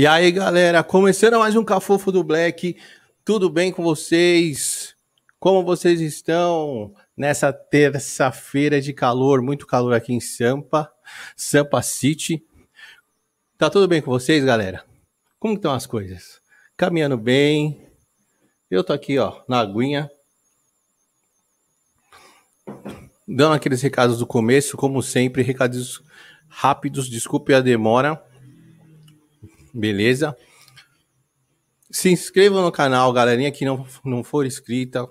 E 0.00 0.06
aí, 0.06 0.32
galera, 0.32 0.82
começando 0.82 1.38
mais 1.38 1.54
um 1.54 1.62
Cafofo 1.62 2.10
do 2.10 2.24
Black. 2.24 2.74
Tudo 3.22 3.50
bem 3.50 3.70
com 3.70 3.82
vocês? 3.82 4.96
Como 5.38 5.62
vocês 5.62 6.00
estão 6.00 6.94
nessa 7.14 7.52
terça-feira 7.52 8.80
de 8.80 8.94
calor, 8.94 9.42
muito 9.42 9.66
calor 9.66 9.92
aqui 9.92 10.14
em 10.14 10.18
Sampa, 10.18 10.90
Sampa 11.36 11.82
City? 11.82 12.42
Tá 13.58 13.68
tudo 13.68 13.86
bem 13.86 14.00
com 14.00 14.10
vocês, 14.10 14.42
galera? 14.42 14.86
Como 15.38 15.52
estão 15.52 15.74
as 15.74 15.84
coisas? 15.84 16.40
Caminhando 16.78 17.18
bem? 17.18 17.86
Eu 18.70 18.82
tô 18.82 18.94
aqui, 18.94 19.18
ó, 19.18 19.42
na 19.46 19.60
aguinha. 19.60 20.10
Dando 23.28 23.52
aqueles 23.52 23.82
recados 23.82 24.16
do 24.16 24.26
começo, 24.26 24.78
como 24.78 25.02
sempre, 25.02 25.42
recados 25.42 26.02
rápidos, 26.48 27.06
desculpe 27.06 27.52
a 27.52 27.60
demora. 27.60 28.29
Beleza? 29.72 30.36
Se 31.90 32.10
inscreva 32.10 32.62
no 32.62 32.70
canal, 32.70 33.12
galerinha 33.12 33.50
que 33.50 33.64
não, 33.64 33.86
não 34.04 34.22
for 34.22 34.46
inscrita. 34.46 35.08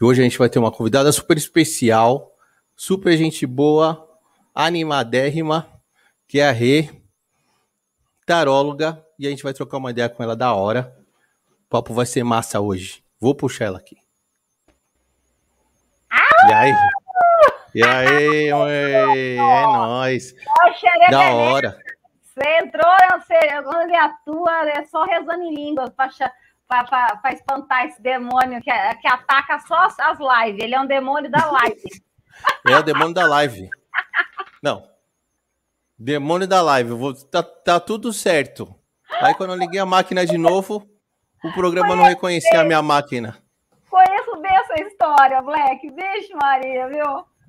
E 0.00 0.04
hoje 0.04 0.20
a 0.20 0.24
gente 0.24 0.38
vai 0.38 0.48
ter 0.48 0.58
uma 0.58 0.72
convidada 0.72 1.12
super 1.12 1.36
especial, 1.36 2.34
super 2.74 3.14
gente 3.16 3.46
boa, 3.46 4.08
animadérrima, 4.54 5.68
que 6.30 6.38
é 6.38 6.48
a 6.48 6.52
Rê, 6.52 6.88
taróloga, 8.24 9.04
e 9.18 9.26
a 9.26 9.30
gente 9.30 9.42
vai 9.42 9.52
trocar 9.52 9.78
uma 9.78 9.90
ideia 9.90 10.08
com 10.08 10.22
ela 10.22 10.36
da 10.36 10.54
hora. 10.54 10.96
O 11.64 11.68
papo 11.68 11.92
vai 11.92 12.06
ser 12.06 12.22
massa 12.22 12.60
hoje. 12.60 13.02
Vou 13.20 13.34
puxar 13.34 13.64
ela 13.64 13.78
aqui. 13.78 13.96
E 16.48 16.52
aí? 16.52 16.72
E 17.74 17.84
aí, 17.84 18.52
ué, 18.52 19.36
é 19.38 19.62
nóis. 19.62 20.32
Da 21.10 21.32
hora. 21.32 21.76
Você 22.22 22.48
entrou, 22.62 22.96
você, 23.18 23.62
quando 23.64 23.82
ele 23.82 23.96
atua, 23.96 24.70
é 24.70 24.84
só 24.84 25.02
rezando 25.02 25.42
em 25.42 25.52
língua 25.52 25.92
para 25.96 27.32
espantar 27.32 27.86
esse 27.86 28.00
demônio 28.00 28.62
que, 28.62 28.70
que 28.70 29.08
ataca 29.08 29.58
só 29.66 29.88
as 29.98 30.18
lives. 30.20 30.62
Ele 30.62 30.76
é 30.76 30.80
um 30.80 30.86
demônio 30.86 31.28
da 31.28 31.50
live. 31.50 31.82
é 32.68 32.76
o 32.76 32.84
demônio 32.84 33.14
da 33.14 33.26
live. 33.26 33.68
Não. 34.62 34.89
Demônio 36.02 36.48
da 36.48 36.62
live. 36.62 36.92
Vou, 36.92 37.12
tá, 37.12 37.42
tá 37.42 37.78
tudo 37.78 38.10
certo. 38.10 38.74
Aí 39.20 39.34
quando 39.34 39.52
eu 39.52 39.58
liguei 39.58 39.78
a 39.78 39.84
máquina 39.84 40.24
de 40.24 40.38
novo, 40.38 40.88
o 41.44 41.52
programa 41.52 41.94
não 41.94 42.04
reconhecia 42.04 42.62
a 42.62 42.64
minha 42.64 42.80
máquina. 42.80 43.36
Conheço 43.90 44.40
bem 44.40 44.50
essa 44.50 44.82
história, 44.82 45.42
Black. 45.42 45.90
Vixe, 45.90 46.32
Maria, 46.40 46.88
viu? 46.88 47.04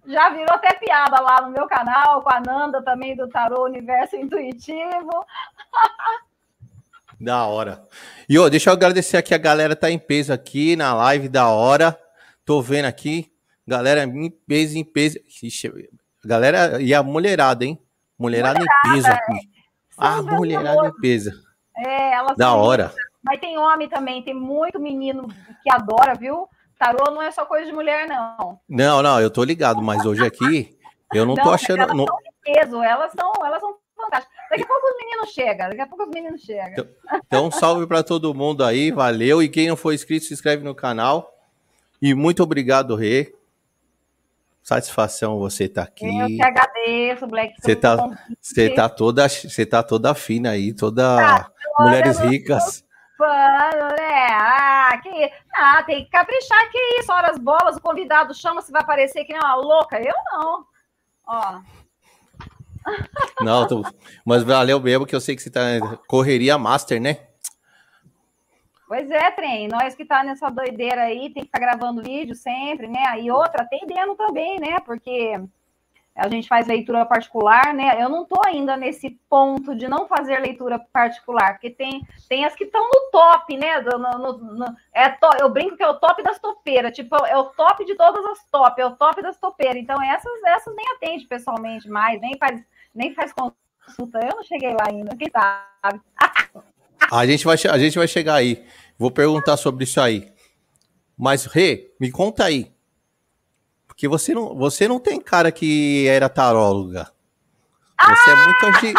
Já 0.06 0.31
virou 0.31 0.53
até 0.53 0.73
piada 0.73 1.22
lá 1.22 1.41
no 1.44 1.51
meu 1.51 1.66
canal, 1.66 2.22
com 2.22 2.29
a 2.29 2.41
Nanda 2.41 2.84
também 2.84 3.16
do 3.16 3.29
Tarô 3.29 3.63
Universo 3.63 4.17
Intuitivo. 4.17 5.25
Da 7.22 7.45
hora. 7.45 7.88
E 8.28 8.38
ó, 8.38 8.50
deixa 8.50 8.69
eu 8.69 8.73
agradecer 8.73 9.16
aqui, 9.16 9.34
a 9.34 9.38
galera 9.38 9.78
tá 9.78 9.90
em 9.90 10.00
peso 10.00 10.34
aqui 10.34 10.75
na 10.75 10.94
live, 10.94 11.29
da 11.29 11.47
hora. 11.47 11.97
Tô 12.44 12.61
vendo 12.61 12.85
aqui, 12.85 13.31
galera 13.66 14.03
em 14.03 14.29
peso, 14.29 14.78
em 14.78 14.84
peso. 14.84 15.19
Ixi, 15.41 15.72
galera, 16.25 16.81
e 16.81 16.94
a 16.94 17.01
mulherada, 17.01 17.63
hein? 17.63 17.79
Mulherada, 18.21 18.59
mulherada 18.59 18.87
em 18.87 18.93
peso 18.93 19.07
aqui. 19.07 19.33
É. 19.33 19.61
Ah, 19.97 20.21
mulherada 20.21 20.87
em 20.87 21.01
peso. 21.01 21.31
É, 21.75 22.13
elas 22.13 22.37
Da 22.37 22.53
hora. 22.53 22.93
Mas 23.23 23.39
tem 23.39 23.57
homem 23.57 23.89
também, 23.89 24.21
tem 24.21 24.33
muito 24.33 24.79
menino 24.79 25.27
que 25.63 25.71
adora, 25.71 26.13
viu? 26.13 26.47
Tarô 26.77 27.11
não 27.11 27.21
é 27.21 27.31
só 27.31 27.45
coisa 27.45 27.65
de 27.65 27.71
mulher, 27.71 28.07
não. 28.07 28.59
Não, 28.67 29.01
não, 29.01 29.19
eu 29.19 29.29
tô 29.29 29.43
ligado, 29.43 29.81
mas 29.81 30.05
hoje 30.05 30.25
aqui 30.25 30.75
eu 31.13 31.25
não, 31.25 31.35
não 31.35 31.43
tô 31.43 31.51
achando. 31.51 31.81
Elas 31.81 31.95
não... 31.95 32.05
são 32.05 32.17
de 32.17 32.31
peso, 32.43 32.83
elas 32.83 33.11
são, 33.11 33.31
elas 33.45 33.59
são 33.59 33.75
fantásticas. 33.95 34.35
Daqui 34.49 34.63
a 34.63 34.67
pouco 34.67 34.87
os 34.87 34.97
meninos 34.97 35.29
chegam, 35.29 35.69
daqui 35.69 35.81
a 35.81 35.87
pouco 35.87 36.03
os 36.03 36.09
meninos 36.09 36.41
chegam. 36.41 36.71
Então, 36.71 36.87
então 37.25 37.51
salve 37.51 37.85
para 37.85 38.03
todo 38.03 38.33
mundo 38.33 38.63
aí, 38.63 38.91
valeu. 38.91 39.41
E 39.41 39.49
quem 39.49 39.67
não 39.67 39.75
for 39.75 39.93
inscrito, 39.93 40.25
se 40.25 40.33
inscreve 40.33 40.63
no 40.63 40.75
canal. 40.75 41.31
E 42.01 42.15
muito 42.15 42.41
obrigado, 42.41 42.95
Rê. 42.95 43.33
Satisfação 44.61 45.39
você 45.39 45.66
estar 45.66 45.85
tá 45.85 45.88
aqui. 45.88 46.19
Eu 46.19 46.27
que 46.27 46.44
agradeço, 46.44 47.27
Black. 47.27 47.53
Você 47.59 47.75
tá, 47.75 48.09
você 48.39 48.69
tá 48.69 48.88
toda, 48.88 49.27
você 49.27 49.66
tá 49.66 49.81
toda 49.81 50.13
fina 50.13 50.51
aí, 50.51 50.73
toda 50.73 51.38
ah, 51.38 51.51
mulheres 51.79 52.19
ricas 52.19 52.83
pano, 53.22 53.89
né? 53.95 54.27
Ah, 54.31 54.99
que... 55.01 55.31
ah, 55.53 55.83
tem 55.83 56.03
que 56.03 56.09
caprichar, 56.09 56.72
que 56.72 56.77
isso, 56.99 57.11
horas 57.11 57.38
bolas, 57.38 57.77
o 57.77 57.81
convidado 57.81 58.33
chama, 58.33 58.63
se 58.63 58.72
vai 58.72 58.81
aparecer 58.81 59.23
que 59.25 59.33
nem 59.33 59.41
uma 59.41 59.55
louca. 59.55 60.01
Eu 60.01 60.13
não. 60.31 60.66
Ó. 61.28 61.61
Não, 63.41 63.67
tô... 63.67 63.85
mas 64.25 64.41
valeu 64.41 64.79
mesmo 64.79 65.05
que 65.05 65.16
eu 65.16 65.22
sei 65.22 65.35
que 65.35 65.41
você 65.43 65.51
tá 65.51 65.61
correria 66.07 66.57
master, 66.57 66.99
né? 66.99 67.19
Pois 68.91 69.09
é, 69.09 69.31
trem. 69.31 69.69
Nós 69.69 69.96
que 69.96 70.03
tá 70.03 70.22
nessa 70.22 70.50
doideira 70.50 71.03
aí, 71.03 71.29
tem 71.29 71.44
que 71.44 71.46
ficar 71.46 71.62
gravando 71.62 72.03
vídeo 72.03 72.35
sempre, 72.35 72.90
né? 72.90 73.22
E 73.22 73.31
outra, 73.31 73.63
atendendo 73.63 74.16
também, 74.16 74.59
né? 74.59 74.81
Porque 74.81 75.41
a 76.13 76.28
gente 76.28 76.50
faz 76.50 76.68
leitura 76.68 77.06
particular, 77.06 77.74
né? 77.74 78.03
Eu 78.03 78.09
não 78.09 78.24
estou 78.24 78.41
ainda 78.46 78.75
nesse 78.75 79.12
ponto 79.29 79.74
de 79.74 79.88
não 79.88 80.09
fazer 80.09 80.40
leitura 80.40 80.78
particular, 80.78 81.53
porque 81.53 81.69
tem, 81.69 82.06
tem 82.28 82.44
as 82.44 82.53
que 82.53 82.66
estão 82.66 82.84
no 82.84 83.09
top, 83.13 83.56
né? 83.56 83.79
No, 83.79 83.97
no, 83.97 84.38
no, 84.38 84.66
é 84.94 85.08
to, 85.08 85.38
eu 85.40 85.50
brinco 85.50 85.78
que 85.78 85.84
é 85.84 85.88
o 85.88 85.97
top 85.97 86.22
das 86.22 86.38
topeiras, 86.38 86.91
tipo, 86.94 87.16
é 87.25 87.38
o 87.38 87.46
top 87.46 87.85
de 87.85 87.96
todas 87.96 88.25
as 88.25 88.44
top, 88.52 88.81
é 88.81 88.85
o 88.85 88.97
top 88.97 89.22
das 89.22 89.40
topeiras. 89.40 89.78
Então, 89.78 90.03
essas, 90.03 90.44
essas 90.44 90.75
nem 90.75 90.85
atende 90.97 91.25
pessoalmente 91.28 91.88
mais, 91.88 92.19
nem 92.19 92.38
faz, 92.38 92.62
nem 92.94 93.13
faz 93.13 93.31
consulta. 93.31 94.19
Eu 94.19 94.35
não 94.35 94.44
cheguei 94.44 94.73
lá 94.73 94.84
ainda, 94.90 95.16
quem 95.16 95.31
sabe? 95.31 96.02
a, 97.09 97.25
gente 97.25 97.45
vai, 97.45 97.56
a 97.69 97.78
gente 97.78 97.97
vai 97.97 98.07
chegar 98.07 98.35
aí. 98.35 98.66
Vou 98.97 99.09
perguntar 99.09 99.57
sobre 99.57 99.85
isso 99.85 100.00
aí. 100.01 100.31
Mas, 101.17 101.45
Rê, 101.45 101.94
me 102.00 102.12
conta 102.12 102.45
aí. 102.45 102.72
Porque 103.88 104.07
você 104.07 104.34
não, 104.34 104.56
você 104.56 104.88
não 104.88 105.00
tem 105.00 105.19
cara 105.19 105.51
que 105.51 106.07
era 106.07 106.28
taróloga. 106.28 107.11
Você 108.00 108.31
é 108.31 108.35
muito 108.35 108.66
agi... 108.66 108.94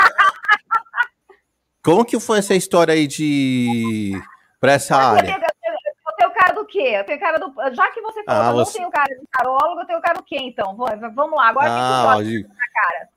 Como 1.83 2.05
que 2.05 2.19
foi 2.21 2.39
essa 2.39 2.55
história 2.55 2.95
aí 2.95 3.09
de 3.09 4.13
para 4.61 4.75
essa 4.75 4.97
área? 4.97 5.29
Eu 5.29 6.17
tenho 6.17 6.31
cara 6.31 6.53
do 6.53 6.65
quê? 6.65 6.93
Eu 6.95 7.05
tenho 7.05 7.19
cara 7.19 7.39
do. 7.39 7.53
Já 7.75 7.91
que 7.91 8.01
você 8.01 8.23
falou 8.23 8.41
ah, 8.41 8.45
que 8.45 8.61
eu 8.61 8.65
você... 8.65 8.79
não 8.79 8.91
tenho 8.91 8.91
cara 8.93 9.19
de 9.19 9.27
tarólogo, 9.37 9.81
eu 9.81 9.87
tenho 9.87 10.01
cara 10.01 10.15
do 10.19 10.23
quê, 10.23 10.37
então? 10.41 10.77
Vamos 10.77 11.37
lá, 11.37 11.49
agora 11.49 11.67
ah, 11.69 12.19
que 12.23 12.45
cara. 12.45 13.09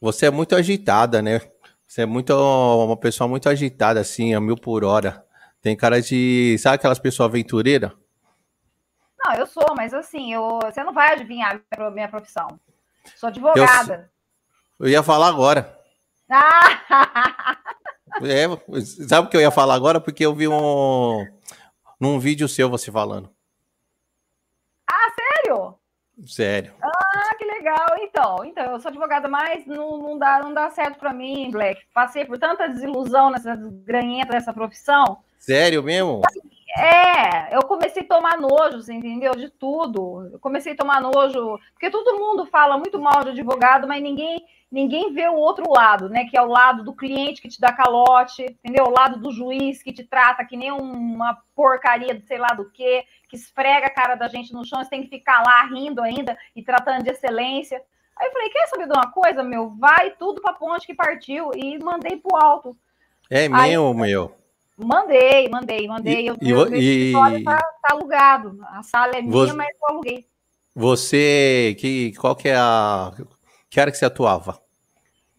Você 0.00 0.26
é 0.26 0.30
muito 0.30 0.54
agitada, 0.54 1.20
né? 1.20 1.40
Você 1.88 2.02
é 2.02 2.06
muito 2.06 2.34
uma 2.34 2.98
pessoa 2.98 3.26
muito 3.26 3.48
agitada, 3.48 3.98
assim, 3.98 4.34
a 4.34 4.40
mil 4.40 4.58
por 4.58 4.84
hora. 4.84 5.24
Tem 5.62 5.74
cara 5.74 6.02
de. 6.02 6.54
Sabe 6.58 6.74
aquelas 6.74 6.98
pessoas 6.98 7.30
aventureiras? 7.30 7.90
Não, 9.24 9.34
eu 9.34 9.46
sou, 9.46 9.74
mas 9.74 9.94
assim, 9.94 10.34
eu, 10.34 10.60
você 10.62 10.84
não 10.84 10.92
vai 10.92 11.14
adivinhar 11.14 11.60
a 11.70 11.90
minha 11.90 12.08
profissão. 12.08 12.60
Sou 13.16 13.28
advogada. 13.28 14.10
Eu, 14.78 14.86
eu 14.86 14.92
ia 14.92 15.02
falar 15.02 15.28
agora. 15.28 15.76
Ah! 16.30 17.56
é, 18.22 18.46
sabe 19.06 19.26
o 19.26 19.30
que 19.30 19.36
eu 19.38 19.40
ia 19.40 19.50
falar 19.50 19.74
agora? 19.74 19.98
Porque 19.98 20.26
eu 20.26 20.34
vi 20.34 20.46
um 20.46 21.26
num 21.98 22.20
vídeo 22.20 22.46
seu 22.48 22.68
você 22.68 22.92
falando. 22.92 23.34
Ah, 24.86 25.08
sério? 25.14 25.74
Sério. 26.26 26.74
Ah, 26.82 26.97
legal. 27.68 27.86
Então, 28.00 28.44
então 28.44 28.72
eu 28.72 28.80
sou 28.80 28.88
advogada, 28.88 29.28
mas 29.28 29.66
não, 29.66 29.98
não 29.98 30.18
dá, 30.18 30.40
não 30.40 30.54
dá 30.54 30.70
certo 30.70 30.98
para 30.98 31.12
mim, 31.12 31.50
Black. 31.50 31.80
Passei 31.92 32.24
por 32.24 32.38
tanta 32.38 32.68
desilusão 32.68 33.30
nessa 33.30 33.56
granhenta 33.84 34.32
dessa 34.32 34.52
profissão. 34.52 35.18
Sério 35.38 35.82
mesmo? 35.82 36.22
É, 36.78 37.56
eu 37.56 37.62
comecei 37.62 38.02
a 38.02 38.06
tomar 38.06 38.38
nojo, 38.38 38.80
você 38.80 38.94
entendeu? 38.94 39.32
De 39.32 39.50
tudo. 39.50 40.30
Eu 40.32 40.38
comecei 40.38 40.72
a 40.72 40.76
tomar 40.76 41.00
nojo, 41.00 41.58
porque 41.72 41.90
todo 41.90 42.18
mundo 42.18 42.46
fala 42.46 42.78
muito 42.78 42.98
mal 43.00 43.24
de 43.24 43.30
advogado, 43.30 43.88
mas 43.88 44.02
ninguém 44.02 44.44
ninguém 44.70 45.12
vê 45.12 45.26
o 45.28 45.34
outro 45.34 45.70
lado, 45.70 46.08
né? 46.08 46.26
Que 46.26 46.36
é 46.36 46.42
o 46.42 46.46
lado 46.46 46.84
do 46.84 46.94
cliente 46.94 47.40
que 47.40 47.48
te 47.48 47.60
dá 47.60 47.72
calote, 47.72 48.44
entendeu? 48.44 48.84
O 48.84 48.90
lado 48.90 49.18
do 49.18 49.32
juiz 49.32 49.82
que 49.82 49.92
te 49.92 50.04
trata 50.04 50.44
que 50.44 50.56
nem 50.56 50.70
uma 50.70 51.38
porcaria 51.54 52.14
de 52.14 52.26
sei 52.26 52.38
lá 52.38 52.48
do 52.48 52.70
que, 52.70 53.04
que 53.28 53.36
esfrega 53.36 53.86
a 53.86 53.94
cara 53.94 54.14
da 54.14 54.28
gente 54.28 54.52
no 54.52 54.64
chão, 54.64 54.82
você 54.84 54.90
tem 54.90 55.02
que 55.02 55.08
ficar 55.08 55.42
lá 55.42 55.64
rindo 55.64 56.02
ainda 56.02 56.36
e 56.54 56.62
tratando 56.62 57.02
de 57.02 57.10
excelência. 57.10 57.82
Aí 58.16 58.26
eu 58.26 58.32
falei, 58.32 58.50
quer 58.50 58.66
saber 58.66 58.86
de 58.86 58.92
uma 58.92 59.10
coisa, 59.10 59.42
meu? 59.42 59.70
Vai 59.70 60.10
tudo 60.10 60.42
pra 60.42 60.52
ponte 60.52 60.86
que 60.86 60.94
partiu 60.94 61.50
e 61.54 61.78
mandei 61.78 62.16
pro 62.16 62.36
alto. 62.36 62.76
É 63.30 63.48
meu, 63.48 63.94
meu. 63.94 64.37
Mandei, 64.78 65.48
mandei, 65.48 65.88
mandei. 65.88 66.22
E, 66.22 66.26
eu, 66.26 66.36
e, 66.72 67.10
e... 67.10 67.42
Tá, 67.44 67.58
tá, 67.82 67.88
alugado. 67.90 68.58
A 68.68 68.82
sala 68.84 69.16
é 69.16 69.20
minha, 69.20 69.32
você, 69.32 69.52
mas 69.52 69.68
eu 69.68 69.88
aluguei. 69.88 70.26
Você, 70.72 71.76
que, 71.80 72.12
qual 72.16 72.36
que 72.36 72.48
é 72.48 72.56
a... 72.56 73.12
Que 73.68 73.80
área 73.80 73.90
que 73.90 73.98
você 73.98 74.04
atuava? 74.04 74.62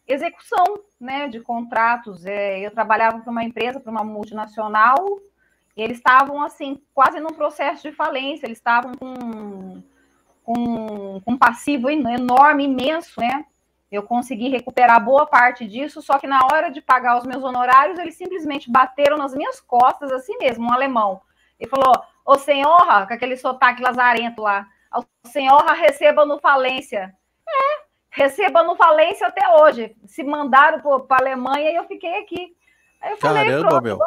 Execução, 0.05 0.81
né, 0.99 1.29
de 1.29 1.39
contratos. 1.39 2.25
É, 2.25 2.59
eu 2.59 2.71
trabalhava 2.71 3.19
para 3.19 3.31
uma 3.31 3.43
empresa, 3.43 3.79
para 3.79 3.91
uma 3.91 4.03
multinacional, 4.03 4.97
e 5.77 5.81
eles 5.81 5.97
estavam, 5.97 6.43
assim, 6.43 6.81
quase 6.93 7.21
num 7.21 7.33
processo 7.33 7.89
de 7.89 7.95
falência. 7.95 8.45
Eles 8.45 8.57
estavam 8.57 8.91
com, 8.95 9.81
com, 10.43 11.21
com 11.21 11.31
um 11.31 11.37
passivo 11.37 11.89
enorme, 11.89 12.65
imenso, 12.65 13.21
né? 13.21 13.45
Eu 13.91 14.03
consegui 14.03 14.49
recuperar 14.49 15.03
boa 15.03 15.25
parte 15.25 15.65
disso, 15.65 16.01
só 16.01 16.19
que 16.19 16.27
na 16.27 16.39
hora 16.51 16.69
de 16.69 16.79
pagar 16.79 17.17
os 17.17 17.25
meus 17.25 17.43
honorários, 17.43 17.97
eles 17.97 18.15
simplesmente 18.15 18.71
bateram 18.71 19.17
nas 19.17 19.33
minhas 19.33 19.59
costas, 19.59 20.11
assim 20.11 20.37
mesmo, 20.37 20.67
um 20.67 20.73
alemão. 20.73 21.21
E 21.59 21.67
falou: 21.67 21.93
Ô 22.23 22.35
senhora, 22.35 23.07
com 23.07 23.13
aquele 23.13 23.35
sotaque 23.35 23.81
lazarento 23.81 24.43
lá, 24.43 24.67
o 24.95 25.27
senhora 25.27 25.73
receba 25.73 26.25
no 26.25 26.39
falência. 26.39 27.11
É, 27.47 27.81
receba 28.11 28.61
no 28.61 28.75
falência 28.75 29.25
até 29.25 29.47
hoje. 29.55 29.95
Se 30.05 30.23
mandaram 30.23 30.79
para 31.01 31.17
a 31.17 31.21
Alemanha 31.21 31.71
e 31.71 31.75
eu 31.75 31.85
fiquei 31.85 32.19
aqui. 32.19 32.55
Aí 33.01 33.11
eu 33.11 33.17
falei, 33.17 33.45
Caramba, 33.45 33.69
pronto, 33.69 33.83
meu. 33.83 33.99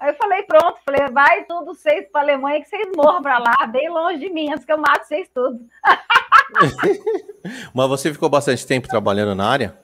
Aí 0.00 0.10
eu 0.10 0.14
falei, 0.14 0.42
pronto, 0.42 0.80
falei, 0.84 1.06
vai 1.12 1.44
tudo 1.44 1.74
vocês 1.76 2.08
para 2.10 2.22
a 2.22 2.24
Alemanha 2.24 2.60
que 2.60 2.68
vocês 2.68 2.90
morram 2.96 3.22
para 3.22 3.38
lá, 3.38 3.66
bem 3.68 3.88
longe 3.88 4.18
de 4.18 4.30
mim, 4.30 4.50
antes 4.50 4.64
que 4.64 4.72
eu 4.72 4.78
mate 4.78 5.06
vocês 5.06 5.28
tudo. 5.32 5.64
mas 7.74 7.88
você 7.88 8.12
ficou 8.12 8.28
bastante 8.28 8.66
tempo 8.66 8.88
trabalhando 8.88 9.34
na 9.34 9.48
área? 9.48 9.82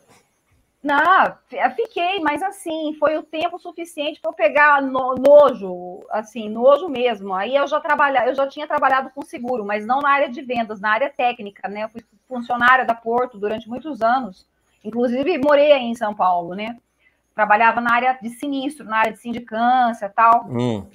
Não, 0.82 1.36
fiquei, 1.74 2.20
mas 2.20 2.40
assim, 2.40 2.94
foi 3.00 3.18
o 3.18 3.22
tempo 3.22 3.58
suficiente 3.58 4.20
para 4.20 4.30
eu 4.30 4.34
pegar 4.34 4.80
no, 4.80 5.16
nojo, 5.16 6.06
assim, 6.10 6.48
nojo 6.48 6.88
mesmo. 6.88 7.34
Aí 7.34 7.56
eu 7.56 7.66
já 7.66 7.80
trabalhava, 7.80 8.28
eu 8.28 8.34
já 8.34 8.46
tinha 8.46 8.66
trabalhado 8.66 9.10
com 9.10 9.22
seguro, 9.22 9.64
mas 9.64 9.84
não 9.84 10.00
na 10.00 10.10
área 10.10 10.28
de 10.28 10.40
vendas, 10.40 10.80
na 10.80 10.92
área 10.92 11.10
técnica, 11.10 11.68
né? 11.68 11.82
Eu 11.84 11.88
fui 11.88 12.04
funcionária 12.28 12.84
da 12.84 12.94
Porto 12.94 13.38
durante 13.38 13.68
muitos 13.68 14.00
anos. 14.02 14.46
Inclusive, 14.84 15.36
morei 15.38 15.72
aí 15.72 15.82
em 15.82 15.96
São 15.96 16.14
Paulo, 16.14 16.54
né? 16.54 16.76
Trabalhava 17.34 17.80
na 17.80 17.92
área 17.92 18.18
de 18.22 18.30
sinistro, 18.30 18.86
na 18.86 18.98
área 18.98 19.12
de 19.12 19.18
sindicância 19.18 20.08
tal. 20.08 20.46
Hum. 20.48 20.86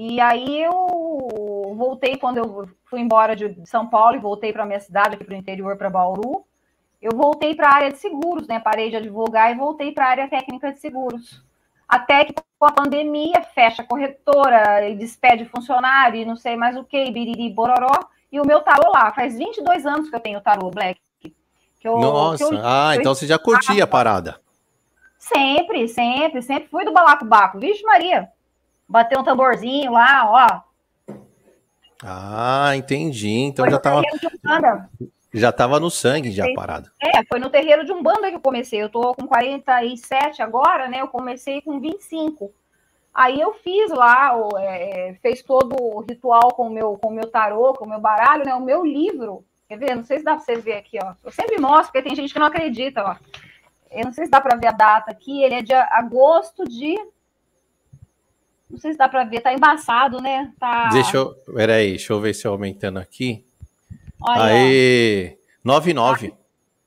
E 0.00 0.20
aí 0.20 0.62
eu 0.62 1.74
voltei 1.76 2.16
quando 2.16 2.36
eu 2.36 2.68
fui 2.84 3.00
embora 3.00 3.34
de 3.34 3.66
São 3.66 3.84
Paulo 3.88 4.14
e 4.14 4.20
voltei 4.20 4.52
para 4.52 4.64
minha 4.64 4.78
cidade, 4.78 5.16
aqui 5.16 5.24
para 5.24 5.34
o 5.34 5.36
interior, 5.36 5.76
para 5.76 5.90
Bauru. 5.90 6.44
Eu 7.02 7.16
voltei 7.16 7.52
para 7.52 7.68
a 7.68 7.74
área 7.74 7.90
de 7.90 7.98
seguros, 7.98 8.46
né? 8.46 8.60
Parei 8.60 8.90
de 8.90 8.96
advogar 8.96 9.50
e 9.50 9.56
voltei 9.56 9.90
para 9.90 10.06
a 10.06 10.10
área 10.10 10.28
técnica 10.28 10.72
de 10.72 10.78
seguros. 10.78 11.42
Até 11.88 12.26
que 12.26 12.34
com 12.56 12.64
a 12.64 12.70
pandemia 12.70 13.42
fecha 13.52 13.82
a 13.82 13.84
corretora 13.84 14.88
e 14.88 14.94
despede 14.94 15.44
funcionário 15.46 16.20
e 16.20 16.24
não 16.24 16.36
sei 16.36 16.54
mais 16.54 16.76
o 16.76 16.84
que, 16.84 17.10
biriri 17.10 17.50
bororó. 17.50 17.98
E 18.30 18.38
o 18.38 18.46
meu 18.46 18.60
tarô 18.60 18.92
lá, 18.92 19.12
faz 19.12 19.36
22 19.36 19.84
anos 19.84 20.08
que 20.08 20.14
eu 20.14 20.20
tenho 20.20 20.38
o 20.38 20.42
tarô 20.42 20.70
Black. 20.70 21.00
Eu, 21.82 21.98
Nossa, 21.98 22.44
eu, 22.44 22.60
ah, 22.62 22.94
então 22.94 23.16
você 23.16 23.26
já 23.26 23.36
curtia 23.36 23.82
a 23.82 23.86
parada. 23.86 24.40
Sempre, 25.18 25.88
sempre, 25.88 26.40
sempre 26.40 26.68
fui 26.68 26.84
do 26.84 26.92
balacobaco. 26.92 27.58
Vixe 27.58 27.82
Maria, 27.82 28.30
bateu 28.88 29.20
um 29.20 29.24
tamborzinho 29.24 29.92
lá, 29.92 30.30
ó. 30.30 31.14
Ah, 32.02 32.72
entendi. 32.76 33.28
Então 33.28 33.64
foi 33.64 33.72
já 33.72 33.78
tava. 33.78 34.02
Já 35.32 35.52
tava 35.52 35.78
no 35.78 35.90
sangue 35.90 36.30
já 36.30 36.46
parado. 36.54 36.90
É, 37.00 37.22
foi 37.24 37.38
no 37.38 37.50
terreiro 37.50 37.84
de 37.84 37.92
Umbanda 37.92 38.30
que 38.30 38.36
eu 38.36 38.40
comecei. 38.40 38.82
Eu 38.82 38.88
tô 38.88 39.14
com 39.14 39.26
47 39.26 40.40
agora, 40.40 40.88
né? 40.88 41.02
Eu 41.02 41.08
comecei 41.08 41.60
com 41.60 41.78
25. 41.78 42.50
Aí 43.12 43.40
eu 43.40 43.52
fiz 43.52 43.90
lá, 43.90 44.32
é, 44.58 45.16
fez 45.20 45.42
todo 45.42 45.74
o 45.78 46.00
ritual 46.00 46.54
com 46.54 46.68
o 46.68 46.70
meu, 46.70 46.96
com 46.96 47.08
o 47.08 47.14
meu 47.14 47.28
tarô, 47.28 47.74
com 47.74 47.84
o 47.84 47.88
meu 47.88 48.00
baralho, 48.00 48.44
né? 48.44 48.54
O 48.54 48.64
meu 48.64 48.84
livro. 48.86 49.44
Quer 49.68 49.78
ver? 49.78 49.94
Não 49.94 50.04
sei 50.04 50.18
se 50.18 50.24
dá 50.24 50.34
para 50.34 50.44
vocês 50.44 50.64
verem 50.64 50.80
aqui, 50.80 50.98
ó. 51.02 51.12
Eu 51.22 51.30
sempre 51.30 51.60
mostro, 51.60 51.92
porque 51.92 52.02
tem 52.02 52.16
gente 52.16 52.32
que 52.32 52.38
não 52.38 52.46
acredita, 52.46 53.02
ó. 53.02 53.16
Eu 53.90 54.04
não 54.04 54.12
sei 54.12 54.24
se 54.24 54.30
dá 54.30 54.40
para 54.40 54.56
ver 54.56 54.68
a 54.68 54.72
data 54.72 55.10
aqui. 55.10 55.42
Ele 55.42 55.56
é 55.56 55.62
de 55.62 55.74
agosto 55.74 56.64
de. 56.64 56.96
Não 58.70 58.78
sei 58.78 58.92
se 58.92 58.98
dá 58.98 59.08
para 59.08 59.24
ver, 59.24 59.40
tá 59.40 59.52
embaçado, 59.52 60.20
né? 60.20 60.52
Tá... 60.58 60.88
Deixa 60.88 61.16
eu. 61.16 61.34
Peraí, 61.54 61.90
deixa 61.90 62.12
eu 62.12 62.20
ver 62.20 62.34
se 62.34 62.46
eu 62.46 62.52
aumentando 62.52 62.98
aqui. 62.98 63.44
Olha. 64.20 64.44
Aí, 64.44 65.38
99. 65.64 66.34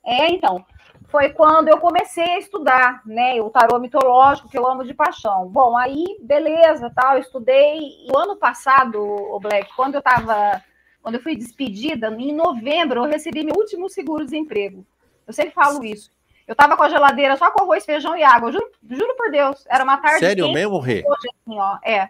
É, 0.03 0.31
então 0.31 0.65
foi 1.11 1.29
quando 1.29 1.67
eu 1.67 1.77
comecei 1.77 2.23
a 2.23 2.39
estudar, 2.39 3.01
né, 3.05 3.39
o 3.41 3.49
tarô 3.49 3.77
mitológico, 3.77 4.47
que 4.47 4.57
eu 4.57 4.65
amo 4.65 4.85
de 4.85 4.93
paixão. 4.93 5.45
Bom, 5.49 5.75
aí, 5.75 6.17
beleza, 6.21 6.89
tal, 6.95 7.17
estudei. 7.17 8.07
O 8.09 8.17
ano 8.17 8.37
passado, 8.37 8.97
o 8.97 9.37
Black, 9.37 9.75
quando 9.75 9.95
eu 9.95 9.99
estava, 9.99 10.63
quando 11.01 11.15
eu 11.15 11.21
fui 11.21 11.35
despedida, 11.35 12.07
em 12.17 12.33
novembro, 12.33 13.01
eu 13.01 13.09
recebi 13.09 13.43
meu 13.43 13.55
último 13.55 13.89
seguro-desemprego. 13.89 14.85
Eu 15.27 15.33
sempre 15.33 15.51
falo 15.53 15.83
isso. 15.83 16.09
Eu 16.51 16.53
estava 16.53 16.75
com 16.75 16.83
a 16.83 16.89
geladeira 16.89 17.37
só 17.37 17.49
com 17.49 17.63
arroz, 17.63 17.85
feijão 17.85 18.13
e 18.13 18.23
água. 18.25 18.51
Juro, 18.51 18.69
juro 18.89 19.15
por 19.15 19.31
Deus, 19.31 19.65
era 19.69 19.85
uma 19.85 19.95
tarde. 19.95 20.19
Sério 20.19 20.43
quente, 20.43 20.53
mesmo, 20.53 20.79
Rê? 20.79 21.01
Hoje, 21.07 21.29
assim, 21.29 21.57
ó, 21.57 21.77
é. 21.81 22.09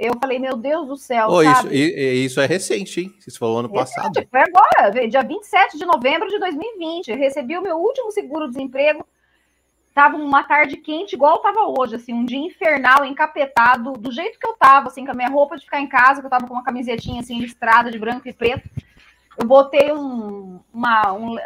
Eu 0.00 0.14
falei, 0.20 0.40
meu 0.40 0.56
Deus 0.56 0.88
do 0.88 0.96
céu. 0.96 1.28
Oh, 1.30 1.40
isso, 1.40 1.72
isso, 1.72 2.40
é 2.40 2.46
recente, 2.46 3.02
hein? 3.02 3.14
Isso 3.24 3.38
falou 3.38 3.60
ano 3.60 3.68
recente, 3.68 3.94
passado. 3.94 4.28
Foi 4.28 4.40
agora, 4.40 5.06
dia 5.08 5.22
27 5.22 5.78
de 5.78 5.86
novembro 5.86 6.28
de 6.28 6.40
2020. 6.40 7.12
Eu 7.12 7.16
recebi 7.16 7.56
o 7.56 7.62
meu 7.62 7.76
último 7.76 8.10
seguro-desemprego. 8.10 9.06
Tava 9.94 10.16
uma 10.16 10.42
tarde 10.42 10.78
quente, 10.78 11.14
igual 11.14 11.38
tava 11.38 11.60
hoje, 11.78 11.94
assim, 11.94 12.12
um 12.12 12.24
dia 12.24 12.40
infernal, 12.40 13.04
encapetado, 13.04 13.92
do 13.92 14.10
jeito 14.10 14.40
que 14.40 14.46
eu 14.46 14.54
tava, 14.54 14.88
assim, 14.88 15.04
com 15.04 15.12
a 15.12 15.14
minha 15.14 15.28
roupa 15.28 15.56
de 15.56 15.64
ficar 15.64 15.80
em 15.80 15.86
casa, 15.86 16.20
que 16.20 16.26
eu 16.26 16.30
tava 16.30 16.48
com 16.48 16.54
uma 16.54 16.64
camisetinha 16.64 17.20
assim, 17.20 17.38
listrada 17.38 17.92
de 17.92 17.98
branco 17.98 18.28
e 18.28 18.32
preto. 18.32 18.68
Eu 19.38 19.46
botei 19.46 19.92
um, 19.92 20.60
uma, 20.72 21.12
um, 21.12 21.36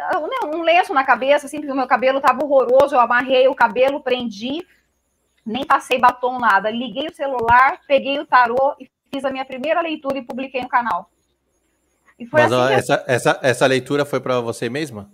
um 0.53 0.61
lenço 0.61 0.93
na 0.93 1.03
cabeça, 1.03 1.45
assim, 1.45 1.57
porque 1.57 1.71
o 1.71 1.75
meu 1.75 1.87
cabelo 1.87 2.21
tava 2.21 2.43
horroroso. 2.43 2.95
Eu 2.95 2.99
amarrei 2.99 3.47
o 3.47 3.55
cabelo, 3.55 4.01
prendi, 4.01 4.65
nem 5.45 5.65
passei 5.65 5.97
batom, 5.97 6.39
nada. 6.39 6.69
Liguei 6.69 7.07
o 7.07 7.15
celular, 7.15 7.79
peguei 7.87 8.19
o 8.19 8.25
tarô 8.25 8.75
e 8.79 8.89
fiz 9.11 9.23
a 9.23 9.31
minha 9.31 9.45
primeira 9.45 9.81
leitura 9.81 10.17
e 10.17 10.25
publiquei 10.25 10.61
no 10.61 10.67
canal. 10.67 11.09
E 12.19 12.25
foi 12.25 12.41
mas 12.41 12.51
assim 12.51 12.73
essa, 12.73 13.03
essa, 13.07 13.39
essa 13.41 13.65
leitura 13.65 14.05
foi 14.05 14.19
para 14.19 14.41
você 14.41 14.69
mesma? 14.69 15.11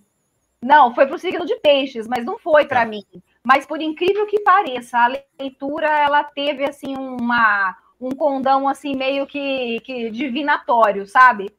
Não, 0.62 0.96
foi 0.96 1.06
para 1.06 1.16
o 1.16 1.20
signo 1.20 1.46
de 1.46 1.56
peixes, 1.58 2.08
mas 2.08 2.26
não 2.26 2.40
foi 2.40 2.66
para 2.66 2.84
é. 2.84 2.86
mim. 2.86 3.04
Mas 3.44 3.66
por 3.66 3.82
incrível 3.82 4.26
que 4.26 4.40
pareça, 4.40 4.98
a 4.98 5.08
leitura 5.40 5.88
ela 5.88 6.24
teve 6.24 6.64
assim 6.66 6.96
uma 6.96 7.78
um 8.00 8.12
condão 8.12 8.68
assim 8.68 8.96
meio 8.96 9.26
que, 9.26 9.80
que 9.82 10.10
divinatório, 10.10 11.08
sabe? 11.08 11.54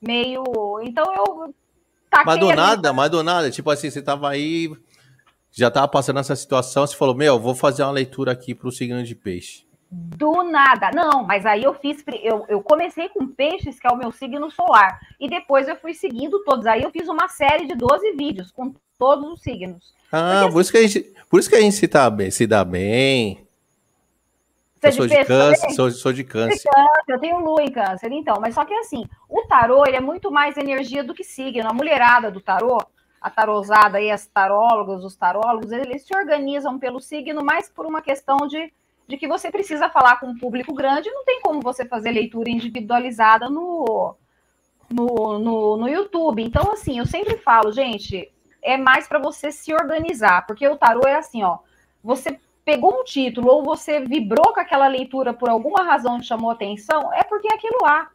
Meio, 0.00 0.44
então 0.82 1.04
eu 1.14 1.54
mas 2.24 2.40
do 2.40 2.52
nada, 2.54 2.92
mas 2.92 3.10
do 3.10 3.22
nada, 3.22 3.50
tipo 3.50 3.70
assim, 3.70 3.90
você 3.90 4.00
tava 4.00 4.30
aí 4.30 4.70
já 5.50 5.68
estava 5.68 5.88
passando 5.88 6.20
essa 6.20 6.36
situação, 6.36 6.86
você 6.86 6.96
falou, 6.96 7.14
meu, 7.14 7.38
vou 7.38 7.54
fazer 7.54 7.82
uma 7.82 7.90
leitura 7.90 8.32
aqui 8.32 8.54
para 8.54 8.68
o 8.68 8.72
signo 8.72 9.02
de 9.02 9.14
peixe. 9.14 9.66
Do 9.90 10.42
nada. 10.42 10.90
Não, 10.94 11.24
mas 11.24 11.46
aí 11.46 11.64
eu 11.64 11.72
fiz. 11.72 12.04
Eu, 12.22 12.44
eu 12.48 12.62
comecei 12.62 13.08
com 13.08 13.26
peixes, 13.26 13.80
que 13.80 13.86
é 13.86 13.90
o 13.90 13.96
meu 13.96 14.12
signo 14.12 14.50
solar. 14.50 15.00
E 15.18 15.28
depois 15.28 15.66
eu 15.66 15.76
fui 15.76 15.94
seguindo 15.94 16.44
todos. 16.44 16.66
Aí 16.66 16.82
eu 16.82 16.90
fiz 16.90 17.08
uma 17.08 17.26
série 17.26 17.66
de 17.66 17.74
12 17.74 18.12
vídeos 18.12 18.52
com 18.52 18.74
todos 18.98 19.32
os 19.32 19.40
signos. 19.40 19.94
Ah, 20.12 20.40
Porque, 20.42 20.52
por, 20.52 20.60
isso 20.60 20.72
que 20.72 20.76
a 20.76 20.82
gente, 20.82 21.14
por 21.30 21.40
isso 21.40 21.48
que 21.48 21.56
a 21.56 21.60
gente 21.60 21.74
se, 21.74 21.88
tá 21.88 22.10
bem, 22.10 22.30
se 22.30 22.46
dá 22.46 22.62
bem. 22.64 23.47
Você 24.80 24.88
eu 24.88 24.92
sou 24.92 25.06
de, 25.06 25.16
de 25.16 25.24
câncer, 25.24 25.70
sou, 25.70 25.90
sou, 25.90 26.12
de 26.12 26.24
câncer. 26.24 26.70
Eu 27.08 27.18
tenho 27.18 27.38
lua 27.38 27.62
em 27.62 27.70
câncer, 27.70 28.12
então. 28.12 28.36
Mas 28.40 28.54
só 28.54 28.64
que 28.64 28.74
assim, 28.74 29.04
o 29.28 29.42
tarô 29.42 29.84
ele 29.84 29.96
é 29.96 30.00
muito 30.00 30.30
mais 30.30 30.56
energia 30.56 31.02
do 31.02 31.14
que 31.14 31.24
signo. 31.24 31.68
A 31.68 31.72
mulherada 31.72 32.30
do 32.30 32.40
tarô, 32.40 32.78
a 33.20 33.28
tarosada 33.28 34.00
e 34.00 34.10
as 34.10 34.26
tarólogas, 34.26 35.04
os 35.04 35.16
tarólogos, 35.16 35.72
eles 35.72 36.02
se 36.02 36.16
organizam 36.16 36.78
pelo 36.78 37.00
signo 37.00 37.44
mais 37.44 37.68
por 37.68 37.86
uma 37.86 38.00
questão 38.00 38.36
de, 38.46 38.72
de 39.08 39.16
que 39.16 39.26
você 39.26 39.50
precisa 39.50 39.90
falar 39.90 40.20
com 40.20 40.28
um 40.28 40.38
público 40.38 40.72
grande, 40.72 41.10
não 41.10 41.24
tem 41.24 41.40
como 41.40 41.60
você 41.60 41.84
fazer 41.84 42.12
leitura 42.12 42.48
individualizada 42.48 43.50
no, 43.50 44.14
no, 44.88 45.38
no, 45.40 45.76
no 45.76 45.88
YouTube. 45.88 46.42
Então, 46.42 46.70
assim, 46.70 46.98
eu 46.98 47.06
sempre 47.06 47.36
falo, 47.36 47.72
gente, 47.72 48.30
é 48.62 48.76
mais 48.76 49.08
para 49.08 49.18
você 49.18 49.50
se 49.50 49.72
organizar, 49.72 50.46
porque 50.46 50.68
o 50.68 50.76
tarô 50.76 51.02
é 51.06 51.16
assim, 51.16 51.42
ó, 51.42 51.58
você 52.02 52.38
pegou 52.68 53.00
um 53.00 53.02
título 53.02 53.48
ou 53.48 53.64
você 53.64 53.98
vibrou 53.98 54.52
com 54.52 54.60
aquela 54.60 54.86
leitura 54.88 55.32
por 55.32 55.48
alguma 55.48 55.82
razão 55.82 56.20
que 56.20 56.26
chamou 56.26 56.50
atenção, 56.50 57.10
é 57.14 57.24
porque 57.24 57.48
é 57.50 57.54
aquilo 57.54 57.78
lá. 57.80 58.10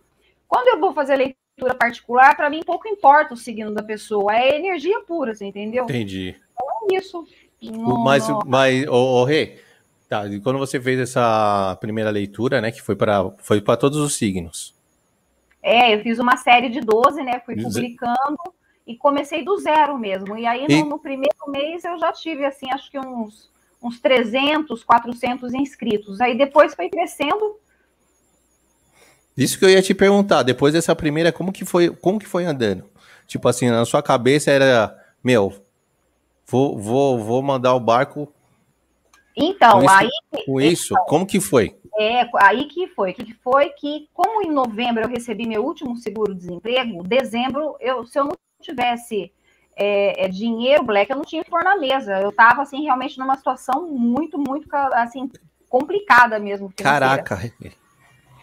Quando 0.48 0.68
eu 0.68 0.80
vou 0.80 0.94
fazer 0.94 1.16
leitura 1.16 1.74
particular, 1.74 2.38
para 2.38 2.52
mim 2.52 2.62
pouco 2.64 2.88
importa 2.88 3.34
o 3.34 3.38
signo 3.38 3.74
da 3.74 3.82
pessoa, 3.82 4.36
é 4.36 4.56
energia 4.56 5.00
pura, 5.08 5.34
você 5.34 5.46
entendeu? 5.46 5.86
Entendi. 5.86 6.36
Então 6.52 6.68
é 6.92 7.00
isso. 7.00 7.28
No, 7.64 8.04
mas, 8.04 8.30
no... 8.30 8.42
mas, 8.46 8.88
ô, 8.88 9.22
ô 9.22 9.24
Rê, 9.24 9.58
tá, 10.08 10.28
e 10.28 10.40
quando 10.40 10.60
você 10.60 10.80
fez 10.80 11.00
essa 11.00 11.76
primeira 11.82 12.12
leitura, 12.12 12.62
né, 12.62 12.72
que 12.72 12.82
foi 12.84 12.96
para 12.96 13.32
foi 13.40 13.60
todos 13.60 13.98
os 13.98 14.16
signos. 14.16 14.76
É, 15.64 15.96
eu 15.96 16.02
fiz 16.02 16.20
uma 16.20 16.38
série 16.38 16.70
de 16.70 16.80
12, 16.80 17.24
né, 17.24 17.42
fui 17.44 17.56
publicando 17.56 18.38
e 18.86 18.96
comecei 18.96 19.44
do 19.44 19.58
zero 19.58 19.98
mesmo. 19.98 20.38
E 20.38 20.46
aí, 20.46 20.68
e... 20.70 20.84
No, 20.84 20.90
no, 20.90 21.00
primeiro 21.00 21.50
mês, 21.50 21.84
eu 21.84 21.98
já 21.98 22.12
tive, 22.12 22.46
assim, 22.46 22.70
acho 22.70 22.92
que 22.92 23.00
uns, 23.00 23.52
uns 23.84 24.00
300, 24.00 24.84
400 24.84 25.54
inscritos. 25.54 26.22
Aí 26.22 26.38
depois 26.38 26.74
foi 26.74 26.90
crescendo. 26.90 27.58
Isso 29.36 29.60
que 29.60 29.66
eu 29.66 29.70
ia 29.70 29.82
te 29.82 29.94
perguntar, 29.94 30.44
depois 30.44 30.74
dessa 30.74 30.96
primeira, 30.96 31.32
como 31.32 31.52
que 31.52 31.66
foi, 31.66 31.90
como 31.90 32.20
que 32.20 32.28
foi 32.28 32.46
andando? 32.46 32.86
Tipo 33.28 33.48
assim, 33.48 33.70
na 33.70 33.84
sua 33.84 34.02
cabeça 34.02 34.52
era, 34.52 34.96
meu, 35.24 35.54
vou, 36.46 36.78
vou, 36.78 37.24
vou 37.24 37.42
mandar 37.42 37.74
o 37.74 37.80
barco. 37.80 38.32
Então, 39.36 39.82
com 39.82 39.90
aí. 39.90 40.08
Isso, 40.08 40.46
com 40.46 40.62
isso, 40.62 40.94
então, 40.94 41.06
como 41.06 41.26
que 41.26 41.40
foi? 41.42 41.76
É, 41.98 42.30
aí 42.38 42.66
que 42.66 42.88
foi, 42.88 43.14
que 43.14 43.34
foi 43.44 43.70
que, 43.70 44.08
como 44.14 44.44
em 44.44 44.52
novembro 44.52 45.04
eu 45.04 45.10
recebi 45.10 45.48
meu 45.48 45.64
último 45.64 45.96
seguro-desemprego, 45.98 47.04
dezembro, 47.04 47.76
eu, 47.80 48.06
se 48.06 48.20
eu 48.20 48.26
não 48.26 48.34
tivesse 48.62 49.32
é, 49.76 50.26
é, 50.26 50.28
dinheiro, 50.28 50.84
Black, 50.84 51.10
eu 51.10 51.18
não 51.18 51.24
tinha 51.24 51.44
mesa. 51.80 52.20
Eu 52.20 52.30
estava, 52.30 52.62
assim, 52.62 52.84
realmente 52.84 53.18
numa 53.18 53.36
situação 53.36 53.88
muito, 53.88 54.38
muito, 54.38 54.68
assim, 54.94 55.30
complicada 55.70 56.40
mesmo. 56.40 56.72
Caraca! 56.76 57.40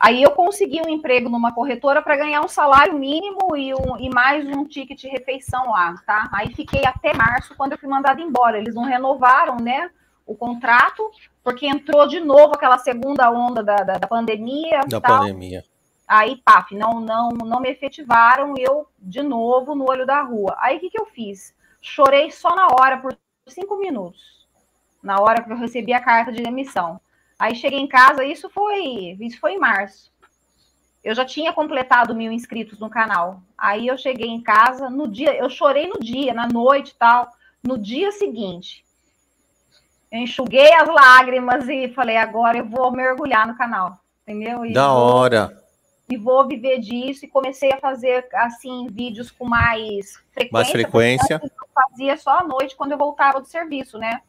Aí 0.00 0.22
eu 0.22 0.30
consegui 0.30 0.80
um 0.80 0.88
emprego 0.88 1.28
numa 1.28 1.52
corretora 1.52 2.00
para 2.00 2.16
ganhar 2.16 2.40
um 2.40 2.48
salário 2.48 2.98
mínimo 2.98 3.54
e, 3.54 3.74
um, 3.74 3.98
e 3.98 4.08
mais 4.08 4.46
um 4.46 4.64
ticket 4.64 4.98
de 4.98 5.08
refeição 5.08 5.70
lá, 5.70 5.94
tá? 6.06 6.30
Aí 6.32 6.54
fiquei 6.54 6.86
até 6.86 7.12
março, 7.12 7.54
quando 7.54 7.72
eu 7.72 7.78
fui 7.78 7.88
mandada 7.88 8.20
embora. 8.20 8.56
Eles 8.56 8.74
não 8.74 8.84
renovaram, 8.84 9.58
né, 9.58 9.90
o 10.26 10.34
contrato, 10.34 11.10
porque 11.44 11.66
entrou 11.66 12.08
de 12.08 12.18
novo 12.18 12.54
aquela 12.54 12.78
segunda 12.78 13.30
onda 13.30 13.62
da, 13.62 13.76
da, 13.76 13.98
da 13.98 14.08
pandemia. 14.08 14.80
Da 14.88 15.00
tal. 15.00 15.20
pandemia. 15.20 15.64
Aí, 16.10 16.42
paf, 16.44 16.74
não, 16.74 16.98
não, 16.98 17.28
não 17.28 17.60
me 17.60 17.70
efetivaram 17.70 18.54
e 18.58 18.64
eu, 18.64 18.88
de 18.98 19.22
novo, 19.22 19.76
no 19.76 19.88
olho 19.88 20.04
da 20.04 20.20
rua. 20.22 20.56
Aí, 20.58 20.76
o 20.76 20.80
que, 20.80 20.90
que 20.90 21.00
eu 21.00 21.06
fiz? 21.06 21.54
Chorei 21.80 22.32
só 22.32 22.52
na 22.56 22.66
hora, 22.66 22.98
por 22.98 23.16
cinco 23.46 23.78
minutos. 23.78 24.44
Na 25.00 25.20
hora 25.20 25.40
que 25.40 25.52
eu 25.52 25.56
recebi 25.56 25.92
a 25.92 26.00
carta 26.00 26.32
de 26.32 26.42
demissão. 26.42 27.00
Aí, 27.38 27.54
cheguei 27.54 27.78
em 27.78 27.86
casa, 27.86 28.24
isso 28.24 28.50
foi, 28.50 29.16
isso 29.20 29.38
foi 29.38 29.52
em 29.52 29.60
março. 29.60 30.12
Eu 31.04 31.14
já 31.14 31.24
tinha 31.24 31.52
completado 31.52 32.12
mil 32.12 32.32
inscritos 32.32 32.80
no 32.80 32.90
canal. 32.90 33.40
Aí, 33.56 33.86
eu 33.86 33.96
cheguei 33.96 34.30
em 34.30 34.40
casa, 34.40 34.90
no 34.90 35.06
dia, 35.06 35.36
eu 35.36 35.48
chorei 35.48 35.86
no 35.86 36.00
dia, 36.00 36.34
na 36.34 36.48
noite 36.48 36.90
e 36.90 36.96
tal. 36.96 37.30
No 37.62 37.78
dia 37.78 38.10
seguinte, 38.10 38.84
eu 40.10 40.18
enxuguei 40.18 40.74
as 40.74 40.88
lágrimas 40.88 41.68
e 41.68 41.88
falei, 41.90 42.16
agora 42.16 42.58
eu 42.58 42.68
vou 42.68 42.90
mergulhar 42.90 43.46
no 43.46 43.56
canal, 43.56 44.00
entendeu? 44.26 44.66
E 44.66 44.72
da 44.72 44.88
vou... 44.88 44.98
hora 44.98 45.59
e 46.10 46.16
vou 46.16 46.46
viver 46.46 46.78
disso. 46.78 47.24
E 47.24 47.28
comecei 47.28 47.72
a 47.72 47.78
fazer, 47.78 48.26
assim, 48.34 48.86
vídeos 48.90 49.30
com 49.30 49.46
mais 49.46 50.16
frequência. 50.32 50.52
Mais 50.52 50.70
frequência. 50.70 51.40
Eu 51.42 51.68
fazia 51.74 52.16
só 52.16 52.38
à 52.38 52.44
noite, 52.44 52.76
quando 52.76 52.92
eu 52.92 52.98
voltava 52.98 53.40
do 53.40 53.46
serviço, 53.46 53.98
né? 53.98 54.20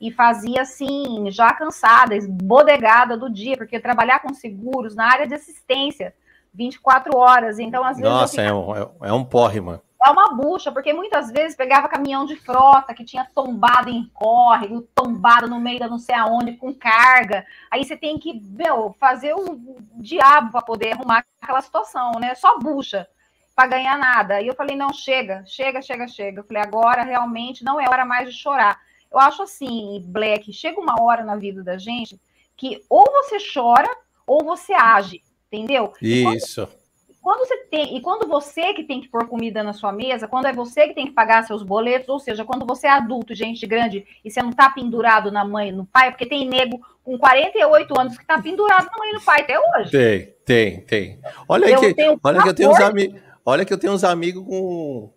E 0.00 0.10
fazia, 0.10 0.62
assim, 0.62 1.30
já 1.30 1.52
cansada, 1.52 2.16
esbodegada 2.16 3.16
do 3.16 3.28
dia, 3.28 3.56
porque 3.56 3.78
trabalhar 3.78 4.20
com 4.20 4.32
seguros 4.32 4.94
na 4.94 5.06
área 5.06 5.26
de 5.26 5.34
assistência, 5.34 6.14
24 6.54 7.16
horas. 7.18 7.58
Então, 7.58 7.84
às 7.84 7.98
vezes. 7.98 8.10
Nossa, 8.10 8.42
ficava... 8.42 8.78
é, 8.78 8.84
um, 8.84 9.06
é 9.06 9.12
um 9.12 9.24
porre, 9.24 9.60
mano 9.60 9.82
é 10.04 10.10
uma 10.10 10.34
bucha, 10.34 10.72
porque 10.72 10.92
muitas 10.92 11.30
vezes 11.30 11.56
pegava 11.56 11.88
caminhão 11.88 12.24
de 12.24 12.34
frota 12.36 12.94
que 12.94 13.04
tinha 13.04 13.28
tombado 13.34 13.90
em 13.90 14.08
córrego, 14.14 14.88
tombado 14.94 15.46
no 15.46 15.60
meio 15.60 15.78
da 15.78 15.88
não 15.88 15.98
sei 15.98 16.14
aonde, 16.14 16.56
com 16.56 16.72
carga. 16.72 17.44
Aí 17.70 17.84
você 17.84 17.96
tem 17.96 18.18
que, 18.18 18.40
meu, 18.40 18.94
fazer 18.98 19.34
o 19.34 19.76
diabo 19.96 20.52
para 20.52 20.62
poder 20.62 20.92
arrumar 20.92 21.24
aquela 21.40 21.60
situação, 21.60 22.12
né? 22.12 22.34
Só 22.34 22.58
bucha 22.58 23.06
para 23.54 23.68
ganhar 23.68 23.98
nada. 23.98 24.40
E 24.40 24.46
eu 24.46 24.54
falei, 24.54 24.74
não, 24.74 24.90
chega, 24.90 25.44
chega, 25.46 25.82
chega, 25.82 26.08
chega. 26.08 26.40
Eu 26.40 26.44
falei, 26.44 26.62
agora 26.62 27.02
realmente 27.02 27.62
não 27.62 27.78
é 27.78 27.86
hora 27.86 28.06
mais 28.06 28.32
de 28.32 28.40
chorar. 28.40 28.80
Eu 29.12 29.18
acho 29.18 29.42
assim, 29.42 30.02
Black, 30.06 30.50
chega 30.52 30.80
uma 30.80 31.02
hora 31.02 31.22
na 31.22 31.36
vida 31.36 31.62
da 31.62 31.76
gente 31.76 32.18
que 32.56 32.82
ou 32.88 33.04
você 33.04 33.36
chora 33.52 33.88
ou 34.26 34.44
você 34.44 34.72
age, 34.72 35.22
entendeu? 35.50 35.92
Isso 36.00 36.79
quando 37.22 37.46
você 37.46 37.56
tem, 37.64 37.96
e 37.96 38.00
quando 38.00 38.26
você 38.26 38.72
que 38.72 38.84
tem 38.84 39.00
que 39.00 39.08
pôr 39.08 39.28
comida 39.28 39.62
na 39.62 39.74
sua 39.74 39.92
mesa, 39.92 40.26
quando 40.26 40.46
é 40.46 40.52
você 40.52 40.88
que 40.88 40.94
tem 40.94 41.06
que 41.06 41.12
pagar 41.12 41.44
seus 41.44 41.62
boletos, 41.62 42.08
ou 42.08 42.18
seja, 42.18 42.44
quando 42.44 42.64
você 42.64 42.86
é 42.86 42.90
adulto, 42.90 43.34
gente 43.34 43.66
grande, 43.66 44.06
e 44.24 44.30
você 44.30 44.42
não 44.42 44.52
tá 44.52 44.70
pendurado 44.70 45.30
na 45.30 45.44
mãe 45.44 45.68
e 45.68 45.72
no 45.72 45.84
pai, 45.84 46.10
porque 46.10 46.24
tem 46.24 46.48
nego 46.48 46.80
com 47.04 47.18
48 47.18 48.00
anos 48.00 48.16
que 48.16 48.26
tá 48.26 48.40
pendurado 48.40 48.86
na 48.86 48.98
mãe 48.98 49.10
e 49.10 49.14
no 49.14 49.20
pai 49.20 49.42
até 49.42 49.58
hoje. 49.58 49.90
Tem, 49.90 50.34
tem, 50.46 50.80
tem. 50.80 51.20
Olha 51.46 51.66
eu 51.66 51.80
que, 51.80 51.94
olha 52.24 52.42
que 52.42 52.48
eu 52.48 52.54
tenho 52.54 52.70
uns 52.70 52.80
amigos, 52.80 53.20
olha 53.44 53.64
que 53.66 53.72
eu 53.72 53.78
tenho 53.78 53.92
uns 53.92 54.04
amigos 54.04 54.44
com 54.44 55.12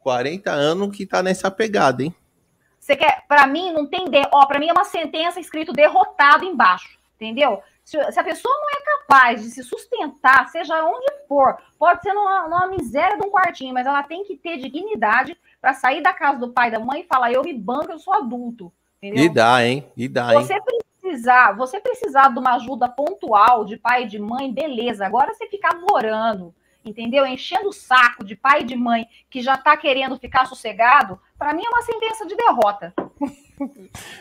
40 0.00 0.50
anos 0.50 0.96
que 0.96 1.06
tá 1.06 1.22
nessa 1.22 1.50
pegada, 1.52 2.02
hein? 2.02 2.12
Você 2.80 2.96
quer, 2.96 3.24
para 3.28 3.46
mim 3.46 3.72
não 3.72 3.86
tem, 3.86 4.10
de, 4.10 4.22
ó, 4.32 4.44
para 4.44 4.58
mim 4.58 4.68
é 4.68 4.72
uma 4.72 4.84
sentença 4.84 5.38
escrito 5.38 5.72
derrotado 5.72 6.44
embaixo, 6.44 6.98
entendeu? 7.14 7.62
Se, 7.84 8.12
se, 8.12 8.18
a 8.18 8.24
pessoa 8.24 8.54
não 8.54 8.70
é 8.70 8.98
capaz 8.98 9.42
de 9.42 9.50
se 9.50 9.62
sustentar, 9.62 10.48
seja 10.48 10.82
onde 10.84 11.06
for, 11.28 11.58
pode 11.78 12.02
ser 12.02 12.14
numa, 12.14 12.48
numa 12.48 12.66
miséria 12.66 13.18
de 13.18 13.26
um 13.26 13.30
quartinho, 13.30 13.74
mas 13.74 13.86
ela 13.86 14.02
tem 14.02 14.24
que 14.24 14.36
ter 14.36 14.56
dignidade 14.56 15.36
para 15.60 15.74
sair 15.74 16.02
da 16.02 16.12
casa 16.12 16.38
do 16.38 16.52
pai 16.52 16.68
e 16.68 16.72
da 16.72 16.78
mãe 16.80 17.02
e 17.02 17.06
falar: 17.06 17.32
eu 17.32 17.42
me 17.42 17.52
banco, 17.52 17.92
eu 17.92 17.98
sou 17.98 18.14
adulto. 18.14 18.72
Entendeu? 19.02 19.24
E 19.24 19.28
dá, 19.28 19.64
hein? 19.64 19.86
E 19.96 20.08
dá, 20.08 20.32
você 20.32 20.58
Precisar, 21.04 21.52
você 21.52 21.78
precisar 21.78 22.28
de 22.32 22.38
uma 22.38 22.54
ajuda 22.54 22.88
pontual 22.88 23.66
de 23.66 23.76
pai 23.76 24.04
e 24.04 24.08
de 24.08 24.18
mãe, 24.18 24.50
beleza. 24.50 25.04
Agora 25.04 25.34
você 25.34 25.46
ficar 25.46 25.78
morando, 25.78 26.54
entendeu? 26.82 27.26
Enchendo 27.26 27.68
o 27.68 27.72
saco 27.74 28.24
de 28.24 28.34
pai 28.34 28.62
e 28.62 28.64
de 28.64 28.74
mãe 28.74 29.06
que 29.28 29.42
já 29.42 29.54
está 29.54 29.76
querendo 29.76 30.18
ficar 30.18 30.46
sossegado, 30.46 31.20
para 31.38 31.52
mim 31.52 31.62
é 31.62 31.68
uma 31.68 31.82
sentença 31.82 32.26
de 32.26 32.34
derrota. 32.34 32.94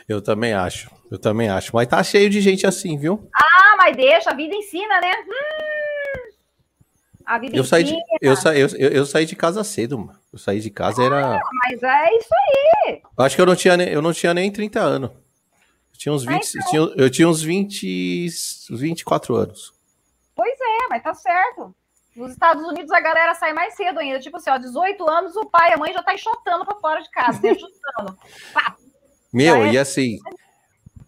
Eu 0.08 0.22
também 0.22 0.54
acho, 0.54 0.90
eu 1.10 1.18
também 1.18 1.50
acho. 1.50 1.76
Mas 1.76 1.88
tá 1.88 2.04
cheio 2.04 2.30
de 2.30 2.42
gente 2.42 2.68
assim, 2.68 2.98
viu? 2.98 3.30
Ah, 3.34 3.76
mas 3.78 3.96
deixa, 3.96 4.32
a 4.32 4.34
vida 4.34 4.56
ensina, 4.56 5.00
né? 5.02 5.12
Hum, 5.28 6.34
a 7.26 7.40
vida 7.40 7.56
eu 7.56 7.62
ensina. 7.62 7.66
Saí 7.66 7.84
de, 7.84 7.98
eu, 8.22 8.36
sa, 8.36 8.56
eu, 8.56 8.68
eu, 8.78 9.06
saí 9.06 9.26
de 9.26 9.36
casa 9.36 9.64
cedo, 9.64 9.98
mano. 9.98 10.20
Eu 10.32 10.40
saí 10.40 10.60
de 10.60 10.70
casa, 10.70 11.04
era. 11.04 11.36
Ah, 11.36 11.42
mas 11.66 11.82
é 11.82 12.16
isso 12.16 12.30
aí. 12.34 13.02
Acho 13.18 13.36
que 13.36 13.42
eu 13.42 13.46
não 13.46 13.56
tinha, 13.56 13.76
eu 13.76 14.02
não 14.02 14.14
tinha 14.14 14.34
nem 14.34 14.52
30 14.52 14.80
anos. 14.80 15.10
Eu 15.12 15.98
tinha 15.98 16.14
uns 16.14 16.26
20, 16.26 16.50
então. 16.50 16.62
eu, 16.62 16.70
tinha, 16.70 17.04
eu 17.06 17.10
tinha 17.10 17.30
uns 17.30 17.42
20, 17.42 18.28
24 18.72 19.36
anos. 19.36 19.74
Pois 20.36 20.60
é, 20.60 20.88
mas 20.90 21.04
tá 21.04 21.14
certo. 21.14 21.74
Nos 22.16 22.32
Estados 22.32 22.64
Unidos 22.64 22.92
a 22.92 23.00
galera 23.00 23.34
sai 23.34 23.54
mais 23.54 23.76
cedo 23.76 24.00
ainda. 24.00 24.20
Tipo 24.20 24.38
assim, 24.38 24.50
ó, 24.50 24.58
18 24.58 25.10
anos, 25.10 25.36
o 25.36 25.46
pai 25.46 25.72
e 25.72 25.74
a 25.74 25.78
mãe 25.78 25.94
já 25.94 26.04
tá 26.04 26.14
enxotando 26.14 26.66
pra 26.66 26.76
fora 26.76 27.02
de 27.02 27.10
casa, 27.10 27.40
né? 27.42 27.54
chutando. 27.58 28.18
Meu, 29.34 29.64
é... 29.64 29.72
e 29.72 29.78
assim, 29.78 30.20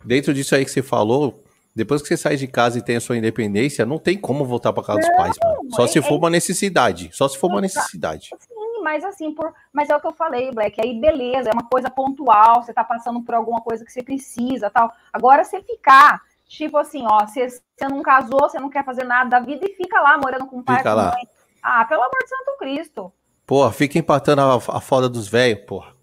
dentro 0.04 0.34
disso 0.34 0.56
aí 0.56 0.66
que 0.66 0.72
você 0.72 0.82
falou, 0.82 1.44
depois 1.76 2.02
que 2.02 2.08
você 2.08 2.18
sai 2.18 2.38
de 2.38 2.48
casa 2.48 2.80
e 2.80 2.82
tem 2.82 2.96
a 2.96 3.02
sua 3.02 3.18
independência, 3.18 3.86
não 3.86 4.00
tem 4.00 4.18
como 4.18 4.46
voltar 4.46 4.72
para 4.72 4.84
casa 4.84 5.02
não, 5.02 5.08
dos 5.08 5.18
pais, 5.18 5.36
mano. 5.44 5.76
Só 5.76 5.84
é, 5.84 5.88
se 5.88 6.02
for 6.02 6.16
uma 6.16 6.30
necessidade. 6.30 7.10
Só 7.12 7.28
se 7.28 7.38
for 7.38 7.52
uma 7.52 7.60
necessidade. 7.60 8.30
Sim, 8.40 8.82
mas 8.82 9.04
assim, 9.04 9.34
por... 9.34 9.54
mas 9.74 9.90
é 9.90 9.96
o 9.96 10.00
que 10.00 10.08
eu 10.08 10.14
falei, 10.14 10.52
Black. 10.52 10.80
Aí, 10.80 11.00
beleza, 11.00 11.50
é 11.50 11.54
uma 11.54 11.68
coisa 11.70 11.90
pontual, 11.90 12.64
você 12.64 12.74
tá 12.74 12.84
passando 12.84 13.22
por 13.22 13.36
alguma 13.36 13.60
coisa 13.62 13.84
que 13.84 13.92
você 13.92 14.02
precisa 14.02 14.70
tal. 14.70 14.90
Agora, 15.12 15.44
você 15.44 15.62
ficar, 15.62 16.22
tipo 16.48 16.78
assim, 16.78 17.04
ó, 17.06 17.28
você, 17.28 17.50
você 17.50 17.88
não 17.90 18.02
casou, 18.02 18.40
você 18.40 18.58
não 18.58 18.70
quer 18.70 18.86
fazer 18.86 19.04
nada 19.04 19.30
da 19.30 19.40
vida 19.40 19.66
e 19.70 19.76
fica 19.76 20.00
lá 20.00 20.18
morando 20.18 20.48
com 20.48 20.60
o 20.60 20.64
pai. 20.64 20.78
Fica 20.78 20.94
lá. 20.94 21.12
Mãe. 21.12 21.28
Ah, 21.62 21.84
pelo 21.84 22.04
amor 22.04 22.24
de 22.24 22.30
Santo 22.30 22.58
Cristo. 22.58 23.12
Pô, 23.46 23.70
fica 23.72 24.00
empatando 24.00 24.42
a, 24.42 24.56
a 24.56 24.80
foda 24.80 25.10
dos 25.10 25.28
velhos, 25.28 25.66
porra. 25.66 25.94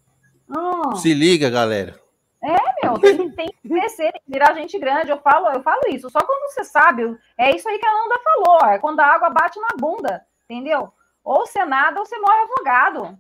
Hum. 0.51 0.97
Se 0.97 1.15
liga, 1.15 1.49
galera. 1.49 2.02
É, 2.43 2.87
meu, 2.87 2.99
tem, 2.99 3.31
tem 3.31 3.49
que 3.49 3.69
crescer, 3.69 4.11
tem 4.11 4.21
que 4.25 4.33
virar 4.33 4.55
gente 4.55 4.77
grande. 4.79 5.11
Eu 5.11 5.19
falo, 5.19 5.49
eu 5.51 5.63
falo 5.63 5.83
isso. 5.89 6.11
Só 6.11 6.21
quando 6.21 6.51
você 6.51 6.65
sabe, 6.65 7.17
é 7.39 7.55
isso 7.55 7.69
aí 7.69 7.79
que 7.79 7.87
a 7.87 7.93
Nanda 7.93 8.21
falou. 8.25 8.71
É 8.71 8.79
quando 8.79 8.99
a 8.99 9.07
água 9.07 9.31
bate 9.31 9.61
na 9.61 9.77
bunda, 9.79 10.25
entendeu? 10.49 10.93
Ou 11.23 11.47
você 11.47 11.65
nada 11.65 12.01
ou 12.01 12.05
você 12.07 12.19
morre 12.19 12.43
afogado. 12.43 13.05
O 13.05 13.19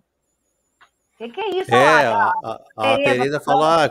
que, 1.19 1.29
que 1.29 1.41
é 1.41 1.51
isso? 1.51 1.73
É, 1.73 2.07
a, 2.07 2.33
a, 2.43 2.61
a 2.77 2.97
Tereza 2.97 3.39
falou, 3.39 3.65
ah, 3.65 3.89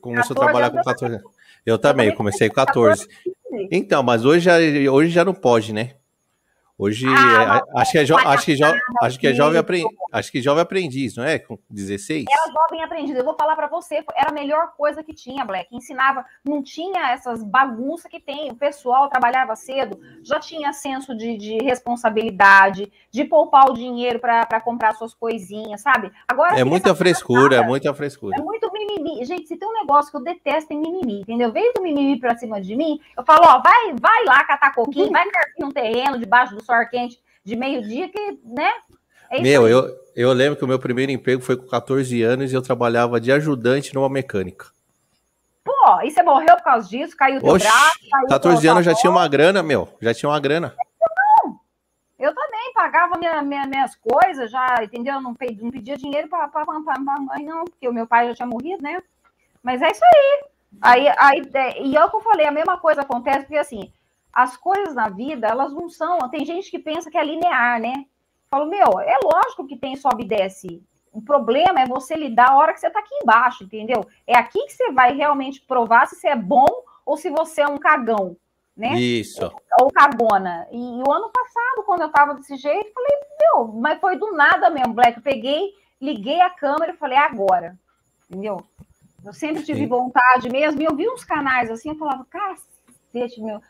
começou 0.00 0.36
a 0.36 0.40
trabalhar 0.40 0.70
com 0.70 0.82
14 0.82 1.14
anos. 1.14 1.32
Eu 1.64 1.78
também, 1.78 2.08
eu 2.08 2.14
comecei 2.14 2.48
com 2.50 2.54
14. 2.56 3.08
Então, 3.70 4.02
mas 4.02 4.24
hoje 4.26 4.40
já, 4.40 4.58
hoje 4.92 5.08
já 5.08 5.24
não 5.24 5.32
pode, 5.32 5.72
né? 5.72 5.94
Hoje, 6.76 7.06
ah, 7.06 7.62
é, 7.76 7.80
acho, 7.80 7.92
que 7.92 7.98
é 7.98 8.04
jo, 8.04 8.16
acho, 8.16 8.44
que 8.44 8.56
jo, 8.56 8.64
acho 9.00 9.20
que 9.20 9.26
é 9.28 9.32
jovem 9.32 9.60
aprendiz, 9.60 9.96
acho 10.12 10.32
que 10.32 10.42
jovem 10.42 10.60
aprendiz, 10.60 11.16
não 11.16 11.22
é? 11.22 11.38
Com 11.38 11.56
16? 11.70 12.24
Era 12.28 12.52
jovem 12.52 12.82
aprendiz. 12.82 13.16
Eu 13.16 13.24
vou 13.24 13.36
falar 13.38 13.54
para 13.54 13.68
você, 13.68 14.04
era 14.16 14.30
a 14.30 14.32
melhor 14.32 14.72
coisa 14.76 15.00
que 15.04 15.14
tinha, 15.14 15.44
Black. 15.44 15.68
Ensinava, 15.70 16.24
não 16.44 16.60
tinha 16.64 17.12
essas 17.12 17.44
bagunças 17.44 18.10
que 18.10 18.18
tem. 18.18 18.50
O 18.50 18.56
pessoal 18.56 19.08
trabalhava 19.08 19.54
cedo, 19.54 20.00
já 20.24 20.40
tinha 20.40 20.72
senso 20.72 21.16
de, 21.16 21.36
de 21.36 21.58
responsabilidade, 21.58 22.92
de 23.08 23.24
poupar 23.24 23.70
o 23.70 23.74
dinheiro 23.74 24.18
para 24.18 24.60
comprar 24.60 24.94
suas 24.94 25.14
coisinhas, 25.14 25.80
sabe? 25.80 26.10
Agora 26.26 26.58
é 26.58 26.64
muita 26.64 26.92
frescura, 26.92 27.56
é 27.56 27.62
muita 27.62 27.94
frescura. 27.94 28.36
É 28.36 28.42
muito 28.42 28.68
mimimi. 28.72 29.24
Gente, 29.24 29.46
se 29.46 29.56
tem 29.56 29.68
um 29.68 29.72
negócio 29.72 30.10
que 30.10 30.16
eu 30.16 30.24
detesto 30.24 30.72
em 30.72 30.80
mimimi, 30.80 31.20
entendeu? 31.20 31.52
Veio 31.52 31.72
do 31.72 31.82
mimimi 31.82 32.18
para 32.18 32.36
cima 32.36 32.60
de 32.60 32.74
mim, 32.74 32.98
eu 33.16 33.24
falo, 33.24 33.44
ó, 33.46 33.60
vai, 33.60 33.94
vai 34.00 34.24
lá 34.24 34.42
catar 34.44 34.74
coquinho, 34.74 35.10
vai 35.12 35.24
carpir 35.30 35.64
um 35.64 35.70
terreno 35.70 36.18
debaixo 36.18 36.54
do 36.54 36.63
suor 36.64 36.88
quente 36.88 37.20
de 37.44 37.56
meio-dia, 37.56 38.08
que, 38.08 38.38
né? 38.44 38.70
É 39.30 39.40
Meu, 39.40 39.68
eu, 39.68 39.88
eu 40.14 40.32
lembro 40.32 40.56
que 40.56 40.64
o 40.64 40.68
meu 40.68 40.78
primeiro 40.78 41.12
emprego 41.12 41.42
foi 41.42 41.56
com 41.56 41.66
14 41.66 42.22
anos 42.22 42.52
e 42.52 42.54
eu 42.54 42.62
trabalhava 42.62 43.20
de 43.20 43.32
ajudante 43.32 43.94
numa 43.94 44.08
mecânica. 44.08 44.66
Pô, 45.64 46.00
e 46.02 46.10
você 46.10 46.22
morreu 46.22 46.56
por 46.56 46.62
causa 46.62 46.88
disso? 46.88 47.16
Caiu 47.16 47.40
teu 47.40 47.48
Oxi, 47.48 47.66
braço? 47.66 47.98
Caiu 48.10 48.28
14 48.28 48.68
anos 48.68 48.84
já 48.84 48.94
tinha 48.94 49.10
uma 49.10 49.26
grana, 49.26 49.62
meu. 49.62 49.88
Já 50.00 50.12
tinha 50.12 50.28
uma 50.28 50.38
grana. 50.38 50.74
Eu 51.00 51.50
não. 51.50 51.60
Eu 52.18 52.34
também 52.34 52.72
pagava 52.74 53.18
minha, 53.18 53.42
minha, 53.42 53.66
minhas 53.66 53.96
coisas, 53.96 54.50
já, 54.50 54.82
entendeu? 54.82 55.20
Não, 55.20 55.34
pedi, 55.34 55.62
não 55.62 55.70
pedia 55.70 55.96
dinheiro 55.96 56.28
para 56.28 56.50
a 56.52 57.18
mãe, 57.18 57.44
não, 57.44 57.64
porque 57.64 57.88
o 57.88 57.92
meu 57.92 58.06
pai 58.06 58.28
já 58.28 58.34
tinha 58.34 58.46
morrido, 58.46 58.82
né? 58.82 59.02
Mas 59.62 59.80
é 59.80 59.90
isso 59.90 60.04
aí. 60.04 60.44
Aí, 60.82 61.08
aí 61.18 61.50
é, 61.54 61.82
e 61.82 61.96
é 61.96 62.04
o 62.04 62.10
que 62.10 62.16
eu 62.16 62.20
falei, 62.20 62.46
a 62.46 62.52
mesma 62.52 62.78
coisa 62.78 63.00
acontece, 63.00 63.40
porque 63.40 63.56
assim, 63.56 63.92
as 64.34 64.56
coisas 64.56 64.94
na 64.94 65.08
vida, 65.08 65.46
elas 65.46 65.72
não 65.72 65.88
são. 65.88 66.18
Tem 66.28 66.44
gente 66.44 66.70
que 66.70 66.78
pensa 66.78 67.10
que 67.10 67.16
é 67.16 67.24
linear, 67.24 67.80
né? 67.80 68.04
Falo, 68.50 68.68
meu, 68.68 69.00
é 69.00 69.18
lógico 69.22 69.66
que 69.66 69.76
tem 69.76 69.96
sobe 69.96 70.24
e 70.24 70.28
desce. 70.28 70.82
O 71.12 71.22
problema 71.22 71.80
é 71.80 71.86
você 71.86 72.14
lidar 72.14 72.50
a 72.50 72.56
hora 72.56 72.74
que 72.74 72.80
você 72.80 72.88
está 72.88 72.98
aqui 72.98 73.14
embaixo, 73.22 73.64
entendeu? 73.64 74.04
É 74.26 74.36
aqui 74.36 74.60
que 74.66 74.72
você 74.72 74.90
vai 74.90 75.14
realmente 75.14 75.60
provar 75.60 76.06
se 76.06 76.16
você 76.16 76.28
é 76.28 76.36
bom 76.36 76.66
ou 77.06 77.16
se 77.16 77.30
você 77.30 77.62
é 77.62 77.68
um 77.68 77.78
cagão, 77.78 78.36
né? 78.76 78.94
Isso. 78.94 79.52
Ou 79.80 79.92
cagona. 79.92 80.66
E, 80.72 80.76
e 80.76 81.02
o 81.06 81.12
ano 81.12 81.30
passado, 81.30 81.84
quando 81.86 82.02
eu 82.02 82.08
estava 82.08 82.34
desse 82.34 82.56
jeito, 82.56 82.92
falei, 82.92 83.18
meu, 83.40 83.68
mas 83.68 84.00
foi 84.00 84.16
do 84.16 84.32
nada 84.32 84.68
mesmo, 84.70 84.94
Black. 84.94 85.18
Eu 85.18 85.22
peguei, 85.22 85.72
liguei 86.00 86.40
a 86.40 86.50
câmera 86.50 86.92
e 86.92 86.96
falei, 86.96 87.16
é 87.16 87.20
agora. 87.20 87.78
Entendeu? 88.28 88.60
Eu 89.24 89.32
sempre 89.32 89.62
tive 89.62 89.80
Sim. 89.80 89.86
vontade 89.86 90.50
mesmo. 90.50 90.82
E 90.82 90.84
eu 90.84 90.96
vi 90.96 91.08
uns 91.08 91.24
canais 91.24 91.70
assim, 91.70 91.90
eu 91.90 91.96
falava, 91.96 92.26
cacete, 92.28 93.40
meu 93.40 93.54
eu 93.56 93.60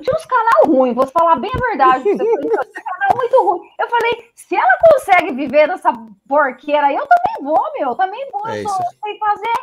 tinha 0.00 0.16
uns 0.16 0.26
canal 0.26 0.66
ruim, 0.66 0.92
vou 0.92 1.06
falar 1.06 1.36
bem 1.36 1.50
a 1.54 1.68
verdade. 1.68 2.04
Você 2.04 2.16
canal 2.16 3.16
muito 3.16 3.42
ruim. 3.42 3.70
Eu 3.78 3.88
falei, 3.88 4.30
se 4.34 4.54
ela 4.54 4.78
consegue 4.90 5.32
viver 5.32 5.66
nessa 5.68 5.92
porqueira 6.28 6.86
aí, 6.86 6.96
eu 6.96 7.06
também 7.06 7.44
vou, 7.44 7.72
meu. 7.74 7.88
Eu 7.90 7.94
também 7.94 8.30
vou. 8.30 8.46
É 8.48 8.58
eu, 8.58 8.64
eu 8.64 8.68
sei 8.68 9.18
fazer. 9.18 9.54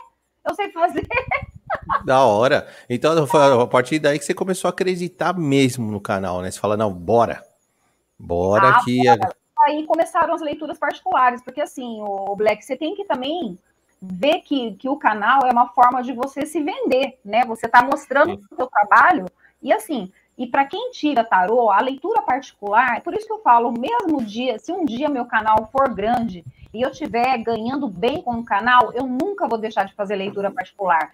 Eu 0.45 0.55
sei 0.55 0.71
fazer. 0.71 1.07
Da 2.05 2.23
hora. 2.23 2.67
Então, 2.87 3.13
a 3.61 3.67
partir 3.67 3.97
daí 3.97 4.19
que 4.19 4.25
você 4.25 4.33
começou 4.33 4.67
a 4.67 4.71
acreditar 4.71 5.33
mesmo 5.33 5.91
no 5.91 5.99
canal, 5.99 6.41
né? 6.41 6.51
Você 6.51 6.59
fala, 6.59 6.77
não, 6.77 6.91
bora. 6.93 7.43
Bora 8.19 8.69
ah, 8.69 8.83
que. 8.83 9.03
Bora. 9.03 9.35
Aí 9.65 9.85
começaram 9.85 10.33
as 10.33 10.41
leituras 10.41 10.77
particulares, 10.77 11.41
porque 11.41 11.61
assim, 11.61 12.01
o 12.01 12.35
Black, 12.35 12.63
você 12.63 12.75
tem 12.75 12.95
que 12.95 13.05
também 13.05 13.57
ver 14.01 14.41
que, 14.41 14.73
que 14.73 14.89
o 14.89 14.97
canal 14.97 15.41
é 15.45 15.51
uma 15.51 15.69
forma 15.69 16.03
de 16.03 16.11
você 16.13 16.45
se 16.45 16.61
vender, 16.61 17.17
né? 17.23 17.45
Você 17.45 17.65
está 17.65 17.81
mostrando 17.81 18.31
Sim. 18.31 18.41
o 18.51 18.55
seu 18.55 18.67
trabalho. 18.67 19.25
E 19.61 19.71
assim, 19.71 20.11
e 20.37 20.47
para 20.47 20.65
quem 20.65 20.91
tira 20.91 21.23
tarô, 21.23 21.69
a 21.69 21.79
leitura 21.79 22.21
particular, 22.21 23.01
por 23.01 23.13
isso 23.13 23.27
que 23.27 23.33
eu 23.33 23.41
falo, 23.41 23.71
mesmo 23.71 24.23
dia, 24.23 24.57
se 24.57 24.71
um 24.71 24.83
dia 24.83 25.07
meu 25.07 25.25
canal 25.25 25.69
for 25.71 25.93
grande 25.93 26.43
e 26.73 26.81
eu 26.81 26.89
estiver 26.89 27.37
ganhando 27.37 27.87
bem 27.87 28.21
com 28.21 28.31
o 28.31 28.43
canal, 28.43 28.91
eu 28.93 29.05
nunca 29.05 29.47
vou 29.47 29.59
deixar 29.59 29.85
de 29.85 29.93
fazer 29.93 30.15
leitura 30.15 30.49
particular. 30.49 31.11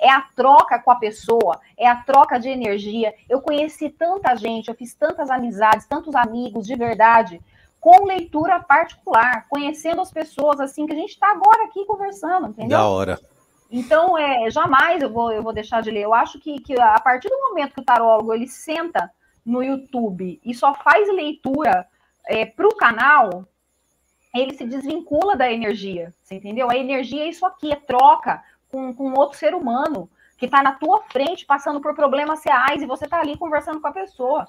É 0.00 0.08
a 0.08 0.22
troca 0.34 0.78
com 0.78 0.90
a 0.90 0.96
pessoa, 0.96 1.60
é 1.76 1.86
a 1.86 1.96
troca 1.96 2.38
de 2.38 2.48
energia. 2.48 3.12
Eu 3.28 3.40
conheci 3.40 3.90
tanta 3.90 4.34
gente, 4.36 4.68
eu 4.68 4.74
fiz 4.74 4.94
tantas 4.94 5.30
amizades, 5.30 5.86
tantos 5.86 6.14
amigos 6.14 6.66
de 6.66 6.76
verdade, 6.76 7.40
com 7.80 8.06
leitura 8.06 8.60
particular, 8.60 9.46
conhecendo 9.48 10.00
as 10.00 10.12
pessoas 10.12 10.60
assim 10.60 10.86
que 10.86 10.92
a 10.92 10.96
gente 10.96 11.10
está 11.10 11.32
agora 11.32 11.64
aqui 11.64 11.84
conversando, 11.86 12.48
entendeu? 12.48 12.78
Da 12.78 12.88
hora. 12.88 13.20
Então, 13.70 14.18
é, 14.18 14.50
jamais 14.50 15.00
eu 15.02 15.10
vou, 15.10 15.30
eu 15.32 15.42
vou 15.42 15.52
deixar 15.52 15.80
de 15.80 15.90
ler. 15.90 16.02
Eu 16.02 16.12
acho 16.12 16.40
que, 16.40 16.60
que 16.60 16.78
a 16.80 16.98
partir 17.00 17.28
do 17.28 17.40
momento 17.40 17.74
que 17.74 17.80
o 17.80 17.84
tarólogo 17.84 18.34
ele 18.34 18.48
senta 18.48 19.10
no 19.46 19.62
YouTube 19.62 20.40
e 20.44 20.54
só 20.54 20.74
faz 20.74 21.08
leitura 21.08 21.86
é, 22.26 22.44
para 22.44 22.66
o 22.66 22.74
canal, 22.74 23.46
ele 24.34 24.54
se 24.54 24.64
desvincula 24.64 25.36
da 25.36 25.50
energia, 25.50 26.12
você 26.22 26.36
entendeu? 26.36 26.70
A 26.70 26.76
energia 26.76 27.24
é 27.24 27.28
isso 27.28 27.46
aqui, 27.46 27.72
é 27.72 27.76
troca 27.76 28.42
com, 28.70 28.94
com 28.94 29.12
outro 29.12 29.38
ser 29.38 29.54
humano 29.54 30.10
que 30.36 30.46
está 30.46 30.62
na 30.62 30.72
tua 30.72 31.02
frente, 31.02 31.44
passando 31.44 31.80
por 31.80 31.94
problemas 31.94 32.42
reais, 32.44 32.80
e 32.80 32.86
você 32.86 33.04
está 33.04 33.20
ali 33.20 33.36
conversando 33.36 33.80
com 33.80 33.88
a 33.88 33.92
pessoa, 33.92 34.48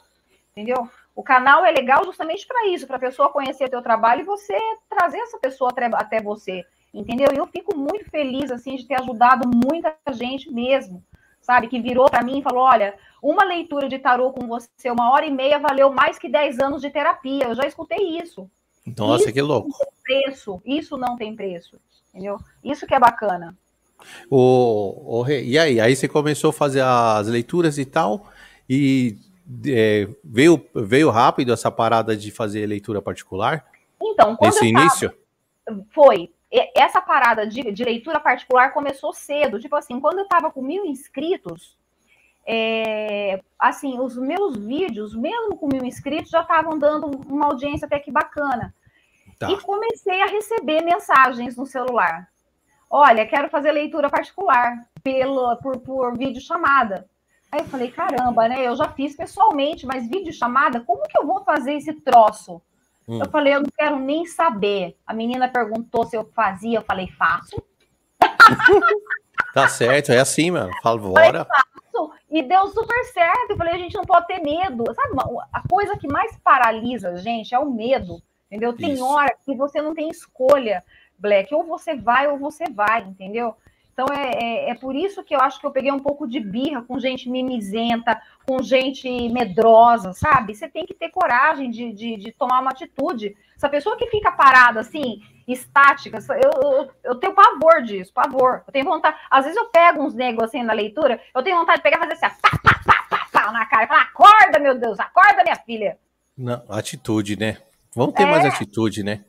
entendeu? 0.51 0.89
O 1.13 1.21
canal 1.21 1.65
é 1.65 1.71
legal 1.71 2.05
justamente 2.05 2.47
para 2.47 2.67
isso, 2.67 2.87
para 2.87 2.95
a 2.95 2.99
pessoa 2.99 3.29
conhecer 3.29 3.69
teu 3.69 3.81
trabalho 3.81 4.21
e 4.21 4.25
você 4.25 4.57
trazer 4.89 5.17
essa 5.19 5.37
pessoa 5.37 5.69
até, 5.69 5.85
até 5.87 6.21
você 6.21 6.65
entendeu? 6.93 7.29
E 7.33 7.37
eu 7.37 7.47
fico 7.47 7.77
muito 7.77 8.09
feliz, 8.09 8.51
assim, 8.51 8.75
de 8.75 8.85
ter 8.85 8.95
ajudado 8.95 9.47
muita 9.47 9.95
gente 10.11 10.51
mesmo, 10.51 11.03
sabe? 11.41 11.67
Que 11.67 11.81
virou 11.81 12.09
para 12.09 12.23
mim 12.23 12.39
e 12.39 12.43
falou, 12.43 12.63
olha, 12.63 12.95
uma 13.21 13.43
leitura 13.43 13.87
de 13.87 13.99
tarô 13.99 14.31
com 14.31 14.47
você, 14.47 14.89
uma 14.89 15.11
hora 15.11 15.25
e 15.25 15.31
meia, 15.31 15.59
valeu 15.59 15.91
mais 15.91 16.17
que 16.17 16.29
10 16.29 16.59
anos 16.59 16.81
de 16.81 16.89
terapia. 16.89 17.45
Eu 17.45 17.55
já 17.55 17.65
escutei 17.65 18.19
isso. 18.19 18.49
Nossa, 18.97 19.25
isso 19.25 19.33
que 19.33 19.41
louco. 19.41 19.69
Não 19.69 19.77
tem 19.77 19.87
preço, 20.03 20.61
isso 20.65 20.97
não 20.97 21.15
tem 21.15 21.35
preço, 21.35 21.79
entendeu? 22.09 22.39
Isso 22.63 22.85
que 22.85 22.93
é 22.93 22.99
bacana. 22.99 23.55
O, 24.29 25.21
o, 25.21 25.29
e 25.29 25.57
aí? 25.59 25.79
Aí 25.79 25.95
você 25.95 26.07
começou 26.07 26.49
a 26.49 26.53
fazer 26.53 26.81
as 26.81 27.27
leituras 27.27 27.77
e 27.77 27.85
tal, 27.85 28.27
e 28.67 29.17
é, 29.67 30.07
veio, 30.23 30.65
veio 30.73 31.11
rápido 31.11 31.53
essa 31.53 31.69
parada 31.69 32.17
de 32.17 32.31
fazer 32.31 32.65
leitura 32.65 33.01
particular? 33.01 33.67
Então, 34.01 34.35
quando 34.35 34.53
Nesse 34.53 34.65
início? 34.65 35.13
Tava, 35.63 35.85
foi 35.93 36.31
essa 36.75 37.01
parada 37.01 37.47
de, 37.47 37.71
de, 37.71 37.83
leitura 37.83 38.19
particular 38.19 38.73
começou 38.73 39.13
cedo. 39.13 39.59
Tipo 39.59 39.75
assim, 39.77 39.99
quando 39.99 40.19
eu 40.19 40.27
tava 40.27 40.51
com 40.51 40.61
mil 40.61 40.85
inscritos, 40.85 41.77
é, 42.45 43.41
assim, 43.57 43.99
os 43.99 44.17
meus 44.17 44.57
vídeos, 44.57 45.15
mesmo 45.15 45.55
com 45.57 45.67
mil 45.67 45.85
inscritos, 45.85 46.29
já 46.29 46.41
estavam 46.41 46.77
dando 46.77 47.07
uma 47.27 47.45
audiência 47.45 47.85
até 47.85 47.99
que 47.99 48.11
bacana. 48.11 48.73
Tá. 49.39 49.49
E 49.49 49.59
comecei 49.61 50.21
a 50.21 50.27
receber 50.27 50.81
mensagens 50.81 51.55
no 51.55 51.65
celular. 51.65 52.29
Olha, 52.89 53.25
quero 53.25 53.49
fazer 53.49 53.71
leitura 53.71 54.09
particular 54.09 54.85
pelo, 55.01 55.55
por, 55.57 55.79
por 55.79 56.17
vídeo 56.17 56.41
chamada. 56.41 57.09
Aí 57.49 57.61
eu 57.61 57.65
falei, 57.65 57.89
caramba, 57.91 58.47
né? 58.47 58.67
Eu 58.67 58.75
já 58.75 58.89
fiz 58.89 59.15
pessoalmente, 59.15 59.85
mas 59.85 60.07
vídeo 60.07 60.33
chamada, 60.33 60.81
como 60.81 61.07
que 61.07 61.17
eu 61.17 61.25
vou 61.25 61.43
fazer 61.43 61.73
esse 61.73 61.93
troço? 61.93 62.61
Hum. 63.07 63.19
Eu 63.19 63.29
falei, 63.29 63.55
eu 63.55 63.61
não 63.61 63.69
quero 63.77 63.99
nem 63.99 64.25
saber. 64.25 64.97
A 65.05 65.13
menina 65.13 65.47
perguntou 65.47 66.05
se 66.05 66.15
eu 66.15 66.29
fazia, 66.33 66.79
eu 66.79 66.83
falei, 66.83 67.07
faço. 67.17 67.61
tá 69.53 69.67
certo, 69.67 70.11
é 70.11 70.19
assim, 70.19 70.51
mano. 70.51 70.71
Fala, 70.81 70.97
bora. 70.97 71.45
Faço. 71.45 72.11
E 72.29 72.41
deu 72.41 72.67
super 72.69 73.03
certo. 73.05 73.51
Eu 73.51 73.57
falei, 73.57 73.73
a 73.73 73.77
gente 73.77 73.95
não 73.95 74.05
pode 74.05 74.27
ter 74.27 74.39
medo. 74.39 74.85
Sabe, 74.93 75.15
a 75.51 75.67
coisa 75.67 75.97
que 75.97 76.07
mais 76.07 76.37
paralisa 76.39 77.09
a 77.09 77.17
gente 77.17 77.53
é 77.53 77.59
o 77.59 77.69
medo. 77.69 78.21
Entendeu? 78.49 78.73
Tem 78.73 78.93
Isso. 78.93 79.05
hora 79.05 79.33
que 79.45 79.55
você 79.55 79.81
não 79.81 79.93
tem 79.93 80.09
escolha, 80.09 80.83
Black. 81.17 81.53
Ou 81.53 81.63
você 81.65 81.95
vai 81.95 82.27
ou 82.27 82.37
você 82.37 82.65
vai, 82.69 83.01
entendeu? 83.01 83.55
Então 83.93 84.05
é, 84.15 84.31
é, 84.31 84.69
é, 84.69 84.75
por 84.75 84.95
isso 84.95 85.23
que 85.23 85.35
eu 85.35 85.39
acho 85.39 85.59
que 85.59 85.65
eu 85.65 85.71
peguei 85.71 85.91
um 85.91 85.99
pouco 85.99 86.27
de 86.27 86.39
birra 86.39 86.81
com 86.81 86.99
gente 86.99 87.29
mimizenta, 87.29 88.19
com 88.47 88.61
gente 88.63 89.09
medrosa, 89.29 90.13
sabe? 90.13 90.55
Você 90.55 90.67
tem 90.67 90.85
que 90.85 90.93
ter 90.93 91.09
coragem 91.09 91.69
de, 91.69 91.91
de, 91.91 92.17
de 92.17 92.31
tomar 92.31 92.61
uma 92.61 92.71
atitude. 92.71 93.35
Essa 93.55 93.69
pessoa 93.69 93.97
que 93.97 94.07
fica 94.07 94.31
parada 94.31 94.79
assim, 94.79 95.21
estática, 95.47 96.19
eu, 96.29 96.71
eu, 96.71 96.89
eu, 97.03 97.15
tenho 97.15 97.35
pavor 97.35 97.83
disso, 97.83 98.11
pavor. 98.13 98.63
Eu 98.65 98.73
tenho 98.73 98.85
vontade. 98.85 99.17
Às 99.29 99.45
vezes 99.45 99.57
eu 99.57 99.67
pego 99.67 100.03
uns 100.03 100.15
negócios 100.15 100.55
assim 100.55 100.63
na 100.63 100.73
leitura, 100.73 101.19
eu 101.35 101.43
tenho 101.43 101.57
vontade 101.57 101.77
de 101.77 101.83
pegar 101.83 101.97
e 101.97 101.99
fazer 101.99 102.25
assim, 102.25 102.35
pá, 102.41 102.51
pá, 102.63 102.81
pá, 102.85 103.05
pá, 103.09 103.27
pá, 103.31 103.51
na 103.51 103.65
cara 103.65 103.83
e 103.83 103.87
falar: 103.87 104.03
acorda, 104.03 104.59
meu 104.59 104.77
Deus, 104.79 104.99
acorda, 104.99 105.43
minha 105.43 105.55
filha. 105.57 105.97
Não, 106.37 106.63
atitude, 106.69 107.37
né? 107.37 107.57
Vamos 107.95 108.15
ter 108.15 108.23
é. 108.23 108.25
mais 108.25 108.45
atitude, 108.45 109.03
né? 109.03 109.25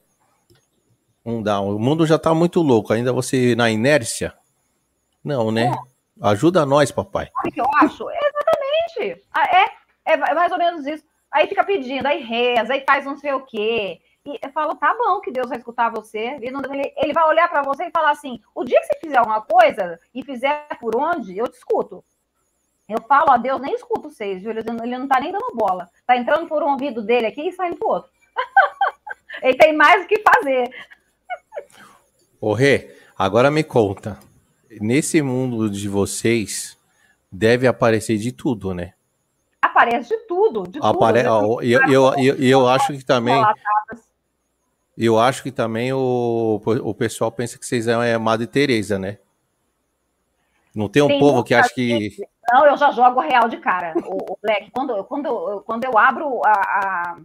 Não 1.24 1.42
dá. 1.42 1.60
O 1.60 1.78
mundo 1.78 2.06
já 2.06 2.18
tá 2.18 2.34
muito 2.34 2.60
louco. 2.62 2.92
Ainda 2.92 3.12
você 3.12 3.54
na 3.54 3.70
inércia. 3.70 4.34
Não, 5.24 5.50
né? 5.50 5.66
É. 5.66 5.92
Ajuda 6.20 6.66
nós, 6.66 6.90
papai. 6.90 7.30
Sabe 7.36 7.48
o 7.48 7.52
que 7.52 7.60
eu 7.60 7.70
acho? 7.76 8.06
Exatamente. 8.10 9.24
Ah, 9.32 9.46
é, 10.04 10.12
é 10.12 10.16
mais 10.16 10.52
ou 10.52 10.58
menos 10.58 10.86
isso. 10.86 11.04
Aí 11.30 11.46
fica 11.46 11.64
pedindo, 11.64 12.06
aí 12.06 12.22
reza, 12.22 12.74
aí 12.74 12.84
faz 12.86 13.04
não 13.04 13.16
sei 13.16 13.32
o 13.32 13.40
quê. 13.40 14.00
E 14.24 14.38
eu 14.40 14.52
falo, 14.52 14.76
tá 14.76 14.94
bom 14.96 15.20
que 15.20 15.32
Deus 15.32 15.48
vai 15.48 15.58
escutar 15.58 15.90
você. 15.90 16.38
Ele, 16.40 16.94
ele 16.96 17.12
vai 17.12 17.24
olhar 17.26 17.48
para 17.48 17.62
você 17.62 17.84
e 17.86 17.90
falar 17.90 18.10
assim: 18.10 18.40
o 18.54 18.64
dia 18.64 18.80
que 18.80 18.86
você 18.86 18.98
fizer 19.00 19.16
alguma 19.16 19.40
coisa 19.40 19.98
e 20.14 20.22
fizer 20.22 20.66
por 20.78 20.94
onde, 20.96 21.36
eu 21.36 21.48
te 21.48 21.56
escuto. 21.56 22.04
Eu 22.88 23.00
falo, 23.02 23.30
ó, 23.30 23.38
Deus 23.38 23.60
nem 23.60 23.74
escuta 23.74 24.08
vocês, 24.08 24.42
viu? 24.42 24.50
Ele, 24.50 24.60
ele 24.60 24.98
não 24.98 25.08
tá 25.08 25.18
nem 25.18 25.32
dando 25.32 25.54
bola. 25.54 25.88
Tá 26.06 26.16
entrando 26.16 26.46
por 26.46 26.62
um 26.62 26.72
ouvido 26.72 27.02
dele 27.02 27.26
aqui 27.26 27.48
e 27.48 27.52
saindo 27.52 27.76
pro 27.76 27.88
outro. 27.88 28.10
ele 29.42 29.56
tem 29.56 29.74
mais 29.74 30.04
o 30.04 30.06
que 30.06 30.22
fazer. 30.22 30.70
Ô, 32.40 32.52
Rê, 32.52 32.94
agora 33.16 33.50
me 33.50 33.64
conta. 33.64 34.18
Nesse 34.80 35.22
mundo 35.22 35.68
de 35.68 35.88
vocês, 35.88 36.78
deve 37.30 37.66
aparecer 37.66 38.18
de 38.18 38.32
tudo, 38.32 38.74
né? 38.74 38.94
Aparece 39.60 40.10
de 40.10 40.26
tudo, 40.26 40.64
de 40.64 40.78
Apare... 40.82 41.22
tudo. 41.22 41.62
Eu, 41.62 41.80
eu, 41.88 42.14
eu, 42.18 42.36
eu, 42.36 42.68
acho 42.68 42.92
que 42.92 43.04
também. 43.04 43.42
Eu 44.96 45.18
acho 45.18 45.42
que 45.42 45.50
também 45.50 45.92
o, 45.92 46.60
o 46.64 46.94
pessoal 46.94 47.32
pensa 47.32 47.58
que 47.58 47.64
vocês 47.64 47.88
é 47.88 48.18
Madre 48.18 48.46
Teresa, 48.46 48.98
né? 48.98 49.18
Não 50.74 50.88
tem 50.88 51.02
um 51.02 51.08
tem 51.08 51.18
povo 51.18 51.44
que 51.44 51.54
acha 51.54 51.72
que. 51.74 52.16
Não, 52.50 52.66
eu 52.66 52.76
já 52.76 52.90
jogo 52.90 53.20
real 53.20 53.48
de 53.48 53.58
cara. 53.58 53.94
O, 54.04 54.32
o 54.32 54.38
Black, 54.42 54.70
quando, 54.70 55.04
quando, 55.04 55.62
quando 55.64 55.84
eu 55.84 55.96
abro 55.96 56.40
a, 56.44 56.50
a, 56.50 57.18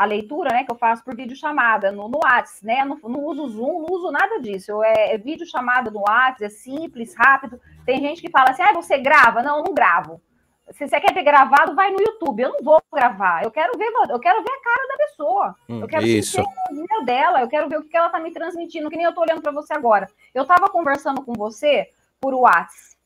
a, 0.00 0.04
leitura, 0.06 0.50
né, 0.50 0.64
que 0.64 0.72
eu 0.72 0.76
faço 0.76 1.04
por 1.04 1.14
videochamada 1.14 1.92
no, 1.92 2.08
no 2.08 2.20
WhatsApp, 2.24 2.64
né? 2.64 2.84
Não, 2.84 2.96
não 3.02 3.24
uso 3.24 3.48
Zoom, 3.48 3.82
não 3.82 3.94
uso 3.94 4.10
nada 4.10 4.40
disso. 4.40 4.70
Eu, 4.70 4.82
é, 4.82 5.14
é 5.14 5.18
videochamada 5.18 5.90
no 5.90 6.00
WhatsApp, 6.00 6.44
é 6.44 6.48
simples, 6.48 7.14
rápido. 7.14 7.60
Tem 7.84 8.00
gente 8.00 8.22
que 8.22 8.30
fala 8.30 8.50
assim, 8.50 8.62
ah, 8.62 8.72
você 8.72 8.96
grava? 8.98 9.42
Não, 9.42 9.58
eu 9.58 9.64
não 9.64 9.74
gravo. 9.74 10.20
Se 10.70 10.86
você 10.86 11.00
quer 11.00 11.12
ver 11.12 11.22
gravado, 11.22 11.74
vai 11.74 11.90
no 11.90 12.00
YouTube. 12.00 12.40
Eu 12.40 12.52
não 12.52 12.62
vou 12.62 12.80
gravar. 12.92 13.42
Eu 13.42 13.50
quero 13.50 13.76
ver, 13.76 13.92
eu 14.08 14.20
quero 14.20 14.42
ver 14.42 14.52
a 14.52 14.62
cara 14.62 14.88
da 14.88 14.96
pessoa. 14.96 15.56
Hum, 15.68 15.80
eu 15.80 15.88
quero 15.88 16.06
isso. 16.06 16.42
ver 16.70 16.96
o 17.00 17.04
dela. 17.04 17.40
Eu 17.40 17.48
quero 17.48 17.68
ver 17.68 17.78
o 17.78 17.82
que 17.82 17.96
ela 17.96 18.06
está 18.06 18.20
me 18.20 18.32
transmitindo, 18.32 18.88
que 18.88 18.96
nem 18.96 19.04
eu 19.04 19.10
estou 19.10 19.24
olhando 19.24 19.42
para 19.42 19.52
você 19.52 19.74
agora. 19.74 20.08
Eu 20.32 20.42
estava 20.42 20.68
conversando 20.68 21.22
com 21.22 21.32
você 21.32 21.90
por 22.20 22.34
WhatsApp, 22.34 22.96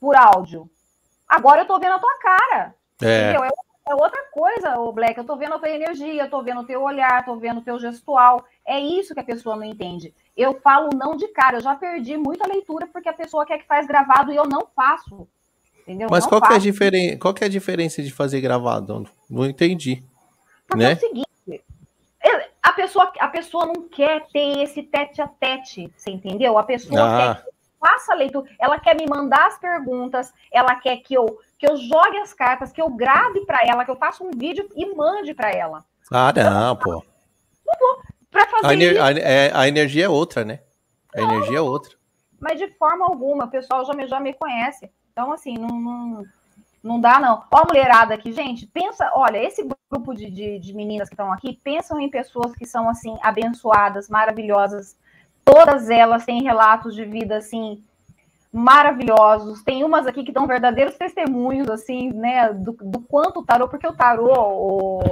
por 0.00 0.16
áudio. 0.16 0.68
Agora 1.28 1.60
eu 1.60 1.62
estou 1.62 1.78
vendo 1.78 1.92
a 1.92 1.98
tua 1.98 2.18
cara. 2.18 2.74
É. 3.02 3.30
Entendeu? 3.30 3.44
É, 3.44 3.48
é 3.90 3.94
outra 3.94 4.22
coisa, 4.32 4.78
o 4.78 4.92
Black. 4.92 5.16
Eu 5.16 5.22
estou 5.22 5.36
vendo 5.36 5.54
a 5.54 5.58
tua 5.58 5.68
energia, 5.68 6.22
eu 6.22 6.24
estou 6.24 6.42
vendo 6.42 6.60
o 6.60 6.64
teu 6.64 6.82
olhar, 6.82 7.20
estou 7.20 7.38
vendo 7.38 7.58
o 7.58 7.62
teu 7.62 7.78
gestual. 7.78 8.44
É 8.66 8.78
isso 8.78 9.14
que 9.14 9.20
a 9.20 9.24
pessoa 9.24 9.56
não 9.56 9.64
entende. 9.64 10.14
Eu 10.36 10.60
falo 10.60 10.90
não 10.94 11.16
de 11.16 11.28
cara. 11.28 11.56
Eu 11.56 11.62
já 11.62 11.74
perdi 11.74 12.16
muita 12.16 12.46
leitura 12.46 12.86
porque 12.86 13.08
a 13.08 13.12
pessoa 13.12 13.46
quer 13.46 13.58
que 13.58 13.66
faz 13.66 13.86
gravado 13.86 14.32
e 14.32 14.36
eu 14.36 14.46
não 14.46 14.66
faço. 14.74 15.26
Entendeu? 15.82 16.08
Mas 16.10 16.26
qual, 16.26 16.40
que 16.40 16.52
é 16.52 16.56
a 16.56 16.58
diferen... 16.58 17.18
qual 17.18 17.34
que 17.34 17.42
é 17.42 17.46
a 17.46 17.50
diferença 17.50 18.02
de 18.02 18.12
fazer 18.12 18.40
gravado? 18.40 19.04
Não 19.28 19.46
entendi. 19.46 20.02
Porque 20.66 20.84
né? 20.84 20.92
é 20.92 20.94
o 20.94 20.98
seguinte, 20.98 21.30
a 22.62 22.72
pessoa, 22.72 23.12
a 23.18 23.28
pessoa 23.28 23.66
não 23.66 23.88
quer 23.88 24.26
ter 24.32 24.62
esse 24.62 24.82
tete 24.82 25.20
a 25.20 25.26
tete, 25.26 25.90
você 25.96 26.10
entendeu? 26.10 26.56
A 26.56 26.62
pessoa 26.62 27.00
ah. 27.00 27.34
quer 27.34 27.42
que 27.42 27.49
faça 27.80 28.12
a 28.12 28.16
leitura, 28.16 28.48
ela 28.58 28.78
quer 28.78 28.94
me 28.94 29.06
mandar 29.08 29.46
as 29.46 29.58
perguntas, 29.58 30.32
ela 30.52 30.74
quer 30.76 30.98
que 30.98 31.14
eu, 31.14 31.40
que 31.58 31.68
eu 31.68 31.76
jogue 31.76 32.18
as 32.18 32.34
cartas, 32.34 32.70
que 32.70 32.80
eu 32.80 32.90
grave 32.90 33.44
para 33.46 33.60
ela, 33.66 33.84
que 33.84 33.90
eu 33.90 33.96
faça 33.96 34.22
um 34.22 34.30
vídeo 34.30 34.68
e 34.76 34.94
mande 34.94 35.32
para 35.34 35.50
ela. 35.50 35.84
Ah, 36.12 36.32
não, 36.32 36.76
pô. 36.76 37.02
Não 37.66 37.74
vou. 37.78 38.02
Pra 38.30 38.46
fazer 38.46 38.66
a, 38.66 38.74
ener 38.74 39.02
a, 39.02 39.10
é, 39.12 39.50
a, 39.52 39.66
energia 39.66 40.04
é 40.04 40.08
outra, 40.08 40.44
né? 40.44 40.60
A 41.14 41.20
não, 41.20 41.32
energia 41.32 41.58
é 41.58 41.60
outra. 41.60 41.96
Mas 42.38 42.58
de 42.58 42.68
forma 42.74 43.06
alguma, 43.06 43.46
o 43.46 43.50
pessoal 43.50 43.84
já 43.84 43.92
me, 43.94 44.06
já 44.06 44.20
me 44.20 44.32
conhece. 44.34 44.90
Então, 45.12 45.32
assim, 45.32 45.58
não, 45.58 45.68
não, 45.68 46.24
não 46.82 47.00
dá, 47.00 47.18
não. 47.18 47.44
Ó, 47.50 47.58
a 47.58 47.64
mulherada 47.64 48.14
aqui, 48.14 48.32
gente, 48.32 48.66
pensa, 48.66 49.10
olha, 49.14 49.38
esse 49.38 49.66
grupo 49.90 50.14
de, 50.14 50.30
de, 50.30 50.58
de 50.58 50.74
meninas 50.74 51.08
que 51.08 51.14
estão 51.14 51.32
aqui, 51.32 51.58
pensam 51.62 52.00
em 52.00 52.08
pessoas 52.08 52.54
que 52.54 52.66
são, 52.66 52.88
assim, 52.88 53.16
abençoadas, 53.22 54.08
maravilhosas. 54.08 54.96
Todas 55.44 55.90
elas 55.90 56.24
têm 56.24 56.42
relatos 56.42 56.94
de 56.94 57.04
vida, 57.04 57.36
assim, 57.36 57.82
maravilhosos. 58.52 59.62
Tem 59.62 59.84
umas 59.84 60.06
aqui 60.06 60.24
que 60.24 60.32
dão 60.32 60.46
verdadeiros 60.46 60.96
testemunhos, 60.96 61.68
assim, 61.68 62.12
né, 62.12 62.52
do, 62.52 62.72
do 62.72 63.00
quanto 63.00 63.40
o 63.40 63.44
tarô, 63.44 63.68
porque 63.68 63.86
o 63.86 63.92
tarô, 63.92 64.32
o, 64.32 65.02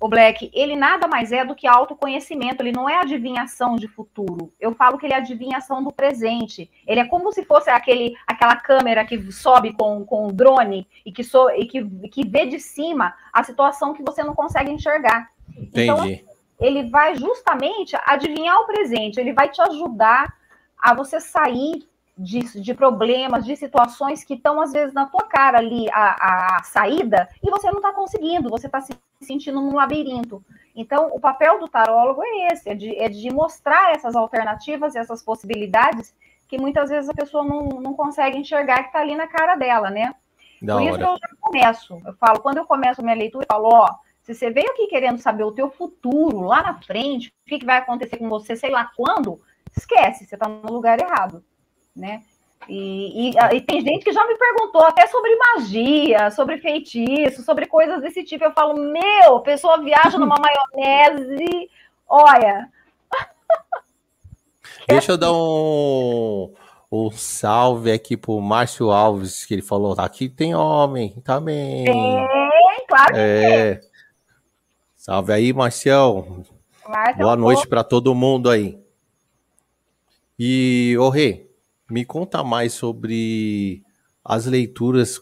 o 0.00 0.08
Black, 0.08 0.50
ele 0.54 0.76
nada 0.76 1.06
mais 1.08 1.32
é 1.32 1.44
do 1.44 1.54
que 1.54 1.66
autoconhecimento, 1.66 2.62
ele 2.62 2.72
não 2.72 2.88
é 2.88 3.00
adivinhação 3.00 3.76
de 3.76 3.88
futuro. 3.88 4.52
Eu 4.60 4.74
falo 4.74 4.98
que 4.98 5.06
ele 5.06 5.14
é 5.14 5.16
adivinhação 5.16 5.82
do 5.82 5.92
presente. 5.92 6.70
Ele 6.86 7.00
é 7.00 7.04
como 7.04 7.32
se 7.32 7.44
fosse 7.44 7.68
aquele, 7.70 8.14
aquela 8.26 8.56
câmera 8.56 9.04
que 9.04 9.30
sobe 9.32 9.72
com, 9.72 10.04
com 10.04 10.28
o 10.28 10.32
drone 10.32 10.86
e, 11.04 11.12
que, 11.12 11.24
so, 11.24 11.50
e 11.50 11.66
que, 11.66 11.84
que 12.08 12.26
vê 12.26 12.46
de 12.46 12.60
cima 12.60 13.14
a 13.32 13.42
situação 13.42 13.92
que 13.92 14.02
você 14.02 14.22
não 14.22 14.34
consegue 14.34 14.70
enxergar. 14.70 15.30
Então, 15.56 15.98
Entendi. 15.98 16.22
Então, 16.22 16.29
ele 16.60 16.90
vai 16.90 17.14
justamente 17.16 17.96
adivinhar 18.04 18.58
o 18.58 18.66
presente, 18.66 19.18
ele 19.18 19.32
vai 19.32 19.48
te 19.48 19.60
ajudar 19.62 20.34
a 20.78 20.94
você 20.94 21.18
sair 21.20 21.88
de, 22.16 22.40
de, 22.60 22.74
problemas, 22.74 23.46
de 23.46 23.56
situações 23.56 24.22
que 24.22 24.34
estão, 24.34 24.60
às 24.60 24.72
vezes, 24.72 24.92
na 24.92 25.06
tua 25.06 25.22
cara 25.22 25.58
ali, 25.58 25.88
a, 25.90 26.58
a 26.58 26.62
saída, 26.62 27.28
e 27.42 27.50
você 27.50 27.68
não 27.68 27.78
está 27.78 27.92
conseguindo, 27.92 28.50
você 28.50 28.66
está 28.66 28.80
se 28.80 28.92
sentindo 29.22 29.60
num 29.60 29.74
labirinto. 29.74 30.44
Então, 30.76 31.08
o 31.12 31.18
papel 31.18 31.58
do 31.58 31.68
tarólogo 31.68 32.22
é 32.22 32.52
esse, 32.52 32.68
é 32.68 32.74
de, 32.74 32.94
é 32.96 33.08
de 33.08 33.32
mostrar 33.32 33.92
essas 33.92 34.14
alternativas, 34.14 34.94
essas 34.94 35.22
possibilidades, 35.22 36.14
que 36.46 36.58
muitas 36.58 36.90
vezes 36.90 37.08
a 37.08 37.14
pessoa 37.14 37.42
não, 37.42 37.68
não 37.80 37.94
consegue 37.94 38.36
enxergar 38.36 38.82
que 38.82 38.88
está 38.88 39.00
ali 39.00 39.16
na 39.16 39.26
cara 39.26 39.56
dela, 39.56 39.88
né? 39.90 40.14
Da 40.60 40.74
Por 40.74 40.82
hora. 40.82 40.90
isso 40.90 40.98
que 40.98 41.04
eu 41.04 41.18
já 41.18 41.28
começo. 41.40 42.02
Eu 42.04 42.14
falo, 42.14 42.40
quando 42.40 42.58
eu 42.58 42.66
começo 42.66 43.00
a 43.00 43.04
minha 43.04 43.16
leitura, 43.16 43.46
eu 43.48 43.54
falo, 43.54 43.68
ó, 43.72 43.94
se 44.22 44.34
você 44.34 44.50
veio 44.50 44.70
aqui 44.70 44.86
querendo 44.86 45.18
saber 45.18 45.44
o 45.44 45.52
teu 45.52 45.70
futuro 45.70 46.42
lá 46.42 46.62
na 46.62 46.80
frente, 46.82 47.28
o 47.28 47.48
que, 47.48 47.58
que 47.58 47.66
vai 47.66 47.78
acontecer 47.78 48.16
com 48.16 48.28
você, 48.28 48.54
sei 48.56 48.70
lá 48.70 48.90
quando, 48.96 49.40
esquece, 49.76 50.26
você 50.26 50.34
está 50.34 50.48
no 50.48 50.72
lugar 50.72 50.98
errado 51.00 51.44
né? 51.94 52.22
E, 52.68 53.30
e, 53.30 53.56
e, 53.56 53.60
tem 53.62 53.80
gente 53.80 54.04
que 54.04 54.12
já 54.12 54.24
me 54.26 54.36
perguntou 54.36 54.82
até 54.82 55.06
sobre 55.06 55.34
magia, 55.36 56.30
sobre 56.30 56.58
feitiço, 56.58 57.42
sobre 57.42 57.66
coisas 57.66 58.02
desse 58.02 58.22
tipo. 58.22 58.44
Eu 58.44 58.52
falo, 58.52 58.74
meu, 58.74 59.36
a 59.36 59.42
pessoa 59.42 59.82
viaja 59.82 60.18
numa 60.18 60.36
maionese, 60.76 61.70
olha. 62.06 62.68
Deixa 64.86 65.12
eu 65.12 65.18
dar 65.18 65.32
um, 65.32 66.52
um 66.92 67.10
salve 67.10 67.90
aqui 67.90 68.16
pro 68.16 68.40
Márcio 68.40 68.90
Alves, 68.90 69.46
que 69.46 69.54
ele 69.54 69.62
falou: 69.62 69.94
aqui 69.98 70.28
tem 70.28 70.54
homem 70.54 71.14
também. 71.24 71.86
Tem, 71.86 72.26
claro 72.86 73.14
que 73.14 73.20
é. 73.20 73.74
tem. 73.76 73.89
Salve 75.00 75.32
aí, 75.32 75.50
Marcião. 75.50 76.44
Boa 77.16 77.34
noite 77.34 77.66
para 77.66 77.82
todo 77.82 78.14
mundo 78.14 78.50
aí. 78.50 78.78
E, 80.38 80.94
ô 81.00 81.08
Rê, 81.08 81.48
me 81.90 82.04
conta 82.04 82.44
mais 82.44 82.74
sobre 82.74 83.82
as 84.22 84.44
leituras 84.44 85.18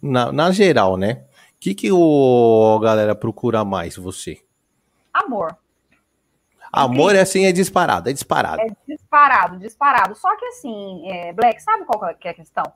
na, 0.00 0.30
na 0.30 0.52
geral, 0.52 0.96
né? 0.96 1.24
O 1.56 1.58
que, 1.58 1.74
que 1.74 1.90
o 1.90 2.78
galera 2.78 3.16
procura 3.16 3.64
mais 3.64 3.96
você? 3.96 4.40
Amor. 5.12 5.58
Amor 6.72 7.16
é 7.16 7.20
assim, 7.22 7.44
é 7.46 7.50
disparado, 7.50 8.10
é 8.10 8.12
disparado. 8.12 8.62
É 8.62 8.68
disparado, 8.86 9.58
disparado. 9.58 10.14
Só 10.14 10.36
que 10.36 10.44
assim, 10.46 11.10
é, 11.10 11.32
Black, 11.32 11.60
sabe 11.60 11.84
qual 11.84 12.14
que 12.14 12.28
é 12.28 12.30
a 12.30 12.34
questão? 12.34 12.72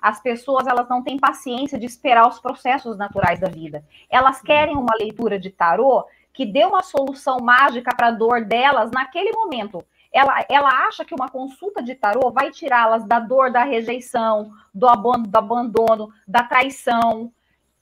As 0.00 0.20
pessoas 0.20 0.66
elas 0.66 0.88
não 0.88 1.02
têm 1.02 1.18
paciência 1.18 1.78
de 1.78 1.86
esperar 1.86 2.28
os 2.28 2.38
processos 2.38 2.96
naturais 2.96 3.40
da 3.40 3.48
vida. 3.48 3.84
Elas 4.08 4.40
querem 4.40 4.76
uma 4.76 4.94
leitura 4.98 5.38
de 5.38 5.50
tarô 5.50 6.04
que 6.32 6.46
dê 6.46 6.64
uma 6.64 6.82
solução 6.82 7.38
mágica 7.40 7.94
para 7.94 8.08
a 8.08 8.12
dor 8.12 8.44
delas 8.44 8.90
naquele 8.90 9.32
momento 9.32 9.84
ela, 10.12 10.44
ela 10.48 10.86
acha 10.86 11.04
que 11.04 11.14
uma 11.14 11.28
consulta 11.28 11.82
de 11.82 11.94
tarô 11.94 12.30
vai 12.30 12.50
tirá-las 12.50 13.04
da 13.04 13.20
dor 13.20 13.50
da 13.50 13.62
rejeição, 13.62 14.52
do 14.74 14.88
abandono, 14.88 15.26
do 15.28 15.38
abandono, 15.38 16.12
da 16.26 16.42
traição, 16.42 17.32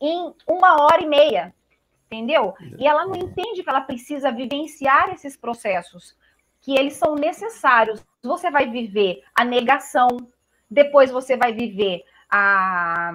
em 0.01 0.33
uma 0.47 0.83
hora 0.83 1.03
e 1.03 1.07
meia, 1.07 1.55
entendeu? 2.07 2.55
E 2.79 2.87
ela 2.87 3.07
não 3.07 3.17
entende 3.17 3.63
que 3.63 3.69
ela 3.69 3.81
precisa 3.81 4.31
vivenciar 4.31 5.11
esses 5.11 5.37
processos, 5.37 6.17
que 6.61 6.79
eles 6.79 6.95
são 6.95 7.15
necessários. 7.15 8.05
Você 8.23 8.51
vai 8.51 8.69
viver 8.69 9.23
a 9.35 9.45
negação, 9.45 10.09
depois 10.71 11.11
você 11.11 11.37
vai 11.37 11.53
viver 11.53 12.03
a, 12.31 13.13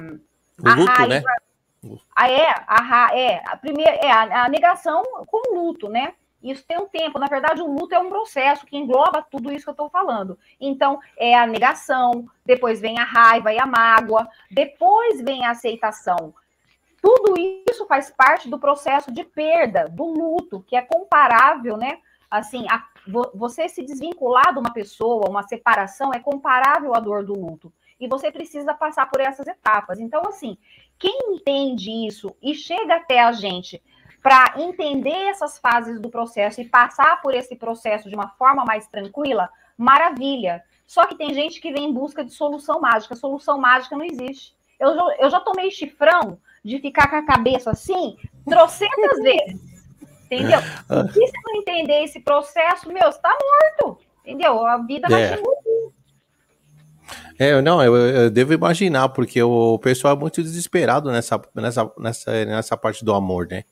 o 0.60 0.70
luto, 0.70 0.92
a 0.92 0.94
raiva, 0.94 1.08
né? 1.08 1.24
A, 2.16 2.32
é, 2.32 2.56
a, 2.68 3.10
é, 3.13 3.44
a 3.46 3.58
primeira 3.58 3.92
é 3.92 4.10
a, 4.10 4.46
a 4.46 4.50
negação 4.50 5.04
como 5.28 5.56
luto, 5.56 5.89
né? 5.89 6.13
Isso 6.42 6.66
tem 6.68 6.78
um 6.78 6.88
tempo. 6.88 7.18
Na 7.18 7.28
verdade, 7.28 7.62
o 7.62 7.68
luto 7.68 7.96
é 7.96 8.00
um 8.00 8.10
processo 8.10 8.66
que 8.66 8.76
engloba 8.76 9.26
tudo 9.32 9.52
isso 9.52 9.63
que 9.63 9.70
eu 9.70 9.74
estou 9.74 9.89
falando. 9.89 10.38
Então, 10.60 11.00
é 11.18 11.34
a 11.36 11.48
negação, 11.48 12.28
depois 12.46 12.82
vem 12.82 13.00
a 13.00 13.06
raiva 13.06 13.54
e 13.54 13.60
a 13.60 13.66
mágoa, 13.66 14.28
depois 14.52 15.22
vem 15.22 15.46
a 15.46 15.52
aceitação. 15.52 16.34
Tudo 17.02 17.36
isso 17.68 17.86
faz 17.86 18.12
parte 18.12 18.50
do 18.50 18.60
processo 18.60 19.12
de 19.12 19.24
perda, 19.24 19.88
do 19.89 20.06
luto, 20.06 20.63
que 20.68 20.76
é 20.76 20.82
comparável, 20.82 21.78
né? 21.78 22.00
Assim, 22.30 22.66
a, 22.70 22.84
você 23.34 23.68
se 23.68 23.84
desvincular 23.84 24.54
de 24.54 24.60
uma 24.60 24.72
pessoa, 24.72 25.30
uma 25.30 25.44
separação, 25.44 26.12
é 26.13 26.20
comparável 26.20 26.96
à 26.96 27.00
dor 27.00 27.26
do 27.26 27.34
luto. 27.34 27.72
E 28.00 28.08
você 28.08 28.32
precisa 28.32 28.74
passar 28.74 29.10
por 29.10 29.22
essas 29.22 29.48
etapas. 29.48 30.00
Então, 30.00 30.22
assim, 30.26 30.58
quem 30.98 31.36
entende 31.36 31.92
isso 31.92 32.36
e 32.42 32.54
chega 32.56 32.96
até 32.96 33.22
a 33.22 33.32
gente 33.32 33.82
para 34.22 34.54
entender 34.58 35.28
essas 35.28 35.58
fases 35.58 36.00
do 36.00 36.10
processo 36.10 36.62
e 36.62 36.70
passar 36.70 37.22
por 37.22 37.34
esse 37.34 37.56
processo 37.56 38.10
de 38.10 38.16
uma 38.16 38.30
forma 38.30 38.63
mais 38.63 38.88
tranquila, 38.88 39.50
maravilha. 39.78 40.63
Só 40.88 41.06
que 41.06 41.16
tem 41.16 41.34
gente 41.34 41.60
que 41.60 41.74
vem 41.74 41.89
em 41.89 41.94
busca 41.94 42.24
de 42.24 42.32
solução 42.32 42.80
mágica. 42.80 43.16
Solução 43.16 43.58
mágica 43.58 43.98
não 43.98 44.06
existe. 44.06 44.56
Eu, 44.80 44.92
eu 45.20 45.30
já 45.30 45.39
tomei 45.39 45.70
chifrão 45.72 46.39
de 46.63 46.80
ficar 46.80 47.10
com 47.10 47.18
a 47.18 47.26
cabeça 47.26 47.72
assim, 47.72 48.18
trocentas 48.46 49.20
vezes. 49.24 49.73
Entendeu? 50.36 50.60
Ah. 50.89 51.06
E 51.10 51.28
se 51.28 51.34
não 51.43 51.56
entender 51.56 52.04
esse 52.04 52.19
processo, 52.19 52.88
meu, 52.88 53.12
você 53.12 53.19
tá 53.19 53.36
morto. 53.80 54.00
Entendeu? 54.26 54.65
A 54.65 54.78
vida 54.78 55.08
vai 55.10 55.24
é. 55.24 55.38
te 55.38 55.43
é, 57.38 57.62
não, 57.62 57.84
eu, 57.84 57.96
eu, 57.96 58.30
devo 58.30 58.54
imaginar, 58.54 59.10
porque 59.10 59.41
o 59.41 59.78
pessoal 59.80 60.15
é 60.15 60.19
muito 60.19 60.41
desesperado 60.41 61.12
nessa, 61.12 61.41
nessa, 61.56 61.91
nessa, 61.98 62.46
nessa 62.46 62.78
parte 62.78 63.04
do 63.04 63.13
amor, 63.13 63.48
né? 63.48 63.63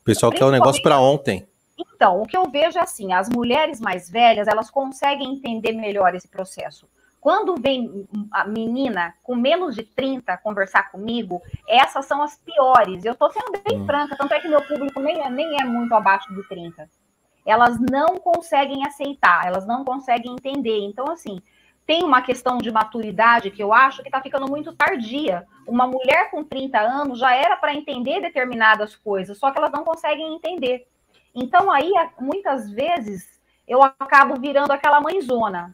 O 0.00 0.04
pessoal 0.04 0.32
quer 0.32 0.44
o 0.44 0.50
negócio 0.50 0.82
para 0.82 0.98
ontem. 0.98 1.46
Então, 1.78 2.20
o 2.20 2.26
que 2.26 2.36
eu 2.36 2.50
vejo 2.50 2.78
é 2.78 2.82
assim, 2.82 3.12
as 3.12 3.28
mulheres 3.28 3.80
mais 3.80 4.10
velhas, 4.10 4.48
elas 4.48 4.70
conseguem 4.70 5.34
entender 5.34 5.72
melhor 5.72 6.14
esse 6.14 6.26
processo. 6.26 6.86
Quando 7.22 7.54
vem 7.54 8.04
a 8.32 8.44
menina 8.44 9.14
com 9.22 9.36
menos 9.36 9.76
de 9.76 9.84
30 9.84 10.36
conversar 10.38 10.90
comigo, 10.90 11.40
essas 11.68 12.04
são 12.04 12.20
as 12.20 12.36
piores. 12.36 13.04
Eu 13.04 13.12
estou 13.12 13.30
sendo 13.30 13.52
bem 13.64 13.80
hum. 13.80 13.86
franca, 13.86 14.16
tanto 14.16 14.34
é 14.34 14.40
que 14.40 14.48
meu 14.48 14.60
público 14.60 14.98
nem 14.98 15.22
é, 15.22 15.30
nem 15.30 15.60
é 15.60 15.64
muito 15.64 15.94
abaixo 15.94 16.34
de 16.34 16.42
30. 16.48 16.90
Elas 17.46 17.78
não 17.78 18.18
conseguem 18.18 18.84
aceitar, 18.84 19.46
elas 19.46 19.64
não 19.64 19.84
conseguem 19.84 20.32
entender. 20.32 20.80
Então, 20.80 21.08
assim, 21.12 21.40
tem 21.86 22.02
uma 22.02 22.22
questão 22.22 22.58
de 22.58 22.72
maturidade 22.72 23.52
que 23.52 23.62
eu 23.62 23.72
acho 23.72 24.02
que 24.02 24.08
está 24.08 24.20
ficando 24.20 24.50
muito 24.50 24.74
tardia. 24.74 25.46
Uma 25.64 25.86
mulher 25.86 26.28
com 26.28 26.42
30 26.42 26.80
anos 26.80 27.20
já 27.20 27.32
era 27.32 27.56
para 27.56 27.72
entender 27.72 28.20
determinadas 28.20 28.96
coisas, 28.96 29.38
só 29.38 29.52
que 29.52 29.58
elas 29.58 29.70
não 29.70 29.84
conseguem 29.84 30.34
entender. 30.34 30.88
Então, 31.32 31.70
aí, 31.70 31.92
muitas 32.18 32.68
vezes, 32.68 33.40
eu 33.68 33.80
acabo 33.80 34.40
virando 34.40 34.72
aquela 34.72 35.00
mãezona. 35.00 35.72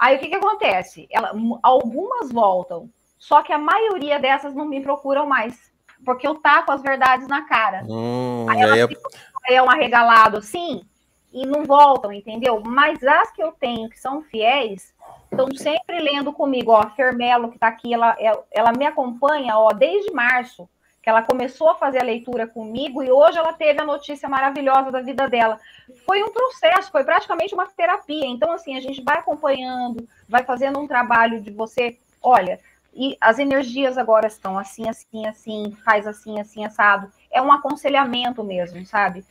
Aí, 0.00 0.16
o 0.16 0.18
que, 0.18 0.28
que 0.28 0.34
acontece? 0.34 1.06
Ela, 1.10 1.32
algumas 1.62 2.32
voltam, 2.32 2.88
só 3.18 3.42
que 3.42 3.52
a 3.52 3.58
maioria 3.58 4.18
dessas 4.18 4.54
não 4.54 4.64
me 4.64 4.80
procuram 4.80 5.26
mais, 5.26 5.70
porque 6.06 6.26
eu 6.26 6.36
taco 6.36 6.72
as 6.72 6.80
verdades 6.80 7.28
na 7.28 7.42
cara. 7.42 7.84
Hum, 7.86 8.46
aí 8.48 8.62
ela 8.62 8.88
fica, 8.88 9.10
é 9.46 9.62
um 9.62 9.68
arregalado 9.68 10.38
assim, 10.38 10.82
e 11.30 11.46
não 11.46 11.64
voltam, 11.64 12.10
entendeu? 12.10 12.62
Mas 12.64 13.04
as 13.04 13.30
que 13.30 13.42
eu 13.42 13.52
tenho 13.52 13.90
que 13.90 14.00
são 14.00 14.22
fiéis, 14.22 14.94
estão 15.30 15.54
sempre 15.54 16.00
lendo 16.00 16.32
comigo, 16.32 16.72
ó, 16.72 16.80
a 16.80 16.90
Fermelo 16.90 17.50
que 17.50 17.56
está 17.56 17.68
aqui, 17.68 17.92
ela, 17.92 18.16
ela 18.50 18.72
me 18.72 18.86
acompanha, 18.86 19.58
ó, 19.58 19.68
desde 19.74 20.10
março, 20.14 20.66
que 21.02 21.08
ela 21.08 21.22
começou 21.22 21.70
a 21.70 21.74
fazer 21.74 21.98
a 21.98 22.04
leitura 22.04 22.46
comigo 22.46 23.02
e 23.02 23.10
hoje 23.10 23.38
ela 23.38 23.52
teve 23.52 23.80
a 23.80 23.84
notícia 23.84 24.28
maravilhosa 24.28 24.90
da 24.90 25.00
vida 25.00 25.28
dela. 25.28 25.58
Foi 26.06 26.22
um 26.22 26.30
processo, 26.30 26.90
foi 26.90 27.04
praticamente 27.04 27.54
uma 27.54 27.66
terapia. 27.66 28.26
Então, 28.26 28.52
assim, 28.52 28.76
a 28.76 28.80
gente 28.80 29.02
vai 29.02 29.18
acompanhando, 29.18 30.06
vai 30.28 30.44
fazendo 30.44 30.78
um 30.78 30.86
trabalho 30.86 31.40
de 31.40 31.50
você, 31.50 31.98
olha, 32.22 32.60
e 32.94 33.16
as 33.20 33.38
energias 33.38 33.96
agora 33.96 34.26
estão 34.26 34.58
assim, 34.58 34.88
assim, 34.88 35.26
assim, 35.26 35.72
faz 35.84 36.06
assim, 36.06 36.38
assim, 36.38 36.64
assado. 36.64 37.10
É 37.30 37.40
um 37.40 37.52
aconselhamento 37.52 38.44
mesmo, 38.44 38.84
sabe? 38.84 39.24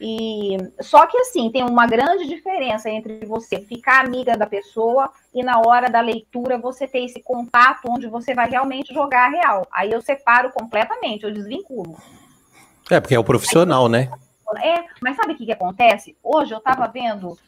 E 0.00 0.56
só 0.80 1.06
que 1.06 1.18
assim, 1.18 1.50
tem 1.50 1.62
uma 1.62 1.86
grande 1.86 2.26
diferença 2.26 2.88
entre 2.88 3.26
você 3.26 3.60
ficar 3.60 4.02
amiga 4.02 4.34
da 4.34 4.46
pessoa 4.46 5.10
e 5.34 5.42
na 5.42 5.60
hora 5.60 5.90
da 5.90 6.00
leitura 6.00 6.56
você 6.56 6.88
ter 6.88 7.04
esse 7.04 7.22
contato 7.22 7.82
onde 7.86 8.06
você 8.06 8.34
vai 8.34 8.48
realmente 8.48 8.94
jogar 8.94 9.26
a 9.26 9.28
real. 9.28 9.68
Aí 9.70 9.92
eu 9.92 10.00
separo 10.00 10.50
completamente, 10.52 11.24
eu 11.24 11.32
desvinculo. 11.32 11.98
É, 12.90 12.98
porque 12.98 13.14
é 13.14 13.18
o 13.18 13.24
profissional, 13.24 13.84
Aí, 13.84 13.92
né? 13.92 14.10
É, 14.62 14.84
mas 15.02 15.16
sabe 15.16 15.34
o 15.34 15.36
que, 15.36 15.44
que 15.44 15.52
acontece? 15.52 16.16
Hoje 16.24 16.52
eu 16.52 16.58
estava 16.58 16.86
vendo 16.88 17.38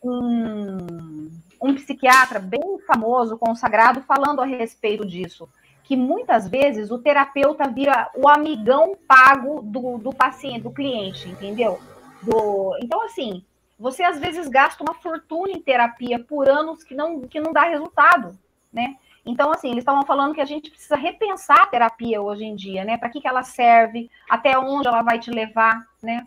um, 0.00 1.28
um 1.60 1.74
psiquiatra 1.74 2.38
bem 2.38 2.78
famoso, 2.86 3.36
consagrado, 3.36 4.00
falando 4.02 4.40
a 4.40 4.46
respeito 4.46 5.04
disso 5.04 5.48
que 5.82 5.96
muitas 5.96 6.48
vezes 6.48 6.90
o 6.90 6.98
terapeuta 6.98 7.68
vira 7.68 8.10
o 8.16 8.28
amigão 8.28 8.96
pago 9.06 9.62
do, 9.62 9.98
do 9.98 10.12
paciente, 10.12 10.62
do 10.62 10.72
cliente, 10.72 11.28
entendeu? 11.28 11.78
Do. 12.26 12.76
Então, 12.82 13.02
assim, 13.02 13.44
você 13.78 14.02
às 14.02 14.18
vezes 14.18 14.48
gasta 14.48 14.82
uma 14.82 14.94
fortuna 14.94 15.52
em 15.52 15.60
terapia 15.60 16.18
por 16.18 16.48
anos 16.48 16.82
que 16.82 16.94
não, 16.94 17.22
que 17.22 17.40
não 17.40 17.52
dá 17.52 17.62
resultado, 17.62 18.36
né? 18.72 18.96
Então, 19.24 19.50
assim, 19.50 19.68
eles 19.68 19.80
estavam 19.82 20.04
falando 20.06 20.34
que 20.34 20.40
a 20.40 20.46
gente 20.46 20.70
precisa 20.70 20.96
repensar 20.96 21.62
a 21.62 21.66
terapia 21.66 22.22
hoje 22.22 22.44
em 22.44 22.54
dia, 22.54 22.84
né? 22.84 22.96
Para 22.96 23.10
que, 23.10 23.20
que 23.20 23.26
ela 23.26 23.42
serve, 23.42 24.08
até 24.30 24.56
onde 24.56 24.86
ela 24.86 25.02
vai 25.02 25.18
te 25.18 25.30
levar, 25.30 25.84
né? 26.00 26.26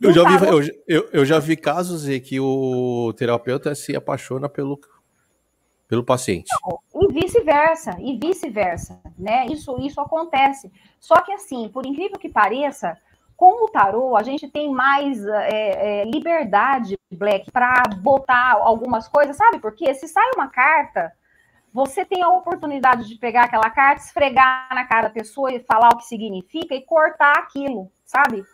Eu 0.00 0.12
já, 0.12 0.24
vi, 0.24 0.46
eu, 0.46 0.62
eu, 0.86 1.08
eu, 1.12 1.24
já 1.24 1.38
vi 1.38 1.56
casos 1.56 2.08
em 2.08 2.20
que 2.20 2.38
o 2.38 3.12
terapeuta 3.16 3.74
se 3.74 3.96
apaixona 3.96 4.48
pelo, 4.48 4.78
pelo 5.88 6.04
paciente. 6.04 6.48
e 6.94 7.12
vice-versa, 7.12 7.96
e 8.00 8.16
vice-versa, 8.16 9.00
né? 9.18 9.46
Isso, 9.46 9.76
isso 9.80 10.00
acontece. 10.00 10.70
Só 11.00 11.20
que, 11.20 11.32
assim, 11.32 11.68
por 11.68 11.84
incrível 11.84 12.18
que 12.18 12.28
pareça, 12.28 12.96
com 13.38 13.64
o 13.64 13.68
tarô, 13.68 14.16
a 14.16 14.24
gente 14.24 14.48
tem 14.48 14.68
mais 14.68 15.24
é, 15.24 16.00
é, 16.00 16.04
liberdade, 16.06 16.98
Black, 17.08 17.52
para 17.52 17.84
botar 17.98 18.54
algumas 18.54 19.06
coisas, 19.06 19.36
sabe? 19.36 19.60
Porque 19.60 19.94
se 19.94 20.08
sai 20.08 20.28
uma 20.34 20.48
carta, 20.48 21.12
você 21.72 22.04
tem 22.04 22.20
a 22.20 22.30
oportunidade 22.30 23.06
de 23.06 23.14
pegar 23.14 23.44
aquela 23.44 23.70
carta, 23.70 24.02
esfregar 24.02 24.68
na 24.74 24.84
cara 24.84 25.02
da 25.02 25.14
pessoa 25.14 25.52
e 25.52 25.60
falar 25.60 25.90
o 25.90 25.98
que 25.98 26.06
significa 26.06 26.74
e 26.74 26.82
cortar 26.82 27.38
aquilo, 27.38 27.88
sabe? 28.04 28.44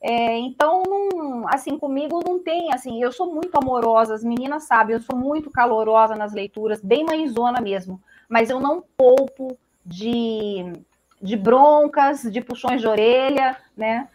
É, 0.00 0.38
então, 0.38 0.84
não, 0.86 1.48
assim, 1.48 1.76
comigo 1.76 2.22
não 2.24 2.40
tem, 2.40 2.72
assim, 2.72 3.02
eu 3.02 3.10
sou 3.10 3.34
muito 3.34 3.56
amorosa, 3.56 4.14
as 4.14 4.22
meninas 4.22 4.62
sabem, 4.62 4.94
eu 4.94 5.02
sou 5.02 5.16
muito 5.16 5.50
calorosa 5.50 6.14
nas 6.14 6.32
leituras, 6.32 6.80
bem 6.80 7.04
mãezona 7.04 7.60
mesmo, 7.60 8.00
mas 8.28 8.48
eu 8.48 8.60
não 8.60 8.80
poupo 8.96 9.58
de, 9.84 10.72
de 11.20 11.36
broncas, 11.36 12.22
de 12.22 12.40
puxões 12.40 12.80
de 12.80 12.86
orelha, 12.86 13.56
né? 13.76 14.08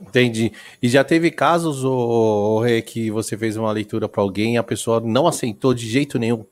Entendi. 0.00 0.52
E 0.82 0.88
já 0.88 1.02
teve 1.02 1.30
casos, 1.30 1.84
o 1.84 2.60
Rê, 2.60 2.82
que 2.82 3.10
você 3.10 3.36
fez 3.36 3.56
uma 3.56 3.72
leitura 3.72 4.08
para 4.08 4.22
alguém 4.22 4.54
e 4.54 4.58
a 4.58 4.62
pessoa 4.62 5.00
não 5.00 5.26
aceitou 5.26 5.72
de 5.72 5.88
jeito 5.88 6.18
nenhum? 6.18 6.44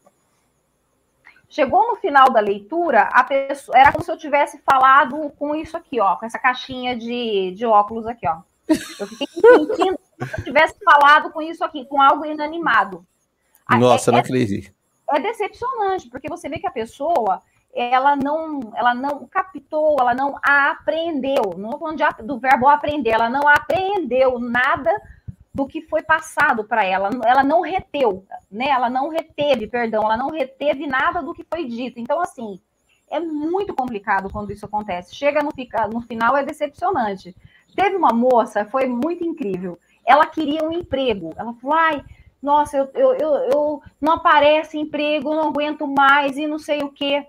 Chegou 1.49 1.87
no 1.87 1.97
final 1.97 2.31
da 2.31 2.41
leitura, 2.41 3.03
a 3.13 3.23
pessoa 3.23 3.79
era 3.79 3.93
como 3.93 4.03
se 4.03 4.11
eu 4.11 4.17
tivesse 4.17 4.59
falado 4.69 5.31
com 5.39 5.55
isso 5.55 5.77
aqui, 5.77 6.01
ó, 6.01 6.17
com 6.17 6.27
essa 6.27 6.39
caixinha 6.39 6.97
de, 6.97 7.53
de 7.53 7.65
óculos 7.65 8.07
aqui, 8.07 8.27
ó. 8.27 8.39
Eu 8.99 9.07
fiquei 9.07 9.27
sentindo 9.27 9.99
como 9.99 10.29
se 10.29 10.41
eu 10.41 10.45
tivesse 10.45 10.75
falado 10.85 11.31
com 11.31 11.43
isso 11.43 11.63
aqui, 11.63 11.85
com 11.85 12.01
algo 12.01 12.25
inanimado. 12.25 13.07
Nossa, 13.79 14.11
é, 14.11 14.13
não 14.13 14.19
acredito. 14.21 14.73
É, 15.11 15.19
é 15.19 15.21
decepcionante, 15.21 16.09
porque 16.09 16.29
você 16.29 16.49
vê 16.49 16.59
que 16.59 16.67
a 16.67 16.73
pessoa 16.73 17.41
ela 17.75 18.15
não, 18.15 18.61
ela 18.77 18.95
não 18.95 19.27
captou, 19.27 19.97
ela 19.99 20.15
não 20.15 20.39
aprendeu. 20.43 21.55
Não 21.57 21.79
falando 21.79 21.99
de, 21.99 22.23
do 22.23 22.39
verbo 22.39 22.69
aprender, 22.69 23.11
ela 23.11 23.29
não 23.29 23.49
aprendeu 23.49 24.39
nada 24.39 24.91
do 25.53 25.67
que 25.67 25.83
foi 25.83 26.03
passado 26.03 26.65
para 26.65 26.85
ela. 26.85 27.11
Ela 27.25 27.43
não 27.43 27.61
reteu, 27.61 28.25
né? 28.51 28.69
Ela 28.69 28.89
não 28.89 29.09
reteve, 29.09 29.67
perdão, 29.67 30.03
ela 30.05 30.17
não 30.17 30.31
reteve 30.31 30.87
nada 30.87 31.23
do 31.23 31.35
que 31.35 31.45
foi 31.45 31.65
dito. 31.65 31.99
Então, 31.99 32.21
assim, 32.21 32.61
é 33.11 33.21
muito 33.21 33.75
complicado 33.75 34.31
quando 34.31 34.53
isso 34.53 34.67
acontece. 34.67 35.15
Chega 35.15 35.43
no, 35.43 35.51
no 35.93 36.01
final, 36.01 36.37
é 36.37 36.45
decepcionante. 36.45 37.35
Teve 37.75 37.97
uma 37.97 38.13
moça, 38.13 38.65
foi 38.65 38.87
muito 38.87 39.25
incrível. 39.25 39.79
Ela 40.07 40.27
queria 40.27 40.65
um 40.65 40.73
emprego. 40.73 41.33
Ela 41.37 41.55
falou, 41.55 41.77
ai, 41.77 42.05
nossa, 42.43 42.77
eu, 42.77 42.91
eu, 42.95 43.15
eu, 43.15 43.35
eu 43.53 43.83
não 44.01 44.15
aparece 44.15 44.79
emprego, 44.79 45.35
não 45.35 45.49
aguento 45.49 45.87
mais 45.87 46.37
e 46.37 46.47
não 46.47 46.59
sei 46.59 46.83
o 46.83 46.91
quê. 46.91 47.27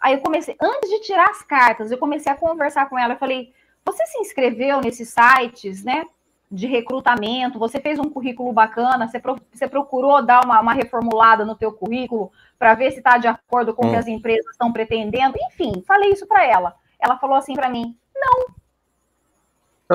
Aí 0.00 0.14
eu 0.14 0.20
comecei, 0.20 0.56
antes 0.60 0.88
de 0.88 1.00
tirar 1.00 1.28
as 1.28 1.42
cartas, 1.42 1.90
eu 1.90 1.98
comecei 1.98 2.32
a 2.32 2.36
conversar 2.36 2.88
com 2.88 2.98
ela. 2.98 3.14
Eu 3.14 3.18
falei: 3.18 3.52
você 3.84 4.06
se 4.06 4.18
inscreveu 4.18 4.80
nesses 4.80 5.12
sites, 5.12 5.84
né? 5.84 6.04
De 6.50 6.66
recrutamento, 6.66 7.60
você 7.60 7.78
fez 7.80 7.98
um 7.98 8.10
currículo 8.10 8.52
bacana, 8.52 9.06
você, 9.06 9.20
pro, 9.20 9.36
você 9.52 9.68
procurou 9.68 10.24
dar 10.24 10.44
uma, 10.44 10.60
uma, 10.60 10.72
reformulada 10.72 11.44
no 11.44 11.54
teu 11.54 11.72
currículo 11.72 12.32
para 12.58 12.74
ver 12.74 12.90
se 12.90 12.98
está 12.98 13.18
de 13.18 13.28
acordo 13.28 13.72
com 13.72 13.84
o 13.84 13.88
hum. 13.88 13.92
que 13.92 13.98
as 13.98 14.08
empresas 14.08 14.50
estão 14.50 14.72
pretendendo. 14.72 15.36
Enfim, 15.46 15.84
falei 15.86 16.10
isso 16.10 16.26
para 16.26 16.44
ela. 16.44 16.74
Ela 16.98 17.18
falou 17.18 17.36
assim 17.36 17.54
para 17.54 17.68
mim: 17.68 17.96
não. 18.14 18.46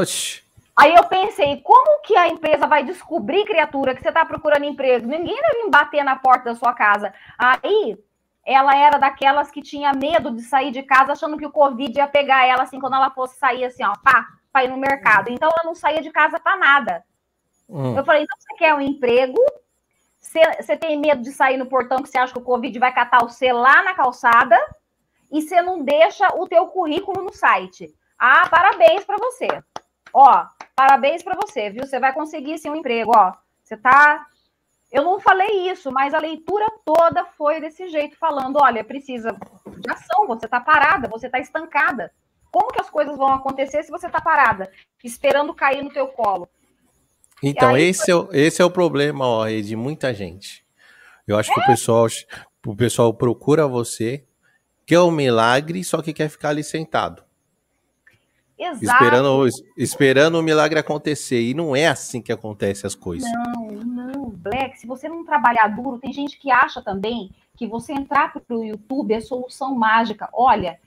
Oxi. 0.01 0.45
Aí 0.77 0.93
eu 0.93 1.05
pensei, 1.05 1.61
como 1.61 2.01
que 2.01 2.17
a 2.17 2.27
empresa 2.27 2.67
vai 2.67 2.83
descobrir, 2.83 3.45
criatura, 3.45 3.95
que 3.95 4.01
você 4.01 4.09
está 4.09 4.25
procurando 4.25 4.65
emprego? 4.65 5.07
Ninguém 5.07 5.39
vai 5.39 5.51
vir 5.53 5.69
bater 5.69 6.03
na 6.03 6.17
porta 6.17 6.49
da 6.49 6.55
sua 6.55 6.73
casa. 6.73 7.13
Aí 7.37 7.97
ela 8.45 8.75
era 8.75 8.97
daquelas 8.99 9.49
que 9.49 9.61
tinha 9.61 9.91
medo 9.91 10.29
de 10.31 10.43
sair 10.43 10.71
de 10.71 10.83
casa, 10.83 11.13
achando 11.13 11.37
que 11.37 11.45
o 11.45 11.51
Covid 11.51 11.97
ia 11.97 12.07
pegar 12.07 12.45
ela 12.45 12.63
assim 12.63 12.79
quando 12.79 12.95
ela 12.95 13.09
fosse 13.09 13.39
sair 13.39 13.65
assim, 13.65 13.83
ó, 13.83 13.93
pá, 14.03 14.27
para 14.53 14.65
ir 14.65 14.69
no 14.69 14.77
mercado. 14.77 15.29
Então 15.29 15.49
ela 15.49 15.63
não 15.65 15.73
saía 15.73 16.01
de 16.01 16.11
casa 16.11 16.39
para 16.39 16.55
nada. 16.55 17.03
Hum. 17.67 17.97
Eu 17.97 18.05
falei, 18.05 18.23
então 18.23 18.37
você 18.39 18.55
quer 18.55 18.75
um 18.75 18.81
emprego? 18.81 19.39
Você 20.19 20.77
tem 20.77 20.99
medo 20.99 21.21
de 21.21 21.31
sair 21.31 21.57
no 21.57 21.65
portão 21.65 22.01
que 22.01 22.09
você 22.09 22.17
acha 22.17 22.33
que 22.33 22.39
o 22.39 22.43
Covid 22.43 22.77
vai 22.77 22.93
catar 22.93 23.23
o 23.23 23.29
C 23.29 23.51
lá 23.51 23.83
na 23.83 23.93
calçada 23.93 24.57
e 25.31 25.41
você 25.41 25.61
não 25.61 25.83
deixa 25.83 26.27
o 26.35 26.47
teu 26.47 26.67
currículo 26.67 27.23
no 27.23 27.33
site. 27.33 27.93
Ah, 28.17 28.47
parabéns 28.49 29.03
para 29.03 29.17
você. 29.17 29.47
Ó, 30.13 30.45
parabéns 30.75 31.23
para 31.23 31.35
você, 31.35 31.69
viu? 31.69 31.85
Você 31.85 31.99
vai 31.99 32.13
conseguir 32.13 32.57
sim 32.57 32.69
um 32.69 32.75
emprego, 32.75 33.11
ó. 33.15 33.33
Você 33.63 33.75
tá 33.77 34.25
eu 34.95 35.03
não 35.03 35.19
falei 35.19 35.69
isso, 35.69 35.91
mas 35.91 36.13
a 36.13 36.19
leitura 36.19 36.65
toda 36.85 37.25
foi 37.37 37.59
desse 37.59 37.89
jeito, 37.89 38.17
falando: 38.17 38.57
olha, 38.61 38.81
precisa 38.81 39.35
estagnação, 39.57 40.25
você 40.25 40.45
está 40.45 40.61
parada, 40.61 41.09
você 41.09 41.25
está 41.25 41.37
estancada. 41.37 42.13
Como 42.49 42.71
que 42.71 42.79
as 42.79 42.89
coisas 42.89 43.17
vão 43.17 43.33
acontecer 43.33 43.83
se 43.83 43.91
você 43.91 44.05
está 44.07 44.21
parada, 44.21 44.71
esperando 45.03 45.53
cair 45.53 45.83
no 45.83 45.91
teu 45.91 46.07
colo? 46.07 46.47
Então, 47.43 47.77
esse, 47.77 48.09
é, 48.09 48.15
esse 48.31 48.61
é 48.61 48.65
o 48.65 48.71
problema 48.71 49.27
ó, 49.27 49.45
de 49.47 49.75
muita 49.75 50.13
gente. 50.13 50.65
Eu 51.27 51.37
acho 51.37 51.51
é? 51.51 51.53
que 51.53 51.59
o 51.59 51.63
é? 51.63 51.67
pessoal, 51.67 52.07
o 52.65 52.73
pessoal 52.73 53.13
procura 53.13 53.67
você, 53.67 54.23
quer 54.85 55.01
um 55.01 55.11
milagre, 55.11 55.83
só 55.83 56.01
que 56.01 56.13
quer 56.13 56.29
ficar 56.29 56.49
ali 56.49 56.63
sentado. 56.63 57.21
Exato. 58.57 58.85
Esperando, 58.85 59.49
esperando 59.77 60.39
o 60.39 60.41
milagre 60.41 60.79
acontecer. 60.79 61.41
E 61.41 61.53
não 61.53 61.75
é 61.75 61.87
assim 61.87 62.21
que 62.21 62.31
acontecem 62.31 62.87
as 62.87 62.95
coisas. 62.95 63.29
Não, 63.29 63.71
Black. 64.45 64.79
Se 64.79 64.85
você 64.85 65.09
não 65.09 65.25
trabalhar 65.25 65.67
duro, 65.69 65.97
tem 65.97 66.13
gente 66.13 66.37
que 66.37 66.51
acha 66.51 66.81
também 66.81 67.31
que 67.57 67.65
você 67.65 67.91
entrar 67.91 68.31
para 68.31 68.55
o 68.55 68.63
YouTube 68.63 69.13
é 69.13 69.19
solução 69.19 69.73
mágica. 69.73 70.29
Olha, 70.31 70.79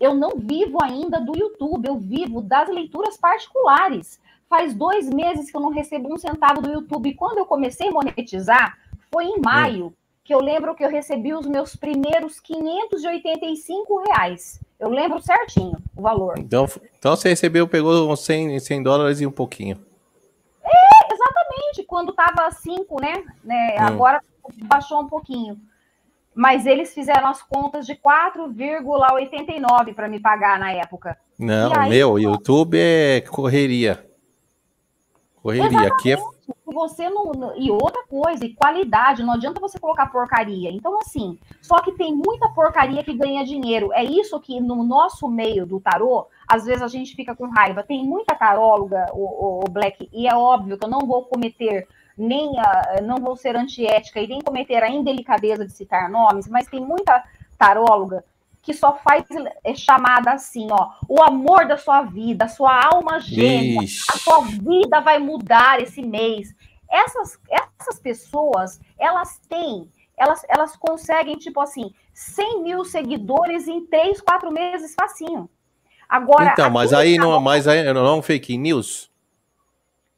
eu 0.00 0.14
não 0.14 0.36
vivo 0.36 0.78
ainda 0.82 1.20
do 1.20 1.36
YouTube, 1.36 1.88
eu 1.88 1.98
vivo 1.98 2.40
das 2.40 2.68
leituras 2.68 3.16
particulares. 3.16 4.20
Faz 4.48 4.72
dois 4.72 5.10
meses 5.10 5.50
que 5.50 5.56
eu 5.56 5.60
não 5.60 5.70
recebo 5.70 6.14
um 6.14 6.16
centavo 6.16 6.62
do 6.62 6.70
YouTube. 6.70 7.08
E 7.08 7.14
quando 7.14 7.38
eu 7.38 7.46
comecei 7.46 7.88
a 7.88 7.92
monetizar, 7.92 8.78
foi 9.12 9.24
em 9.24 9.40
maio, 9.40 9.92
que 10.22 10.32
eu 10.32 10.40
lembro 10.40 10.74
que 10.74 10.84
eu 10.84 10.90
recebi 10.90 11.34
os 11.34 11.46
meus 11.46 11.74
primeiros 11.74 12.38
585 12.38 14.02
reais. 14.06 14.60
Eu 14.78 14.90
lembro 14.90 15.20
certinho 15.20 15.76
o 15.96 16.02
valor. 16.02 16.38
Então, 16.38 16.68
então 16.98 17.16
você 17.16 17.30
recebeu, 17.30 17.66
pegou 17.66 18.10
uns 18.10 18.20
100, 18.20 18.60
100 18.60 18.82
dólares 18.82 19.20
e 19.20 19.26
um 19.26 19.32
pouquinho. 19.32 19.78
Quando 21.84 22.12
tava 22.12 22.50
5, 22.50 23.00
né? 23.00 23.24
né 23.42 23.76
hum. 23.78 23.86
Agora 23.86 24.22
baixou 24.64 25.00
um 25.00 25.08
pouquinho. 25.08 25.58
Mas 26.34 26.66
eles 26.66 26.92
fizeram 26.92 27.28
as 27.28 27.42
contas 27.42 27.86
de 27.86 27.94
4,89 27.94 29.94
para 29.94 30.08
me 30.08 30.20
pagar 30.20 30.58
na 30.58 30.72
época. 30.72 31.16
Não, 31.38 31.72
aí, 31.74 31.90
meu, 31.90 32.18
YouTube 32.18 32.78
é 32.78 33.22
correria. 33.22 34.06
Correria. 35.36 35.66
Exatamente. 35.66 35.92
Aqui 35.92 36.12
é 36.12 36.35
você 36.64 37.08
não. 37.08 37.56
E 37.56 37.70
outra 37.70 38.04
coisa, 38.06 38.44
e 38.44 38.54
qualidade, 38.54 39.22
não 39.22 39.34
adianta 39.34 39.60
você 39.60 39.78
colocar 39.78 40.06
porcaria. 40.06 40.70
Então, 40.70 40.98
assim, 40.98 41.38
só 41.62 41.80
que 41.80 41.92
tem 41.92 42.14
muita 42.14 42.48
porcaria 42.50 43.02
que 43.02 43.14
ganha 43.14 43.44
dinheiro. 43.44 43.92
É 43.92 44.04
isso 44.04 44.38
que 44.40 44.60
no 44.60 44.84
nosso 44.84 45.28
meio 45.28 45.66
do 45.66 45.80
tarô, 45.80 46.26
às 46.46 46.64
vezes 46.64 46.82
a 46.82 46.88
gente 46.88 47.14
fica 47.14 47.34
com 47.34 47.48
raiva. 47.48 47.82
Tem 47.82 48.04
muita 48.04 48.34
taróloga, 48.34 49.06
o, 49.12 49.64
o 49.64 49.70
Black, 49.70 50.08
e 50.12 50.28
é 50.28 50.34
óbvio 50.34 50.78
que 50.78 50.84
eu 50.84 50.90
não 50.90 51.00
vou 51.00 51.24
cometer 51.24 51.86
nem 52.16 52.58
a, 52.58 53.00
não 53.02 53.16
vou 53.16 53.36
ser 53.36 53.56
antiética 53.56 54.20
e 54.20 54.26
nem 54.26 54.40
cometer 54.40 54.82
a 54.82 54.88
indelicadeza 54.88 55.66
de 55.66 55.72
citar 55.72 56.08
nomes, 56.08 56.48
mas 56.48 56.66
tem 56.66 56.80
muita 56.80 57.22
taróloga 57.58 58.24
que 58.66 58.74
só 58.74 58.96
faz 58.96 59.24
é 59.62 59.74
chamada 59.76 60.32
assim, 60.32 60.66
ó, 60.72 60.90
o 61.08 61.22
amor 61.22 61.68
da 61.68 61.78
sua 61.78 62.02
vida, 62.02 62.46
a 62.46 62.48
sua 62.48 62.84
alma 62.84 63.20
gêmea, 63.20 63.80
a 63.80 64.18
sua 64.18 64.40
vida 64.40 65.00
vai 65.00 65.20
mudar 65.20 65.80
esse 65.80 66.02
mês. 66.02 66.52
Essas, 66.90 67.38
essas 67.48 68.00
pessoas, 68.00 68.80
elas 68.98 69.38
têm, 69.48 69.88
elas, 70.16 70.42
elas 70.48 70.76
conseguem, 70.76 71.36
tipo 71.36 71.60
assim, 71.60 71.94
100 72.12 72.64
mil 72.64 72.84
seguidores 72.84 73.68
em 73.68 73.86
3, 73.86 74.20
4 74.20 74.50
meses 74.50 74.96
facinho. 74.98 75.48
Agora, 76.08 76.50
então, 76.50 76.68
mas 76.68 76.92
aí, 76.92 77.16
não, 77.16 77.40
mas 77.40 77.68
aí 77.68 77.84
não 77.92 78.04
é 78.04 78.12
um 78.14 78.22
fake 78.22 78.58
news? 78.58 79.08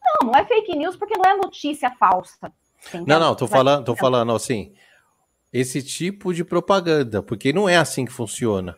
Não, 0.02 0.30
não 0.30 0.40
é 0.40 0.44
fake 0.46 0.74
news 0.74 0.96
porque 0.96 1.18
não 1.18 1.30
é 1.30 1.36
notícia 1.36 1.90
falsa. 1.90 2.50
Não, 3.06 3.20
não, 3.20 3.34
tô 3.34 3.46
falando, 3.46 3.84
tô 3.84 3.94
falando 3.94 4.34
assim, 4.34 4.72
esse 5.52 5.82
tipo 5.82 6.32
de 6.32 6.44
propaganda, 6.44 7.22
porque 7.22 7.52
não 7.52 7.68
é 7.68 7.76
assim 7.76 8.04
que 8.04 8.12
funciona. 8.12 8.76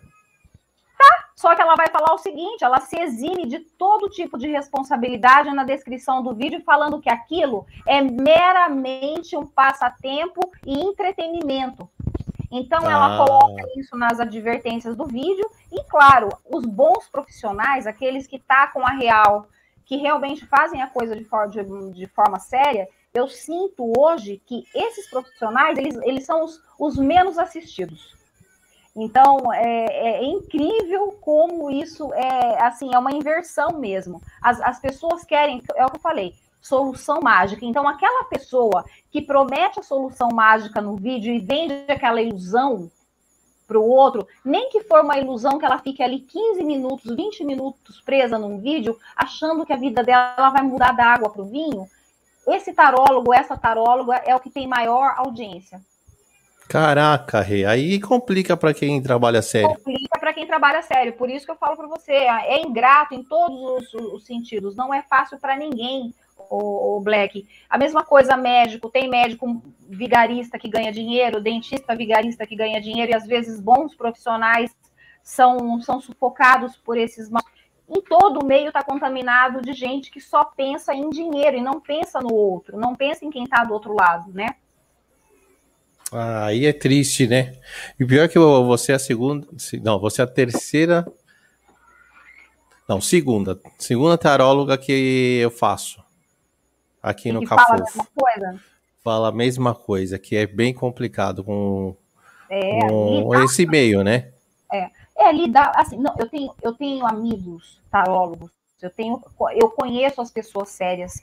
Tá, 0.96 1.28
só 1.36 1.54
que 1.54 1.62
ela 1.62 1.74
vai 1.74 1.88
falar 1.88 2.14
o 2.14 2.18
seguinte: 2.18 2.64
ela 2.64 2.80
se 2.80 2.98
exime 2.98 3.46
de 3.46 3.60
todo 3.60 4.10
tipo 4.10 4.38
de 4.38 4.48
responsabilidade 4.48 5.50
na 5.52 5.64
descrição 5.64 6.22
do 6.22 6.34
vídeo, 6.34 6.62
falando 6.64 7.00
que 7.00 7.10
aquilo 7.10 7.66
é 7.86 8.00
meramente 8.00 9.36
um 9.36 9.46
passatempo 9.46 10.40
e 10.64 10.78
entretenimento. 10.78 11.88
Então, 12.50 12.80
ah. 12.84 12.92
ela 12.92 13.26
coloca 13.26 13.62
isso 13.76 13.96
nas 13.96 14.18
advertências 14.18 14.96
do 14.96 15.06
vídeo, 15.06 15.48
e 15.70 15.84
claro, 15.84 16.28
os 16.44 16.64
bons 16.66 17.08
profissionais, 17.08 17.86
aqueles 17.86 18.26
que 18.26 18.38
tacam 18.38 18.84
a 18.84 18.90
real, 18.90 19.46
que 19.84 19.96
realmente 19.96 20.46
fazem 20.46 20.82
a 20.82 20.88
coisa 20.88 21.16
de 21.16 21.24
de, 21.24 21.92
de 21.92 22.06
forma 22.08 22.38
séria, 22.38 22.88
eu 23.12 23.28
sinto 23.28 23.92
hoje 23.98 24.40
que 24.46 24.64
esses 24.74 25.08
profissionais, 25.10 25.76
eles, 25.78 25.96
eles 26.02 26.24
são 26.24 26.44
os, 26.44 26.62
os 26.78 26.96
menos 26.96 27.38
assistidos. 27.38 28.14
Então, 28.94 29.52
é, 29.52 30.20
é, 30.20 30.24
incrível 30.24 31.16
como 31.20 31.70
isso 31.70 32.12
é, 32.14 32.62
assim, 32.62 32.94
é 32.94 32.98
uma 32.98 33.12
inversão 33.12 33.78
mesmo. 33.78 34.20
As, 34.42 34.60
as 34.60 34.80
pessoas 34.80 35.24
querem, 35.24 35.62
é 35.74 35.84
o 35.84 35.90
que 35.90 35.96
eu 35.96 36.00
falei, 36.00 36.34
solução 36.60 37.20
mágica. 37.20 37.64
Então, 37.64 37.88
aquela 37.88 38.24
pessoa 38.24 38.84
que 39.10 39.22
promete 39.22 39.80
a 39.80 39.84
solução 39.84 40.28
mágica 40.30 40.80
no 40.80 40.96
vídeo 40.96 41.32
e 41.32 41.38
vende 41.38 41.74
aquela 41.88 42.20
ilusão 42.20 42.90
para 43.66 43.78
o 43.78 43.88
outro, 43.88 44.26
nem 44.44 44.68
que 44.68 44.82
for 44.82 45.00
uma 45.00 45.18
ilusão 45.18 45.56
que 45.56 45.64
ela 45.64 45.78
fique 45.78 46.02
ali 46.02 46.20
15 46.20 46.64
minutos, 46.64 47.14
20 47.14 47.44
minutos 47.44 48.00
presa 48.00 48.36
num 48.36 48.58
vídeo, 48.58 48.98
achando 49.14 49.64
que 49.64 49.72
a 49.72 49.76
vida 49.76 50.02
dela 50.02 50.50
vai 50.50 50.62
mudar 50.62 50.90
da 50.90 51.06
água 51.06 51.30
para 51.30 51.42
o 51.42 51.48
vinho, 51.48 51.88
esse 52.52 52.72
tarólogo, 52.72 53.32
essa 53.32 53.56
taróloga 53.56 54.16
é 54.24 54.34
o 54.34 54.40
que 54.40 54.50
tem 54.50 54.66
maior 54.66 55.14
audiência. 55.16 55.80
Caraca, 56.68 57.40
Rê, 57.40 57.64
aí 57.64 58.00
complica 58.00 58.56
para 58.56 58.72
quem 58.72 59.02
trabalha 59.02 59.42
sério. 59.42 59.70
Complica 59.70 60.18
para 60.20 60.32
quem 60.32 60.46
trabalha 60.46 60.82
sério, 60.82 61.14
por 61.14 61.28
isso 61.28 61.44
que 61.44 61.50
eu 61.50 61.56
falo 61.56 61.76
para 61.76 61.88
você, 61.88 62.12
é 62.12 62.62
ingrato 62.62 63.12
em 63.12 63.24
todos 63.24 63.92
os, 63.92 63.94
os 63.94 64.24
sentidos, 64.24 64.76
não 64.76 64.94
é 64.94 65.02
fácil 65.02 65.36
para 65.38 65.56
ninguém, 65.56 66.14
o, 66.48 66.96
o, 66.96 67.00
Black. 67.00 67.46
A 67.68 67.76
mesma 67.76 68.04
coisa 68.04 68.36
médico, 68.36 68.88
tem 68.88 69.08
médico 69.08 69.62
vigarista 69.88 70.58
que 70.58 70.68
ganha 70.68 70.92
dinheiro, 70.92 71.40
dentista 71.40 71.94
vigarista 71.94 72.46
que 72.46 72.56
ganha 72.56 72.80
dinheiro, 72.80 73.12
e 73.12 73.14
às 73.14 73.26
vezes 73.26 73.60
bons 73.60 73.94
profissionais 73.94 74.74
são, 75.22 75.80
são 75.82 76.00
sufocados 76.00 76.76
por 76.76 76.96
esses 76.96 77.28
em 77.90 78.00
todo 78.02 78.40
o 78.40 78.46
meio 78.46 78.68
está 78.68 78.84
contaminado 78.84 79.60
de 79.60 79.72
gente 79.72 80.10
que 80.10 80.20
só 80.20 80.44
pensa 80.44 80.94
em 80.94 81.10
dinheiro 81.10 81.56
e 81.56 81.60
não 81.60 81.80
pensa 81.80 82.20
no 82.20 82.32
outro, 82.32 82.78
não 82.78 82.94
pensa 82.94 83.24
em 83.24 83.30
quem 83.30 83.42
está 83.42 83.64
do 83.64 83.74
outro 83.74 83.92
lado, 83.92 84.32
né? 84.32 84.54
Ah, 86.12 86.46
aí 86.46 86.66
é 86.66 86.72
triste, 86.72 87.26
né? 87.26 87.54
E 87.98 88.04
pior 88.04 88.28
que 88.28 88.38
você 88.38 88.92
é 88.92 88.94
a 88.94 88.98
segunda, 88.98 89.46
não, 89.82 89.98
você 89.98 90.20
é 90.20 90.24
a 90.24 90.28
terceira, 90.28 91.04
não, 92.88 93.00
segunda, 93.00 93.60
segunda 93.78 94.16
taróloga 94.16 94.78
que 94.78 95.38
eu 95.42 95.50
faço 95.50 96.02
aqui 97.02 97.32
no 97.32 97.44
Cafofo. 97.44 97.66
Fala 97.66 97.78
a 97.78 97.84
mesma 97.84 98.06
coisa? 98.14 98.60
Fala 99.02 99.28
a 99.28 99.32
mesma 99.32 99.74
coisa, 99.74 100.18
que 100.18 100.36
é 100.36 100.46
bem 100.46 100.74
complicado 100.74 101.42
com, 101.42 101.96
é, 102.48 102.80
com 102.88 103.34
esse 103.42 103.66
meio, 103.66 104.04
né? 104.04 104.32
É 104.72 104.90
é 105.20 105.32
lidar, 105.32 105.72
assim, 105.76 105.96
não, 105.96 106.14
eu 106.18 106.28
tenho, 106.28 106.54
eu 106.62 106.72
tenho 106.74 107.06
amigos 107.06 107.80
tarólogos, 107.90 108.50
eu 108.80 108.90
tenho, 108.90 109.22
eu 109.54 109.70
conheço 109.70 110.20
as 110.20 110.30
pessoas 110.30 110.70
sérias, 110.70 111.22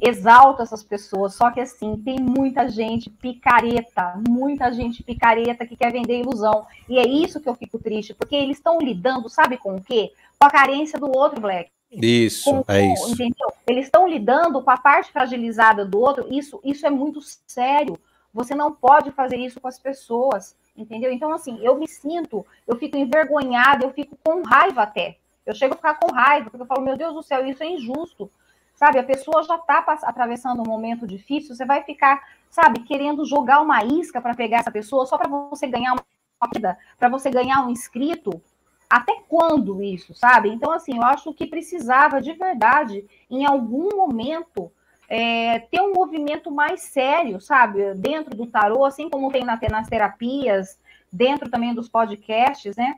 exalto 0.00 0.62
essas 0.62 0.82
pessoas, 0.82 1.34
só 1.34 1.50
que 1.50 1.60
assim, 1.60 1.96
tem 2.04 2.18
muita 2.20 2.68
gente 2.68 3.08
picareta, 3.08 4.20
muita 4.28 4.72
gente 4.72 5.02
picareta 5.02 5.66
que 5.66 5.76
quer 5.76 5.92
vender 5.92 6.20
ilusão, 6.20 6.66
e 6.88 6.98
é 6.98 7.06
isso 7.06 7.40
que 7.40 7.48
eu 7.48 7.54
fico 7.54 7.78
triste, 7.78 8.12
porque 8.12 8.34
eles 8.34 8.58
estão 8.58 8.78
lidando, 8.78 9.28
sabe 9.28 9.56
com 9.56 9.76
o 9.76 9.82
quê? 9.82 10.12
Com 10.38 10.46
a 10.46 10.50
carência 10.50 10.98
do 10.98 11.16
outro, 11.16 11.40
Black. 11.40 11.70
Isso, 11.90 12.50
com, 12.50 12.64
é 12.68 12.92
isso. 12.92 13.12
Entendeu? 13.12 13.52
Eles 13.66 13.86
estão 13.86 14.08
lidando 14.08 14.60
com 14.60 14.70
a 14.70 14.76
parte 14.76 15.12
fragilizada 15.12 15.84
do 15.84 15.98
outro, 15.98 16.26
isso, 16.30 16.60
isso 16.64 16.86
é 16.86 16.90
muito 16.90 17.20
sério, 17.46 17.98
você 18.34 18.54
não 18.54 18.72
pode 18.72 19.10
fazer 19.12 19.36
isso 19.36 19.60
com 19.60 19.68
as 19.68 19.78
pessoas 19.78 20.54
entendeu? 20.76 21.12
Então, 21.12 21.32
assim, 21.32 21.58
eu 21.62 21.76
me 21.76 21.88
sinto, 21.88 22.44
eu 22.66 22.76
fico 22.76 22.96
envergonhada, 22.96 23.84
eu 23.84 23.92
fico 23.92 24.16
com 24.22 24.42
raiva 24.42 24.82
até. 24.82 25.18
Eu 25.44 25.54
chego 25.54 25.74
a 25.74 25.76
ficar 25.76 25.94
com 25.94 26.12
raiva, 26.12 26.50
porque 26.50 26.62
eu 26.62 26.66
falo, 26.66 26.82
meu 26.82 26.96
Deus 26.96 27.14
do 27.14 27.22
céu, 27.22 27.46
isso 27.46 27.62
é 27.62 27.66
injusto. 27.66 28.30
Sabe, 28.74 28.98
a 28.98 29.04
pessoa 29.04 29.42
já 29.42 29.56
está 29.56 29.78
atravessando 30.02 30.60
um 30.60 30.70
momento 30.70 31.06
difícil, 31.06 31.54
você 31.54 31.64
vai 31.64 31.82
ficar, 31.82 32.22
sabe, 32.50 32.80
querendo 32.80 33.24
jogar 33.24 33.62
uma 33.62 33.82
isca 33.82 34.20
para 34.20 34.34
pegar 34.34 34.58
essa 34.58 34.70
pessoa 34.70 35.06
só 35.06 35.16
para 35.16 35.28
você 35.28 35.66
ganhar 35.66 35.92
uma 35.94 36.50
vida, 36.52 36.78
para 36.98 37.08
você 37.08 37.30
ganhar 37.30 37.64
um 37.64 37.70
inscrito. 37.70 38.40
Até 38.88 39.20
quando 39.28 39.82
isso, 39.82 40.14
sabe? 40.14 40.50
Então, 40.50 40.70
assim, 40.70 40.96
eu 40.96 41.02
acho 41.02 41.32
que 41.32 41.46
precisava 41.46 42.20
de 42.20 42.34
verdade, 42.34 43.04
em 43.30 43.44
algum 43.46 43.96
momento, 43.96 44.70
é, 45.08 45.60
ter 45.60 45.80
um 45.80 45.92
movimento 45.92 46.50
mais 46.50 46.82
sério, 46.82 47.40
sabe? 47.40 47.94
Dentro 47.94 48.36
do 48.36 48.46
tarô, 48.46 48.84
assim 48.84 49.08
como 49.08 49.30
tem 49.30 49.44
na, 49.44 49.58
nas 49.70 49.88
terapias, 49.88 50.78
dentro 51.12 51.48
também 51.48 51.74
dos 51.74 51.88
podcasts, 51.88 52.76
né? 52.76 52.94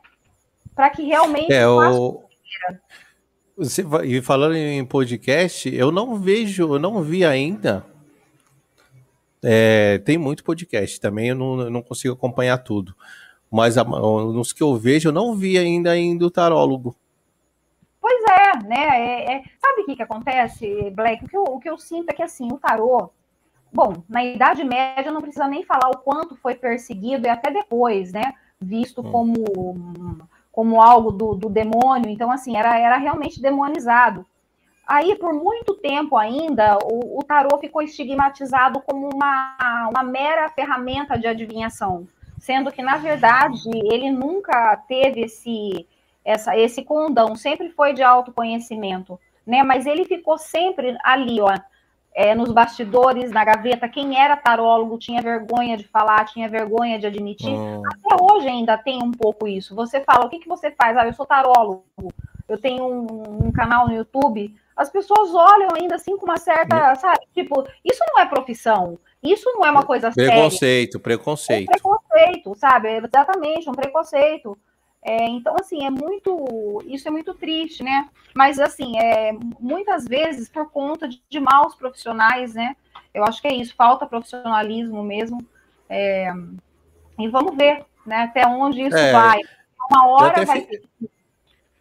Para 0.75 0.91
que 0.91 1.03
realmente. 1.03 1.53
É, 1.53 1.67
o... 1.67 2.23
Você, 3.57 3.85
e 4.05 4.23
falando 4.23 4.55
em 4.55 4.85
podcast, 4.85 5.69
eu 5.75 5.91
não 5.91 6.15
vejo, 6.17 6.75
eu 6.75 6.79
não 6.79 7.03
vi 7.03 7.25
ainda. 7.25 7.85
É, 9.43 9.99
tem 9.99 10.17
muito 10.17 10.45
podcast 10.45 11.01
também, 11.01 11.29
eu 11.29 11.35
não, 11.35 11.61
eu 11.63 11.71
não 11.71 11.83
consigo 11.83 12.15
acompanhar 12.15 12.59
tudo. 12.59 12.95
mas 13.51 13.77
a, 13.77 13.85
nos 13.85 14.53
que 14.53 14.63
eu 14.63 14.77
vejo, 14.77 15.09
eu 15.09 15.13
não 15.13 15.35
vi 15.35 15.59
ainda 15.59 15.91
ainda 15.91 16.25
o 16.25 16.31
tarólogo. 16.31 16.95
É, 18.63 18.69
né? 18.69 18.77
É, 18.77 19.33
é... 19.33 19.43
Sabe 19.61 19.83
o 19.83 19.87
que, 19.87 19.97
que 19.97 20.03
acontece, 20.03 20.91
Black? 20.91 21.25
O 21.25 21.29
que, 21.29 21.37
eu, 21.37 21.45
o 21.45 21.61
que 21.61 21.71
eu 21.71 21.79
sinto 21.79 22.11
é 22.11 22.13
que 22.13 22.23
assim, 22.23 22.49
o 22.53 22.59
tarô, 22.59 23.11
bom, 23.73 24.03
na 24.09 24.25
Idade 24.25 24.65
Média 24.65 25.11
não 25.11 25.21
precisa 25.21 25.47
nem 25.47 25.65
falar 25.65 25.89
o 25.91 25.99
quanto 25.99 26.37
foi 26.37 26.55
perseguido 26.55 27.27
e 27.27 27.31
até 27.31 27.51
depois, 27.51 28.13
né? 28.13 28.33
Visto 28.61 29.01
hum. 29.01 29.13
como, 29.13 30.27
como 30.51 30.83
algo 30.83 31.11
do, 31.13 31.35
do 31.35 31.49
demônio. 31.49 32.11
Então, 32.11 32.31
assim, 32.31 32.57
era, 32.57 32.79
era 32.79 32.97
realmente 32.97 33.41
demonizado. 33.41 34.27
Aí, 34.89 35.15
por 35.17 35.35
muito 35.35 35.75
tempo 35.75 36.17
ainda, 36.17 36.79
o, 36.83 37.19
o 37.19 37.23
tarô 37.23 37.59
ficou 37.59 37.83
estigmatizado 37.83 38.81
como 38.81 39.11
uma, 39.13 39.91
uma 39.91 40.03
mera 40.03 40.49
ferramenta 40.49 41.19
de 41.19 41.27
adivinhação, 41.27 42.09
sendo 42.39 42.73
que, 42.73 42.83
na 42.83 42.97
verdade, 42.97 43.69
ele 43.93 44.11
nunca 44.11 44.79
teve 44.89 45.21
esse, 45.21 45.87
essa, 46.29 46.57
esse 46.57 46.83
condão, 46.83 47.35
sempre 47.35 47.70
foi 47.70 47.95
de 47.95 48.03
autoconhecimento, 48.03 49.18
né? 49.47 49.62
Mas 49.62 49.87
ele 49.87 50.05
ficou 50.05 50.37
sempre 50.37 50.97
ali, 51.03 51.41
ó, 51.41 51.55
é, 52.14 52.35
nos 52.35 52.53
bastidores, 52.53 53.31
na 53.31 53.45
gaveta. 53.45 53.89
Quem 53.89 54.20
era 54.20 54.37
tarólogo 54.37 54.99
tinha 54.99 55.22
vergonha 55.22 55.76
de 55.76 55.89
falar, 55.89 56.26
tinha 56.26 56.49
vergonha 56.49 56.99
de 56.99 57.07
admitir. 57.07 57.55
Hum. 57.55 57.83
Até 57.87 58.22
hoje 58.22 58.47
ainda 58.47 58.76
tem 58.76 59.03
um 59.03 59.12
pouco 59.12 59.49
isso. 59.49 59.74
Você 59.74 60.01
fala, 60.03 60.26
o 60.26 60.29
que, 60.29 60.39
que 60.39 60.49
você 60.49 60.70
faz? 60.70 60.97
Ah, 60.99 61.07
eu 61.07 61.14
sou 61.14 61.24
tarólogo, 61.24 61.85
eu 62.47 62.59
tenho 62.59 62.85
um, 62.85 63.47
um 63.47 63.53
canal 63.53 63.89
no 63.89 63.95
YouTube 63.95 64.55
as 64.79 64.89
pessoas 64.89 65.35
olham 65.35 65.70
ainda 65.74 65.97
assim 65.97 66.16
com 66.16 66.24
uma 66.24 66.37
certa, 66.37 66.95
sabe? 66.95 67.18
Tipo, 67.35 67.66
isso 67.85 68.01
não 68.07 68.20
é 68.22 68.26
profissão. 68.26 68.97
Isso 69.20 69.51
não 69.53 69.66
é 69.66 69.70
uma 69.72 69.83
coisa 69.83 70.12
preconceito, 70.12 70.57
séria. 70.57 71.01
Preconceito, 71.01 71.70
é 71.70 71.72
preconceito. 71.72 72.55
sabe? 72.55 72.89
Exatamente, 72.89 73.68
um 73.68 73.72
preconceito. 73.72 74.57
É, 75.03 75.26
então, 75.28 75.55
assim, 75.59 75.84
é 75.84 75.90
muito. 75.90 76.82
Isso 76.86 77.09
é 77.09 77.11
muito 77.11 77.32
triste, 77.34 77.82
né? 77.82 78.09
Mas, 78.34 78.59
assim, 78.59 78.99
é, 78.99 79.32
muitas 79.61 80.05
vezes 80.05 80.49
por 80.49 80.70
conta 80.70 81.09
de, 81.09 81.22
de 81.28 81.40
maus 81.40 81.74
profissionais, 81.74 82.55
né? 82.55 82.76
Eu 83.14 83.24
acho 83.24 83.40
que 83.40 83.49
é 83.49 83.55
isso, 83.55 83.74
falta 83.74 84.07
profissionalismo 84.07 85.03
mesmo. 85.03 85.44
É, 85.88 86.30
e 87.18 87.28
vamos 87.28 87.57
ver, 87.57 87.84
né? 88.05 88.22
Até 88.22 88.46
onde 88.46 88.82
isso 88.82 88.96
é, 88.96 89.12
vai. 89.12 89.40
Uma 89.90 90.09
hora 90.09 90.44
vai. 90.44 90.62
Fi... 90.62 90.80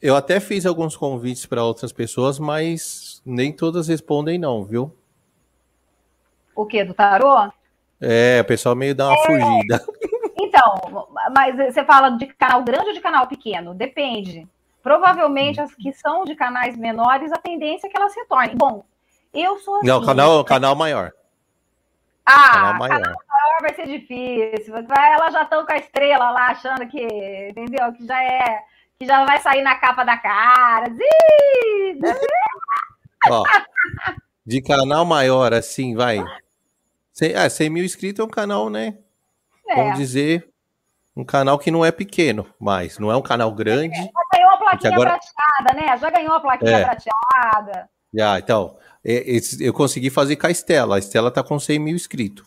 Eu 0.01 0.15
até 0.15 0.39
fiz 0.39 0.65
alguns 0.65 0.95
convites 0.95 1.45
para 1.45 1.63
outras 1.63 1.91
pessoas, 1.91 2.37
mas 2.37 3.21
nem 3.25 3.51
todas 3.51 3.87
respondem 3.87 4.37
não, 4.37 4.63
viu? 4.63 4.95
O 6.55 6.65
que 6.65 6.83
do 6.83 6.93
tarô? 6.93 7.51
É, 7.99 8.39
o 8.41 8.45
pessoal 8.45 8.75
meio 8.75 8.93
dá 8.93 9.07
uma 9.07 9.15
é. 9.15 9.25
fugida. 9.25 9.85
Então, 10.57 11.07
mas 11.35 11.55
você 11.55 11.85
fala 11.85 12.17
de 12.17 12.25
canal 12.25 12.63
grande 12.63 12.87
ou 12.87 12.93
de 12.93 12.99
canal 12.99 13.27
pequeno? 13.27 13.75
Depende. 13.75 14.47
Provavelmente 14.81 15.61
as 15.61 15.73
que 15.75 15.93
são 15.93 16.25
de 16.25 16.35
canais 16.35 16.75
menores, 16.75 17.31
a 17.31 17.37
tendência 17.37 17.85
é 17.85 17.89
que 17.89 17.97
elas 17.97 18.15
retornem. 18.15 18.55
Bom, 18.55 18.83
eu 19.33 19.59
sou 19.59 19.75
assim. 19.75 19.87
Não, 19.87 20.03
canal, 20.03 20.43
canal 20.43 20.75
maior. 20.75 21.11
Ah, 22.25 22.51
canal 22.51 22.73
maior. 22.73 23.01
canal 23.01 23.17
maior 23.29 23.61
vai 23.61 23.75
ser 23.75 23.85
difícil. 23.85 24.75
Elas 24.75 25.33
já 25.33 25.43
estão 25.43 25.63
com 25.63 25.73
a 25.73 25.77
estrela 25.77 26.31
lá, 26.31 26.47
achando 26.47 26.87
que, 26.87 27.05
entendeu? 27.49 27.93
Que 27.93 28.07
já 28.07 28.23
é 28.23 28.63
que 28.97 29.05
já 29.05 29.23
vai 29.25 29.39
sair 29.39 29.61
na 29.61 29.75
capa 29.75 30.03
da 30.03 30.17
cara. 30.17 30.87
Ó, 33.29 33.43
de 34.45 34.61
canal 34.61 35.05
maior, 35.05 35.53
assim, 35.53 35.95
vai. 35.95 36.23
100, 37.13 37.35
ah, 37.35 37.49
100 37.49 37.69
mil 37.69 37.83
inscritos 37.83 38.19
é 38.19 38.23
um 38.23 38.29
canal, 38.29 38.69
né? 38.69 38.97
É. 39.67 39.75
Vamos 39.75 39.97
dizer, 39.97 40.49
um 41.15 41.23
canal 41.23 41.57
que 41.57 41.71
não 41.71 41.83
é 41.83 41.91
pequeno, 41.91 42.45
mas 42.59 42.99
não 42.99 43.11
é 43.11 43.17
um 43.17 43.21
canal 43.21 43.51
grande. 43.51 43.97
É, 43.97 44.03
já 44.03 44.11
ganhou 44.33 44.51
a 44.51 44.57
plaquinha 44.57 44.93
agora... 44.93 45.09
prateada, 45.09 45.81
né? 45.81 45.97
Já 45.97 46.09
ganhou 46.09 46.33
a 46.33 46.39
plaquinha 46.39 46.77
é. 46.77 46.83
prateada. 46.83 47.89
Já, 48.13 48.39
então, 48.39 48.77
eu 49.03 49.73
consegui 49.73 50.09
fazer 50.09 50.35
com 50.35 50.47
a 50.47 50.51
Estela. 50.51 50.95
A 50.95 50.99
Estela 50.99 51.31
tá 51.31 51.43
com 51.43 51.59
100 51.59 51.79
mil 51.79 51.95
inscritos. 51.95 52.45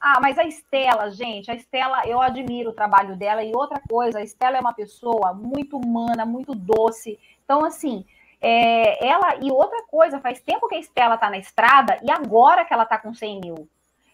Ah, 0.00 0.20
mas 0.20 0.38
a 0.38 0.44
Estela, 0.44 1.10
gente, 1.10 1.50
a 1.50 1.54
Estela, 1.54 2.06
eu 2.06 2.20
admiro 2.20 2.70
o 2.70 2.74
trabalho 2.74 3.16
dela. 3.16 3.42
E 3.42 3.52
outra 3.54 3.80
coisa, 3.88 4.18
a 4.18 4.22
Estela 4.22 4.56
é 4.56 4.60
uma 4.60 4.74
pessoa 4.74 5.32
muito 5.32 5.76
humana, 5.76 6.24
muito 6.24 6.54
doce. 6.54 7.18
Então, 7.44 7.64
assim, 7.64 8.04
é, 8.40 9.04
ela. 9.06 9.36
E 9.40 9.50
outra 9.50 9.82
coisa, 9.88 10.20
faz 10.20 10.40
tempo 10.40 10.68
que 10.68 10.74
a 10.74 10.80
Estela 10.80 11.16
tá 11.16 11.30
na 11.30 11.38
estrada 11.38 11.98
e 12.02 12.10
agora 12.10 12.64
que 12.64 12.72
ela 12.72 12.84
tá 12.84 12.98
com 12.98 13.14
100 13.14 13.40
mil. 13.40 13.68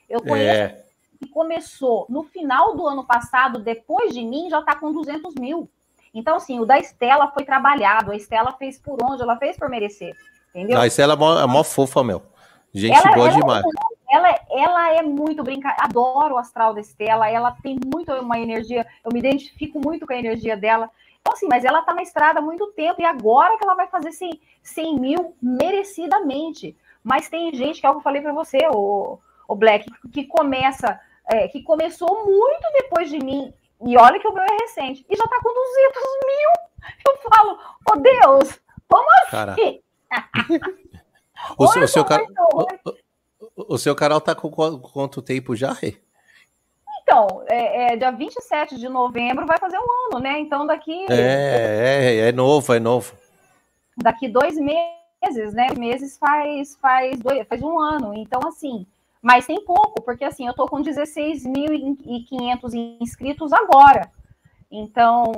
Eu 0.08 0.22
conheço 0.22 0.60
é. 0.60 0.84
Que 1.22 1.28
começou 1.28 2.06
no 2.08 2.24
final 2.24 2.76
do 2.76 2.86
ano 2.86 3.04
passado, 3.04 3.60
depois 3.60 4.12
de 4.12 4.24
mim, 4.24 4.50
já 4.50 4.60
tá 4.62 4.74
com 4.74 4.92
200 4.92 5.34
mil. 5.36 5.68
Então, 6.12 6.36
assim, 6.36 6.60
o 6.60 6.66
da 6.66 6.78
Estela 6.78 7.28
foi 7.28 7.44
trabalhado. 7.44 8.10
A 8.10 8.16
Estela 8.16 8.52
fez 8.52 8.78
por 8.78 8.98
onde? 9.02 9.22
Ela 9.22 9.36
fez 9.36 9.56
por 9.56 9.68
merecer. 9.68 10.14
Entendeu? 10.50 10.78
A 10.78 10.86
Estela 10.86 11.14
é 11.14 11.16
mó, 11.16 11.38
é 11.38 11.46
mó 11.46 11.64
fofa, 11.64 12.02
meu. 12.04 12.22
Gente 12.74 12.96
ela, 12.96 13.14
boa 13.14 13.28
ela, 13.28 13.36
demais. 13.36 13.64
Ela, 14.10 14.40
ela 14.50 14.94
é 14.94 15.02
muito 15.02 15.42
brincadeira. 15.42 15.84
Adoro 15.84 16.34
o 16.34 16.38
astral 16.38 16.74
da 16.74 16.80
Estela. 16.80 17.28
Ela 17.30 17.56
tem 17.62 17.78
muito 17.84 18.12
uma 18.12 18.38
energia. 18.38 18.86
Eu 19.04 19.12
me 19.12 19.20
identifico 19.20 19.80
muito 19.82 20.06
com 20.06 20.12
a 20.12 20.18
energia 20.18 20.56
dela. 20.56 20.90
Então, 21.20 21.32
assim, 21.32 21.46
mas 21.48 21.64
ela 21.64 21.80
está 21.80 21.94
na 21.94 22.02
estrada 22.02 22.40
há 22.40 22.42
muito 22.42 22.66
tempo. 22.72 23.00
E 23.00 23.04
agora 23.04 23.56
que 23.56 23.64
ela 23.64 23.74
vai 23.74 23.86
fazer 23.86 24.12
100, 24.12 24.40
100 24.62 25.00
mil 25.00 25.36
merecidamente. 25.40 26.76
Mas 27.02 27.28
tem 27.28 27.54
gente, 27.54 27.80
que 27.80 27.86
é 27.86 27.90
o 27.90 27.94
que 27.94 27.98
eu 27.98 28.02
falei 28.02 28.20
para 28.20 28.32
você, 28.32 28.58
o, 28.72 29.18
o 29.48 29.54
Black, 29.54 29.90
que 30.12 30.24
começa, 30.24 31.00
é, 31.33 31.49
que 31.49 31.62
começou 31.62 32.24
muito 32.26 32.72
depois 32.74 33.09
de 33.09 33.18
mim. 33.18 33.53
E 33.85 33.97
olha 33.97 34.20
que 34.20 34.28
o 34.28 34.33
meu 34.33 34.43
é 34.43 34.57
recente. 34.61 35.05
E 35.09 35.16
já 35.16 35.24
está 35.24 35.41
com 35.41 35.53
200 35.53 36.03
mil. 36.26 36.51
Eu 37.09 37.30
falo, 37.30 37.59
oh 37.91 37.97
Deus, 37.97 38.61
como 38.89 39.09
assim? 39.22 39.80
o, 41.59 41.66
seu, 41.68 41.83
o, 41.83 41.89
seu, 41.89 42.07
o 43.57 43.78
seu 43.78 43.97
canal 43.97 44.20
tá 44.20 44.35
com 44.35 44.51
quanto 44.51 45.22
tempo 45.22 45.57
já, 45.57 45.72
Rê? 45.72 45.97
Então, 47.03 47.45
é, 47.49 47.93
é, 47.93 47.97
dia 47.97 48.11
27 48.11 48.78
de 48.78 48.89
novembro 48.89 49.47
vai 49.47 49.59
fazer 49.59 49.78
um 49.78 50.09
ano, 50.09 50.22
né? 50.22 50.39
Então 50.39 50.66
daqui. 50.66 51.07
É, 51.11 52.20
é, 52.24 52.28
é 52.28 52.33
novo, 52.33 52.72
é 52.72 52.80
novo. 52.80 53.14
Daqui 53.97 54.28
dois 54.28 54.57
meses, 54.57 55.53
né? 55.53 55.68
Meses 55.76 56.16
faz, 56.16 56.76
faz, 56.76 57.18
dois, 57.18 57.47
faz 57.47 57.62
um 57.62 57.78
ano. 57.78 58.14
Então, 58.14 58.41
assim, 58.47 58.87
mas 59.22 59.46
tem 59.46 59.64
pouco, 59.64 60.02
porque 60.02 60.24
assim, 60.24 60.48
eu 60.48 60.54
tô 60.54 60.66
com 60.66 60.82
16.500 60.82 62.98
inscritos 63.00 63.52
agora. 63.52 64.10
Então, 64.68 65.30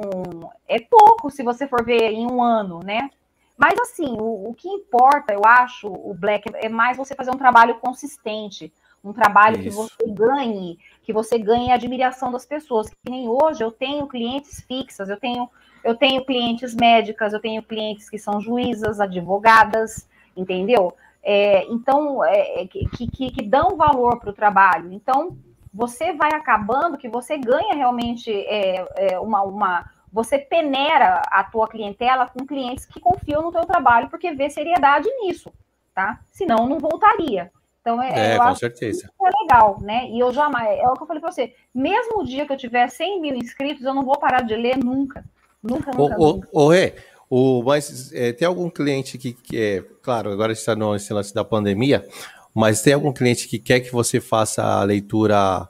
é 0.67 0.81
pouco 0.81 1.31
se 1.31 1.43
você 1.43 1.69
for 1.69 1.85
ver 1.85 2.13
em 2.13 2.27
um 2.27 2.43
ano, 2.43 2.81
né? 2.83 3.11
Mas, 3.57 3.79
assim, 3.81 4.17
o, 4.19 4.49
o, 4.49 4.55
que 4.55 4.69
importa, 4.69 5.33
eu 5.33 5.43
acho, 5.45 5.89
o 5.89 6.15
Black, 6.15 6.51
é 6.55 6.69
mais 6.69 6.97
você 6.97 7.15
fazer 7.15 7.31
um 7.31 7.37
trabalho 7.37 7.77
consistente, 7.77 8.73
um 9.03 9.13
trabalho 9.13 9.61
Isso. 9.61 9.65
que 9.65 9.71
você 9.71 10.13
ganhe, 10.13 10.79
que 11.03 11.13
você 11.13 11.39
ganhe 11.39 11.71
a 11.71 11.75
admiração 11.75 12.33
das 12.33 12.47
pessoas. 12.47 12.89
Que 12.89 13.11
nem 13.11 13.29
hoje 13.29 13.63
eu 13.63 13.71
tenho 13.71 14.07
clientes 14.07 14.63
fixas, 14.63 15.09
eu 15.09 15.19
tenho, 15.19 15.49
eu 15.85 15.95
tenho 15.95 16.25
clientes 16.25 16.75
médicas, 16.75 17.33
eu 17.33 17.41
tenho 17.41 17.63
clientes 17.63 18.09
que 18.09 18.19
são 18.19 18.41
juízas, 18.41 18.99
advogadas, 18.99 20.09
entendeu? 20.37 20.95
É, 21.25 21.65
então, 21.73 22.23
é, 22.23 22.63
é 22.63 22.67
que, 22.67 22.87
que, 23.09 23.31
que 23.31 23.43
dão 23.43 23.77
valor 23.77 24.21
para 24.21 24.31
o 24.31 24.35
trabalho. 24.35 24.93
Então, 24.93 25.39
você 25.73 26.13
vai 26.13 26.31
acabando 26.33 26.99
que 26.99 27.09
você 27.09 27.39
ganha 27.39 27.75
realmente 27.75 28.31
é, 28.31 28.87
é 28.95 29.19
uma, 29.19 29.43
uma, 29.43 29.91
você 30.13 30.39
peneira 30.39 31.23
a 31.27 31.43
tua 31.43 31.67
clientela 31.67 32.29
com 32.29 32.47
clientes 32.47 32.85
que 32.85 33.01
confiam 33.01 33.43
no 33.43 33.51
teu 33.51 33.65
trabalho 33.65 34.09
porque 34.09 34.33
vê 34.33 34.49
seriedade 34.49 35.09
nisso, 35.21 35.51
tá? 35.93 36.21
Senão 36.31 36.69
não 36.69 36.79
voltaria. 36.79 37.51
Então 37.81 38.01
é, 38.01 38.35
é 38.35 38.39
com 38.39 38.55
certeza. 38.55 39.11
é 39.21 39.31
legal, 39.43 39.79
né? 39.81 40.09
E 40.09 40.21
eu 40.21 40.33
jamais, 40.33 40.79
é 40.79 40.89
o 40.89 40.95
que 40.95 41.03
eu 41.03 41.07
falei 41.07 41.21
para 41.21 41.33
você, 41.33 41.55
mesmo 41.75 42.21
o 42.21 42.25
dia 42.25 42.47
que 42.47 42.53
eu 42.53 42.57
tiver 42.57 42.89
100 42.89 43.21
mil 43.21 43.35
inscritos, 43.35 43.85
eu 43.85 43.93
não 43.93 44.05
vou 44.05 44.19
parar 44.19 44.43
de 44.43 44.55
ler 44.55 44.79
nunca, 44.79 45.25
nunca, 45.63 45.91
nunca. 45.91 46.17
O, 46.19 46.33
nunca. 46.35 46.49
Rê, 46.73 46.95
o, 47.37 47.65
mas 47.65 48.13
é, 48.13 48.33
tem 48.33 48.47
algum 48.47 48.71
cliente 48.71 49.19
que, 49.19 49.33
que 49.33 49.61
é, 49.61 49.85
claro, 50.01 50.31
agora 50.31 50.53
está 50.53 50.77
no 50.77 50.91
lance 50.91 51.35
da 51.35 51.45
pandemia, 51.45 52.07
mas 52.55 52.81
tem 52.81 52.93
algum 52.93 53.13
cliente 53.13 53.49
que 53.49 53.59
quer 53.59 53.81
que 53.81 53.91
você 53.91 54.21
faça 54.21 54.63
a 54.63 54.85
leitura 54.85 55.69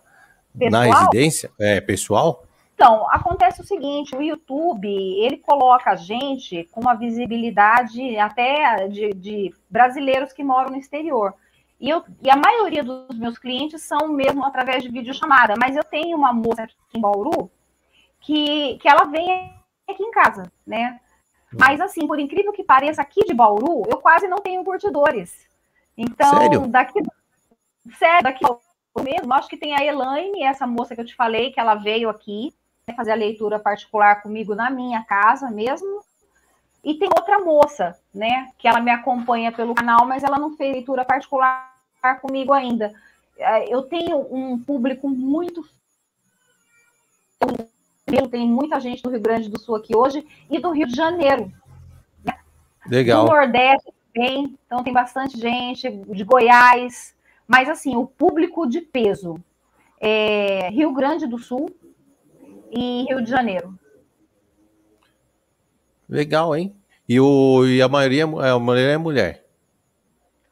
pessoal? 0.59 0.71
na 0.71 0.85
residência, 0.85 1.51
é 1.59 1.81
pessoal? 1.81 2.45
Então, 2.75 3.07
acontece 3.09 3.63
o 3.63 3.65
seguinte, 3.65 4.15
o 4.15 4.21
YouTube, 4.21 4.87
ele 4.87 5.39
coloca 5.39 5.93
a 5.93 5.97
gente 5.97 6.69
com 6.71 6.83
uma 6.83 6.93
visibilidade 6.93 8.19
até 8.19 8.87
de, 8.87 9.15
de 9.15 9.55
brasileiros 9.71 10.35
que 10.35 10.45
moram 10.45 10.69
no 10.69 10.77
exterior. 10.77 11.33
E, 11.81 11.89
eu, 11.89 12.05
e, 12.23 12.29
a 12.29 12.37
maioria 12.37 12.85
dos 12.85 13.19
meus 13.19 13.39
clientes 13.39 13.81
são 13.81 14.09
mesmo 14.09 14.45
através 14.45 14.83
de 14.83 14.91
videochamada, 14.91 15.55
mas 15.59 15.75
eu 15.75 15.85
tenho 15.85 16.15
uma 16.15 16.31
moça 16.31 16.65
aqui 16.65 16.75
em 16.95 17.01
Bauru 17.01 17.51
que, 18.21 18.77
que 18.83 18.87
ela 18.87 19.05
vem 19.05 19.51
aqui 19.89 20.03
em 20.03 20.11
casa, 20.11 20.53
né? 20.67 21.01
Mas 21.59 21.81
assim, 21.81 22.07
por 22.07 22.19
incrível 22.19 22.53
que 22.53 22.65
pareça, 22.65 23.03
aqui 23.03 23.25
de 23.25 23.35
Bauru, 23.35 23.83
eu 23.91 23.99
quase 23.99 24.29
não 24.29 24.39
tenho 24.39 24.65
curtidores. 24.65 25.47
Então, 25.97 26.39
sério? 26.39 26.67
daqui 26.67 27.01
sério, 27.99 28.23
daqui 28.23 28.45
mesmo, 29.03 29.33
acho 29.35 29.49
que 29.49 29.57
tem 29.57 29.75
a 29.75 29.85
Elaine, 29.85 30.45
essa 30.45 30.67
moça 30.67 30.95
que 30.95 31.01
eu 31.01 31.05
te 31.05 31.15
falei, 31.15 31.53
que 31.53 31.59
ela 31.59 31.75
veio 31.75 32.09
aqui, 32.09 32.55
fazer 32.97 33.13
a 33.13 33.17
leitura 33.17 33.59
particular 33.59 34.23
comigo 34.23 34.55
na 34.55 34.71
minha 34.71 35.03
casa 35.05 35.51
mesmo. 35.51 36.01
E 36.83 36.95
tem 36.95 37.09
outra 37.09 37.39
moça, 37.41 37.99
né, 38.15 38.53
que 38.59 38.69
ela 38.69 38.81
me 38.81 38.91
acompanha 38.91 39.51
pelo 39.51 39.75
canal, 39.75 40.05
mas 40.07 40.23
ela 40.23 40.39
não 40.39 40.57
fez 40.57 40.73
leitura 40.73 41.05
particular 41.05 41.73
comigo 42.21 42.53
ainda. 42.53 42.93
É, 43.39 43.75
eu 43.75 43.83
tenho 43.83 44.19
um 44.31 44.63
público 44.63 45.09
muito 45.09 45.65
tem 48.23 48.49
muita 48.49 48.81
gente 48.81 49.03
do 49.03 49.11
Rio 49.11 49.21
Grande 49.21 49.49
do 49.49 49.59
Sul 49.59 49.77
aqui 49.77 49.95
hoje 49.97 50.27
e 50.51 50.59
do 50.59 50.71
Rio 50.71 50.87
de 50.87 50.95
Janeiro. 50.95 51.53
Né? 52.25 52.35
Legal. 52.89 53.25
Do 53.25 53.33
Nordeste 53.33 53.93
tem, 54.13 54.57
então 54.67 54.83
tem 54.83 54.93
bastante 54.93 55.39
gente, 55.39 55.91
de 55.91 56.25
Goiás, 56.25 57.15
mas 57.47 57.69
assim, 57.69 57.97
o 57.97 58.07
público 58.07 58.67
de 58.67 58.81
peso 58.81 59.37
é 60.01 60.69
Rio 60.71 60.93
Grande 60.93 61.27
do 61.27 61.39
Sul 61.39 61.69
e 62.71 63.05
Rio 63.09 63.23
de 63.23 63.31
Janeiro. 63.31 63.79
Legal, 66.09 66.55
hein? 66.55 66.75
E, 67.09 67.21
o, 67.21 67.67
e 67.67 67.83
a, 67.83 67.89
maioria, 67.89 68.23
é, 68.23 68.51
a 68.51 68.59
maioria 68.59 68.93
é 68.93 68.99
mulher. 68.99 69.44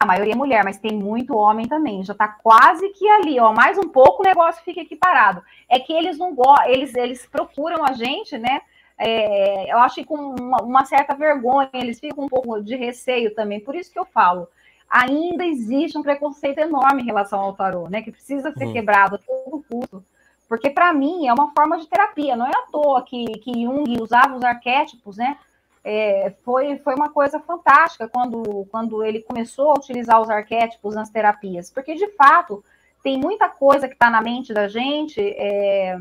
A 0.03 0.05
maioria 0.05 0.33
é 0.33 0.37
mulher, 0.37 0.65
mas 0.65 0.79
tem 0.79 0.93
muito 0.93 1.37
homem 1.37 1.69
também. 1.69 2.03
Já 2.03 2.13
está 2.13 2.27
quase 2.27 2.89
que 2.89 3.09
ali, 3.09 3.39
ó. 3.39 3.53
Mais 3.53 3.79
um 3.79 3.89
pouco 3.89 4.21
o 4.21 4.27
negócio 4.27 4.65
fica 4.65 4.81
equiparado. 4.81 5.45
É 5.69 5.79
que 5.79 5.93
eles 5.93 6.19
não 6.19 6.35
gostam, 6.35 6.69
eles, 6.69 6.93
eles 6.97 7.25
procuram 7.25 7.85
a 7.85 7.93
gente, 7.93 8.37
né? 8.37 8.63
É, 8.99 9.73
eu 9.73 9.79
acho 9.79 9.95
que 9.95 10.05
com 10.05 10.17
uma, 10.17 10.61
uma, 10.61 10.85
certa 10.85 11.15
vergonha, 11.15 11.71
eles 11.73 12.01
ficam 12.01 12.25
um 12.25 12.29
pouco 12.29 12.61
de 12.61 12.75
receio 12.75 13.33
também. 13.33 13.61
Por 13.61 13.77
isso 13.77 13.93
que 13.93 13.99
eu 13.99 14.05
falo, 14.05 14.49
ainda 14.91 15.45
existe 15.45 15.97
um 15.97 16.03
preconceito 16.03 16.59
enorme 16.59 17.03
em 17.03 17.07
relação 17.07 17.39
ao 17.39 17.53
tarô, 17.53 17.89
né? 17.89 18.03
Que 18.03 18.11
precisa 18.11 18.53
ser 18.53 18.67
uhum. 18.67 18.73
quebrado 18.73 19.15
a 19.15 19.19
todo 19.19 19.65
custo. 19.71 20.05
Porque, 20.49 20.69
para 20.69 20.93
mim, 20.93 21.29
é 21.29 21.33
uma 21.33 21.53
forma 21.53 21.79
de 21.79 21.87
terapia. 21.87 22.35
Não 22.35 22.47
é 22.47 22.51
à 22.51 22.67
toa 22.73 23.03
que, 23.03 23.25
que 23.39 23.63
Jung 23.63 24.03
usava 24.03 24.35
os 24.35 24.43
arquétipos, 24.43 25.17
né? 25.17 25.39
É, 25.85 26.33
foi, 26.45 26.79
foi 26.79 26.95
uma 26.95 27.11
coisa 27.11 27.41
fantástica 27.41 28.09
quando, 28.09 28.67
quando 28.71 29.03
ele 29.05 29.23
começou 29.23 29.71
a 29.71 29.75
utilizar 29.75 30.21
os 30.21 30.31
arquétipos 30.31 30.95
nas 30.95 31.11
terapias. 31.11 31.71
Porque, 31.71 31.95
de 31.95 32.09
fato, 32.13 32.65
tem 33.03 33.19
muita 33.19 33.49
coisa 33.49 33.89
que 33.89 33.95
está 33.95 34.09
na 34.09 34.21
mente 34.21 34.55
da 34.55 34.69
gente. 34.69 35.21
É, 35.21 35.99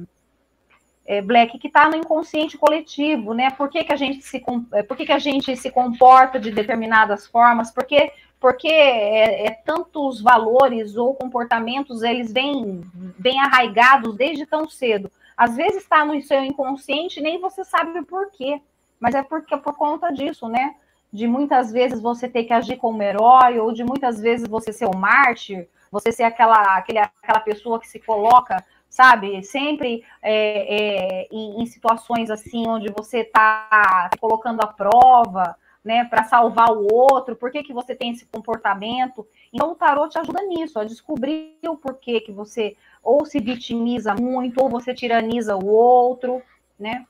é, 1.06 1.22
Black, 1.22 1.58
que 1.58 1.68
está 1.68 1.90
no 1.90 1.96
inconsciente 1.96 2.58
coletivo, 2.58 3.34
né? 3.34 3.50
Por 3.52 3.70
que, 3.70 3.84
que, 3.84 3.92
a 3.92 3.96
gente 3.96 4.22
se, 4.22 4.44
é, 4.72 4.84
por 4.84 4.96
que, 4.96 5.06
que 5.06 5.12
a 5.12 5.20
gente 5.20 5.56
se 5.58 5.72
comporta 5.72 6.40
de 6.40 6.52
determinadas 6.52 7.28
formas? 7.28 7.72
Porque, 7.72 8.12
porque 8.40 8.68
é, 8.68 9.48
é, 9.48 9.52
tantos 9.52 10.22
valores 10.22 10.96
ou 10.96 11.16
comportamentos, 11.16 12.04
eles 12.04 12.32
vêm, 12.32 12.82
vêm 13.18 13.40
arraigados 13.40 14.16
desde 14.16 14.46
tão 14.46 14.70
cedo. 14.70 15.12
Às 15.36 15.56
vezes 15.56 15.84
está 15.84 16.06
no 16.06 16.22
seu 16.22 16.44
inconsciente 16.44 17.20
nem 17.20 17.42
você 17.42 17.66
sabe 17.66 18.00
o 18.00 18.06
porquê, 18.06 18.62
mas 19.02 19.16
é 19.16 19.24
porque 19.24 19.58
por 19.58 19.76
conta 19.76 20.10
disso, 20.12 20.48
né? 20.48 20.76
De 21.12 21.28
muitas 21.28 21.72
vezes 21.74 22.00
você 22.00 22.30
ter 22.30 22.46
que 22.46 22.54
agir 22.54 22.78
como 22.78 23.04
herói, 23.04 23.60
ou 23.60 23.74
de 23.74 23.84
muitas 23.84 24.22
vezes 24.22 24.48
você 24.48 24.72
ser 24.72 24.86
o 24.86 24.96
mártir, 24.96 25.68
você 25.92 26.10
ser 26.12 26.24
aquela, 26.24 26.78
aquele, 26.78 27.00
aquela 27.00 27.42
pessoa 27.42 27.80
que 27.80 27.88
se 27.88 28.00
coloca 28.00 28.64
sabe? 28.92 29.42
Sempre 29.42 30.04
é, 30.22 31.24
é, 31.24 31.28
em, 31.32 31.62
em, 31.62 31.66
situações 31.66 32.30
assim 32.30 32.68
onde 32.68 32.92
você 32.92 33.20
está 33.20 34.10
colocando 34.20 34.60
a 34.62 34.68
prova, 34.68 35.56
né, 35.84 36.04
para 36.06 36.26
salvar 36.26 36.72
o 36.72 36.88
outro, 36.94 37.36
por 37.36 37.52
que, 37.52 37.64
que 37.64 37.74
você 37.74 37.96
tem 37.96 38.12
esse 38.12 38.26
comportamento. 38.26 39.26
Então, 39.52 39.72
o 39.72 39.76
tarot 39.76 40.12
te 40.12 40.20
ajuda 40.20 40.44
nisso, 40.44 40.78
a 40.78 40.84
descobrir 40.84 41.58
o 41.66 41.76
porquê 41.76 42.22
que 42.22 42.32
você 42.32 42.76
ou 43.04 43.26
se 43.26 43.40
vitimiza 43.40 44.14
muito, 44.14 44.62
ou 44.62 44.70
você 44.70 44.94
tiraniza 44.94 45.56
o 45.56 45.66
outro, 45.66 46.42
né? 46.78 47.06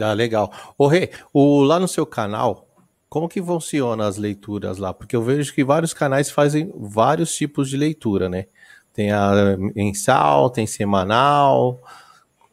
Ah, 0.00 0.12
legal. 0.12 0.52
Ô, 0.76 0.86
Rê, 0.86 1.10
o, 1.32 1.62
lá 1.62 1.80
no 1.80 1.88
seu 1.88 2.06
canal, 2.06 2.68
como 3.08 3.28
que 3.28 3.42
funciona 3.42 4.06
as 4.06 4.16
leituras 4.16 4.78
lá? 4.78 4.92
Porque 4.92 5.16
eu 5.16 5.22
vejo 5.22 5.54
que 5.54 5.64
vários 5.64 5.94
canais 5.94 6.30
fazem 6.30 6.72
vários 6.76 7.34
tipos 7.34 7.68
de 7.70 7.76
leitura, 7.76 8.28
né? 8.28 8.46
Tem 8.92 9.10
a 9.10 9.56
mensal, 9.74 10.50
tem 10.50 10.66
semanal. 10.66 11.80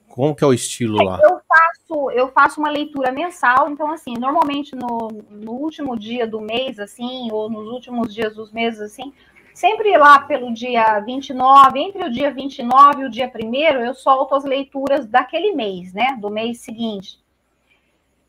Como 0.07 0.35
que 0.35 0.43
é 0.43 0.47
o 0.47 0.53
estilo 0.53 1.03
lá? 1.03 1.19
Eu 1.21 1.41
faço, 1.47 2.11
eu 2.11 2.27
faço 2.29 2.59
uma 2.59 2.69
leitura 2.69 3.11
mensal, 3.11 3.69
então 3.69 3.91
assim, 3.91 4.13
normalmente 4.17 4.75
no, 4.75 5.09
no 5.29 5.51
último 5.51 5.97
dia 5.97 6.25
do 6.25 6.39
mês, 6.39 6.79
assim, 6.79 7.29
ou 7.31 7.49
nos 7.49 7.67
últimos 7.67 8.13
dias 8.13 8.33
dos 8.35 8.51
meses, 8.51 8.79
assim, 8.79 9.11
sempre 9.53 9.97
lá 9.97 10.19
pelo 10.19 10.53
dia 10.53 10.99
29, 11.01 11.79
entre 11.79 12.05
o 12.05 12.11
dia 12.11 12.31
29 12.31 13.01
e 13.01 13.05
o 13.05 13.09
dia 13.09 13.29
1 13.33 13.55
eu 13.81 13.93
solto 13.93 14.35
as 14.35 14.45
leituras 14.45 15.05
daquele 15.05 15.51
mês, 15.51 15.91
né? 15.93 16.17
Do 16.21 16.29
mês 16.29 16.59
seguinte. 16.59 17.24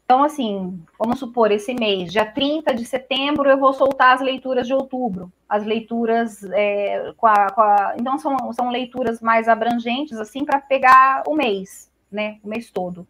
Então, 0.07 0.23
assim, 0.23 0.81
vamos 0.97 1.19
supor, 1.19 1.51
esse 1.51 1.75
mês, 1.75 2.13
dia 2.13 2.25
30 2.25 2.73
de 2.73 2.85
setembro, 2.85 3.51
eu 3.51 3.59
vou 3.59 3.73
soltar 3.73 4.15
as 4.15 4.21
leituras 4.21 4.65
de 4.65 4.73
outubro. 4.73 5.33
As 5.49 5.65
leituras 5.65 6.45
é, 6.53 7.13
com, 7.17 7.27
a, 7.27 7.51
com 7.51 7.61
a, 7.61 7.97
Então, 7.99 8.17
são, 8.17 8.53
são 8.53 8.71
leituras 8.71 9.21
mais 9.21 9.49
abrangentes, 9.49 10.17
assim, 10.21 10.45
para 10.45 10.61
pegar 10.61 11.25
o 11.27 11.35
mês, 11.35 11.91
né? 12.11 12.39
O 12.45 12.49
mês 12.49 12.71
todo. 12.71 13.05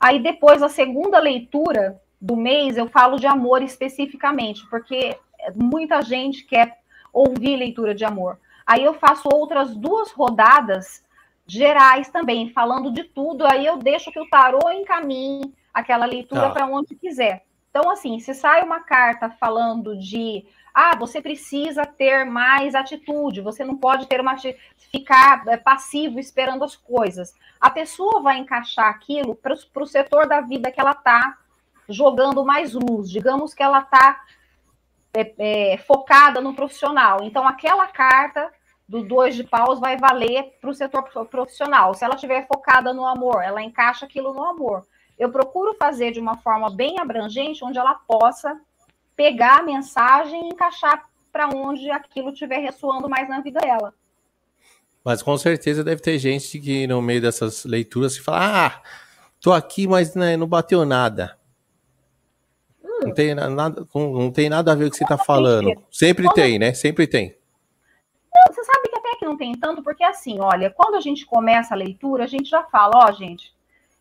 Aí, 0.00 0.20
depois, 0.20 0.64
a 0.64 0.68
segunda 0.68 1.20
leitura 1.20 2.02
do 2.20 2.34
mês, 2.34 2.76
eu 2.76 2.88
falo 2.88 3.20
de 3.20 3.26
amor 3.28 3.62
especificamente, 3.62 4.68
porque 4.68 5.16
muita 5.54 6.02
gente 6.02 6.44
quer 6.44 6.76
ouvir 7.12 7.54
leitura 7.54 7.94
de 7.94 8.04
amor. 8.04 8.40
Aí 8.66 8.82
eu 8.82 8.94
faço 8.94 9.28
outras 9.32 9.76
duas 9.76 10.10
rodadas 10.10 11.04
gerais 11.46 12.08
também, 12.08 12.50
falando 12.50 12.90
de 12.90 13.04
tudo. 13.04 13.46
Aí 13.46 13.64
eu 13.64 13.76
deixo 13.76 14.10
que 14.10 14.18
o 14.18 14.28
tarô 14.28 14.70
encaminhe 14.72 15.52
aquela 15.72 16.06
leitura 16.06 16.42
tá. 16.42 16.50
para 16.50 16.66
onde 16.66 16.94
quiser. 16.94 17.44
Então, 17.70 17.90
assim, 17.90 18.18
se 18.20 18.34
sai 18.34 18.62
uma 18.62 18.80
carta 18.80 19.30
falando 19.30 19.96
de 19.96 20.44
ah, 20.74 20.94
você 20.96 21.20
precisa 21.20 21.86
ter 21.86 22.24
mais 22.24 22.74
atitude, 22.74 23.40
você 23.40 23.64
não 23.64 23.76
pode 23.76 24.06
ter 24.06 24.20
uma 24.20 24.36
ficar 24.90 25.46
é, 25.48 25.56
passivo 25.56 26.18
esperando 26.18 26.64
as 26.64 26.76
coisas. 26.76 27.34
A 27.58 27.70
pessoa 27.70 28.20
vai 28.20 28.38
encaixar 28.38 28.88
aquilo 28.88 29.34
para 29.34 29.54
o 29.54 29.86
setor 29.86 30.26
da 30.26 30.40
vida 30.40 30.70
que 30.70 30.80
ela 30.80 30.92
está 30.92 31.38
jogando 31.88 32.44
mais 32.44 32.74
luz. 32.74 33.10
Digamos 33.10 33.54
que 33.54 33.62
ela 33.62 33.80
está 33.80 34.22
é, 35.14 35.72
é, 35.72 35.78
focada 35.78 36.40
no 36.40 36.54
profissional. 36.54 37.20
Então, 37.22 37.46
aquela 37.48 37.86
carta 37.86 38.50
do 38.86 39.02
dois 39.02 39.34
de 39.34 39.44
paus 39.44 39.80
vai 39.80 39.96
valer 39.96 40.58
para 40.60 40.70
o 40.70 40.74
setor 40.74 41.04
profissional. 41.26 41.94
Se 41.94 42.04
ela 42.04 42.14
estiver 42.14 42.46
focada 42.46 42.92
no 42.92 43.06
amor, 43.06 43.42
ela 43.42 43.62
encaixa 43.62 44.04
aquilo 44.04 44.34
no 44.34 44.44
amor 44.44 44.86
eu 45.18 45.30
procuro 45.30 45.74
fazer 45.74 46.12
de 46.12 46.20
uma 46.20 46.36
forma 46.38 46.70
bem 46.70 46.98
abrangente, 46.98 47.64
onde 47.64 47.78
ela 47.78 47.94
possa 47.94 48.60
pegar 49.16 49.60
a 49.60 49.62
mensagem 49.62 50.44
e 50.44 50.48
encaixar 50.48 51.08
para 51.30 51.48
onde 51.48 51.90
aquilo 51.90 52.30
estiver 52.30 52.58
ressoando 52.58 53.08
mais 53.08 53.28
na 53.28 53.40
vida 53.40 53.60
dela. 53.60 53.94
Mas 55.04 55.22
com 55.22 55.36
certeza 55.36 55.82
deve 55.82 56.00
ter 56.00 56.18
gente 56.18 56.60
que 56.60 56.86
no 56.86 57.02
meio 57.02 57.20
dessas 57.20 57.64
leituras 57.64 58.14
se 58.14 58.20
fala: 58.20 58.66
ah, 58.66 58.82
tô 59.40 59.52
aqui, 59.52 59.86
mas 59.86 60.14
né, 60.14 60.36
não 60.36 60.46
bateu 60.46 60.84
nada. 60.84 61.38
Hum. 62.84 63.06
Não, 63.06 63.14
tem 63.14 63.34
nada, 63.34 63.86
não 63.94 64.30
tem 64.30 64.48
nada 64.48 64.72
a 64.72 64.74
ver 64.74 64.84
com 64.84 64.88
o 64.88 64.90
que 64.92 64.98
você 64.98 65.04
está 65.04 65.18
falando. 65.18 65.72
Sempre 65.90 66.24
Como... 66.24 66.34
tem, 66.34 66.58
né? 66.58 66.72
Sempre 66.72 67.06
tem. 67.06 67.36
Não, 68.34 68.54
você 68.54 68.62
sabe 68.64 68.88
que 68.88 68.98
até 68.98 69.16
que 69.16 69.24
não 69.24 69.36
tem 69.36 69.52
tanto, 69.58 69.82
porque 69.82 70.04
assim, 70.04 70.38
olha, 70.40 70.70
quando 70.70 70.94
a 70.94 71.00
gente 71.00 71.26
começa 71.26 71.74
a 71.74 71.76
leitura, 71.76 72.24
a 72.24 72.28
gente 72.28 72.48
já 72.48 72.62
fala, 72.64 73.04
ó, 73.04 73.06
oh, 73.08 73.12
gente, 73.12 73.54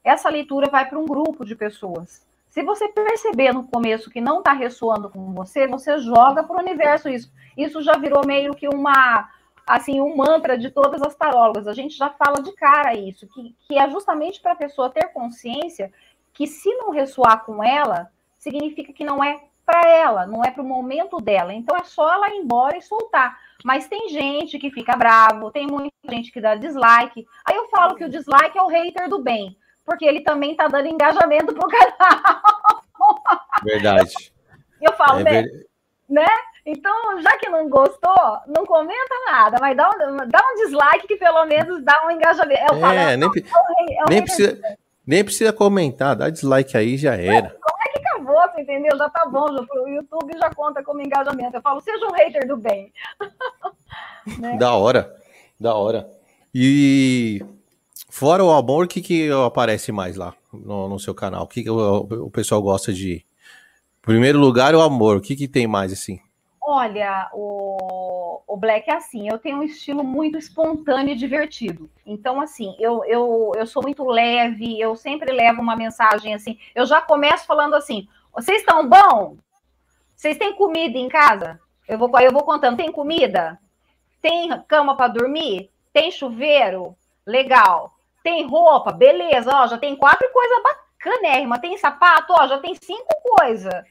essa 0.04 0.30
leitura 0.30 0.70
vai 0.70 0.88
para 0.88 1.00
um 1.00 1.06
grupo 1.06 1.46
de 1.46 1.56
pessoas. 1.56 2.26
Se 2.50 2.64
você 2.64 2.90
perceber 2.90 3.54
no 3.54 3.64
começo 3.64 4.10
que 4.10 4.20
não 4.20 4.40
está 4.40 4.52
ressoando 4.52 5.10
com 5.10 5.34
você, 5.34 5.68
você 5.68 5.98
joga 6.00 6.44
para 6.44 6.58
o 6.58 6.60
universo 6.60 7.08
isso. 7.08 7.32
Isso 7.58 7.82
já 7.82 7.96
virou 7.98 8.26
meio 8.26 8.54
que 8.54 8.68
uma 8.68 9.30
assim 9.66 10.02
um 10.02 10.18
mantra 10.18 10.58
de 10.58 10.70
todas 10.70 11.02
as 11.02 11.16
tarólogas. 11.16 11.68
A 11.68 11.74
gente 11.74 11.96
já 11.96 12.10
fala 12.10 12.42
de 12.42 12.52
cara 12.54 12.94
isso, 12.94 13.28
que, 13.28 13.56
que 13.68 13.78
é 13.78 13.90
justamente 13.90 14.42
para 14.42 14.52
a 14.52 14.56
pessoa 14.56 14.90
ter 14.90 15.14
consciência 15.14 15.94
que 16.34 16.46
se 16.46 16.74
não 16.76 16.92
ressoar 16.92 17.46
com 17.46 17.64
ela, 17.64 18.12
significa 18.38 18.92
que 18.92 19.06
não 19.06 19.24
é 19.24 19.42
para 19.66 19.88
ela, 19.88 20.26
não 20.26 20.44
é 20.44 20.52
para 20.52 20.64
o 20.64 20.68
momento 20.68 21.22
dela. 21.22 21.54
Então 21.54 21.78
é 21.78 21.84
só 21.84 22.12
ela 22.12 22.34
ir 22.34 22.40
embora 22.40 22.78
e 22.78 22.82
soltar. 22.82 23.40
Mas 23.64 23.88
tem 23.88 24.10
gente 24.10 24.60
que 24.60 24.72
fica 24.72 24.98
bravo, 24.98 25.52
tem 25.52 25.68
muita 25.68 25.94
gente 26.10 26.32
que 26.32 26.42
dá 26.42 26.56
dislike. 26.56 27.26
Aí 27.46 27.56
eu 27.56 27.70
falo 27.70 27.96
que 27.96 28.04
o 28.04 28.10
dislike 28.10 28.58
é 28.58 28.62
o 28.62 28.68
hater 28.68 29.08
do 29.08 29.20
bem 29.20 29.56
porque 29.86 30.06
ele 30.06 30.22
também 30.22 30.52
está 30.52 30.68
dando 30.68 30.88
engajamento 30.88 31.54
para 31.54 31.66
o 31.66 31.70
canal. 31.70 32.84
Verdade. 33.64 34.34
Eu 34.82 34.94
falo, 34.94 35.20
é 35.20 35.24
né? 35.24 35.42
Ver... 35.42 35.68
né? 36.10 36.28
Então, 36.66 37.22
já 37.22 37.38
que 37.38 37.50
não 37.50 37.68
gostou, 37.70 38.38
não 38.48 38.66
comenta 38.66 39.16
nada, 39.26 39.58
mas 39.60 39.76
dá 39.76 39.90
um, 39.90 40.18
dá 40.28 40.40
um 40.40 40.56
dislike 40.64 41.08
que 41.08 41.18
pelo 41.18 41.46
menos 41.46 41.84
dá 41.84 42.06
um 42.06 42.12
engajamento. 42.12 42.74
Eu 42.74 42.80
falo, 42.80 42.94
é, 42.94 43.18
nem, 43.18 43.30
é 43.30 44.02
é 44.02 44.10
nem, 44.10 44.24
precisa, 44.24 44.78
nem 45.06 45.24
precisa 45.24 45.52
comentar, 45.52 46.16
dá 46.16 46.30
dislike 46.30 46.78
aí 46.78 46.98
já 46.98 47.16
era. 47.16 47.50
Como 47.50 47.78
é 47.82 47.92
que 47.92 48.00
acabou, 48.00 48.42
você 48.52 48.62
entendeu? 48.62 48.96
Já 48.96 49.10
tá 49.10 49.26
bom, 49.26 49.48
já, 49.48 49.82
o 49.82 49.88
YouTube 49.88 50.38
já 50.38 50.54
conta 50.54 50.84
como 50.84 51.02
engajamento. 51.02 51.58
Eu 51.58 51.62
falo, 51.62 51.82
seja 51.82 52.06
um 52.06 52.12
hater 52.12 52.48
do 52.48 52.58
bem. 52.58 52.94
né? 54.38 54.56
Da 54.58 54.76
hora, 54.76 55.16
da 55.60 55.74
hora. 55.74 56.08
E 56.54 57.44
Fora 58.22 58.44
o 58.46 58.52
amor, 58.52 58.86
o 58.86 58.88
que, 58.88 59.02
que 59.02 59.32
aparece 59.32 59.92
mais 59.92 60.16
lá 60.16 60.36
no, 60.54 60.88
no 60.88 61.00
seu 61.00 61.12
canal? 61.12 61.42
O 61.42 61.48
que, 61.48 61.64
que 61.64 61.72
o, 61.72 62.02
o, 62.28 62.30
pessoal 62.30 62.62
gosta 62.62 62.94
de. 62.94 63.26
Primeiro 64.00 64.38
lugar, 64.38 64.76
o 64.76 64.82
amor. 64.82 65.18
O 65.18 65.22
que, 65.22 65.36
que 65.36 65.48
tem 65.48 65.66
mais 65.66 65.92
assim? 65.92 66.20
Olha, 66.62 67.32
o, 67.34 68.40
o 68.46 68.56
Black 68.56 68.88
é 68.88 68.94
assim, 68.94 69.28
eu 69.28 69.40
tenho 69.40 69.58
um 69.58 69.64
estilo 69.64 70.04
muito 70.04 70.38
espontâneo 70.38 71.14
e 71.14 71.18
divertido. 71.18 71.90
Então, 72.06 72.40
assim, 72.40 72.76
eu, 72.78 73.04
eu, 73.06 73.54
eu 73.56 73.66
sou 73.66 73.82
muito 73.82 74.04
leve, 74.04 74.80
eu 74.80 74.96
sempre 74.96 75.32
levo 75.32 75.60
uma 75.60 75.76
mensagem 75.76 76.36
assim. 76.36 76.60
Eu 76.76 76.86
já 76.86 77.02
começo 77.02 77.48
falando 77.48 77.74
assim: 77.74 78.08
vocês 78.32 78.60
estão 78.60 78.88
bom? 78.88 79.36
Vocês 80.16 80.38
têm 80.38 80.54
comida 80.54 80.96
em 80.96 81.10
casa? 81.10 81.60
Eu 81.88 81.98
vou, 81.98 82.08
eu 82.20 82.32
vou 82.32 82.44
contando, 82.44 82.78
tem 82.78 82.92
comida? 82.92 83.60
Tem 84.22 84.48
cama 84.68 84.96
para 84.96 85.08
dormir? 85.08 85.72
Tem 85.92 86.12
chuveiro? 86.12 86.96
Legal. 87.26 87.96
Tem 88.24 88.46
roupa? 88.46 88.92
Beleza, 88.92 89.52
ó, 89.54 89.68
já 89.68 89.78
tem 89.78 89.96
quatro 89.96 90.30
coisas 90.32 90.58
bacanérrimas. 90.64 91.60
Tem 91.60 91.78
sapato? 91.78 92.34
Ó, 92.34 92.48
já 92.48 92.60
tem 92.60 92.76
cinco 92.76 93.14
coisas. 93.38 93.84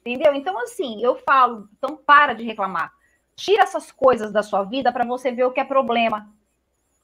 Entendeu? 0.00 0.34
Então, 0.34 0.58
assim, 0.58 1.02
eu 1.02 1.16
falo, 1.16 1.68
então 1.76 1.96
para 1.96 2.34
de 2.34 2.44
reclamar. 2.44 2.92
Tira 3.34 3.62
essas 3.62 3.90
coisas 3.90 4.32
da 4.32 4.42
sua 4.42 4.62
vida 4.64 4.92
para 4.92 5.04
você 5.04 5.32
ver 5.32 5.44
o 5.44 5.52
que 5.52 5.60
é 5.60 5.64
problema. 5.64 6.28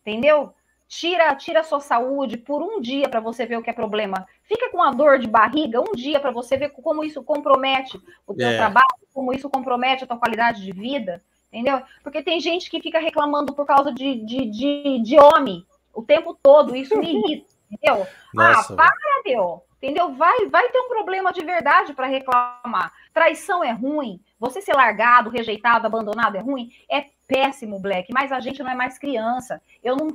Entendeu? 0.02 0.52
Tira, 0.88 1.34
tira 1.36 1.60
a 1.60 1.64
sua 1.64 1.80
saúde 1.80 2.38
por 2.38 2.62
um 2.62 2.80
dia 2.80 3.08
para 3.08 3.20
você 3.20 3.44
ver 3.44 3.58
o 3.58 3.62
que 3.62 3.68
é 3.68 3.74
problema. 3.74 4.26
Fica 4.44 4.70
com 4.70 4.82
a 4.82 4.90
dor 4.90 5.18
de 5.18 5.26
barriga 5.26 5.80
um 5.80 5.94
dia 5.94 6.18
para 6.18 6.30
você 6.30 6.56
ver 6.56 6.70
como 6.70 7.04
isso 7.04 7.22
compromete 7.22 8.00
o 8.26 8.34
seu 8.34 8.48
é. 8.48 8.56
trabalho, 8.56 8.86
como 9.12 9.32
isso 9.32 9.50
compromete 9.50 10.04
a 10.04 10.06
tua 10.06 10.16
qualidade 10.16 10.64
de 10.64 10.72
vida, 10.72 11.22
entendeu? 11.52 11.82
Porque 12.02 12.22
tem 12.22 12.40
gente 12.40 12.70
que 12.70 12.80
fica 12.80 12.98
reclamando 12.98 13.52
por 13.52 13.66
causa 13.66 13.92
de, 13.92 14.14
de, 14.24 14.46
de, 14.46 15.02
de 15.02 15.20
homem 15.20 15.66
o 15.92 16.02
tempo 16.02 16.38
todo, 16.42 16.76
isso 16.76 16.96
me 16.96 17.12
irrita, 17.14 17.50
entendeu? 17.70 18.06
Nossa, 18.34 18.72
ah, 18.72 18.76
para, 18.76 19.22
meu! 19.24 19.62
Entendeu? 19.78 20.12
Vai, 20.14 20.46
vai 20.46 20.68
ter 20.70 20.78
um 20.80 20.88
problema 20.88 21.32
de 21.32 21.44
verdade 21.44 21.92
para 21.92 22.08
reclamar. 22.08 22.92
Traição 23.14 23.62
é 23.62 23.70
ruim, 23.70 24.20
você 24.38 24.60
ser 24.60 24.74
largado, 24.74 25.30
rejeitado, 25.30 25.86
abandonado 25.86 26.36
é 26.36 26.40
ruim, 26.40 26.70
é 26.90 27.06
péssimo, 27.28 27.78
Black, 27.78 28.12
mas 28.12 28.32
a 28.32 28.40
gente 28.40 28.60
não 28.60 28.70
é 28.70 28.74
mais 28.74 28.98
criança. 28.98 29.62
Eu 29.82 29.94
não 29.94 30.08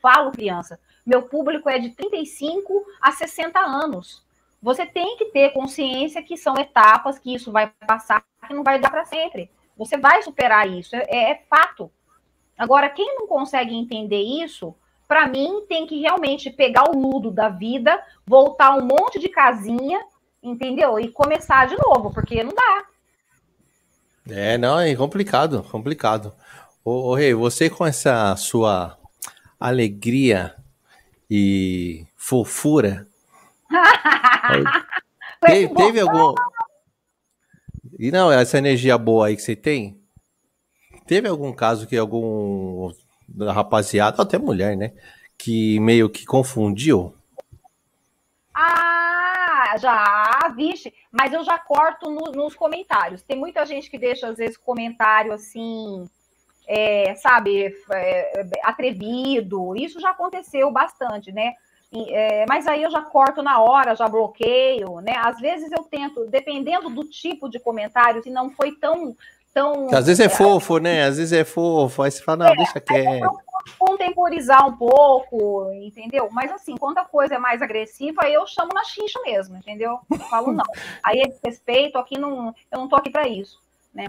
falo 0.00 0.32
criança. 0.32 0.80
Meu 1.04 1.22
público 1.22 1.68
é 1.68 1.78
de 1.78 1.90
35 1.90 2.84
a 3.00 3.12
60 3.12 3.58
anos. 3.58 4.24
Você 4.62 4.86
tem 4.86 5.16
que 5.16 5.26
ter 5.26 5.52
consciência 5.52 6.22
que 6.22 6.36
são 6.36 6.54
etapas, 6.56 7.18
que 7.18 7.34
isso 7.34 7.50
vai 7.52 7.70
passar, 7.86 8.24
que 8.46 8.54
não 8.54 8.62
vai 8.62 8.78
dar 8.78 8.90
para 8.90 9.04
sempre. 9.04 9.50
Você 9.76 9.96
vai 9.96 10.22
superar 10.22 10.68
isso, 10.68 10.94
é, 10.94 11.32
é 11.32 11.44
fato. 11.48 11.90
Agora, 12.58 12.90
quem 12.90 13.16
não 13.16 13.26
consegue 13.26 13.74
entender 13.74 14.20
isso, 14.20 14.74
para 15.10 15.26
mim, 15.26 15.66
tem 15.68 15.88
que 15.88 16.00
realmente 16.00 16.48
pegar 16.50 16.88
o 16.88 16.96
nudo 16.96 17.32
da 17.32 17.48
vida, 17.48 18.00
voltar 18.24 18.76
um 18.76 18.86
monte 18.86 19.18
de 19.18 19.28
casinha, 19.28 20.00
entendeu? 20.40 21.00
E 21.00 21.10
começar 21.10 21.66
de 21.66 21.76
novo, 21.76 22.14
porque 22.14 22.44
não 22.44 22.54
dá. 22.54 22.84
É, 24.28 24.56
não, 24.56 24.78
é 24.78 24.94
complicado, 24.94 25.64
complicado. 25.64 26.32
Ô, 26.84 27.10
ô 27.10 27.14
Rei, 27.16 27.34
você 27.34 27.68
com 27.68 27.84
essa 27.84 28.36
sua 28.36 28.96
alegria 29.58 30.54
e 31.28 32.06
fofura. 32.14 33.08
teve, 35.44 35.74
teve 35.74 36.00
algum. 36.02 36.36
E 37.98 38.12
não, 38.12 38.30
essa 38.30 38.58
energia 38.58 38.96
boa 38.96 39.26
aí 39.26 39.34
que 39.34 39.42
você 39.42 39.56
tem? 39.56 40.00
Teve 41.04 41.26
algum 41.26 41.52
caso 41.52 41.88
que 41.88 41.96
algum 41.96 42.92
da 43.30 43.52
rapaziada, 43.52 44.22
até 44.22 44.38
mulher, 44.38 44.76
né? 44.76 44.92
Que 45.38 45.78
meio 45.80 46.10
que 46.10 46.26
confundiu. 46.26 47.14
Ah, 48.52 49.74
já, 49.78 50.52
vixe, 50.56 50.92
mas 51.10 51.32
eu 51.32 51.44
já 51.44 51.58
corto 51.58 52.10
no, 52.10 52.32
nos 52.32 52.54
comentários. 52.54 53.22
Tem 53.22 53.38
muita 53.38 53.64
gente 53.64 53.90
que 53.90 53.98
deixa, 53.98 54.28
às 54.28 54.36
vezes, 54.36 54.56
comentário 54.56 55.32
assim, 55.32 56.08
é, 56.66 57.14
sabe, 57.14 57.74
é, 57.92 58.42
atrevido. 58.62 59.76
Isso 59.76 60.00
já 60.00 60.10
aconteceu 60.10 60.70
bastante, 60.70 61.32
né? 61.32 61.54
É, 61.92 62.46
mas 62.48 62.68
aí 62.68 62.82
eu 62.84 62.90
já 62.90 63.02
corto 63.02 63.42
na 63.42 63.60
hora, 63.60 63.96
já 63.96 64.08
bloqueio, 64.08 65.00
né? 65.00 65.14
Às 65.16 65.40
vezes 65.40 65.72
eu 65.72 65.82
tento, 65.82 66.26
dependendo 66.26 66.88
do 66.88 67.04
tipo 67.04 67.48
de 67.48 67.58
comentário, 67.58 68.22
se 68.22 68.30
não 68.30 68.50
foi 68.50 68.72
tão 68.72 69.16
então, 69.50 69.88
Às 69.92 70.06
vezes 70.06 70.20
é, 70.20 70.24
é 70.24 70.28
fofo, 70.28 70.78
né? 70.78 71.04
Às 71.04 71.16
vezes 71.16 71.32
é 71.32 71.44
fofo, 71.44 72.02
aí 72.02 72.10
você 72.10 72.22
fala, 72.22 72.44
não, 72.44 72.52
é, 72.52 72.56
deixa 72.56 72.80
quieto. 72.80 73.38
Contemporizar 73.78 74.66
um 74.66 74.76
pouco, 74.76 75.70
entendeu? 75.74 76.28
Mas 76.30 76.50
assim, 76.50 76.76
quando 76.76 76.98
a 76.98 77.04
coisa 77.04 77.34
é 77.34 77.38
mais 77.38 77.60
agressiva, 77.60 78.22
eu 78.28 78.46
chamo 78.46 78.70
na 78.72 78.84
xincha 78.84 79.20
mesmo, 79.24 79.56
entendeu? 79.56 79.98
Eu 80.10 80.18
falo, 80.18 80.52
não. 80.52 80.64
Aí 81.04 81.20
é 81.20 81.28
desrespeito, 81.28 81.98
aqui 81.98 82.18
não, 82.18 82.54
eu 82.70 82.78
não 82.78 82.88
tô 82.88 82.96
aqui 82.96 83.10
para 83.10 83.28
isso, 83.28 83.60
né? 83.92 84.08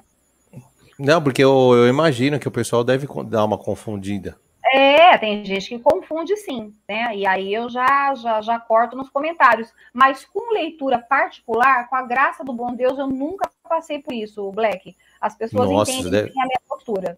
Não, 0.98 1.22
porque 1.22 1.44
eu, 1.44 1.74
eu 1.74 1.88
imagino 1.88 2.40
que 2.40 2.48
o 2.48 2.52
pessoal 2.52 2.84
deve 2.84 3.08
dar 3.26 3.44
uma 3.44 3.58
confundida. 3.58 4.38
É, 4.74 5.18
tem 5.18 5.44
gente 5.44 5.68
que 5.68 5.80
confunde 5.80 6.38
sim, 6.38 6.74
né? 6.88 7.14
E 7.16 7.26
aí 7.26 7.54
eu 7.54 7.70
já, 7.70 8.14
já, 8.16 8.40
já 8.42 8.60
corto 8.60 8.96
nos 8.96 9.10
comentários. 9.10 9.74
Mas 9.92 10.24
com 10.24 10.54
leitura 10.54 11.00
particular, 11.00 11.90
com 11.90 11.96
a 11.96 12.04
graça 12.04 12.44
do 12.44 12.54
bom 12.54 12.74
Deus, 12.74 12.98
eu 12.98 13.08
nunca 13.08 13.50
passei 13.68 14.00
por 14.00 14.14
isso, 14.14 14.50
Black. 14.52 14.96
As 15.22 15.36
pessoas 15.36 15.70
Nossa, 15.70 15.92
entendem 15.92 16.12
deve... 16.12 16.30
a 16.32 16.46
minha 16.46 16.62
postura. 16.68 17.18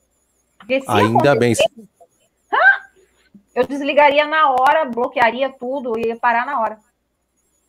Ainda 0.87 1.35
bem. 1.35 1.53
Eu 3.55 3.65
desligaria 3.65 4.25
na 4.25 4.49
hora, 4.49 4.83
bloquearia 4.85 5.49
tudo 5.49 5.97
e 5.97 6.07
ia 6.07 6.17
parar 6.17 6.45
na 6.45 6.59
hora. 6.59 6.77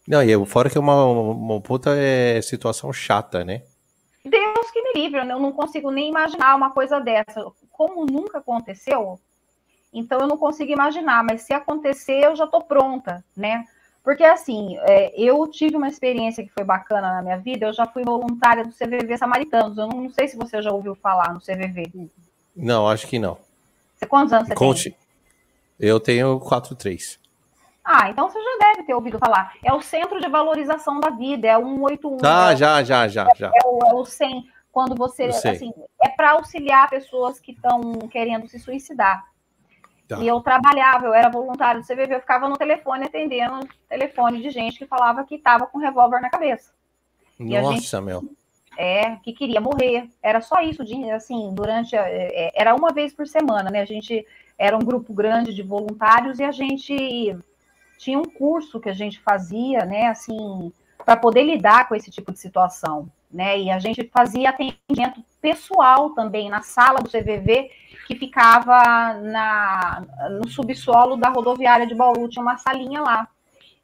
Não, 0.09 0.23
e 0.23 0.47
fora 0.47 0.69
que 0.69 0.77
é 0.77 0.81
uma, 0.81 1.05
uma 1.05 1.61
puta 1.61 1.91
é, 1.97 2.41
situação 2.43 2.93
chata, 2.93 3.45
né? 3.45 3.63
Deus 4.25 4.71
que 4.71 4.83
me 4.83 4.93
livre, 4.95 5.21
eu 5.21 5.25
não 5.25 5.53
consigo 5.53 5.91
nem 5.91 6.09
imaginar 6.09 6.57
uma 6.57 6.71
coisa 6.71 6.99
dessa. 6.99 7.45
Como 7.71 8.07
nunca 8.07 8.39
aconteceu, 8.39 9.21
então 9.93 10.21
eu 10.21 10.27
não 10.27 10.39
consigo 10.39 10.73
imaginar, 10.73 11.23
mas 11.23 11.43
se 11.43 11.53
acontecer, 11.53 12.25
eu 12.25 12.35
já 12.35 12.45
estou 12.45 12.63
pronta, 12.63 13.25
né? 13.37 13.65
Porque, 14.05 14.23
assim, 14.23 14.77
é, 14.83 15.19
eu 15.19 15.49
tive 15.49 15.77
uma 15.77 15.89
experiência 15.89 16.45
que 16.45 16.53
foi 16.53 16.63
bacana 16.63 17.15
na 17.15 17.23
minha 17.23 17.39
vida. 17.39 17.67
Eu 17.67 17.73
já 17.73 17.87
fui 17.87 18.05
voluntária 18.05 18.63
do 18.63 18.71
CVV 18.71 19.17
Samaritanos. 19.17 19.79
Eu 19.79 19.89
não, 19.89 20.03
não 20.03 20.11
sei 20.11 20.29
se 20.29 20.37
você 20.37 20.61
já 20.61 20.71
ouviu 20.71 20.95
falar 20.95 21.33
no 21.33 21.41
CVV. 21.41 22.11
Não, 22.55 22.87
acho 22.87 23.07
que 23.07 23.19
não. 23.19 23.39
Você, 23.97 24.05
quantos 24.05 24.35
anos 24.35 24.49
você 24.49 24.55
Conte. 24.55 24.91
tem? 24.91 24.99
Eu 25.81 25.99
tenho 25.99 26.39
4,3. 26.39 27.19
Ah, 27.83 28.11
então 28.11 28.29
você 28.29 28.39
já 28.39 28.73
deve 28.73 28.85
ter 28.85 28.95
ouvido 28.95 29.19
falar. 29.19 29.55
É 29.65 29.73
o 29.73 29.81
Centro 29.81 30.21
de 30.21 30.29
Valorização 30.29 31.01
da 31.01 31.09
Vida, 31.09 31.49
é 31.49 31.57
o 31.57 31.65
181. 31.65 32.19
Ah, 32.23 32.53
é, 32.53 32.57
já, 32.57 32.83
já, 32.83 33.09
já, 33.09 33.29
já. 33.35 33.49
É, 33.49 33.67
o, 33.67 33.79
é 33.87 33.95
o 33.95 34.05
100, 34.05 34.45
quando 34.71 34.95
você, 34.95 35.25
assim, 35.25 35.73
é 36.03 36.11
para 36.11 36.33
auxiliar 36.33 36.91
pessoas 36.91 37.41
que 37.41 37.53
estão 37.53 37.81
querendo 38.11 38.49
se 38.49 38.59
suicidar. 38.59 39.25
Tá. 40.07 40.19
E 40.19 40.29
eu 40.29 40.41
trabalhava, 40.41 41.07
eu 41.07 41.15
era 41.15 41.31
voluntário 41.31 41.81
do 41.81 41.87
CVV, 41.87 42.17
eu 42.17 42.21
ficava 42.21 42.49
no 42.49 42.59
telefone 42.59 43.07
atendendo 43.07 43.67
telefone 43.89 44.43
de 44.43 44.51
gente 44.51 44.79
que 44.79 44.87
falava 44.87 45.25
que 45.25 45.37
estava 45.37 45.67
com 45.67 45.79
revólver 45.79 46.21
na 46.21 46.29
cabeça. 46.29 46.73
Nossa, 47.39 47.73
gente, 47.73 48.01
meu. 48.01 48.29
É, 48.77 49.17
que 49.17 49.33
queria 49.33 49.61
morrer. 49.61 50.11
Era 50.23 50.41
só 50.41 50.61
isso, 50.61 50.85
de, 50.85 51.11
assim, 51.11 51.53
durante. 51.55 51.97
É, 51.97 52.53
era 52.55 52.75
uma 52.75 52.93
vez 52.93 53.15
por 53.15 53.27
semana, 53.27 53.71
né? 53.71 53.81
A 53.81 53.87
gente 53.87 54.27
era 54.59 54.77
um 54.77 54.81
grupo 54.81 55.13
grande 55.13 55.55
de 55.55 55.63
voluntários 55.63 56.39
e 56.39 56.45
a 56.45 56.53
gente 56.53 57.37
tinha 57.99 58.19
um 58.19 58.25
curso 58.25 58.81
que 58.81 58.89
a 58.89 58.93
gente 58.93 59.21
fazia, 59.21 59.85
né, 59.85 60.09
assim, 60.09 60.73
para 61.05 61.17
poder 61.17 61.43
lidar 61.43 61.89
com 61.89 61.95
esse 61.95 62.11
tipo 62.11 62.33
de 62.33 62.39
situação, 62.39 63.09
né? 63.33 63.59
E 63.59 63.71
a 63.71 63.79
gente 63.79 64.09
fazia 64.13 64.51
atendimento 64.51 65.25
pessoal 65.41 66.11
também 66.11 66.49
na 66.49 66.63
sala 66.63 67.01
do 67.01 67.11
CVV 67.11 67.71
que 68.07 68.15
ficava 68.15 69.15
na, 69.15 70.05
no 70.31 70.49
subsolo 70.49 71.17
da 71.17 71.31
rodoviária 71.31 71.87
de 71.87 71.95
Bauru, 71.95 72.29
tinha 72.29 72.43
uma 72.43 72.59
salinha 72.59 73.01
lá. 73.01 73.29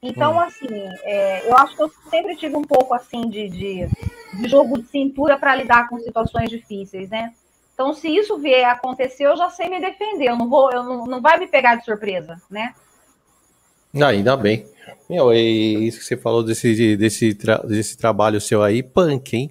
Então, 0.03 0.35
hum. 0.35 0.41
assim, 0.41 0.69
é, 1.03 1.49
eu 1.49 1.57
acho 1.57 1.77
que 1.77 1.83
eu 1.83 1.91
sempre 2.11 2.37
tive 2.37 2.57
um 2.57 2.65
pouco 2.65 2.95
assim 2.95 3.29
de, 3.29 3.49
de, 3.49 3.89
de 4.35 4.49
jogo 4.49 4.79
de 4.79 4.89
cintura 4.89 5.39
para 5.39 5.55
lidar 5.55 5.89
com 5.89 5.99
situações 5.99 6.49
difíceis, 6.49 7.11
né? 7.11 7.33
Então, 7.75 7.95
se 7.95 8.09
isso 8.09 8.39
vier 8.39 8.67
a 8.67 8.73
acontecer, 8.73 9.25
eu 9.25 9.37
já 9.37 9.49
sei 9.51 9.69
me 9.69 9.81
defender, 9.81 10.29
eu 10.29 10.37
não 10.37 10.49
vou, 10.49 10.71
eu 10.71 10.83
não, 10.83 11.07
não 11.07 11.21
vai 11.21 11.39
me 11.39 11.47
pegar 11.47 11.77
de 11.77 11.85
surpresa, 11.85 12.41
né? 12.51 12.75
Ah, 13.95 14.09
ainda 14.09 14.37
bem. 14.37 14.67
Meu, 15.09 15.33
e 15.33 15.87
isso 15.87 15.99
que 15.99 16.05
você 16.05 16.17
falou 16.17 16.43
desse, 16.43 16.97
desse, 16.97 17.35
tra 17.35 17.59
desse 17.59 17.97
trabalho 17.97 18.41
seu 18.41 18.63
aí, 18.63 18.83
punk, 18.83 19.35
hein? 19.35 19.51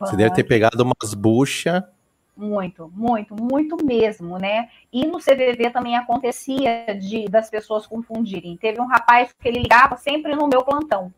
Você 0.00 0.16
deve 0.16 0.34
ter 0.34 0.44
pegado 0.44 0.82
umas 0.82 1.14
buchas 1.14 1.82
muito, 2.36 2.90
muito, 2.94 3.34
muito 3.34 3.84
mesmo, 3.84 4.38
né? 4.38 4.68
E 4.92 5.06
no 5.06 5.18
CVV 5.18 5.70
também 5.70 5.96
acontecia 5.96 6.86
de 6.94 7.26
das 7.26 7.48
pessoas 7.48 7.86
confundirem. 7.86 8.56
Teve 8.56 8.80
um 8.80 8.86
rapaz 8.86 9.32
que 9.32 9.48
ele 9.48 9.60
ligava 9.60 9.96
sempre 9.96 10.34
no 10.34 10.46
meu 10.46 10.62
plantão, 10.62 11.12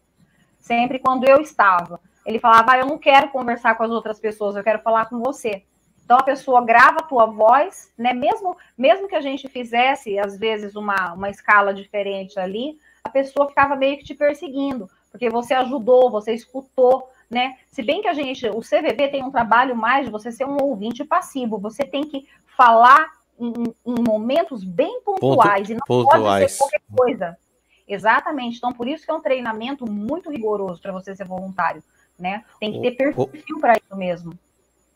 sempre 0.59 0.99
quando 0.99 1.29
eu 1.29 1.41
estava. 1.41 2.01
Ele 2.25 2.39
falava: 2.39 2.73
ah, 2.73 2.79
"Eu 2.79 2.87
não 2.87 2.99
quero 2.99 3.31
conversar 3.31 3.75
com 3.77 3.83
as 3.83 3.91
outras 3.91 4.21
pessoas, 4.21 4.55
eu 4.55 4.63
quero 4.63 4.81
falar 4.81 5.07
com 5.07 5.19
você". 5.19 5.65
Então 6.05 6.17
a 6.17 6.23
pessoa 6.23 6.65
grava 6.65 7.01
a 7.01 7.03
tua 7.03 7.27
voz, 7.27 7.93
né? 7.99 8.15
Mesmo, 8.15 8.57
mesmo 8.79 9.09
que 9.09 9.15
a 9.15 9.21
gente 9.21 9.47
fizesse, 9.47 10.19
às 10.19 10.39
vezes, 10.39 10.75
uma, 10.75 11.13
uma 11.13 11.29
escala 11.29 11.75
diferente 11.75 12.41
ali, 12.41 12.79
a 13.05 13.11
pessoa 13.11 13.49
ficava 13.49 13.77
meio 13.77 13.99
que 13.99 14.05
te 14.05 14.15
perseguindo, 14.15 14.89
porque 15.11 15.29
você 15.29 15.53
ajudou, 15.53 16.11
você 16.11 16.33
escutou, 16.33 17.11
né? 17.31 17.57
Se 17.71 17.83
bem 17.83 18.01
que 18.01 18.09
a 18.09 18.15
gente, 18.15 18.47
o 18.49 18.61
CVV 18.61 19.09
tem 19.09 19.23
um 19.23 19.31
trabalho 19.31 19.77
mais 19.77 20.07
de 20.07 20.13
você 20.13 20.33
ser 20.33 20.47
um 20.47 20.57
ouvinte 20.63 21.05
passivo, 21.05 21.59
você 21.59 21.85
tem 21.85 22.03
que 22.03 22.27
falar 22.57 23.07
em, 23.39 23.53
em 23.87 24.03
momentos 24.03 24.65
bem 24.65 25.01
pontuais 25.03 25.69
Ponto, 25.69 25.73
e 25.73 25.75
não 25.75 25.87
pontuais. 25.87 26.23
pode 26.23 26.53
ser 26.53 26.59
qualquer 26.59 26.81
coisa. 26.97 27.39
Exatamente. 27.87 28.59
Então, 28.59 28.73
por 28.73 28.87
isso 28.87 29.05
que 29.05 29.11
é 29.11 29.15
um 29.15 29.21
treinamento 29.21 29.91
muito 29.91 30.31
rigoroso 30.31 30.81
para 30.81 30.93
você 30.93 31.15
ser 31.15 31.27
voluntário, 31.27 31.83
né? 32.19 32.45
Tem 32.61 32.73
que 32.73 32.81
ter 32.81 32.93
perfil 32.93 33.61
para 33.61 33.75
isso 33.75 33.97
mesmo. 33.97 34.39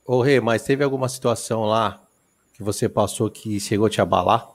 Ô, 0.04 0.20
Rê, 0.20 0.40
mas 0.40 0.64
teve 0.64 0.82
alguma 0.82 1.08
situação 1.08 1.62
lá 1.64 2.02
que 2.52 2.62
você 2.62 2.88
passou 2.88 3.30
que 3.30 3.58
chegou 3.60 3.86
a 3.86 3.90
te 3.90 4.00
abalar? 4.00 4.46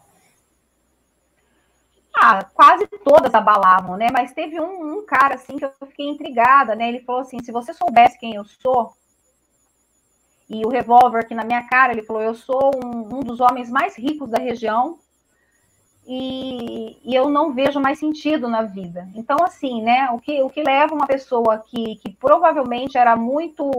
Ah, 2.20 2.43
quase 2.43 2.88
todas 3.03 3.34
abalavam, 3.34 3.95
né? 3.95 4.07
Mas 4.11 4.34
teve 4.34 4.59
um, 4.59 4.97
um, 4.97 5.05
cara 5.05 5.36
assim 5.36 5.57
que 5.57 5.65
eu 5.65 5.72
fiquei 5.88 6.07
intrigada, 6.07 6.76
né? 6.76 6.89
Ele 6.89 7.01
falou 7.01 7.22
assim: 7.22 7.43
se 7.43 7.51
você 7.51 7.74
soubesse 7.74 8.18
quem 8.18 8.36
eu 8.36 8.43
sou, 8.43 8.93
e 10.49 10.65
o 10.65 10.70
revólver 10.70 11.20
aqui 11.20 11.36
na 11.36 11.43
minha 11.43 11.68
cara, 11.68 11.93
ele 11.93 12.03
falou: 12.03 12.22
eu 12.22 12.34
sou 12.34 12.72
um, 12.84 13.18
um 13.18 13.20
dos 13.20 13.39
homens 13.39 13.70
mais 13.70 13.95
ricos 13.95 14.30
da 14.30 14.39
região 14.39 14.97
e, 16.07 16.97
e, 17.03 17.13
eu 17.13 17.30
não 17.30 17.53
vejo 17.53 17.80
mais 17.80 17.99
sentido 17.99 18.47
na 18.47 18.63
vida. 18.63 19.07
Então, 19.13 19.38
assim, 19.43 19.82
né? 19.82 20.09
O 20.11 20.20
que, 20.20 20.41
o 20.41 20.49
que 20.49 20.63
leva 20.63 20.95
uma 20.95 21.05
pessoa 21.05 21.59
que, 21.59 21.97
que 21.97 22.13
provavelmente 22.13 22.97
era 22.97 23.15
muito 23.15 23.70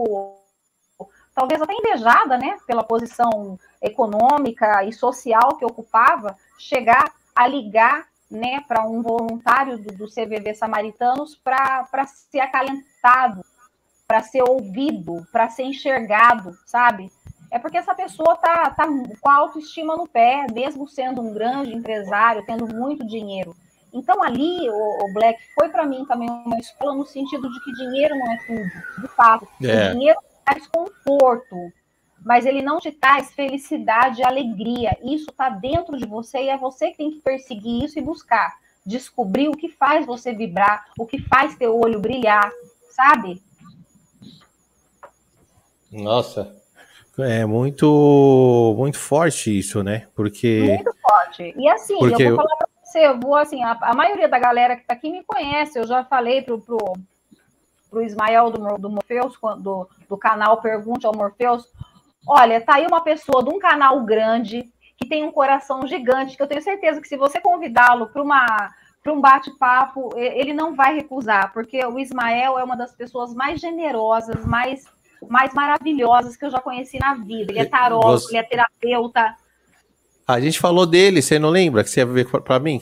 talvez 1.33 1.61
até 1.61 1.73
invejada, 1.73 2.37
né, 2.37 2.57
pela 2.67 2.83
posição 2.83 3.57
econômica 3.81 4.83
e 4.83 4.91
social 4.91 5.55
que 5.55 5.63
ocupava, 5.63 6.35
chegar 6.57 7.13
a 7.33 7.47
ligar, 7.47 8.08
né, 8.29 8.61
para 8.67 8.85
um 8.85 9.01
voluntário 9.01 9.77
do, 9.77 9.91
do 9.95 10.07
CVV 10.07 10.53
Samaritanos 10.53 11.35
para 11.35 11.87
ser 12.05 12.39
acalentado, 12.39 13.43
para 14.07 14.21
ser 14.21 14.43
ouvido, 14.43 15.25
para 15.31 15.49
ser 15.49 15.63
enxergado, 15.63 16.57
sabe? 16.65 17.11
É 17.51 17.57
porque 17.57 17.77
essa 17.77 17.95
pessoa 17.95 18.35
tá, 18.37 18.69
tá 18.69 18.87
com 18.87 19.29
a 19.29 19.35
autoestima 19.35 19.95
no 19.95 20.07
pé, 20.07 20.45
mesmo 20.53 20.87
sendo 20.87 21.21
um 21.21 21.33
grande 21.33 21.73
empresário, 21.73 22.45
tendo 22.45 22.67
muito 22.67 23.05
dinheiro. 23.05 23.55
Então 23.91 24.21
ali, 24.21 24.69
o, 24.69 25.05
o 25.05 25.13
Black 25.13 25.39
foi 25.55 25.69
para 25.69 25.85
mim 25.85 26.05
também 26.05 26.29
uma 26.29 26.59
escola 26.59 26.95
no 26.95 27.05
sentido 27.05 27.49
de 27.51 27.63
que 27.63 27.73
dinheiro 27.73 28.15
não 28.15 28.31
é 28.31 28.37
tudo, 28.45 29.01
de 29.01 29.07
fato. 29.15 29.47
É. 29.63 29.89
O 29.89 29.93
dinheiro 29.93 30.19
traz 30.45 30.67
conforto, 30.67 31.55
mas 32.23 32.45
ele 32.45 32.61
não 32.61 32.79
te 32.79 32.91
traz 32.91 33.31
felicidade 33.31 34.21
e 34.21 34.25
alegria. 34.25 34.97
Isso 35.03 35.29
está 35.29 35.49
dentro 35.49 35.97
de 35.97 36.05
você 36.05 36.43
e 36.43 36.49
é 36.49 36.57
você 36.57 36.91
que 36.91 36.97
tem 36.97 37.11
que 37.11 37.19
perseguir 37.19 37.83
isso 37.83 37.97
e 37.97 38.01
buscar. 38.01 38.53
Descobrir 38.85 39.49
o 39.49 39.57
que 39.57 39.69
faz 39.69 40.05
você 40.05 40.33
vibrar, 40.33 40.85
o 40.97 41.05
que 41.05 41.21
faz 41.21 41.55
teu 41.55 41.77
olho 41.77 41.99
brilhar, 41.99 42.51
sabe? 42.91 43.41
Nossa, 45.91 46.55
é 47.17 47.45
muito 47.45 48.75
muito 48.77 48.97
forte 48.97 49.57
isso, 49.57 49.83
né? 49.83 50.07
Porque 50.15 50.61
muito 50.75 50.95
forte. 51.01 51.53
E 51.57 51.69
assim, 51.69 51.97
Porque... 51.97 52.23
eu 52.23 52.35
vou 52.35 52.37
falar 52.37 52.57
para 52.57 52.67
você, 52.83 53.07
eu 53.07 53.19
vou 53.19 53.35
assim, 53.35 53.63
a, 53.63 53.77
a 53.81 53.93
maioria 53.93 54.27
da 54.27 54.39
galera 54.39 54.75
que 54.75 54.81
está 54.81 54.93
aqui 54.93 55.11
me 55.11 55.23
conhece. 55.23 55.79
Eu 55.79 55.87
já 55.87 56.03
falei 56.03 56.41
pro, 56.41 56.59
pro 56.59 56.77
para 57.89 57.99
o 57.99 58.03
Ismael 58.03 58.51
do, 58.51 58.77
do 58.77 58.89
Morpheus, 58.89 59.33
do, 59.59 59.89
do 60.07 60.17
canal 60.17 60.61
Pergunte 60.61 61.05
ao 61.05 61.15
Morpheus. 61.15 61.67
Olha, 62.27 62.61
tá 62.61 62.75
aí 62.75 62.85
uma 62.85 63.01
pessoa 63.01 63.43
de 63.43 63.49
um 63.49 63.59
canal 63.59 64.03
grande, 64.03 64.63
que 64.97 65.07
tem 65.07 65.23
um 65.23 65.31
coração 65.31 65.87
gigante, 65.87 66.35
que 66.35 66.43
eu 66.43 66.47
tenho 66.47 66.61
certeza 66.61 67.01
que 67.01 67.07
se 67.07 67.17
você 67.17 67.39
convidá-lo 67.39 68.07
para 68.07 68.21
uma 68.21 68.71
para 69.01 69.13
um 69.13 69.21
bate-papo, 69.21 70.11
ele 70.17 70.53
não 70.53 70.75
vai 70.75 70.93
recusar, 70.93 71.53
porque 71.53 71.83
o 71.85 71.97
Ismael 71.97 72.59
é 72.59 72.63
uma 72.63 72.75
das 72.75 72.93
pessoas 72.93 73.33
mais 73.33 73.59
generosas, 73.61 74.45
mais, 74.45 74.83
mais 75.27 75.53
maravilhosas 75.53 76.35
que 76.35 76.45
eu 76.45 76.51
já 76.51 76.59
conheci 76.59 76.99
na 76.99 77.15
vida. 77.15 77.51
Ele 77.51 77.59
é 77.59 77.65
tarólogo, 77.65 78.19
você... 78.19 78.35
ele 78.35 78.37
é 78.39 78.43
terapeuta. 78.43 79.35
A 80.27 80.39
gente 80.39 80.59
falou 80.59 80.85
dele, 80.85 81.21
você 81.21 81.39
não 81.39 81.49
lembra 81.49 81.83
que 81.83 81.89
você 81.89 82.01
ia 82.01 82.05
ver 82.05 82.27
para 82.29 82.59
mim? 82.59 82.81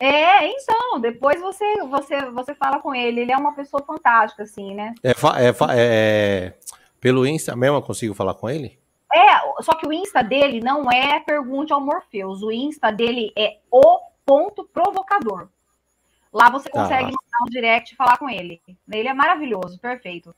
É, 0.00 0.46
então, 0.46 1.00
depois 1.00 1.40
você, 1.40 1.82
você, 1.82 2.30
você 2.30 2.54
fala 2.54 2.78
com 2.78 2.94
ele. 2.94 3.20
Ele 3.20 3.32
é 3.32 3.36
uma 3.36 3.52
pessoa 3.52 3.82
fantástica, 3.84 4.44
assim, 4.44 4.74
né? 4.74 4.94
É, 5.02 5.10
é, 5.10 5.54
é, 5.76 6.54
pelo 7.00 7.26
Insta 7.26 7.56
mesmo 7.56 7.76
eu 7.76 7.82
consigo 7.82 8.14
falar 8.14 8.34
com 8.34 8.48
ele? 8.48 8.78
É, 9.14 9.62
só 9.62 9.74
que 9.74 9.86
o 9.86 9.92
Insta 9.92 10.22
dele 10.22 10.60
não 10.60 10.90
é 10.90 11.18
Pergunte 11.20 11.72
ao 11.72 11.80
Morpheus. 11.80 12.42
O 12.42 12.52
Insta 12.52 12.90
dele 12.90 13.32
é 13.36 13.58
o 13.70 14.00
ponto 14.24 14.64
provocador. 14.64 15.48
Lá 16.32 16.50
você 16.50 16.68
tá. 16.68 16.82
consegue 16.82 17.10
tá. 17.10 17.16
mandar 17.22 17.46
um 17.46 17.50
direct 17.50 17.92
e 17.92 17.96
falar 17.96 18.18
com 18.18 18.28
ele. 18.28 18.60
Ele 18.90 19.08
é 19.08 19.14
maravilhoso, 19.14 19.78
perfeito. 19.78 20.34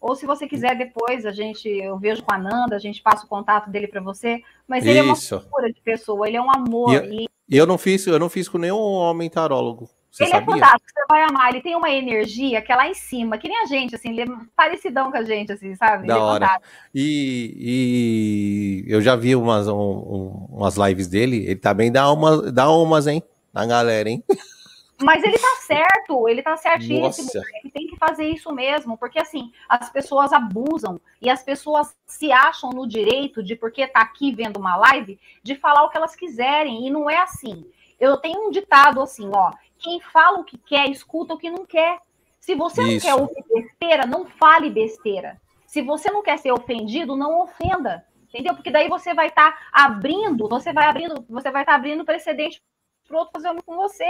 Ou 0.00 0.14
se 0.14 0.24
você 0.24 0.46
quiser 0.46 0.76
depois, 0.76 1.26
a 1.26 1.32
gente, 1.32 1.68
eu 1.68 1.98
vejo 1.98 2.22
com 2.22 2.32
a 2.32 2.38
Nanda, 2.38 2.76
a 2.76 2.78
gente 2.78 3.02
passa 3.02 3.26
o 3.26 3.28
contato 3.28 3.68
dele 3.68 3.88
para 3.88 4.00
você. 4.00 4.42
Mas 4.66 4.86
ele 4.86 5.00
Isso. 5.00 5.34
é 5.34 5.38
uma 5.38 5.44
figura 5.44 5.72
de 5.72 5.80
pessoa, 5.80 6.26
ele 6.26 6.36
é 6.36 6.42
um 6.42 6.50
amor. 6.50 7.04
E, 7.04 7.28
e 7.48 7.56
eu 7.56 7.66
não 7.66 7.76
fiz, 7.76 8.06
eu 8.06 8.18
não 8.18 8.28
fiz 8.28 8.48
com 8.48 8.58
nenhum 8.58 8.78
homem 8.78 9.28
tarólogo. 9.28 9.90
Você 10.10 10.24
ele 10.24 10.30
é 10.30 10.34
sabia? 10.34 10.54
é 10.54 10.58
fantástico, 10.58 10.90
você 10.92 11.06
vai 11.08 11.22
amar. 11.22 11.50
Ele 11.50 11.62
tem 11.62 11.76
uma 11.76 11.90
energia 11.90 12.62
que 12.62 12.72
é 12.72 12.76
lá 12.76 12.88
em 12.88 12.94
cima, 12.94 13.38
que 13.38 13.48
nem 13.48 13.58
a 13.58 13.66
gente, 13.66 13.94
assim, 13.94 14.10
ele 14.10 14.22
é 14.22 14.26
parecidão 14.56 15.10
com 15.10 15.16
a 15.16 15.22
gente, 15.22 15.52
assim, 15.52 15.74
sabe? 15.74 16.06
Da 16.06 16.14
é 16.14 16.18
hora. 16.18 16.60
E, 16.94 18.84
e, 18.86 18.92
eu 18.92 19.00
já 19.00 19.14
vi 19.14 19.36
umas, 19.36 19.68
um, 19.68 20.46
umas 20.50 20.76
lives 20.76 21.06
dele, 21.06 21.44
ele 21.44 21.56
também 21.56 21.92
dá, 21.92 22.10
uma, 22.10 22.50
dá 22.50 22.70
umas, 22.70 23.06
hein? 23.06 23.22
Na 23.52 23.66
galera, 23.66 24.08
hein? 24.08 24.24
Mas 25.00 25.22
ele 25.22 25.38
tá 25.38 25.56
certo, 25.60 26.28
ele 26.28 26.42
tá 26.42 26.56
certíssimo. 26.56 27.02
Nossa. 27.02 27.40
Ele 27.62 27.70
tem 27.70 27.86
que 27.86 27.96
fazer 27.96 28.24
isso 28.24 28.52
mesmo, 28.52 28.98
porque 28.98 29.20
assim, 29.20 29.52
as 29.68 29.88
pessoas 29.90 30.32
abusam 30.32 31.00
e 31.22 31.30
as 31.30 31.40
pessoas 31.40 31.94
se 32.04 32.32
acham 32.32 32.70
no 32.70 32.86
direito 32.86 33.40
de, 33.40 33.54
porque 33.54 33.86
tá 33.86 34.00
aqui 34.00 34.34
vendo 34.34 34.58
uma 34.58 34.76
live, 34.76 35.18
de 35.40 35.54
falar 35.54 35.84
o 35.84 35.88
que 35.88 35.96
elas 35.96 36.16
quiserem. 36.16 36.84
E 36.84 36.90
não 36.90 37.08
é 37.08 37.18
assim. 37.18 37.64
Eu 38.00 38.16
tenho 38.16 38.48
um 38.48 38.50
ditado 38.50 39.00
assim, 39.00 39.30
ó. 39.32 39.52
Quem 39.78 40.00
fala 40.00 40.40
o 40.40 40.44
que 40.44 40.58
quer, 40.58 40.88
escuta 40.90 41.34
o 41.34 41.38
que 41.38 41.50
não 41.50 41.64
quer. 41.64 41.98
Se 42.40 42.54
você 42.54 42.82
isso. 42.82 43.06
não 43.06 43.14
quer 43.14 43.22
ouvir 43.22 43.44
besteira, 43.48 44.06
não 44.06 44.26
fale 44.26 44.70
besteira. 44.70 45.40
Se 45.66 45.82
você 45.82 46.10
não 46.10 46.22
quer 46.22 46.38
ser 46.38 46.52
ofendido, 46.52 47.14
não 47.14 47.42
ofenda. 47.42 48.04
Entendeu? 48.28 48.54
Porque 48.54 48.70
daí 48.70 48.88
você 48.88 49.14
vai 49.14 49.28
estar 49.28 49.52
tá 49.52 49.58
abrindo, 49.72 50.48
você 50.48 50.72
vai 50.72 50.86
abrindo, 50.86 51.24
você 51.28 51.50
vai 51.50 51.62
estar 51.62 51.72
tá 51.72 51.76
abrindo 51.76 52.04
precedente 52.04 52.62
para 53.06 53.16
o 53.16 53.20
outro 53.20 53.40
fazer 53.40 53.62
com 53.62 53.76
você. 53.76 54.06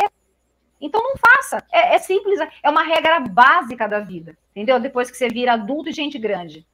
Então 0.81 1.03
não 1.03 1.14
faça. 1.16 1.64
É, 1.73 1.95
é, 1.95 1.99
simples, 1.99 2.39
é 2.62 2.71
uma 2.71 2.83
regra 2.83 3.21
básica 3.21 3.89
da 3.89 4.01
vida, 4.01 4.37
entendeu? 4.51 4.79
Depois 4.79 5.11
que 5.11 5.16
você 5.16 5.29
vira 5.29 5.55
adulto 5.55 5.89
e 5.89 5.93
gente 5.93 6.19
grande, 6.19 6.66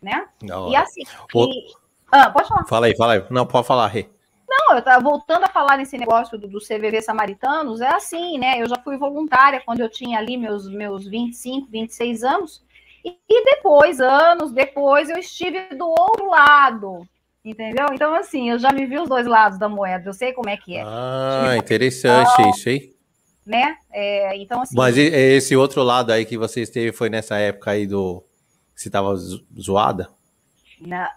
né? 0.00 0.28
Não, 0.42 0.70
e 0.70 0.76
assim. 0.76 1.02
O... 1.34 1.44
E... 1.44 1.74
Ah, 2.10 2.30
pode 2.30 2.48
falar. 2.48 2.64
Fala 2.66 2.86
aí, 2.86 2.96
fala 2.96 3.12
aí. 3.14 3.24
Não, 3.30 3.46
pode 3.46 3.66
falar, 3.66 3.86
Rê. 3.88 4.08
Não, 4.58 4.76
eu 4.76 4.82
tava 4.82 5.02
voltando 5.02 5.44
a 5.44 5.48
falar 5.48 5.76
nesse 5.76 5.98
negócio 5.98 6.38
do, 6.38 6.48
do 6.48 6.58
CVV 6.58 7.02
Samaritanos, 7.02 7.80
é 7.80 7.88
assim, 7.88 8.38
né? 8.38 8.60
Eu 8.60 8.68
já 8.68 8.76
fui 8.82 8.96
voluntária 8.96 9.62
quando 9.64 9.80
eu 9.80 9.88
tinha 9.88 10.18
ali 10.18 10.36
meus, 10.36 10.68
meus 10.68 11.06
25, 11.06 11.68
26 11.70 12.24
anos, 12.24 12.62
e, 13.04 13.16
e 13.28 13.44
depois, 13.44 14.00
anos 14.00 14.52
depois, 14.52 15.10
eu 15.10 15.18
estive 15.18 15.74
do 15.76 15.86
outro 15.86 16.30
lado, 16.30 17.06
entendeu? 17.44 17.86
Então, 17.92 18.14
assim, 18.14 18.50
eu 18.50 18.58
já 18.58 18.72
me 18.72 18.86
vi 18.86 18.98
os 18.98 19.08
dois 19.08 19.26
lados 19.26 19.58
da 19.58 19.68
moeda, 19.68 20.08
eu 20.08 20.14
sei 20.14 20.32
como 20.32 20.48
é 20.48 20.56
que 20.56 20.76
é. 20.76 20.82
Ah, 20.84 21.56
interessante 21.58 22.32
então, 22.32 22.50
isso, 22.50 22.68
hein? 22.68 22.96
né? 23.46 23.76
É, 23.92 24.36
então, 24.36 24.60
assim. 24.60 24.74
Mas 24.76 24.98
esse 24.98 25.54
outro 25.54 25.82
lado 25.82 26.10
aí 26.10 26.24
que 26.24 26.36
você 26.36 26.62
esteve 26.62 26.92
foi 26.92 27.08
nessa 27.08 27.36
época 27.38 27.70
aí 27.70 27.86
do. 27.86 28.24
Você 28.74 28.88
estava 28.88 29.14
zoada? 29.58 30.10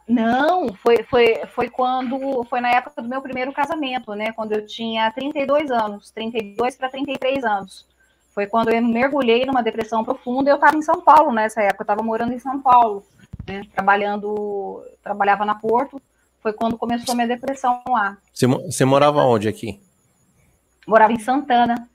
Não, 0.08 0.74
foi, 0.74 1.04
foi, 1.04 1.42
foi 1.48 1.70
quando. 1.70 2.44
Foi 2.46 2.62
na 2.62 2.70
época 2.70 3.02
do 3.02 3.10
meu 3.10 3.22
primeiro 3.22 3.52
casamento, 3.52 4.14
né? 4.14 4.32
Quando 4.32 4.54
eu 4.54 4.66
tinha 4.66 5.12
32 5.12 5.70
anos, 5.70 6.12
32 6.12 6.76
para 6.76 6.90
33 6.90 7.44
anos. 7.44 7.86
Foi 8.34 8.48
quando 8.48 8.70
eu 8.70 8.82
mergulhei 8.82 9.46
numa 9.46 9.62
depressão 9.62 10.04
profunda. 10.04 10.50
Eu 10.50 10.56
estava 10.56 10.78
em 10.78 10.82
São 10.82 11.02
Paulo 11.02 11.34
nessa 11.34 11.62
época, 11.62 11.82
eu 11.82 11.84
estava 11.84 12.04
morando 12.04 12.34
em 12.34 12.40
São 12.40 12.62
Paulo, 12.62 13.06
né? 13.46 13.64
Trabalhando, 13.74 14.82
trabalhava 15.04 15.44
na 15.44 15.56
Porto. 15.56 16.02
Foi 16.42 16.54
quando 16.54 16.78
começou 16.78 17.12
a 17.12 17.16
minha 17.16 17.28
depressão 17.28 17.82
lá. 17.90 18.18
Você, 18.34 18.48
você 18.48 18.86
morava 18.86 19.24
onde 19.24 19.50
aqui? 19.50 19.82
Morava 20.88 21.12
em 21.12 21.20
Santana. 21.20 21.90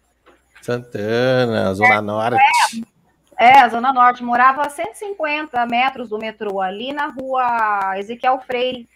Santana, 0.60 1.74
Zona 1.74 1.94
é, 1.94 2.00
Norte. 2.00 2.36
É, 2.36 2.93
é, 3.38 3.68
Zona 3.68 3.92
Norte. 3.92 4.22
Morava 4.22 4.62
a 4.62 4.70
150 4.70 5.64
metros 5.66 6.08
do 6.08 6.18
metrô, 6.18 6.60
ali 6.60 6.92
na 6.92 7.06
rua 7.06 7.98
Ezequiel 7.98 8.40
Freire. 8.40 8.88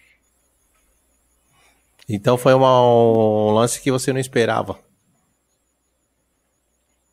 Então 2.07 2.37
foi 2.37 2.53
uma, 2.53 2.81
um 2.81 3.51
lance 3.51 3.81
que 3.81 3.91
você 3.91 4.11
não 4.11 4.19
esperava. 4.19 4.79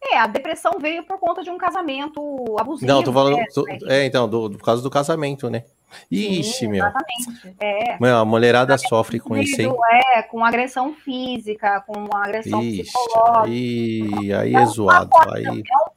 É, 0.02 0.18
a 0.18 0.26
depressão 0.26 0.72
veio 0.78 1.04
por 1.04 1.18
conta 1.18 1.42
de 1.42 1.50
um 1.50 1.58
casamento 1.58 2.20
abusivo. 2.58 2.90
Não, 2.90 3.02
tô 3.02 3.12
falando. 3.12 3.36
Né? 3.36 3.46
Tô, 3.52 3.64
é, 3.88 4.06
então, 4.06 4.28
do, 4.28 4.50
por 4.50 4.64
causa 4.64 4.82
do 4.82 4.88
casamento, 4.88 5.50
né? 5.50 5.64
Ixi, 6.10 6.52
Sim, 6.52 6.68
meu. 6.68 6.84
Exatamente. 6.84 7.56
É. 7.60 7.96
Meu, 8.00 8.16
a 8.16 8.24
mulherada 8.24 8.76
sofre 8.78 9.18
com 9.18 9.36
isso, 9.36 9.60
hein? 9.60 9.72
É, 10.14 10.22
com 10.22 10.44
agressão 10.44 10.94
física, 10.94 11.80
com 11.80 12.14
agressão 12.16 12.62
Ixi, 12.62 12.82
psicológica. 12.84 13.42
aí, 13.44 14.32
aí 14.32 14.54
É 14.54 14.58
é 14.58 14.60
um 14.60 14.66
zoado. 14.66 15.10
Aí, 15.32 15.44
É 15.44 15.50
um 15.50 15.90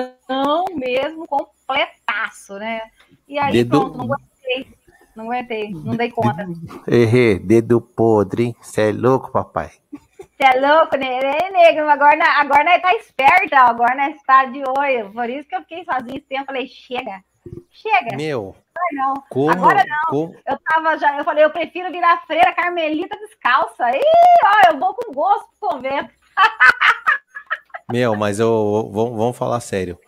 pacotão 0.00 0.64
mesmo, 0.74 1.26
completaço, 1.26 2.54
né? 2.58 2.82
E 3.26 3.38
aí, 3.38 3.52
Dedo- 3.52 3.68
pronto, 3.92 3.98
não 3.98 4.04
aguentei. 4.04 4.76
Não 5.14 5.24
aguentei, 5.24 5.70
não 5.70 5.96
dei 5.96 6.10
conta. 6.10 6.46
Errei, 6.86 7.38
dedo 7.38 7.80
podre, 7.80 8.44
hein? 8.44 8.56
Você 8.60 8.90
é 8.90 8.92
louco, 8.92 9.32
papai. 9.32 9.70
Você 9.90 10.44
é 10.44 10.60
louco, 10.60 10.94
né? 10.96 11.06
Ei, 11.08 11.50
negro, 11.50 11.88
agora, 11.88 12.22
agora 12.38 12.78
tá 12.80 12.94
esperta, 12.94 13.56
agora 13.60 13.94
nós 13.96 14.22
tá 14.26 14.44
de 14.44 14.62
olho. 14.78 15.10
Por 15.12 15.30
isso 15.30 15.48
que 15.48 15.56
eu 15.56 15.60
fiquei 15.62 15.84
sozinha 15.84 16.18
esse 16.18 16.26
tempo, 16.26 16.44
falei, 16.44 16.66
chega, 16.66 17.24
chega, 17.70 18.14
Meu, 18.14 18.54
não. 18.92 19.14
como, 19.30 19.50
Agora 19.50 19.82
como, 20.10 20.36
Eu 20.46 20.58
tava 20.68 20.98
já, 20.98 21.16
eu 21.16 21.24
falei, 21.24 21.44
eu 21.44 21.50
prefiro 21.50 21.90
virar 21.90 22.22
freira 22.26 22.52
carmelita 22.52 23.16
descalça. 23.16 23.88
Ih, 23.96 24.02
ó, 24.44 24.72
eu 24.72 24.78
vou 24.78 24.92
com 24.94 25.12
gosto 25.14 25.48
pro 25.58 25.70
convento. 25.70 26.10
Meu, 27.92 28.16
mas 28.16 28.40
eu 28.40 28.90
vamos, 28.92 29.36
falar 29.36 29.60
sério. 29.60 29.98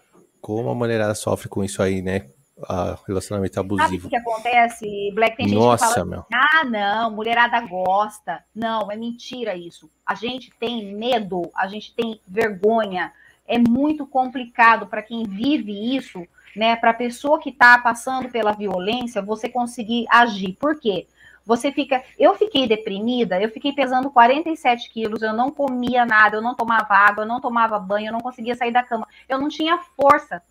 Como 0.40 0.68
a 0.68 0.74
mulherada 0.74 1.14
sofre 1.14 1.48
com 1.48 1.62
isso 1.62 1.82
aí, 1.82 2.02
né? 2.02 2.26
A 2.68 2.98
relacionamento 3.06 3.54
Sabe 3.54 3.72
o 3.72 3.80
abusivo. 3.80 4.08
que 4.08 4.16
acontece, 4.16 5.12
Black? 5.14 5.36
Tem 5.36 5.48
gente 5.48 5.58
Nossa, 5.58 5.86
que 5.86 5.94
fala, 5.94 6.06
meu. 6.06 6.24
ah, 6.32 6.64
não, 6.64 7.10
mulherada 7.12 7.60
gosta. 7.60 8.42
Não, 8.52 8.90
é 8.90 8.96
mentira 8.96 9.54
isso. 9.54 9.88
A 10.04 10.16
gente 10.16 10.50
tem 10.58 10.92
medo, 10.92 11.48
a 11.54 11.68
gente 11.68 11.94
tem 11.94 12.20
vergonha. 12.26 13.12
É 13.46 13.58
muito 13.58 14.04
complicado 14.06 14.86
para 14.88 15.02
quem 15.02 15.22
vive 15.22 15.96
isso, 15.96 16.26
né? 16.56 16.74
Para 16.74 16.90
a 16.90 16.94
pessoa 16.94 17.38
que 17.38 17.50
está 17.50 17.78
passando 17.78 18.28
pela 18.28 18.52
violência, 18.52 19.22
você 19.22 19.48
conseguir 19.48 20.06
agir. 20.10 20.56
Por 20.58 20.80
quê? 20.80 21.06
Você 21.48 21.72
fica. 21.72 22.04
Eu 22.18 22.34
fiquei 22.34 22.68
deprimida, 22.68 23.40
eu 23.40 23.48
fiquei 23.48 23.72
pesando 23.72 24.10
47 24.10 24.90
quilos, 24.90 25.22
eu 25.22 25.32
não 25.32 25.50
comia 25.50 26.04
nada, 26.04 26.36
eu 26.36 26.42
não 26.42 26.54
tomava 26.54 26.92
água, 26.94 27.24
eu 27.24 27.26
não 27.26 27.40
tomava 27.40 27.78
banho, 27.78 28.08
eu 28.08 28.12
não 28.12 28.20
conseguia 28.20 28.54
sair 28.54 28.70
da 28.70 28.82
cama, 28.82 29.08
eu 29.26 29.38
não 29.38 29.48
tinha 29.48 29.78
força. 29.96 30.42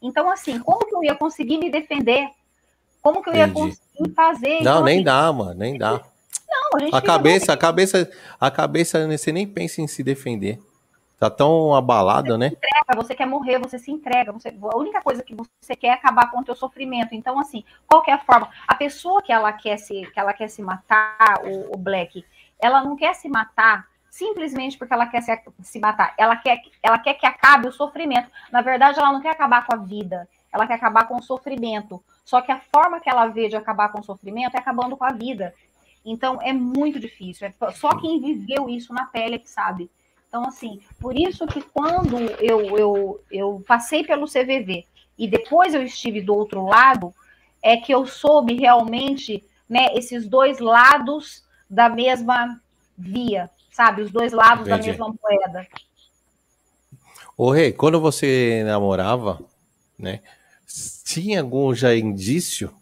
Então, 0.00 0.30
assim, 0.30 0.60
como 0.60 0.86
que 0.86 0.94
eu 0.94 1.02
ia 1.02 1.16
conseguir 1.16 1.58
me 1.58 1.72
defender? 1.72 2.28
Como 3.02 3.20
que 3.20 3.30
eu 3.30 3.34
ia 3.34 3.48
Entendi. 3.48 3.76
conseguir 3.94 4.14
fazer? 4.14 4.60
Não, 4.62 4.74
Então, 4.74 4.84
nem 4.84 4.94
assim, 4.94 5.04
dá, 5.04 5.32
mano, 5.32 5.54
nem 5.54 5.76
dá. 5.76 6.00
não, 6.48 6.70
a 6.76 6.78
gente 6.78 6.94
A 6.94 7.02
cabeça, 7.02 7.52
a 7.52 7.56
cabeça, 7.56 8.10
a 8.38 8.48
cabeça, 8.48 9.08
você 9.08 9.32
nem 9.32 9.48
pensa 9.48 9.82
em 9.82 9.88
se 9.88 10.04
defender. 10.04 10.60
Tá 11.18 11.30
tão 11.30 11.74
abalada, 11.74 12.36
né? 12.36 12.48
entrega, 12.48 13.02
você 13.02 13.14
quer 13.14 13.26
morrer, 13.26 13.58
você 13.58 13.78
se 13.78 13.90
entrega. 13.90 14.32
Você, 14.32 14.48
a 14.48 14.76
única 14.76 15.00
coisa 15.00 15.22
que 15.22 15.34
você 15.34 15.76
quer 15.76 15.88
é 15.88 15.92
acabar 15.92 16.30
com 16.30 16.40
o 16.40 16.44
teu 16.44 16.54
sofrimento. 16.54 17.14
Então, 17.14 17.38
assim, 17.38 17.64
qual 17.86 18.02
que 18.02 18.10
é 18.10 18.18
forma? 18.18 18.50
A 18.66 18.74
pessoa 18.74 19.22
que 19.22 19.32
ela 19.32 19.52
quer 19.52 19.76
se, 19.78 20.06
que 20.06 20.18
ela 20.18 20.32
quer 20.32 20.48
se 20.48 20.60
matar, 20.60 21.40
o, 21.44 21.74
o 21.74 21.78
Black, 21.78 22.24
ela 22.60 22.82
não 22.82 22.96
quer 22.96 23.14
se 23.14 23.28
matar 23.28 23.86
simplesmente 24.10 24.78
porque 24.78 24.94
ela 24.94 25.06
quer 25.06 25.22
se, 25.22 25.40
se 25.62 25.78
matar. 25.80 26.14
Ela 26.16 26.36
quer, 26.36 26.60
ela 26.82 26.98
quer 26.98 27.14
que 27.14 27.26
acabe 27.26 27.68
o 27.68 27.72
sofrimento. 27.72 28.30
Na 28.50 28.60
verdade, 28.60 28.98
ela 28.98 29.12
não 29.12 29.20
quer 29.20 29.30
acabar 29.30 29.66
com 29.66 29.74
a 29.74 29.78
vida. 29.78 30.28
Ela 30.52 30.66
quer 30.66 30.74
acabar 30.74 31.08
com 31.08 31.16
o 31.16 31.22
sofrimento. 31.22 32.02
Só 32.24 32.40
que 32.40 32.52
a 32.52 32.60
forma 32.60 33.00
que 33.00 33.10
ela 33.10 33.26
vê 33.26 33.48
de 33.48 33.56
acabar 33.56 33.90
com 33.90 34.00
o 34.00 34.04
sofrimento 34.04 34.54
é 34.54 34.58
acabando 34.58 34.96
com 34.96 35.04
a 35.04 35.12
vida. 35.12 35.54
Então, 36.04 36.40
é 36.42 36.52
muito 36.52 37.00
difícil. 37.00 37.48
É 37.48 37.72
só 37.72 37.96
quem 37.98 38.20
viveu 38.20 38.68
isso 38.68 38.92
na 38.92 39.06
pele 39.06 39.34
é 39.36 39.38
que 39.38 39.50
sabe. 39.50 39.90
Então, 40.34 40.48
assim, 40.48 40.80
por 40.98 41.16
isso 41.16 41.46
que 41.46 41.62
quando 41.62 42.18
eu, 42.40 42.76
eu, 42.76 43.24
eu 43.30 43.64
passei 43.68 44.02
pelo 44.02 44.26
CVV 44.26 44.84
e 45.16 45.28
depois 45.28 45.74
eu 45.74 45.82
estive 45.84 46.20
do 46.20 46.34
outro 46.34 46.66
lado, 46.66 47.14
é 47.62 47.76
que 47.76 47.94
eu 47.94 48.04
soube 48.04 48.52
realmente, 48.54 49.44
né, 49.68 49.94
esses 49.94 50.26
dois 50.26 50.58
lados 50.58 51.44
da 51.70 51.88
mesma 51.88 52.60
via, 52.98 53.48
sabe? 53.70 54.02
Os 54.02 54.10
dois 54.10 54.32
lados 54.32 54.66
Entendi. 54.66 54.80
da 54.80 54.86
mesma 54.88 55.14
moeda. 55.22 55.68
Ô, 57.36 57.52
Rei, 57.52 57.72
quando 57.72 58.00
você 58.00 58.64
namorava, 58.66 59.40
né? 59.96 60.20
Tinha 61.04 61.42
algum 61.42 61.72
já 61.72 61.94
indício? 61.94 62.74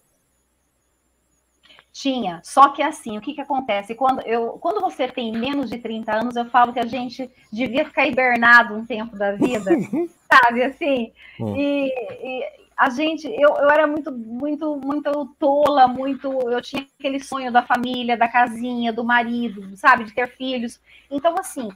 Tinha, 1.92 2.40
só 2.42 2.70
que 2.70 2.82
assim, 2.82 3.18
o 3.18 3.20
que, 3.20 3.34
que 3.34 3.40
acontece? 3.40 3.94
Quando, 3.94 4.22
eu, 4.22 4.52
quando 4.52 4.80
você 4.80 5.06
tem 5.08 5.30
menos 5.30 5.68
de 5.68 5.78
30 5.78 6.10
anos, 6.20 6.36
eu 6.36 6.46
falo 6.46 6.72
que 6.72 6.80
a 6.80 6.86
gente 6.86 7.30
devia 7.52 7.84
ficar 7.84 8.06
hibernado 8.06 8.74
um 8.74 8.86
tempo 8.86 9.14
da 9.14 9.32
vida, 9.32 9.70
sabe? 10.30 10.62
Assim, 10.62 11.12
Hum. 11.40 11.56
e, 11.56 11.88
e 11.88 12.44
a 12.76 12.88
gente, 12.90 13.26
eu, 13.26 13.50
eu 13.56 13.70
era 13.70 13.86
muito, 13.86 14.10
muito, 14.12 14.76
muito 14.76 15.26
tola, 15.38 15.86
muito. 15.86 16.30
Eu 16.50 16.60
tinha 16.60 16.86
aquele 16.98 17.20
sonho 17.20 17.52
da 17.52 17.62
família, 17.62 18.16
da 18.16 18.28
casinha, 18.28 18.92
do 18.92 19.04
marido, 19.04 19.76
sabe? 19.76 20.04
De 20.04 20.12
ter 20.12 20.28
filhos. 20.28 20.80
Então, 21.10 21.34
assim, 21.38 21.68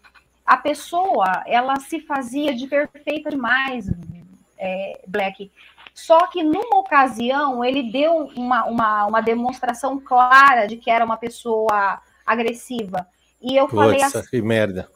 a 0.45 0.57
pessoa, 0.57 1.43
ela 1.47 1.77
se 1.77 2.01
fazia 2.01 2.55
de 2.55 2.67
perfeita 2.67 3.31
demais, 3.31 3.91
é, 4.59 5.01
Black. 5.07 5.51
Só 5.99 6.27
que 6.27 6.43
numa 6.43 6.79
ocasião 6.79 7.65
ele 7.65 7.91
deu 7.91 8.27
uma, 8.37 8.67
uma, 8.67 9.07
uma 9.07 9.21
demonstração 9.23 9.99
clara 9.99 10.67
de 10.67 10.77
que 10.77 10.91
era 10.91 11.03
uma 11.03 11.17
pessoa 11.17 12.03
agressiva. 12.25 13.07
E 13.41 13.57
eu 13.57 13.67
falei 13.67 14.03
assim, 14.03 14.29
que 14.29 14.43
merda. 14.43 14.91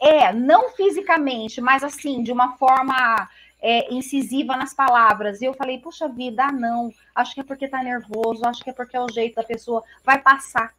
é, 0.00 0.30
não 0.30 0.68
fisicamente, 0.72 1.58
mas 1.62 1.82
assim, 1.82 2.22
de 2.22 2.30
uma 2.30 2.56
forma 2.58 3.26
é, 3.62 3.92
incisiva 3.94 4.56
nas 4.58 4.74
palavras. 4.74 5.40
E 5.40 5.46
eu 5.46 5.54
falei, 5.54 5.78
puxa 5.78 6.06
vida, 6.06 6.44
ah, 6.44 6.52
não, 6.52 6.92
acho 7.14 7.32
que 7.34 7.40
é 7.40 7.44
porque 7.44 7.66
tá 7.66 7.82
nervoso, 7.82 8.44
acho 8.46 8.62
que 8.62 8.68
é 8.68 8.74
porque 8.74 8.94
é 8.96 9.00
o 9.00 9.10
jeito 9.10 9.36
da 9.36 9.42
pessoa, 9.42 9.82
vai 10.04 10.20
passar. 10.20 10.74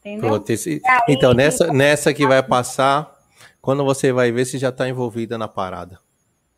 Entendeu? 0.00 0.30
Esse- 0.48 0.80
Então, 1.08 1.32
nessa, 1.34 1.72
nessa 1.72 2.14
que 2.14 2.24
vai 2.24 2.40
passar, 2.44 3.12
quando 3.60 3.84
você 3.84 4.12
vai 4.12 4.30
ver 4.30 4.44
se 4.44 4.56
já 4.56 4.70
tá 4.70 4.88
envolvida 4.88 5.36
na 5.36 5.48
parada. 5.48 5.98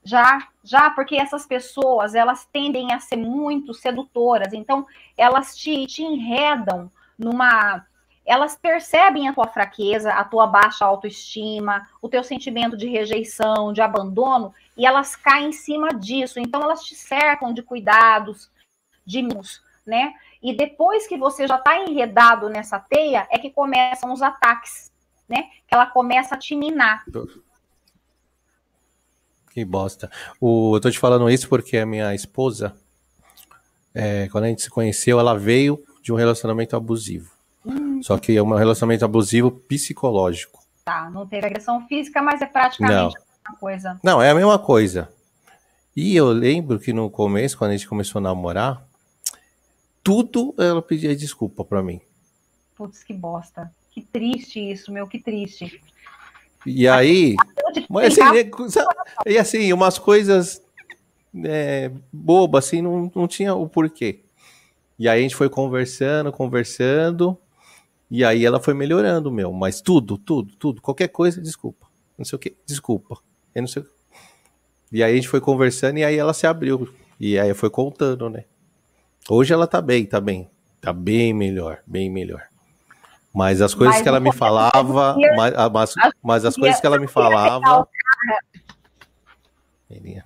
Já, 0.09 0.49
já, 0.65 0.89
porque 0.89 1.17
essas 1.17 1.45
pessoas, 1.45 2.15
elas 2.15 2.47
tendem 2.47 2.95
a 2.95 2.99
ser 2.99 3.17
muito 3.19 3.75
sedutoras, 3.75 4.55
então 4.55 4.87
elas 5.19 5.55
te, 5.55 5.87
te 5.87 6.03
enredam 6.03 6.91
numa. 7.19 7.85
Elas 8.25 8.57
percebem 8.57 9.29
a 9.29 9.35
tua 9.35 9.47
fraqueza, 9.47 10.11
a 10.15 10.25
tua 10.25 10.47
baixa 10.47 10.87
autoestima, 10.87 11.87
o 12.01 12.09
teu 12.09 12.25
sentimento 12.25 12.75
de 12.75 12.89
rejeição, 12.89 13.71
de 13.71 13.83
abandono, 13.83 14.55
e 14.79 14.87
elas 14.87 15.15
caem 15.15 15.49
em 15.49 15.53
cima 15.53 15.89
disso. 15.89 16.41
Então 16.41 16.63
elas 16.63 16.83
te 16.85 16.95
cercam 16.95 17.53
de 17.53 17.63
cuidados, 17.63 18.51
de 19.05 19.21
mimos, 19.21 19.63
né? 19.87 20.15
E 20.43 20.55
depois 20.55 21.07
que 21.07 21.19
você 21.19 21.47
já 21.47 21.57
está 21.57 21.79
enredado 21.83 22.49
nessa 22.49 22.79
teia, 22.79 23.29
é 23.31 23.39
que 23.39 23.51
começam 23.51 24.11
os 24.11 24.23
ataques, 24.23 24.91
né? 25.29 25.51
Que 25.67 25.75
ela 25.75 25.85
começa 25.85 26.35
a 26.35 26.39
te 26.39 26.57
minar. 26.57 27.05
Que 29.59 29.65
bosta. 29.65 30.09
O, 30.41 30.77
eu 30.77 30.81
tô 30.81 30.89
te 30.89 31.01
falando 31.01 31.29
isso 31.29 31.49
porque 31.49 31.79
a 31.79 31.85
minha 31.85 32.15
esposa, 32.15 32.77
é, 33.93 34.29
quando 34.29 34.45
a 34.45 34.47
gente 34.47 34.63
se 34.63 34.71
conheceu, 34.71 35.19
ela 35.19 35.37
veio 35.37 35.83
de 36.01 36.13
um 36.13 36.15
relacionamento 36.15 36.77
abusivo. 36.77 37.33
Só 38.03 38.17
que 38.19 38.37
é 38.37 38.41
um 38.41 38.55
relacionamento 38.55 39.05
abusivo 39.05 39.51
psicológico. 39.51 40.63
Tá, 40.85 41.11
não 41.11 41.27
teve 41.27 41.45
agressão 41.45 41.85
física, 41.89 42.23
mas 42.23 42.41
é 42.41 42.47
praticamente 42.47 42.95
Não. 42.95 43.07
a 43.07 43.07
mesma 43.09 43.59
coisa. 43.59 44.01
Não, 44.01 44.23
é 44.23 44.31
a 44.31 44.35
mesma 44.35 44.61
coisa. 44.61 45.09
E 45.97 46.15
eu 46.15 46.29
lembro 46.29 46.79
que 46.79 46.93
no 46.93 47.11
começo, 47.11 47.59
quando 47.59 47.73
a 47.73 47.77
gente 47.77 47.89
começou 47.89 48.21
a 48.21 48.23
namorar, 48.23 48.87
tudo 50.05 50.55
ela 50.57 50.81
pedia 50.81 51.17
desculpa 51.17 51.65
pra 51.65 51.83
mim. 51.83 52.01
Putz, 52.77 53.03
que 53.03 53.13
bosta. 53.13 53.75
Que 53.91 54.03
triste 54.03 54.61
isso, 54.61 54.93
meu, 54.93 55.09
que 55.09 55.19
triste. 55.19 55.83
E 56.67 56.89
aí, 56.89 57.37
mas 57.89 58.19
assim, 58.19 58.33
né, 58.33 58.51
e 59.27 59.39
assim, 59.39 59.73
umas 59.73 59.99
coisas 59.99 60.63
é, 61.45 61.91
bobas, 62.13 62.67
assim, 62.67 62.83
não, 62.83 63.11
não 63.15 63.29
tinha 63.29 63.55
o 63.55 63.69
porquê. 63.69 64.21
E 64.99 65.09
aí 65.09 65.21
a 65.21 65.23
gente 65.23 65.37
foi 65.37 65.49
conversando, 65.49 66.33
conversando, 66.33 67.39
e 68.11 68.25
aí 68.25 68.45
ela 68.45 68.61
foi 68.61 68.75
melhorando, 68.75 69.31
meu. 69.31 69.53
Mas 69.53 69.81
tudo, 69.81 70.19
tudo, 70.19 70.55
tudo, 70.57 70.83
qualquer 70.83 71.09
coisa, 71.09 71.41
desculpa. 71.41 71.87
Não 72.17 72.25
sei 72.25 72.37
o 72.37 72.39
que, 72.41 72.57
desculpa. 72.67 73.19
Eu 73.55 73.63
não 73.63 73.69
sei. 73.69 73.85
E 74.91 75.03
aí 75.03 75.13
a 75.13 75.17
gente 75.17 75.29
foi 75.29 75.41
conversando 75.41 75.99
e 75.99 76.05
aí 76.05 76.17
ela 76.17 76.33
se 76.33 76.47
abriu. 76.47 76.89
E 77.21 77.39
aí 77.39 77.53
foi 77.55 77.71
contando, 77.71 78.29
né? 78.29 78.45
Hoje 79.29 79.53
ela 79.53 79.67
tá 79.67 79.81
bem, 79.81 80.07
tá 80.07 80.21
bem. 80.21 80.49
Tá 80.81 80.93
bem 80.93 81.35
melhor, 81.35 81.83
bem 81.87 82.11
melhor. 82.11 82.48
Mas 83.39 83.63
as 83.63 83.73
coisas 83.73 83.95
Mas 83.95 84.03
que 84.03 84.09
ela 84.09 84.19
me 84.19 84.25
começo, 84.33 84.39
falava, 84.39 85.17
eu- 85.17 85.37
mas, 85.37 85.55
ah, 85.57 85.71
mas, 85.71 85.95
mas 86.21 86.45
as 86.45 86.57
coisas 86.57 86.81
que 86.81 86.87
ela 86.89 86.99
me 86.99 87.07
falava. 87.07 87.89
Queria. 89.87 90.25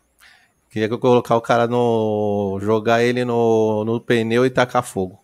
Queria 0.71 0.89
que 0.89 0.95
eu 0.95 0.99
colocar 0.99 1.37
o 1.37 1.41
cara 1.43 1.67
no. 1.67 2.59
jogar 2.63 3.03
ele 3.03 3.23
no, 3.23 3.85
no 3.85 4.01
pneu 4.01 4.47
e 4.47 4.51
tacar 4.51 4.83
fogo. 4.83 5.21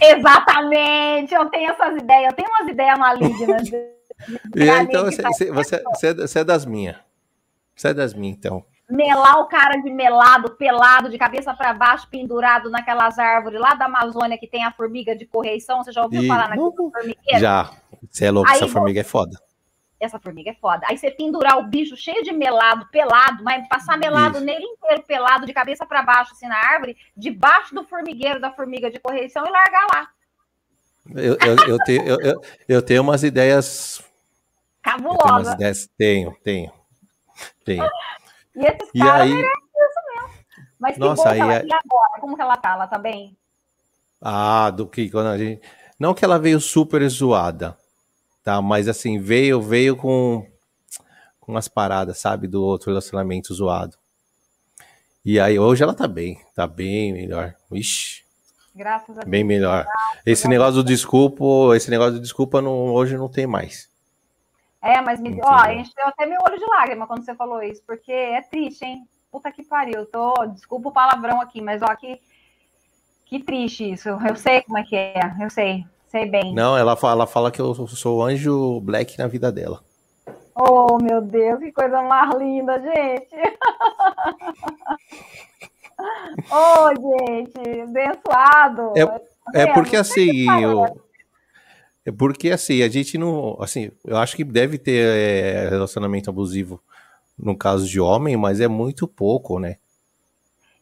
Exatamente, 0.00 1.32
eu 1.32 1.48
tenho 1.50 1.70
essas 1.70 2.02
ideias, 2.02 2.32
eu 2.32 2.36
tenho 2.36 2.48
umas 2.48 2.68
ideias 2.68 2.98
malignas. 2.98 3.62
E 4.54 4.68
então 4.68 5.04
você, 5.04 5.20
tá 5.22 5.28
você, 5.30 5.50
você, 5.50 5.82
você 5.82 6.06
é- 6.08 6.14
você 6.14 6.38
é 6.40 6.44
das 6.44 6.64
minhas. 6.64 6.96
Você 7.74 7.88
é 7.88 7.94
das 7.94 8.14
minhas, 8.14 8.36
então. 8.38 8.64
Melar 8.92 9.38
o 9.40 9.46
cara 9.46 9.76
de 9.80 9.90
melado, 9.90 10.50
pelado, 10.50 11.08
de 11.08 11.16
cabeça 11.16 11.54
para 11.54 11.72
baixo, 11.72 12.06
pendurado 12.10 12.68
naquelas 12.70 13.18
árvores 13.18 13.58
lá 13.58 13.74
da 13.74 13.86
Amazônia 13.86 14.36
que 14.36 14.46
tem 14.46 14.64
a 14.64 14.70
formiga 14.72 15.16
de 15.16 15.24
correição. 15.26 15.82
Você 15.82 15.92
já 15.92 16.02
ouviu 16.02 16.22
E- 16.22 16.28
falar 16.28 16.48
naquela 16.50 16.68
Uh, 16.68 16.90
formigueira? 16.90 17.40
Já. 17.40 17.70
Você 18.10 18.26
é 18.26 18.30
louco, 18.30 18.50
Aí 18.50 18.56
essa 18.56 18.68
formiga 18.68 19.00
é 19.00 19.04
foda. 19.04 19.38
Essa 19.98 20.18
formiga 20.18 20.50
é 20.50 20.54
foda. 20.54 20.84
Aí 20.88 20.98
você 20.98 21.10
pendurar 21.10 21.58
o 21.58 21.62
bicho 21.62 21.96
cheio 21.96 22.22
de 22.22 22.32
melado, 22.32 22.86
pelado, 22.90 23.42
mas 23.44 23.66
passar 23.68 23.96
melado 23.96 24.36
Isso. 24.36 24.44
nele 24.44 24.64
inteiro, 24.64 25.02
pelado, 25.04 25.46
de 25.46 25.52
cabeça 25.54 25.86
para 25.86 26.02
baixo, 26.02 26.32
assim, 26.32 26.48
na 26.48 26.56
árvore, 26.56 26.96
debaixo 27.16 27.74
do 27.74 27.84
formigueiro 27.84 28.40
da 28.40 28.50
formiga 28.50 28.90
de 28.90 28.98
correição 28.98 29.46
e 29.46 29.50
largar 29.50 29.86
lá. 29.94 30.08
Eu, 31.14 31.36
eu, 31.40 31.68
eu, 31.68 31.78
tenho, 31.84 32.06
eu, 32.06 32.20
eu, 32.20 32.42
eu 32.68 32.82
tenho 32.82 33.02
umas 33.02 33.22
ideias. 33.22 34.04
Eu 34.84 35.96
tenho. 35.96 36.36
Tenho, 36.42 36.72
tenho. 37.64 37.90
E 38.56 38.64
esses 38.66 38.88
E 38.94 38.98
caras 38.98 39.22
aí. 39.22 39.42
Mas 40.78 40.94
que 40.94 41.00
Nossa, 41.00 41.22
bom 41.22 41.28
aí 41.30 41.36
que 41.36 41.42
ela, 41.42 41.54
é- 41.54 41.64
e 41.64 41.72
agora? 41.72 42.20
Como 42.20 42.36
que 42.36 42.42
ela 42.42 42.56
tá? 42.56 42.72
Ela 42.72 42.86
tá 42.86 42.98
bem? 42.98 43.36
Ah, 44.20 44.70
do 44.70 44.86
que 44.86 45.08
quando 45.10 45.28
a 45.28 45.38
gente. 45.38 45.60
Não 45.98 46.14
que 46.14 46.24
ela 46.24 46.38
veio 46.38 46.60
super 46.60 47.06
zoada, 47.08 47.76
tá? 48.42 48.60
Mas 48.60 48.88
assim, 48.88 49.18
veio, 49.20 49.60
veio 49.62 49.96
com, 49.96 50.44
com 51.40 51.52
umas 51.52 51.68
paradas, 51.68 52.18
sabe? 52.18 52.48
Do 52.48 52.62
outro 52.62 52.90
relacionamento 52.90 53.54
zoado. 53.54 53.96
E 55.24 55.38
aí, 55.38 55.56
hoje 55.58 55.82
ela 55.84 55.94
tá 55.94 56.08
bem, 56.08 56.40
tá 56.54 56.66
bem 56.66 57.12
melhor. 57.12 57.54
Ixi, 57.70 58.24
Graças 58.74 59.10
a 59.10 59.20
Deus. 59.20 59.30
bem 59.30 59.44
melhor. 59.44 59.86
Esse 60.26 60.48
negócio 60.48 60.74
do 60.74 60.84
desculpa, 60.84 61.44
esse 61.76 61.88
negócio 61.90 62.14
do 62.14 62.20
desculpa 62.20 62.60
não, 62.60 62.92
hoje 62.92 63.16
não 63.16 63.28
tem 63.28 63.46
mais. 63.46 63.88
É, 64.82 65.00
mas 65.00 65.20
me 65.20 65.28
Entendeu? 65.28 65.48
ó, 65.48 65.64
encheu 65.70 66.08
até 66.08 66.26
meu 66.26 66.40
olho 66.44 66.58
de 66.58 66.66
lágrima 66.66 67.06
quando 67.06 67.24
você 67.24 67.36
falou 67.36 67.62
isso, 67.62 67.80
porque 67.86 68.10
é 68.12 68.42
triste, 68.42 68.84
hein? 68.84 69.06
Puta 69.30 69.52
que 69.52 69.62
pariu. 69.62 70.04
Tô, 70.06 70.34
desculpa 70.46 70.88
o 70.88 70.92
palavrão 70.92 71.40
aqui, 71.40 71.60
mas 71.60 71.80
ó, 71.82 71.94
que, 71.94 72.20
que 73.24 73.38
triste 73.38 73.92
isso. 73.92 74.08
Eu 74.08 74.34
sei 74.34 74.62
como 74.62 74.78
é 74.78 74.82
que 74.82 74.96
é, 74.96 75.20
eu 75.40 75.48
sei, 75.48 75.86
sei 76.08 76.26
bem. 76.26 76.52
Não, 76.52 76.76
ela 76.76 76.96
fala, 76.96 77.12
ela 77.12 77.26
fala 77.28 77.52
que 77.52 77.60
eu 77.60 77.72
sou 77.86 78.18
o 78.18 78.22
anjo 78.22 78.80
black 78.80 79.16
na 79.18 79.28
vida 79.28 79.52
dela. 79.52 79.84
Oh, 80.54 80.98
meu 80.98 81.22
Deus, 81.22 81.60
que 81.60 81.72
coisa 81.72 82.02
mais 82.02 82.34
linda, 82.36 82.78
gente. 82.80 83.34
oh, 86.50 86.90
gente, 86.90 87.80
abençoado. 87.80 88.92
É 89.54 89.62
É, 89.62 89.72
porque 89.72 89.96
assim, 89.96 90.46
eu, 90.60 91.00
é 92.04 92.10
porque 92.10 92.50
assim, 92.50 92.82
a 92.82 92.88
gente 92.88 93.16
não, 93.16 93.56
assim, 93.60 93.90
eu 94.04 94.16
acho 94.16 94.36
que 94.36 94.44
deve 94.44 94.78
ter 94.78 95.06
é, 95.06 95.68
relacionamento 95.68 96.28
abusivo 96.30 96.82
no 97.38 97.56
caso 97.56 97.86
de 97.86 98.00
homem, 98.00 98.36
mas 98.36 98.60
é 98.60 98.68
muito 98.68 99.06
pouco, 99.06 99.58
né? 99.58 99.76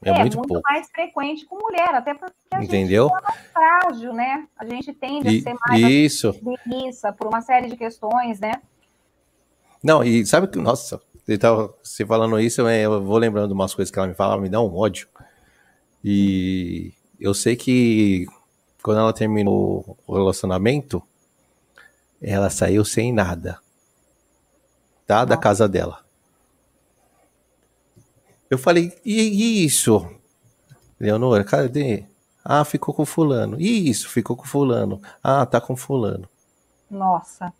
É, 0.02 0.18
muito, 0.18 0.40
pouco, 0.40 0.62
mais 0.64 0.88
frequente 0.90 1.44
com 1.44 1.58
mulher, 1.58 1.94
até 1.94 2.14
porque 2.14 2.32
a 2.52 2.62
entendeu? 2.62 3.08
gente 3.08 3.22
é 3.22 3.52
frágil, 3.52 4.14
né? 4.14 4.48
A 4.56 4.64
gente 4.64 4.94
tende 4.94 5.28
a 5.28 5.30
E- 5.30 5.42
ser 5.42 5.54
mais 5.66 5.82
isso. 5.82 6.32
submissa 6.32 7.12
por 7.12 7.26
uma 7.26 7.42
série 7.42 7.68
de 7.68 7.76
questões, 7.76 8.40
né? 8.40 8.52
Não, 9.84 10.02
e 10.02 10.24
sabe 10.24 10.48
que, 10.48 10.58
nossa, 10.58 11.00
você, 11.24 11.36
tava, 11.36 11.74
você 11.82 12.06
falando 12.06 12.40
isso, 12.40 12.66
é, 12.66 12.82
eu 12.82 13.02
vou 13.02 13.18
lembrando 13.18 13.52
umas 13.52 13.74
coisas 13.74 13.92
que 13.92 13.98
ela 13.98 14.08
me 14.08 14.14
fala, 14.14 14.40
me 14.40 14.48
dá 14.48 14.60
um 14.60 14.74
ódio. 14.74 15.06
E 16.02 16.94
eu 17.18 17.34
sei 17.34 17.54
que 17.54 18.26
quando 18.82 19.00
ela 19.00 19.12
terminou 19.12 19.98
o 20.06 20.14
relacionamento, 20.14 21.02
ela 22.20 22.50
saiu 22.50 22.84
sem 22.84 23.12
nada. 23.12 23.58
Tá? 25.06 25.24
Da 25.24 25.36
casa 25.36 25.68
dela. 25.68 26.04
Eu 28.48 28.58
falei, 28.58 28.92
e, 29.04 29.64
isso? 29.64 30.08
Leonora, 30.98 31.44
cadê? 31.44 32.04
Ah, 32.44 32.64
ficou 32.64 32.94
com 32.94 33.06
fulano. 33.06 33.60
E 33.60 33.88
isso, 33.88 34.08
ficou 34.08 34.36
com 34.36 34.44
fulano. 34.44 35.00
Ah, 35.22 35.46
tá 35.46 35.60
com 35.60 35.76
fulano. 35.76 36.28
Nossa. 36.90 37.52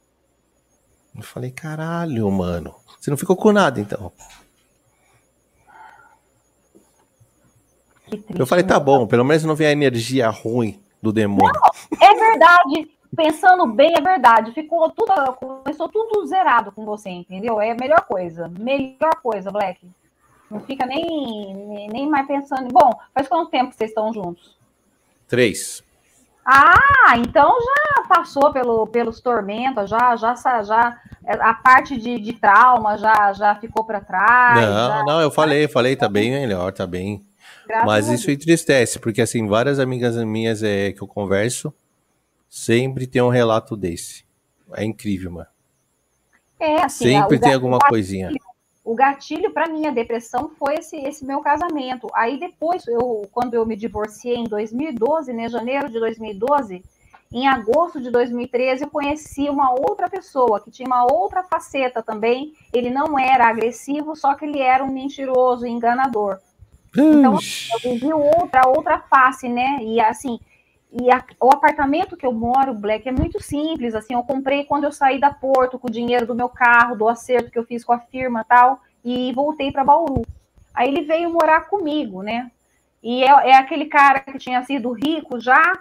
Eu 1.15 1.23
falei, 1.23 1.51
caralho, 1.51 2.31
mano. 2.31 2.75
Você 2.99 3.11
não 3.11 3.17
ficou 3.17 3.37
com 3.37 3.53
nada, 3.53 3.81
então. 3.81 4.13
Triste. 8.09 8.39
Eu 8.39 8.47
falei, 8.47 8.65
tá 8.65 8.81
bom, 8.81 9.07
pelo 9.07 9.25
menos 9.25 9.45
não 9.45 9.55
vem 9.55 9.69
a 9.69 9.73
energia 9.73 10.29
ruim 10.29 10.83
do 11.01 11.13
demônio. 11.13 11.61
É 12.01 12.15
verdade. 12.15 12.91
Pensando 13.17 13.67
bem, 13.67 13.93
é 13.97 14.01
verdade. 14.01 14.53
Ficou 14.53 14.91
tudo, 14.91 15.13
começou 15.35 15.89
tudo 15.89 16.27
zerado 16.27 16.71
com 16.73 16.85
você, 16.85 17.09
entendeu? 17.11 17.61
É 17.61 17.73
a 17.73 17.77
melhor 17.77 18.03
coisa. 18.03 18.49
Melhor 18.49 19.17
coisa, 19.23 19.51
Black. 19.51 19.81
Não 20.51 20.61
fica 20.61 20.87
nem, 20.87 21.55
nem, 21.55 21.89
nem 21.89 22.09
mais 22.09 22.27
pensando. 22.27 22.69
Bom, 22.73 22.91
faz 23.15 23.29
quanto 23.29 23.51
tempo 23.51 23.71
que 23.71 23.77
vocês 23.77 23.91
estão 23.91 24.13
juntos? 24.13 24.57
Três. 25.29 25.83
Ah, 26.45 27.17
então 27.19 27.55
já 27.61 28.03
passou 28.09 28.53
pelo, 28.53 28.87
pelos 28.87 29.21
tormentos, 29.21 29.89
já, 29.89 30.17
já, 30.17 30.35
já 30.63 30.99
a 31.41 31.55
parte 31.55 31.97
de, 31.97 32.19
de 32.19 32.33
trauma 32.33 32.97
já, 32.97 33.33
já 33.33 33.55
ficou 33.57 33.85
para 33.85 34.01
trás. 34.01 34.61
não, 34.61 34.89
já- 34.89 35.05
não, 35.05 35.21
eu 35.21 35.31
falei, 35.31 35.69
falei, 35.69 35.95
tá 35.95 36.09
bem 36.09 36.31
melhor, 36.33 36.73
tá 36.73 36.87
bem. 36.87 37.25
graças 37.67 37.87
Mas 37.87 38.09
isso 38.09 38.31
entristece, 38.31 38.99
porque 38.99 39.21
assim, 39.21 39.47
várias 39.47 39.79
amigas 39.79 40.17
minhas 40.25 40.63
é, 40.63 40.93
que 40.93 41.03
eu 41.03 41.07
converso 41.07 41.73
sempre 42.51 43.07
tem 43.07 43.23
um 43.23 43.29
relato 43.29 43.77
desse. 43.77 44.25
É 44.75 44.85
incrível, 44.85 45.31
mano. 45.31 45.47
é, 46.59 46.83
assim, 46.83 47.05
Sempre 47.05 47.37
o 47.37 47.41
tem 47.41 47.49
ga- 47.49 47.55
alguma 47.55 47.79
coisinha. 47.79 48.31
O 48.85 48.95
gatilho 48.95 49.53
para 49.53 49.69
minha 49.69 49.93
depressão 49.93 50.51
foi 50.59 50.75
esse, 50.75 50.97
esse 50.97 51.25
meu 51.25 51.41
casamento. 51.41 52.09
Aí 52.15 52.39
depois, 52.41 52.87
eu, 52.89 53.29
quando 53.31 53.55
eu 53.55 53.65
me 53.65 53.77
divorciei 53.77 54.37
em 54.37 54.45
2012, 54.45 55.33
né, 55.33 55.49
janeiro 55.49 55.89
de 55.89 56.01
2012, 56.01 56.83
em 57.33 57.47
agosto 57.47 58.01
de 58.01 58.11
2013, 58.11 58.85
eu 58.85 58.91
conheci 58.91 59.49
uma 59.49 59.71
outra 59.71 60.09
pessoa 60.11 60.61
que 60.61 60.71
tinha 60.71 60.87
uma 60.87 61.05
outra 61.05 61.45
faceta 61.45 62.03
também. 62.03 62.55
Ele 62.73 62.91
não 62.91 63.17
era 63.19 63.49
agressivo, 63.49 64.17
só 64.17 64.35
que 64.35 64.45
ele 64.45 64.59
era 64.61 64.83
um 64.83 64.93
mentiroso, 64.93 65.67
enganador. 65.67 66.39
Então, 66.97 67.37
Ixi. 67.37 67.71
Eu 67.73 67.93
vivi 67.93 68.13
outra, 68.13 68.63
outra 68.67 68.99
face, 68.99 69.49
né? 69.49 69.79
E 69.83 70.01
assim, 70.01 70.41
e 70.93 71.11
a- 71.11 71.25
o 71.41 71.51
apartamento 71.53 72.17
que 72.17 72.27
eu 72.27 72.33
moro, 72.33 72.75
Black, 72.75 73.09
é 73.09 73.13
muito 73.13 73.43
simples. 73.43 73.95
Assim, 73.95 74.15
eu 74.15 74.23
comprei 74.23 74.65
quando 74.65 74.85
eu 74.85 74.93
saí 74.93 75.21
da 75.21 75.33
Porto 75.33 75.79
com 75.79 75.89
o 75.89 75.93
dinheiro 75.93 76.27
do 76.27 76.35
meu 76.35 76.49
carro, 76.49 76.97
do 76.97 77.09
acerto 77.09 77.51
que 77.51 77.59
eu 77.59 77.65
fiz 77.65 77.85
com 77.85 77.93
a 77.93 77.99
firma 78.01 78.45
tal, 78.45 78.81
e 79.05 79.33
voltei 79.33 79.71
para 79.71 79.85
Bauru. 79.85 80.27
Aí 80.75 80.89
ele 80.89 81.03
veio 81.03 81.33
morar 81.33 81.63
comigo, 81.69 82.23
né? 82.23 82.51
E 83.03 83.23
é, 83.23 83.51
é 83.51 83.57
aquele 83.57 83.87
cara 83.87 84.21
que 84.21 84.39
tinha 84.39 84.63
sido 84.65 84.93
rico 84.93 85.41
já, 85.41 85.79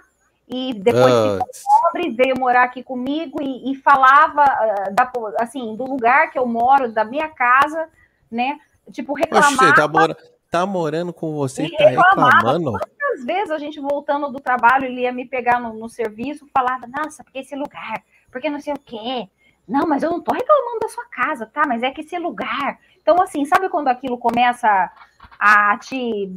e 0.48 0.74
depois 0.74 1.14
ficou 1.14 1.46
Ah, 1.48 1.90
pobre, 1.92 2.10
veio 2.10 2.38
morar 2.38 2.64
aqui 2.64 2.82
comigo 2.82 3.40
e, 3.40 3.72
e 3.72 3.76
falava 3.76 4.42
ah, 4.42 4.90
da, 4.90 5.10
assim, 5.38 5.76
do 5.76 5.84
lugar 5.84 6.30
que 6.30 6.38
eu 6.38 6.46
moro, 6.46 6.90
da 6.90 7.04
minha 7.04 7.28
casa, 7.28 7.88
né? 8.30 8.58
Tipo, 8.90 9.12
oxe, 9.12 9.22
reclamar. 9.22 9.52
você 9.52 9.74
tá, 9.74 9.86
mora, 9.86 10.16
tá 10.50 10.66
morando 10.66 11.12
com 11.12 11.32
você 11.34 11.64
e 11.66 11.76
tá 11.76 11.88
reclamando? 11.88 12.76
Às 13.14 13.24
vezes 13.24 13.50
a 13.50 13.58
gente 13.58 13.78
voltando 13.80 14.30
do 14.30 14.40
trabalho, 14.40 14.86
ele 14.86 15.02
ia 15.02 15.12
me 15.12 15.26
pegar 15.26 15.60
no, 15.60 15.72
no 15.72 15.88
serviço, 15.88 16.48
falava, 16.52 16.86
nossa, 16.86 17.22
porque 17.24 17.38
esse 17.38 17.54
lugar, 17.54 18.02
porque 18.30 18.50
não 18.50 18.60
sei 18.60 18.72
o 18.72 18.78
quê. 18.78 19.28
Não, 19.68 19.86
mas 19.86 20.02
eu 20.02 20.10
não 20.10 20.20
tô 20.20 20.32
reclamando 20.32 20.80
da 20.80 20.88
sua 20.88 21.04
casa, 21.06 21.46
tá? 21.46 21.62
Mas 21.66 21.82
é 21.82 21.90
que 21.90 22.00
esse 22.00 22.18
lugar. 22.18 22.78
Então, 23.00 23.20
assim, 23.22 23.44
sabe 23.44 23.68
quando 23.68 23.88
aquilo 23.88 24.18
começa 24.18 24.90
a 25.38 25.78
te 25.78 26.32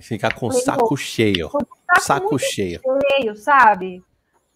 Ficar 0.00 0.34
com 0.34 0.46
o 0.48 0.52
saco 0.52 0.96
cheio. 0.96 1.48
com 1.48 1.58
Saco 1.98 2.30
muito 2.30 2.38
cheio. 2.40 2.80
cheio, 3.10 3.36
sabe? 3.36 4.02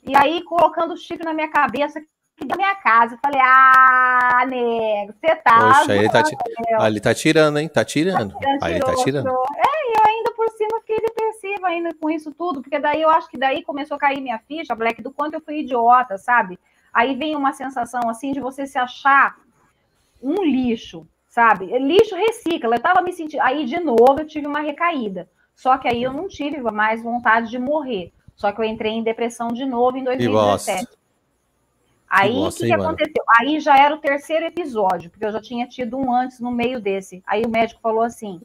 E 0.03 0.17
aí 0.17 0.43
colocando 0.45 0.95
o 0.95 0.97
chifre 0.97 1.25
na 1.25 1.33
minha 1.33 1.49
cabeça, 1.51 2.01
que 2.01 2.07
da 2.45 2.57
minha 2.57 2.75
casa. 2.77 3.15
Eu 3.15 3.19
falei, 3.25 3.41
ah, 3.43 4.45
nego, 4.49 5.13
você 5.21 5.37
tá. 5.37 5.59
Poxa, 5.79 5.95
ele 5.95 6.09
tá, 6.09 6.23
ti- 6.23 6.37
ah, 6.79 6.87
ele 6.89 7.01
tá 7.01 7.15
tirando, 7.15 7.59
hein? 7.59 7.69
Tá 7.69 7.85
tirando. 7.85 8.35
Aí 8.63 8.73
ele 8.75 8.81
tá 8.85 8.95
tirando. 8.97 9.29
É, 9.29 9.33
e 9.33 9.93
eu 9.97 10.05
ainda 10.15 10.33
por 10.33 10.49
cima 10.51 10.81
fiquei 10.81 10.99
depressiva 11.01 11.69
ainda 11.69 11.91
com 12.01 12.11
isso 12.11 12.33
tudo, 12.33 12.61
porque 12.63 12.79
daí 12.79 13.01
eu 13.03 13.11
acho 13.11 13.29
que 13.29 13.39
daí 13.39 13.63
começou 13.63 13.97
a 13.97 14.01
cair 14.01 14.21
minha 14.21 14.39
ficha, 14.39 14.75
Black, 14.75 15.01
do 15.03 15.13
quanto 15.13 15.35
eu 15.35 15.41
fui 15.41 15.61
idiota, 15.61 16.19
sabe? 16.19 16.59
Aí 16.93 17.15
vem 17.15 17.37
uma 17.37 17.53
sensação 17.53 18.09
assim 18.09 18.33
de 18.33 18.41
você 18.41 18.67
se 18.67 18.79
achar 18.79 19.37
um 20.23 20.43
lixo, 20.43 21.07
sabe? 21.29 21.67
Lixo 21.79 22.15
recicla. 22.17 22.77
Eu 22.77 22.81
tava 22.83 23.03
me 23.03 23.13
sentindo. 23.13 23.41
Aí, 23.43 23.65
de 23.65 23.79
novo, 23.81 24.17
eu 24.19 24.27
tive 24.27 24.47
uma 24.47 24.61
recaída. 24.61 25.29
Só 25.55 25.79
que 25.79 25.87
aí 25.89 26.03
eu 26.03 26.13
não 26.13 26.29
tive 26.29 26.61
mais 26.71 27.03
vontade 27.03 27.51
de 27.51 27.59
morrer. 27.59 28.13
Só 28.37 28.51
que 28.53 28.61
eu 28.61 28.65
entrei 28.65 28.93
em 28.93 29.03
depressão 29.03 29.49
de 29.49 29.65
novo 29.65 29.97
em 29.97 30.05
2017. 30.05 30.87
Aí, 32.15 32.37
o 32.37 32.51
que, 32.51 32.67
que 32.67 32.73
aconteceu? 32.75 33.25
Aí 33.39 33.59
já 33.59 33.75
era 33.75 33.95
o 33.95 33.99
terceiro 33.99 34.45
episódio, 34.45 35.09
porque 35.09 35.25
eu 35.25 35.33
já 35.33 35.41
tinha 35.41 35.67
tido 35.67 35.97
um 35.97 36.15
antes 36.15 36.41
no 36.41 36.53
meio 36.53 36.79
desse. 36.79 37.23
Aí 37.27 37.43
o 37.43 37.49
médico 37.49 37.81
falou 37.81 38.03
assim: 38.03 38.39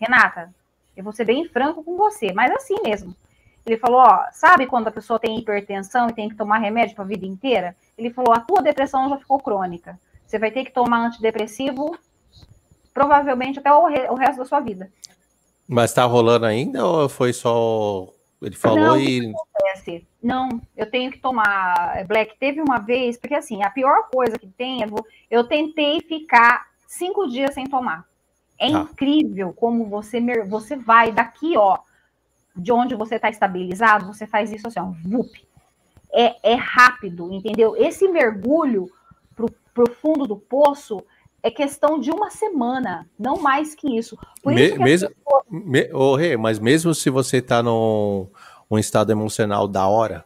Renata, 0.00 0.54
eu 0.96 1.04
vou 1.04 1.12
ser 1.12 1.26
bem 1.26 1.46
franco 1.46 1.84
com 1.84 1.98
você, 1.98 2.32
mas 2.32 2.50
assim 2.50 2.76
mesmo. 2.82 3.14
Ele 3.66 3.76
falou: 3.76 4.00
Ó, 4.00 4.24
sabe 4.32 4.66
quando 4.66 4.88
a 4.88 4.90
pessoa 4.90 5.18
tem 5.18 5.38
hipertensão 5.38 6.08
e 6.08 6.14
tem 6.14 6.30
que 6.30 6.34
tomar 6.34 6.60
remédio 6.60 6.94
para 6.94 7.04
a 7.04 7.08
vida 7.08 7.26
inteira? 7.26 7.76
Ele 7.98 8.08
falou: 8.08 8.32
A 8.32 8.40
tua 8.40 8.62
depressão 8.62 9.10
já 9.10 9.18
ficou 9.18 9.38
crônica. 9.38 10.00
Você 10.26 10.38
vai 10.38 10.50
ter 10.50 10.64
que 10.64 10.72
tomar 10.72 11.04
antidepressivo 11.04 11.94
provavelmente 12.94 13.58
até 13.58 13.70
o, 13.70 13.86
re, 13.86 14.08
o 14.08 14.14
resto 14.14 14.38
da 14.38 14.46
sua 14.46 14.60
vida. 14.60 14.90
Mas 15.68 15.92
tá 15.92 16.06
rolando 16.06 16.46
ainda 16.46 16.86
ou 16.86 17.06
foi 17.06 17.34
só. 17.34 18.08
Ele 18.42 18.56
falou 18.56 18.78
Não, 18.78 18.96
e. 18.98 19.30
acontece? 19.30 20.06
Não, 20.22 20.60
eu 20.76 20.90
tenho 20.90 21.10
que 21.10 21.18
tomar 21.18 21.92
é, 21.96 22.04
Black. 22.04 22.38
Teve 22.38 22.60
uma 22.60 22.78
vez, 22.78 23.18
porque 23.18 23.34
assim, 23.34 23.62
a 23.62 23.70
pior 23.70 24.08
coisa 24.10 24.38
que 24.38 24.46
tem 24.46 24.82
é 24.82 24.86
eu 25.30 25.44
tentei 25.44 26.00
ficar 26.00 26.68
cinco 26.86 27.28
dias 27.28 27.54
sem 27.54 27.66
tomar. 27.66 28.06
É 28.58 28.70
Tá. 28.70 28.80
incrível 28.80 29.52
como 29.52 29.86
você, 29.86 30.20
você 30.44 30.76
vai 30.76 31.12
daqui, 31.12 31.56
ó, 31.56 31.78
de 32.56 32.72
onde 32.72 32.94
você 32.94 33.16
está 33.16 33.30
estabilizado, 33.30 34.06
você 34.06 34.26
faz 34.26 34.52
isso 34.52 34.68
assim, 34.68 34.80
ó, 34.80 34.92
vup. 35.04 35.30
É, 36.12 36.52
é 36.52 36.54
rápido, 36.54 37.32
entendeu? 37.32 37.76
Esse 37.76 38.08
mergulho 38.08 38.90
pro, 39.36 39.50
pro 39.72 39.90
fundo 39.92 40.26
do 40.26 40.36
poço 40.36 41.02
é 41.42 41.50
questão 41.50 41.98
de 41.98 42.10
uma 42.10 42.30
semana, 42.30 43.08
não 43.18 43.36
mais 43.40 43.74
que 43.74 43.96
isso. 43.96 44.18
Por 44.42 44.52
Me- 44.52 44.66
isso 44.66 44.72
que 44.74 44.78
mesmo- 44.82 45.08
pessoas- 45.08 45.44
Me... 45.50 45.88
Rê, 46.18 46.36
mas 46.36 46.58
mesmo 46.58 46.94
se 46.94 47.10
você 47.10 47.40
tá 47.40 47.62
num 47.62 48.28
um 48.70 48.78
estado 48.78 49.10
emocional 49.10 49.66
da 49.66 49.86
hora, 49.88 50.24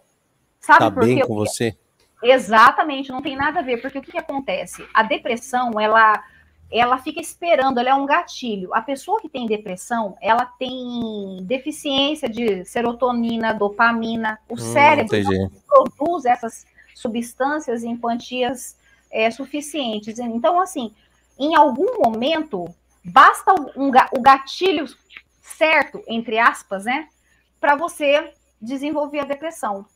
sabe 0.61 0.79
tá 0.81 0.91
bem 0.91 1.21
com 1.27 1.35
você? 1.35 1.77
Exatamente, 2.23 3.11
não 3.11 3.23
tem 3.23 3.37
nada 3.37 3.61
a 3.61 3.63
ver, 3.63 3.81
porque 3.81 3.99
o 3.99 4.03
que, 4.03 4.13
que 4.13 4.19
acontece? 4.19 4.87
A 4.95 5.03
depressão, 5.03 5.73
ela, 5.79 6.23
ela 6.71 6.99
fica 6.99 7.21
esperando, 7.21 7.79
ela 7.79 7.91
é 7.91 7.95
um 7.95 8.07
gatilho. 8.07 8.75
A 8.75 8.81
pessoa 8.81 9.21
que 9.21 9.29
tem 9.29 9.47
depressão, 9.47 10.17
ela 10.21 10.47
tem 10.47 11.39
deficiência 11.43 12.29
de 12.29 12.65
serotonina, 12.65 13.53
dopamina, 13.53 14.39
o 14.49 14.55
Hum, 14.55 14.57
cérebro 14.57 15.17
produz 15.67 16.25
essas 16.25 16.67
substâncias 16.95 17.85
em 17.85 17.97
quantias 17.97 18.77
é, 19.11 19.31
suficientes. 19.31 20.19
Então, 20.19 20.61
assim, 20.61 20.93
em 21.39 21.55
algum 21.55 22.03
momento, 22.03 22.67
basta 23.05 23.53
um, 23.77 23.89
o 23.89 24.21
gatilho 24.21 24.87
certo, 25.41 26.03
entre 26.07 26.39
aspas, 26.39 26.85
né, 26.85 27.09
para 27.61 27.77
você 27.77 28.33
desenvolver 28.61 29.21
a 29.21 29.25
depressão. 29.25 29.87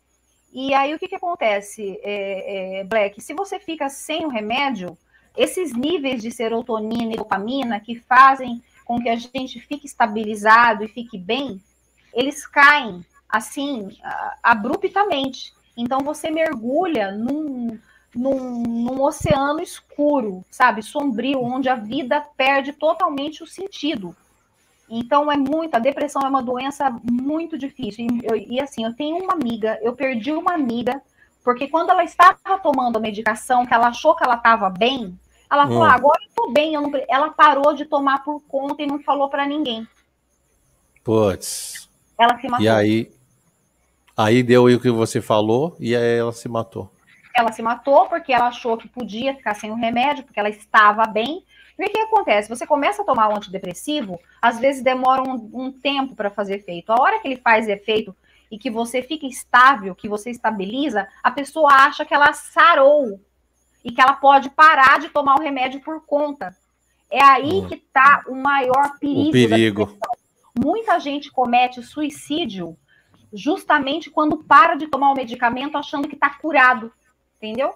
E 0.53 0.73
aí 0.75 0.95
o 0.95 0.99
que, 0.99 1.09
que 1.09 1.15
acontece, 1.15 2.01
é, 2.03 2.81
é, 2.81 2.85
Black? 2.85 3.21
Se 3.21 3.35
você 3.35 3.59
fica 3.59 3.89
sem 3.89 4.25
o 4.25 4.31
remédio, 4.31 4.97
esses 5.37 5.75
níveis 5.75 6.23
de 6.23 6.31
serotonina 6.31 7.13
e 7.13 7.17
dopamina 7.17 7.79
que 7.81 7.95
fazem 7.95 8.63
com 8.85 9.01
que 9.01 9.09
a 9.09 9.17
gente 9.17 9.61
fique 9.61 9.87
estabilizado 9.87 10.83
e 10.83 10.89
fique 10.89 11.19
bem, 11.19 11.63
eles 12.15 12.47
caem 12.47 13.05
assim 13.29 13.97
abruptamente. 14.43 15.53
Então 15.77 16.01
você 16.01 16.31
mergulha 16.31 17.13
num, 17.13 17.79
num, 18.19 18.63
num 18.63 19.01
oceano 19.03 19.61
escuro, 19.61 20.45
sabe, 20.51 20.83
sombrio, 20.83 21.41
onde 21.41 21.69
a 21.69 21.77
vida 21.77 22.21
perde 22.37 22.73
totalmente 22.73 23.43
o 23.45 23.47
sentido. 23.47 24.15
Então 24.91 25.31
é 25.31 25.37
muito, 25.37 25.75
a 25.75 25.79
depressão 25.79 26.23
é 26.23 26.29
uma 26.29 26.43
doença 26.43 26.91
muito 27.09 27.57
difícil. 27.57 28.07
E, 28.11 28.21
eu- 28.27 28.37
e, 28.37 28.61
assim, 28.61 28.85
eu 28.85 28.95
tenho 28.95 29.19
uma 29.23 29.35
amiga, 29.35 29.79
eu 29.83 29.93
perdi 29.95 30.33
uma 30.33 30.55
amiga, 30.55 31.01
porque 31.45 31.69
quando 31.69 31.91
ela 31.91 32.03
estava 32.03 32.59
tomando 32.63 32.97
a 32.97 33.01
medicação, 33.01 33.65
que 33.65 33.73
ela 33.73 33.89
achou 33.89 34.17
que 34.17 34.25
ela 34.25 34.35
estava 34.35 34.69
bem, 34.69 35.17
ela 35.49 35.67
falou: 35.67 35.83
Hum. 35.83 35.87
"Ah, 35.87 35.95
agora 35.95 36.19
eu 36.25 36.31
tô 36.35 36.51
bem, 36.51 36.75
eu 36.75 36.81
não 36.83 36.91
pre-" 36.91 37.07
ela 37.09 37.31
parou 37.31 37.73
de 37.75 37.85
tomar 37.85 38.25
por 38.25 38.41
conta 38.49 38.83
e 38.83 38.87
não 38.87 38.99
falou 38.99 39.29
para 39.29 39.47
ninguém. 39.47 39.87
Putz. 41.05 41.89
Ela 42.19 42.39
se 42.41 42.49
matou. 42.49 42.65
E 42.65 42.69
aí. 42.69 43.11
Aí 44.17 44.43
deu 44.43 44.65
o 44.65 44.81
que 44.81 44.91
você 44.91 45.21
falou 45.21 45.77
e 45.79 45.95
aí 45.95 46.19
ela 46.19 46.33
se 46.33 46.49
matou. 46.49 46.91
Ela 47.39 47.53
se 47.53 47.63
matou 47.63 48.07
porque 48.07 48.33
ela 48.33 48.49
achou 48.49 48.77
que 48.77 48.89
podia 48.89 49.35
ficar 49.35 49.55
sem 49.55 49.71
o 49.71 49.77
remédio, 49.77 50.25
porque 50.25 50.41
ela 50.41 50.49
estava 50.49 51.07
bem. 51.07 51.45
E 51.79 51.85
o 51.85 51.89
que 51.89 51.99
acontece? 52.01 52.49
Você 52.49 52.67
começa 52.67 53.03
a 53.03 53.05
tomar 53.05 53.29
um 53.29 53.37
antidepressivo, 53.37 54.19
às 54.43 54.59
vezes 54.59 54.83
demora 54.83 55.23
um, 55.23 55.49
um 55.53 55.71
tempo 55.71 56.17
para 56.17 56.31
fazer 56.31 56.57
efeito. 56.57 56.91
A 56.91 57.01
hora 57.01 57.21
que 57.21 57.29
ele 57.29 57.37
faz 57.37 57.69
efeito 57.69 58.15
e 58.51 58.59
que 58.59 58.71
você 58.71 59.03
fica 59.03 59.27
estável, 59.27 59.95
que 59.95 60.09
você 60.09 60.31
estabiliza, 60.31 61.07
a 61.23 61.31
pessoa 61.31 61.71
acha 61.73 62.05
que 62.05 62.13
ela 62.13 62.33
sarou 62.33 63.21
e 63.85 63.93
que 63.93 64.01
ela 64.01 64.15
pode 64.15 64.51
parar 64.51 64.99
de 64.99 65.09
tomar 65.09 65.37
o 65.37 65.43
remédio 65.43 65.81
por 65.81 66.05
conta. 66.05 66.57
É 67.11 67.23
aí 67.23 67.65
que 67.69 67.75
está 67.75 68.25
o 68.27 68.35
maior 68.35 68.99
perigo. 68.99 69.29
O 69.29 69.33
perigo. 69.33 69.99
muita 70.59 70.99
gente 70.99 71.31
comete 71.31 71.83
suicídio 71.83 72.77
justamente 73.33 74.11
quando 74.11 74.39
para 74.39 74.75
de 74.75 74.89
tomar 74.89 75.13
o 75.13 75.15
medicamento 75.15 75.77
achando 75.77 76.09
que 76.09 76.15
está 76.15 76.31
curado, 76.31 76.93
entendeu? 77.39 77.75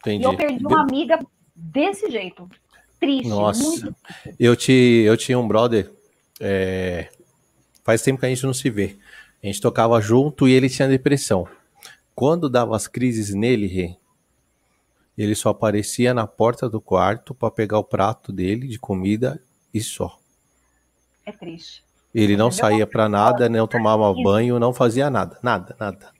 Entendi. 0.00 0.24
E 0.24 0.26
eu 0.26 0.36
perdi 0.36 0.66
uma 0.66 0.82
amiga 0.82 1.18
desse 1.54 2.10
jeito. 2.10 2.48
Triste, 2.98 3.28
Nossa. 3.28 3.62
muito. 3.62 3.96
Eu, 4.38 4.56
te, 4.56 4.72
eu 4.72 5.16
tinha 5.16 5.38
um 5.38 5.46
brother. 5.46 5.90
é, 6.40 7.08
faz 7.84 8.02
tempo 8.02 8.20
que 8.20 8.26
a 8.26 8.28
gente 8.28 8.44
não 8.44 8.54
se 8.54 8.68
vê. 8.70 8.96
A 9.42 9.46
gente 9.46 9.60
tocava 9.60 10.00
junto 10.00 10.48
e 10.48 10.52
ele 10.52 10.68
tinha 10.68 10.88
depressão. 10.88 11.48
Quando 12.14 12.48
dava 12.48 12.76
as 12.76 12.86
crises 12.86 13.34
nele, 13.34 13.96
ele 15.16 15.34
só 15.34 15.50
aparecia 15.50 16.14
na 16.14 16.26
porta 16.26 16.68
do 16.68 16.80
quarto 16.80 17.34
para 17.34 17.50
pegar 17.50 17.78
o 17.78 17.84
prato 17.84 18.32
dele 18.32 18.68
de 18.68 18.78
comida 18.78 19.42
e 19.72 19.80
só. 19.80 20.18
É 21.26 21.32
triste. 21.32 21.82
Ele 22.14 22.36
não 22.36 22.50
saía 22.50 22.86
para 22.86 23.08
nada, 23.08 23.48
não 23.48 23.66
tomava 23.66 24.12
banho, 24.12 24.58
não 24.58 24.72
fazia 24.74 25.08
nada, 25.08 25.38
nada, 25.42 25.74
nada. 25.80 26.12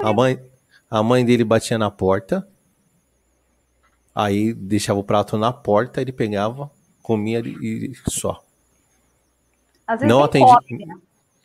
A 0.00 0.12
mãe, 0.12 0.40
a 0.94 1.02
mãe 1.02 1.24
dele 1.24 1.42
batia 1.42 1.76
na 1.76 1.90
porta, 1.90 2.48
aí 4.14 4.54
deixava 4.54 5.00
o 5.00 5.02
prato 5.02 5.36
na 5.36 5.52
porta, 5.52 6.00
ele 6.00 6.12
pegava, 6.12 6.70
comia 7.02 7.40
e 7.40 7.92
só. 8.06 8.40
Não 10.02 10.28
tem 10.28 10.44
atendi, 10.44 10.68
fome, 10.68 10.86
né? 10.86 11.00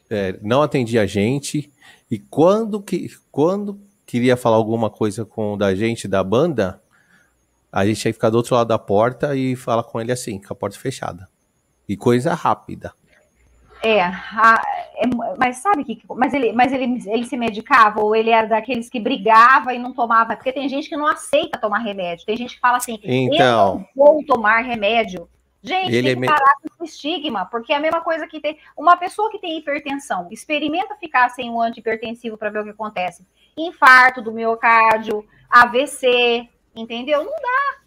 é, 0.08 0.40
não 0.44 0.62
atendia 0.62 1.02
a 1.02 1.08
gente 1.08 1.74
e 2.12 2.20
quando 2.20 2.80
que 2.80 3.10
quando 3.32 3.82
queria 4.06 4.38
falar 4.38 4.58
alguma 4.58 4.88
coisa 4.88 5.26
com 5.26 5.54
o 5.54 5.58
da 5.58 5.74
gente 5.74 6.08
da 6.08 6.24
banda, 6.24 6.80
a 7.72 7.84
gente 7.88 8.02
tinha 8.02 8.14
que 8.14 8.18
ficar 8.18 8.30
do 8.30 8.38
outro 8.38 8.54
lado 8.54 8.68
da 8.68 8.78
porta 8.78 9.36
e 9.36 9.56
falar 9.56 9.82
com 9.82 10.00
ele 10.00 10.12
assim, 10.12 10.40
com 10.40 10.54
a 10.54 10.56
porta 10.56 10.78
fechada. 10.78 11.28
E 11.88 11.98
coisa 11.98 12.36
rápida. 12.36 12.94
É, 13.82 14.02
a- 14.02 14.62
é, 14.96 15.08
mas 15.38 15.58
sabe 15.58 15.84
que. 15.86 16.02
Mas, 16.10 16.34
ele, 16.34 16.52
mas 16.52 16.74
ele, 16.74 17.02
ele 17.08 17.26
se 17.26 17.38
medicava 17.38 18.02
ou 18.02 18.16
ele 18.16 18.30
era 18.30 18.46
daqueles 18.48 18.90
que 18.90 19.00
brigava 19.00 19.74
e 19.74 19.80
não 19.80 19.94
tomava? 19.94 20.36
Porque 20.36 20.52
tem 20.52 20.68
gente 20.68 20.90
que 20.90 20.98
não 20.98 21.08
aceita 21.08 21.58
tomar 21.60 21.80
remédio. 21.80 22.26
Tem 22.26 22.36
gente 22.36 22.56
que 22.56 22.60
fala 22.60 22.78
assim: 22.78 23.00
Então, 23.04 23.78
eu 23.78 23.88
vou 23.96 24.24
tomar 24.26 24.60
remédio. 24.62 25.30
Gente, 25.62 25.94
Ele 25.94 26.08
tem 26.14 26.22
que 26.22 26.28
parar 26.40 26.54
com 26.62 26.84
esse 26.86 26.94
estigma, 26.96 27.46
porque 27.46 27.74
é 27.74 27.76
a 27.76 27.80
mesma 27.82 28.00
coisa 28.02 28.26
que 28.28 28.40
tem. 28.40 28.58
Uma 28.78 28.96
pessoa 28.98 29.30
que 29.30 29.40
tem 29.40 29.58
hipertensão, 29.58 30.28
experimenta 30.32 30.96
ficar 30.96 31.30
sem 31.30 31.50
um 31.50 31.60
antihipertensivo 31.62 32.38
para 32.38 32.50
ver 32.50 32.60
o 32.60 32.64
que 32.64 32.70
acontece. 32.70 33.26
Infarto 33.58 34.22
do 34.22 34.32
miocárdio, 34.32 35.26
AVC, 35.50 36.48
entendeu? 36.76 37.24
Não 37.24 37.32
dá. 37.32 37.80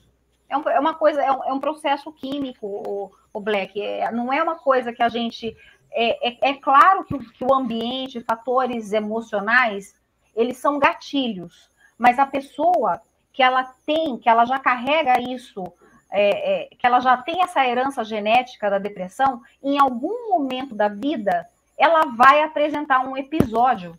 É, 0.50 0.56
um- 0.56 0.68
é 0.68 0.78
uma 0.78 0.92
coisa, 0.94 1.22
é 1.22 1.32
um, 1.32 1.44
é 1.44 1.52
um 1.52 1.60
processo 1.60 2.12
químico, 2.12 2.66
o, 2.66 3.10
o 3.32 3.40
Black. 3.40 3.80
É, 3.80 4.10
não 4.12 4.30
é 4.30 4.42
uma 4.42 4.56
coisa 4.56 4.92
que 4.92 5.02
a 5.02 5.08
gente. 5.08 5.56
É, 5.94 6.28
é, 6.28 6.50
é 6.50 6.54
claro 6.54 7.04
que 7.04 7.14
o, 7.14 7.18
que 7.18 7.44
o 7.44 7.54
ambiente, 7.54 8.20
fatores 8.20 8.92
emocionais, 8.92 9.94
eles 10.34 10.56
são 10.56 10.78
gatilhos, 10.78 11.70
mas 11.98 12.18
a 12.18 12.26
pessoa 12.26 13.00
que 13.32 13.42
ela 13.42 13.64
tem, 13.86 14.18
que 14.18 14.28
ela 14.28 14.44
já 14.44 14.58
carrega 14.58 15.20
isso 15.20 15.64
é, 16.12 16.64
é, 16.64 16.68
que 16.76 16.86
ela 16.86 17.00
já 17.00 17.16
tem 17.16 17.42
essa 17.42 17.66
herança 17.66 18.04
genética 18.04 18.68
da 18.68 18.78
depressão, 18.78 19.40
em 19.62 19.78
algum 19.78 20.28
momento 20.28 20.74
da 20.74 20.88
vida, 20.88 21.48
ela 21.78 22.04
vai 22.04 22.42
apresentar 22.42 23.00
um 23.00 23.16
episódio 23.16 23.98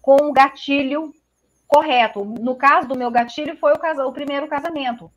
com 0.00 0.16
o 0.16 0.32
gatilho 0.32 1.12
correto. 1.66 2.24
No 2.24 2.54
caso 2.54 2.86
do 2.86 2.96
meu 2.96 3.10
gatilho, 3.10 3.56
foi 3.56 3.72
o, 3.72 4.08
o 4.08 4.12
primeiro 4.12 4.46
casamento. 4.46 5.10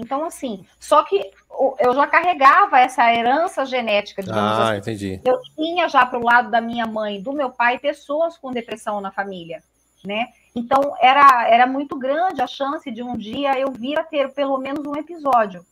Então, 0.00 0.24
assim, 0.24 0.64
só 0.78 1.04
que 1.04 1.30
eu 1.78 1.94
já 1.94 2.06
carregava 2.06 2.80
essa 2.80 3.12
herança 3.12 3.66
genética, 3.66 4.22
ah, 4.30 4.70
assim. 4.70 4.78
entendi. 4.78 5.20
Eu 5.24 5.38
tinha 5.54 5.88
já 5.88 6.06
para 6.06 6.18
o 6.18 6.24
lado 6.24 6.50
da 6.50 6.60
minha 6.60 6.86
mãe 6.86 7.16
e 7.16 7.22
do 7.22 7.32
meu 7.32 7.50
pai 7.50 7.78
pessoas 7.78 8.38
com 8.38 8.50
depressão 8.50 9.00
na 9.00 9.12
família, 9.12 9.62
né? 10.02 10.28
Então 10.56 10.96
era, 11.00 11.46
era 11.48 11.66
muito 11.66 11.98
grande 11.98 12.40
a 12.40 12.46
chance 12.46 12.90
de 12.90 13.02
um 13.02 13.16
dia 13.16 13.58
eu 13.58 13.70
vir 13.70 13.98
a 13.98 14.04
ter 14.04 14.32
pelo 14.32 14.56
menos 14.58 14.84
um 14.86 14.96
episódio, 14.96 15.64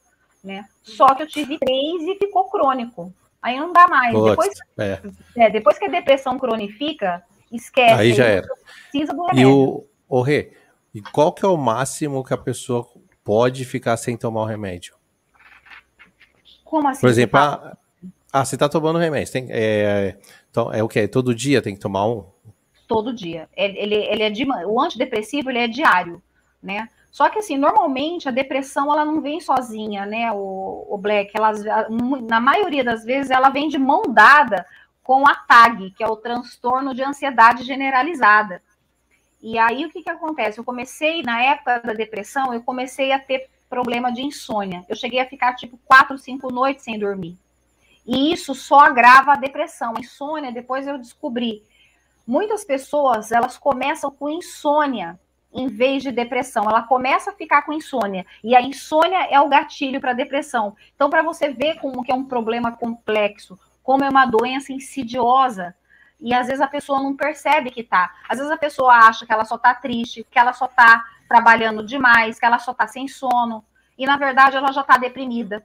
né? 0.44 0.66
Só 0.82 1.14
que 1.14 1.22
eu 1.22 1.26
tive 1.26 1.58
três 1.58 2.02
e 2.02 2.16
ficou 2.16 2.50
crônico. 2.50 3.12
Aí 3.40 3.58
não 3.58 3.72
dá 3.72 3.88
mais. 3.88 4.12
Depois, 4.12 4.50
é. 4.78 5.00
é, 5.36 5.50
depois 5.50 5.78
que 5.78 5.86
a 5.86 5.88
depressão 5.88 6.38
cronifica, 6.38 7.22
esquece. 7.50 7.94
Aí 7.94 8.12
já 8.12 8.24
era. 8.24 8.46
Precisa 8.90 9.14
do 9.14 9.24
E 9.24 9.28
remédio. 9.28 9.50
o, 9.50 9.86
o 10.18 10.20
Rê, 10.20 10.52
e 10.94 11.00
qual 11.00 11.32
que 11.32 11.44
é 11.44 11.48
o 11.48 11.56
máximo 11.56 12.22
que 12.24 12.34
a 12.34 12.38
pessoa 12.38 12.86
pode 13.28 13.64
ficar 13.64 13.96
sem 13.96 14.16
tomar 14.16 14.42
o 14.42 14.46
remédio? 14.46 14.94
Como 16.64 16.88
assim? 16.88 17.00
Por 17.00 17.10
exemplo, 17.10 17.38
ah, 17.38 17.76
ah, 18.32 18.44
você 18.44 18.56
tá 18.56 18.68
tomando 18.68 18.98
remédio. 18.98 19.32
Tem, 19.32 19.46
é, 19.50 20.16
então, 20.50 20.72
é 20.72 20.82
o 20.82 20.88
que? 20.88 21.06
Todo 21.06 21.34
dia 21.34 21.62
tem 21.62 21.74
que 21.74 21.80
tomar 21.80 22.06
um? 22.06 22.24
todo 22.88 23.12
dia. 23.12 23.48
Ele, 23.54 23.94
ele 23.94 24.22
é 24.22 24.30
de, 24.30 24.44
o 24.66 24.80
antidepressivo 24.80 25.50
ele 25.50 25.58
é 25.58 25.68
diário, 25.68 26.20
né? 26.60 26.88
Só 27.10 27.28
que, 27.28 27.38
assim, 27.38 27.56
normalmente 27.56 28.28
a 28.28 28.32
depressão 28.32 28.92
ela 28.92 29.04
não 29.04 29.20
vem 29.20 29.40
sozinha, 29.40 30.06
né, 30.06 30.30
o, 30.32 30.86
o 30.88 30.98
Black? 30.98 31.30
Ela, 31.34 31.52
na 32.22 32.40
maioria 32.40 32.84
das 32.84 33.04
vezes 33.04 33.30
ela 33.30 33.50
vem 33.50 33.68
de 33.68 33.78
mão 33.78 34.02
dada 34.08 34.66
com 35.02 35.26
a 35.26 35.34
TAG, 35.34 35.90
que 35.90 36.02
é 36.02 36.06
o 36.06 36.16
transtorno 36.16 36.94
de 36.94 37.02
ansiedade 37.02 37.64
generalizada. 37.64 38.62
E 39.40 39.58
aí 39.58 39.84
o 39.86 39.90
que, 39.90 40.02
que 40.02 40.10
acontece? 40.10 40.58
Eu 40.58 40.64
comecei, 40.64 41.22
na 41.22 41.42
época 41.42 41.80
da 41.80 41.92
depressão, 41.92 42.52
eu 42.52 42.62
comecei 42.62 43.12
a 43.12 43.18
ter 43.18 43.48
problema 43.68 44.12
de 44.12 44.22
insônia. 44.22 44.84
Eu 44.88 44.96
cheguei 44.96 45.20
a 45.20 45.28
ficar 45.28 45.54
tipo 45.54 45.78
quatro, 45.84 46.18
cinco 46.18 46.52
noites 46.52 46.84
sem 46.84 46.98
dormir. 46.98 47.36
E 48.06 48.32
isso 48.32 48.54
só 48.54 48.80
agrava 48.80 49.32
a 49.32 49.36
depressão. 49.36 49.94
A 49.96 50.00
insônia, 50.00 50.50
depois 50.50 50.86
eu 50.86 50.98
descobri. 50.98 51.62
Muitas 52.26 52.64
pessoas, 52.64 53.30
elas 53.30 53.56
começam 53.56 54.10
com 54.10 54.28
insônia 54.28 55.18
em 55.52 55.68
vez 55.68 56.02
de 56.02 56.10
depressão. 56.10 56.64
Ela 56.64 56.82
começa 56.82 57.30
a 57.30 57.34
ficar 57.34 57.62
com 57.62 57.72
insônia. 57.72 58.26
E 58.42 58.56
a 58.56 58.62
insônia 58.62 59.28
é 59.30 59.40
o 59.40 59.48
gatilho 59.48 60.00
para 60.00 60.12
depressão. 60.12 60.74
Então, 60.94 61.10
para 61.10 61.22
você 61.22 61.50
ver 61.52 61.78
como 61.80 62.02
que 62.02 62.10
é 62.10 62.14
um 62.14 62.24
problema 62.24 62.72
complexo, 62.72 63.58
como 63.82 64.04
é 64.04 64.08
uma 64.08 64.26
doença 64.26 64.72
insidiosa, 64.72 65.74
e 66.20 66.34
às 66.34 66.46
vezes 66.46 66.60
a 66.60 66.66
pessoa 66.66 67.00
não 67.00 67.16
percebe 67.16 67.70
que 67.70 67.82
tá. 67.82 68.14
Às 68.28 68.38
vezes 68.38 68.52
a 68.52 68.56
pessoa 68.56 68.92
acha 68.92 69.24
que 69.24 69.32
ela 69.32 69.44
só 69.44 69.56
tá 69.56 69.74
triste, 69.74 70.26
que 70.30 70.38
ela 70.38 70.52
só 70.52 70.66
tá 70.66 71.04
trabalhando 71.28 71.84
demais, 71.84 72.38
que 72.38 72.46
ela 72.46 72.58
só 72.58 72.72
tá 72.72 72.86
sem 72.86 73.06
sono, 73.06 73.64
e 73.96 74.06
na 74.06 74.16
verdade 74.16 74.56
ela 74.56 74.72
já 74.72 74.82
tá 74.82 74.96
deprimida 74.96 75.64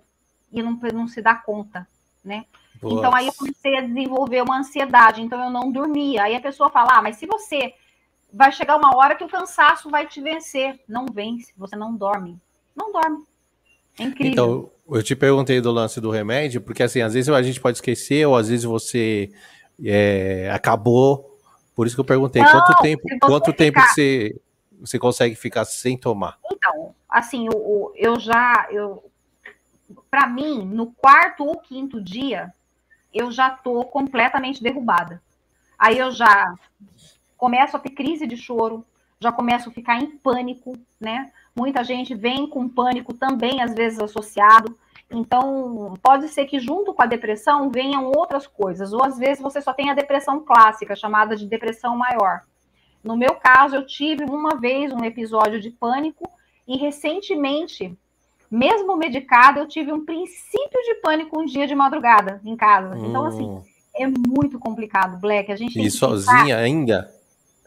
e 0.51 0.61
não, 0.61 0.79
não 0.93 1.07
se 1.07 1.21
dá 1.21 1.35
conta, 1.35 1.87
né? 2.23 2.45
Nossa. 2.81 2.95
Então 2.95 3.15
aí 3.15 3.27
eu 3.27 3.33
comecei 3.33 3.77
a 3.77 3.81
desenvolver 3.81 4.41
uma 4.41 4.57
ansiedade, 4.57 5.21
então 5.21 5.41
eu 5.43 5.49
não 5.49 5.71
dormia. 5.71 6.23
Aí 6.23 6.35
a 6.35 6.41
pessoa 6.41 6.69
fala: 6.69 6.97
ah, 6.97 7.01
mas 7.01 7.15
se 7.15 7.25
você 7.25 7.73
vai 8.33 8.51
chegar 8.51 8.75
uma 8.75 8.95
hora 8.97 9.15
que 9.15 9.23
o 9.23 9.29
cansaço 9.29 9.89
vai 9.89 10.07
te 10.07 10.19
vencer. 10.19 10.79
Não 10.89 11.05
vence, 11.05 11.53
você 11.55 11.75
não 11.75 11.95
dorme. 11.95 12.39
Não 12.75 12.91
dorme. 12.91 13.23
É 13.99 14.03
incrível. 14.03 14.31
Então, 14.31 14.71
eu 14.89 15.03
te 15.03 15.15
perguntei 15.15 15.61
do 15.61 15.71
lance 15.71 16.01
do 16.01 16.09
remédio, 16.09 16.59
porque 16.59 16.81
assim, 16.81 17.01
às 17.01 17.13
vezes 17.13 17.29
a 17.29 17.41
gente 17.43 17.61
pode 17.61 17.77
esquecer, 17.77 18.25
ou 18.25 18.35
às 18.35 18.49
vezes 18.49 18.65
você 18.65 19.29
é, 19.83 20.49
acabou. 20.53 21.37
Por 21.75 21.87
isso 21.87 21.95
que 21.95 22.01
eu 22.01 22.05
perguntei, 22.05 22.41
não, 22.41 22.51
quanto 22.51 22.81
tempo, 22.81 23.03
quanto 23.21 23.45
ficar... 23.45 23.57
tempo 23.57 23.79
você, 23.81 24.39
você 24.79 24.99
consegue 24.99 25.35
ficar 25.35 25.65
sem 25.65 25.97
tomar? 25.97 26.37
Então, 26.51 26.93
assim, 27.09 27.47
eu, 27.47 27.91
eu 27.95 28.19
já, 28.19 28.67
eu, 28.71 29.03
para 30.09 30.27
mim, 30.27 30.65
no 30.65 30.91
quarto 30.91 31.45
ou 31.45 31.59
quinto 31.59 32.01
dia, 32.01 32.53
eu 33.13 33.31
já 33.31 33.49
tô 33.49 33.83
completamente 33.85 34.61
derrubada. 34.61 35.21
Aí 35.77 35.97
eu 35.97 36.11
já 36.11 36.53
começo 37.37 37.75
a 37.75 37.79
ter 37.79 37.89
crise 37.89 38.25
de 38.27 38.37
choro, 38.37 38.85
já 39.19 39.31
começo 39.31 39.69
a 39.69 39.71
ficar 39.71 39.99
em 39.99 40.17
pânico, 40.17 40.77
né? 40.99 41.31
Muita 41.55 41.83
gente 41.83 42.15
vem 42.15 42.47
com 42.47 42.69
pânico 42.69 43.13
também, 43.13 43.61
às 43.61 43.73
vezes 43.73 43.99
associado. 43.99 44.77
Então, 45.13 45.93
pode 46.01 46.27
ser 46.27 46.45
que 46.45 46.59
junto 46.59 46.93
com 46.93 47.03
a 47.03 47.05
depressão 47.05 47.69
venham 47.69 48.11
outras 48.15 48.47
coisas, 48.47 48.91
ou 48.91 49.03
às 49.03 49.17
vezes 49.17 49.41
você 49.41 49.61
só 49.61 49.71
tem 49.71 49.91
a 49.91 49.93
depressão 49.93 50.43
clássica, 50.43 50.95
chamada 50.95 51.35
de 51.35 51.45
depressão 51.45 51.95
maior. 51.95 52.41
No 53.03 53.15
meu 53.15 53.35
caso, 53.35 53.75
eu 53.75 53.85
tive 53.85 54.23
uma 54.23 54.55
vez 54.55 54.91
um 54.91 55.03
episódio 55.03 55.59
de 55.59 55.69
pânico 55.69 56.27
e 56.67 56.77
recentemente, 56.77 57.95
mesmo 58.49 58.95
medicada, 58.95 59.59
eu 59.59 59.67
tive 59.67 59.91
um 59.91 60.03
princípio 60.03 60.81
de 60.83 60.95
pânico 60.95 61.39
um 61.39 61.45
dia 61.45 61.67
de 61.67 61.75
madrugada 61.75 62.41
em 62.43 62.55
casa. 62.55 62.95
Hum. 62.95 63.05
Então, 63.05 63.25
assim, 63.25 63.43
hum. 63.43 63.61
é 63.95 64.07
muito 64.07 64.57
complicado, 64.57 65.19
Black. 65.19 65.51
A 65.51 65.55
gente 65.55 65.79
e 65.79 65.91
sozinha 65.91 66.57
ainda? 66.57 67.13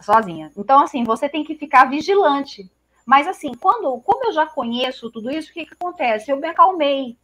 Sozinha. 0.01 0.51
Então, 0.57 0.81
assim, 0.83 1.05
você 1.05 1.29
tem 1.29 1.45
que 1.45 1.55
ficar 1.55 1.85
vigilante. 1.85 2.69
Mas, 3.05 3.29
assim, 3.29 3.53
quando, 3.55 4.01
como 4.01 4.27
eu 4.27 4.33
já 4.33 4.47
conheço 4.47 5.11
tudo 5.11 5.31
isso, 5.31 5.51
o 5.51 5.53
que, 5.53 5.67
que 5.67 5.75
acontece? 5.75 6.31
Eu 6.31 6.39
me 6.39 6.49
acalmei, 6.49 7.17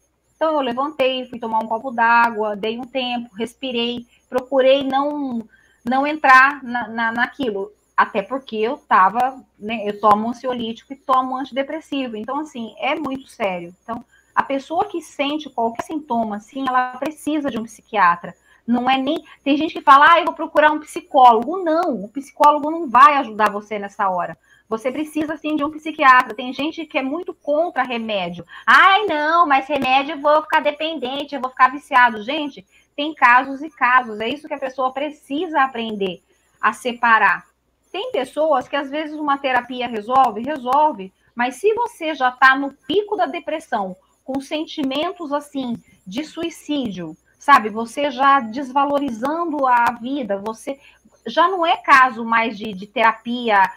então 0.43 0.55
eu 0.55 0.61
levantei, 0.61 1.25
fui 1.27 1.39
tomar 1.39 1.61
um 1.61 1.69
copo 1.69 1.93
d'água, 1.93 2.57
dei 2.57 2.77
um 2.77 2.85
tempo, 2.85 3.33
respirei, 3.37 4.05
procurei 4.29 4.83
não 4.83 5.49
não 5.85 6.05
entrar 6.05 6.65
na, 6.65 6.89
na, 6.89 7.13
naquilo, 7.13 7.71
até 7.97 8.23
porque 8.23 8.57
eu 8.57 8.77
tava, 8.77 9.41
né, 9.57 9.89
eu 9.89 10.01
tomo 10.01 10.29
ansiolítico 10.29 10.93
e 10.93 10.97
tomo 10.97 11.37
antidepressivo, 11.37 12.17
então 12.17 12.41
assim, 12.41 12.75
é 12.79 12.97
muito 12.97 13.29
sério. 13.29 13.73
Então, 13.83 14.05
a 14.35 14.43
pessoa 14.43 14.87
que 14.87 15.01
sente 15.01 15.49
qualquer 15.49 15.85
sintoma 15.85 16.37
assim, 16.37 16.65
ela 16.67 16.97
precisa 16.97 17.49
de 17.49 17.59
um 17.59 17.65
psiquiatra. 17.65 18.35
Não 18.67 18.91
é 18.91 18.97
nem. 18.97 19.25
Tem 19.45 19.57
gente 19.57 19.75
que 19.75 19.81
fala, 19.81 20.13
ah, 20.13 20.19
eu 20.21 20.25
vou 20.25 20.35
procurar 20.35 20.73
um 20.73 20.81
psicólogo. 20.81 21.63
Não, 21.63 22.05
o 22.05 22.09
psicólogo 22.09 22.71
não 22.71 22.89
vai 22.89 23.15
ajudar 23.15 23.51
você 23.51 23.79
nessa 23.79 24.09
hora. 24.09 24.39
Você 24.73 24.91
precisa 24.91 25.37
sim 25.37 25.55
de 25.55 25.63
um 25.63 25.71
psiquiatra. 25.71 26.35
Tem 26.35 26.51
gente 26.51 26.87
que 26.87 26.97
é 26.97 27.03
muito 27.03 27.35
contra 27.35 27.83
remédio. 27.83 28.43
Ai, 28.67 29.05
não, 29.05 29.47
mas 29.47 29.69
remédio 29.69 30.15
eu 30.15 30.21
vou 30.23 30.41
ficar 30.41 30.61
dependente, 30.61 31.35
eu 31.35 31.43
vou 31.43 31.51
ficar 31.51 31.71
viciado. 31.71 32.23
Gente, 32.23 32.67
tem 32.97 33.13
casos 33.13 33.61
e 33.61 33.69
casos. 33.69 34.19
É 34.19 34.31
isso 34.31 34.49
que 34.49 34.55
a 34.55 34.59
pessoa 34.59 34.91
precisa 34.91 35.61
aprender 35.61 36.23
a 36.59 36.73
separar. 36.73 37.45
Tem 37.93 38.11
pessoas 38.13 38.67
que 38.67 38.75
às 38.75 38.89
vezes 38.89 39.15
uma 39.15 39.37
terapia 39.37 39.87
resolve, 39.87 40.41
resolve, 40.41 41.13
mas 41.35 41.57
se 41.57 41.75
você 41.75 42.15
já 42.15 42.31
está 42.31 42.57
no 42.57 42.73
pico 42.73 43.15
da 43.15 43.27
depressão, 43.27 43.95
com 44.25 44.41
sentimentos 44.41 45.35
assim 45.35 45.77
de 46.07 46.25
suicídio, 46.25 47.15
sabe? 47.39 47.69
Você 47.69 48.11
já 48.11 48.41
desvalorizando 48.41 49.67
a 49.67 49.85
vida, 50.01 50.39
você 50.39 50.81
já 51.27 51.47
não 51.47 51.67
é 51.67 51.77
caso 51.77 52.25
mais 52.25 52.57
de, 52.57 52.73
de 52.73 52.87
terapia 52.87 53.71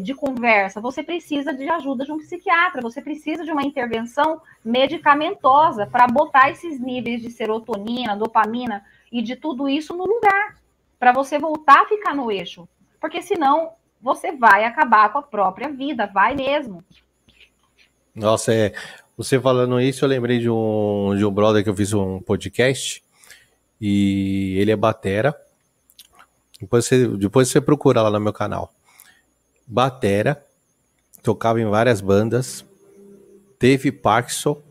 de 0.00 0.14
conversa, 0.14 0.80
você 0.80 1.02
precisa 1.02 1.52
de 1.52 1.68
ajuda 1.68 2.04
de 2.04 2.12
um 2.12 2.18
psiquiatra, 2.18 2.80
você 2.80 3.02
precisa 3.02 3.44
de 3.44 3.52
uma 3.52 3.62
intervenção 3.62 4.40
medicamentosa 4.64 5.86
para 5.86 6.06
botar 6.06 6.50
esses 6.50 6.80
níveis 6.80 7.20
de 7.20 7.30
serotonina, 7.30 8.16
dopamina 8.16 8.82
e 9.10 9.20
de 9.20 9.36
tudo 9.36 9.68
isso 9.68 9.94
no 9.94 10.06
lugar, 10.06 10.56
para 10.98 11.12
você 11.12 11.38
voltar 11.38 11.82
a 11.82 11.86
ficar 11.86 12.14
no 12.14 12.32
eixo, 12.32 12.66
porque 12.98 13.20
senão 13.20 13.72
você 14.00 14.32
vai 14.32 14.64
acabar 14.64 15.12
com 15.12 15.18
a 15.18 15.22
própria 15.22 15.68
vida, 15.68 16.06
vai 16.06 16.34
mesmo. 16.34 16.82
Nossa, 18.14 18.54
é, 18.54 18.72
você 19.16 19.38
falando 19.38 19.80
isso, 19.80 20.04
eu 20.04 20.08
lembrei 20.08 20.38
de 20.38 20.48
um, 20.48 21.14
de 21.16 21.24
um 21.24 21.30
brother 21.30 21.62
que 21.62 21.68
eu 21.68 21.76
fiz 21.76 21.92
um 21.92 22.20
podcast 22.20 23.02
e 23.80 24.56
ele 24.58 24.70
é 24.70 24.76
batera. 24.76 25.38
Depois 26.58 26.86
você, 26.86 27.06
depois 27.08 27.48
você 27.48 27.60
procura 27.60 28.00
lá 28.02 28.10
no 28.10 28.20
meu 28.20 28.32
canal 28.32 28.72
batera, 29.72 30.46
tocava 31.22 31.58
em 31.58 31.64
várias 31.64 32.02
bandas, 32.02 32.62
teve 33.58 33.90
Parkinson. 33.90 34.62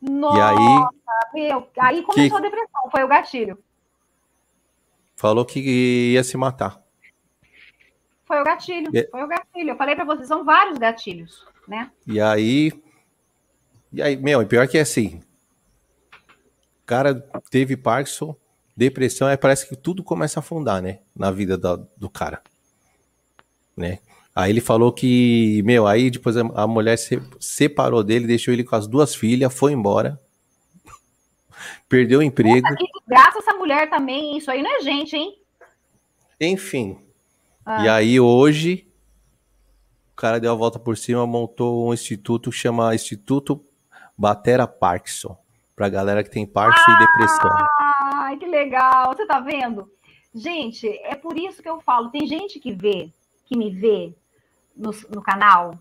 Nossa, 0.00 0.38
e 0.38 0.40
aí, 0.40 0.86
meu, 1.34 1.68
aí 1.80 2.02
começou 2.02 2.38
que, 2.38 2.46
a 2.46 2.48
depressão, 2.48 2.90
foi 2.92 3.02
o 3.02 3.08
gatilho. 3.08 3.58
Falou 5.16 5.44
que 5.44 6.12
ia 6.12 6.22
se 6.22 6.36
matar. 6.36 6.80
Foi 8.24 8.40
o 8.40 8.44
gatilho, 8.44 8.88
e, 8.94 9.08
foi 9.10 9.24
o 9.24 9.26
gatilho. 9.26 9.70
Eu 9.70 9.76
falei 9.76 9.96
para 9.96 10.04
vocês, 10.04 10.28
são 10.28 10.44
vários 10.44 10.78
gatilhos, 10.78 11.44
né? 11.66 11.90
E 12.06 12.20
aí, 12.20 12.72
e 13.92 14.00
aí, 14.00 14.16
meu, 14.16 14.46
pior 14.46 14.68
que 14.68 14.78
é 14.78 14.82
assim, 14.82 15.20
o 16.82 16.86
cara 16.86 17.20
teve 17.50 17.76
Parkinson, 17.76 18.36
depressão, 18.76 19.26
aí 19.26 19.36
parece 19.36 19.68
que 19.68 19.74
tudo 19.74 20.04
começa 20.04 20.38
a 20.38 20.40
afundar, 20.40 20.80
né, 20.80 21.00
na 21.16 21.32
vida 21.32 21.58
do 21.58 22.08
cara 22.08 22.40
né? 23.78 23.98
Aí 24.38 24.52
ele 24.52 24.60
falou 24.60 24.92
que, 24.92 25.62
meu, 25.64 25.84
aí 25.86 26.10
depois 26.10 26.36
a, 26.36 26.66
mulher 26.66 26.96
se 26.96 27.20
separou 27.40 28.04
dele, 28.04 28.24
deixou 28.24 28.54
ele 28.54 28.62
com 28.62 28.76
as 28.76 28.86
duas 28.86 29.12
filhas, 29.12 29.52
foi 29.52 29.72
embora. 29.72 30.20
Perdeu 31.88 32.20
o 32.20 32.22
emprego. 32.22 32.62
Puta, 32.68 32.76
que 32.76 32.86
graça 33.08 33.38
essa 33.38 33.54
mulher 33.54 33.90
também, 33.90 34.38
isso 34.38 34.48
aí 34.48 34.62
não 34.62 34.76
é 34.76 34.80
gente, 34.80 35.16
hein? 35.16 35.36
Enfim. 36.40 36.98
Ah. 37.66 37.84
E 37.84 37.88
aí 37.88 38.20
hoje 38.20 38.86
o 40.12 40.14
cara 40.14 40.38
deu 40.38 40.52
a 40.52 40.54
volta 40.54 40.78
por 40.78 40.96
cima, 40.96 41.26
montou 41.26 41.88
um 41.88 41.92
instituto 41.92 42.52
chama 42.52 42.94
Instituto 42.94 43.64
Batera 44.16 44.68
Parkinson, 44.68 45.36
pra 45.74 45.88
galera 45.88 46.22
que 46.22 46.30
tem 46.30 46.46
Parkinson 46.46 46.90
ah, 46.90 46.94
e 46.94 47.06
depressão. 47.06 47.50
Ai, 48.14 48.36
que 48.36 48.46
legal. 48.46 49.14
Você 49.16 49.26
tá 49.26 49.40
vendo? 49.40 49.90
Gente, 50.32 50.88
é 51.02 51.16
por 51.16 51.36
isso 51.36 51.60
que 51.60 51.68
eu 51.68 51.80
falo, 51.80 52.10
tem 52.10 52.24
gente 52.24 52.60
que 52.60 52.72
vê 52.72 53.12
que 53.48 53.56
me 53.56 53.70
vê 53.70 54.14
no, 54.76 54.90
no 55.10 55.22
canal 55.22 55.78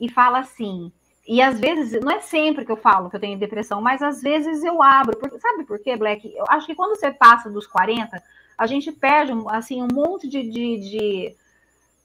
e 0.00 0.08
fala 0.08 0.40
assim, 0.40 0.90
e 1.26 1.40
às 1.40 1.60
vezes, 1.60 2.00
não 2.00 2.10
é 2.10 2.20
sempre 2.20 2.64
que 2.64 2.72
eu 2.72 2.76
falo 2.76 3.08
que 3.08 3.16
eu 3.16 3.20
tenho 3.20 3.38
depressão, 3.38 3.80
mas 3.80 4.02
às 4.02 4.20
vezes 4.20 4.64
eu 4.64 4.82
abro. 4.82 5.16
Porque, 5.18 5.38
sabe 5.38 5.64
por 5.64 5.78
quê, 5.78 5.96
Black? 5.96 6.32
Eu 6.34 6.44
acho 6.48 6.66
que 6.66 6.74
quando 6.74 6.98
você 6.98 7.12
passa 7.12 7.48
dos 7.48 7.66
40, 7.66 8.20
a 8.58 8.66
gente 8.66 8.90
perde 8.90 9.32
assim, 9.48 9.80
um 9.80 9.88
monte 9.92 10.28
de, 10.28 10.42
de, 10.42 10.78
de, 10.80 11.36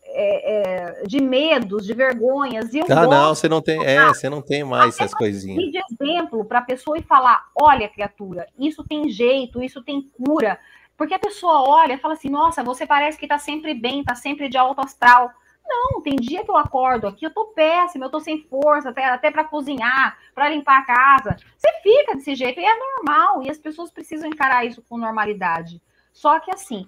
é, 0.06 1.02
é, 1.02 1.04
de 1.08 1.20
medos, 1.20 1.86
de 1.86 1.94
vergonhas. 1.94 2.72
E 2.74 2.80
eu 2.80 2.86
ah, 2.90 3.08
não, 3.08 3.34
você 3.34 3.50
não 3.50 3.60
tem, 3.60 3.84
é, 3.84 4.08
você 4.08 4.30
não 4.30 4.42
tem 4.42 4.64
mais 4.64 4.94
essas 4.96 5.16
coisinhas. 5.16 5.72
de 5.72 5.80
exemplo 5.92 6.46
para 6.46 6.60
a 6.60 6.64
pessoa 6.64 6.98
e 7.00 7.02
falar: 7.02 7.48
olha, 7.56 7.90
criatura, 7.90 8.46
isso 8.60 8.84
tem 8.84 9.10
jeito, 9.10 9.64
isso 9.64 9.82
tem 9.82 10.00
cura. 10.02 10.60
Porque 10.98 11.14
a 11.14 11.20
pessoa 11.20 11.62
olha 11.62 11.94
e 11.94 11.98
fala 12.00 12.16
assim: 12.16 12.30
nossa, 12.30 12.64
você 12.64 12.86
parece 12.86 13.18
que 13.18 13.26
está 13.26 13.38
sempre 13.38 13.74
bem, 13.74 14.00
está 14.00 14.16
sempre 14.16 14.50
de 14.50 14.58
alto 14.58 14.82
astral. 14.82 15.32
Não, 15.70 16.02
tem 16.02 16.16
dia 16.16 16.46
que 16.46 16.50
eu 16.50 16.56
acordo 16.56 17.08
aqui, 17.08 17.26
eu 17.26 17.34
tô 17.34 17.48
péssima, 17.48 18.06
eu 18.06 18.10
tô 18.10 18.22
sem 18.22 18.42
força, 18.44 18.90
até, 18.90 19.06
até 19.06 19.30
para 19.30 19.44
cozinhar, 19.44 20.18
para 20.34 20.50
limpar 20.50 20.80
a 20.80 20.86
casa. 20.86 21.36
Você 21.58 21.70
fica 21.84 22.16
desse 22.16 22.36
jeito 22.36 22.60
e 22.60 22.66
é 22.66 22.80
normal, 22.80 23.44
e 23.44 23.52
as 23.52 23.58
pessoas 23.58 23.92
precisam 23.92 24.30
encarar 24.30 24.66
isso 24.66 24.82
com 24.88 24.98
normalidade. 24.98 25.82
Só 26.14 26.40
que 26.40 26.50
assim, 26.50 26.88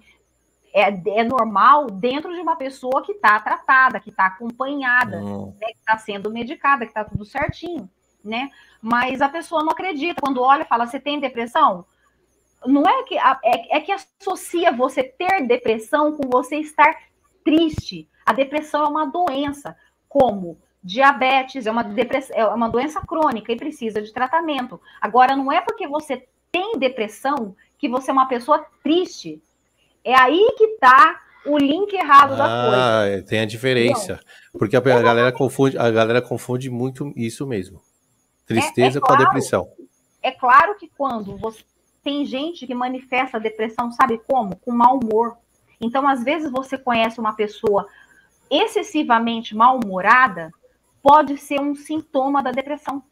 é, 0.72 0.88
é 1.20 1.24
normal 1.24 1.88
dentro 1.90 2.34
de 2.34 2.40
uma 2.40 2.56
pessoa 2.56 3.02
que 3.02 3.12
está 3.12 3.38
tratada, 3.38 4.00
que 4.00 4.08
está 4.08 4.26
acompanhada, 4.26 5.20
né, 5.20 5.66
que 5.72 5.78
está 5.78 5.98
sendo 5.98 6.30
medicada, 6.30 6.86
que 6.86 6.90
está 6.90 7.04
tudo 7.04 7.24
certinho, 7.26 7.88
né? 8.24 8.50
Mas 8.80 9.20
a 9.20 9.28
pessoa 9.28 9.62
não 9.62 9.72
acredita. 9.72 10.22
Quando 10.22 10.42
olha 10.42 10.62
e 10.62 10.66
fala, 10.66 10.86
você 10.86 10.98
tem 10.98 11.20
depressão? 11.20 11.84
Não 12.66 12.82
é 12.82 13.02
que 13.04 13.16
é, 13.16 13.76
é 13.76 13.80
que 13.80 13.92
associa 13.92 14.72
você 14.72 15.02
ter 15.02 15.46
depressão 15.46 16.12
com 16.12 16.28
você 16.28 16.56
estar 16.56 16.94
triste. 17.44 18.08
A 18.24 18.32
depressão 18.32 18.84
é 18.84 18.88
uma 18.88 19.06
doença, 19.06 19.76
como 20.08 20.58
diabetes, 20.82 21.66
é 21.66 21.70
uma, 21.70 21.82
depressão, 21.82 22.36
é 22.36 22.46
uma 22.46 22.68
doença 22.68 23.00
crônica 23.00 23.52
e 23.52 23.56
precisa 23.56 24.00
de 24.00 24.12
tratamento. 24.12 24.80
Agora, 25.00 25.36
não 25.36 25.50
é 25.52 25.60
porque 25.60 25.86
você 25.86 26.26
tem 26.50 26.78
depressão 26.78 27.54
que 27.78 27.88
você 27.88 28.10
é 28.10 28.12
uma 28.12 28.28
pessoa 28.28 28.64
triste. 28.82 29.42
É 30.04 30.14
aí 30.14 30.54
que 30.56 30.64
está 30.64 31.20
o 31.46 31.58
link 31.58 31.92
errado 31.92 32.34
ah, 32.34 32.36
da 32.36 33.08
coisa. 33.08 33.26
Tem 33.26 33.40
a 33.40 33.46
diferença. 33.46 34.20
Porque 34.52 34.76
a, 34.76 34.80
a 34.80 35.02
galera 35.02 35.32
confunde, 35.32 35.78
a 35.78 35.90
galera 35.90 36.20
confunde 36.20 36.70
muito 36.70 37.12
isso 37.16 37.46
mesmo. 37.46 37.80
Tristeza 38.46 38.98
é, 38.98 39.00
é 39.00 39.00
claro, 39.00 39.06
com 39.06 39.12
a 39.12 39.24
depressão. 39.26 39.68
É 40.22 40.30
claro 40.32 40.76
que 40.76 40.88
quando 40.88 41.36
você 41.36 41.62
tem 42.02 42.24
gente 42.24 42.66
que 42.66 42.74
manifesta 42.74 43.38
depressão, 43.38 43.92
sabe 43.92 44.18
como? 44.26 44.56
Com 44.56 44.72
mau 44.72 44.98
humor. 44.98 45.36
Então, 45.80 46.06
às 46.08 46.22
vezes, 46.22 46.50
você 46.50 46.76
conhece 46.76 47.20
uma 47.20 47.34
pessoa 47.34 47.86
excessivamente 48.50 49.54
mal-humorada, 49.54 50.50
pode 51.02 51.38
ser 51.38 51.60
um 51.60 51.74
sintoma 51.74 52.42
da 52.42 52.50
depressão. 52.50 53.02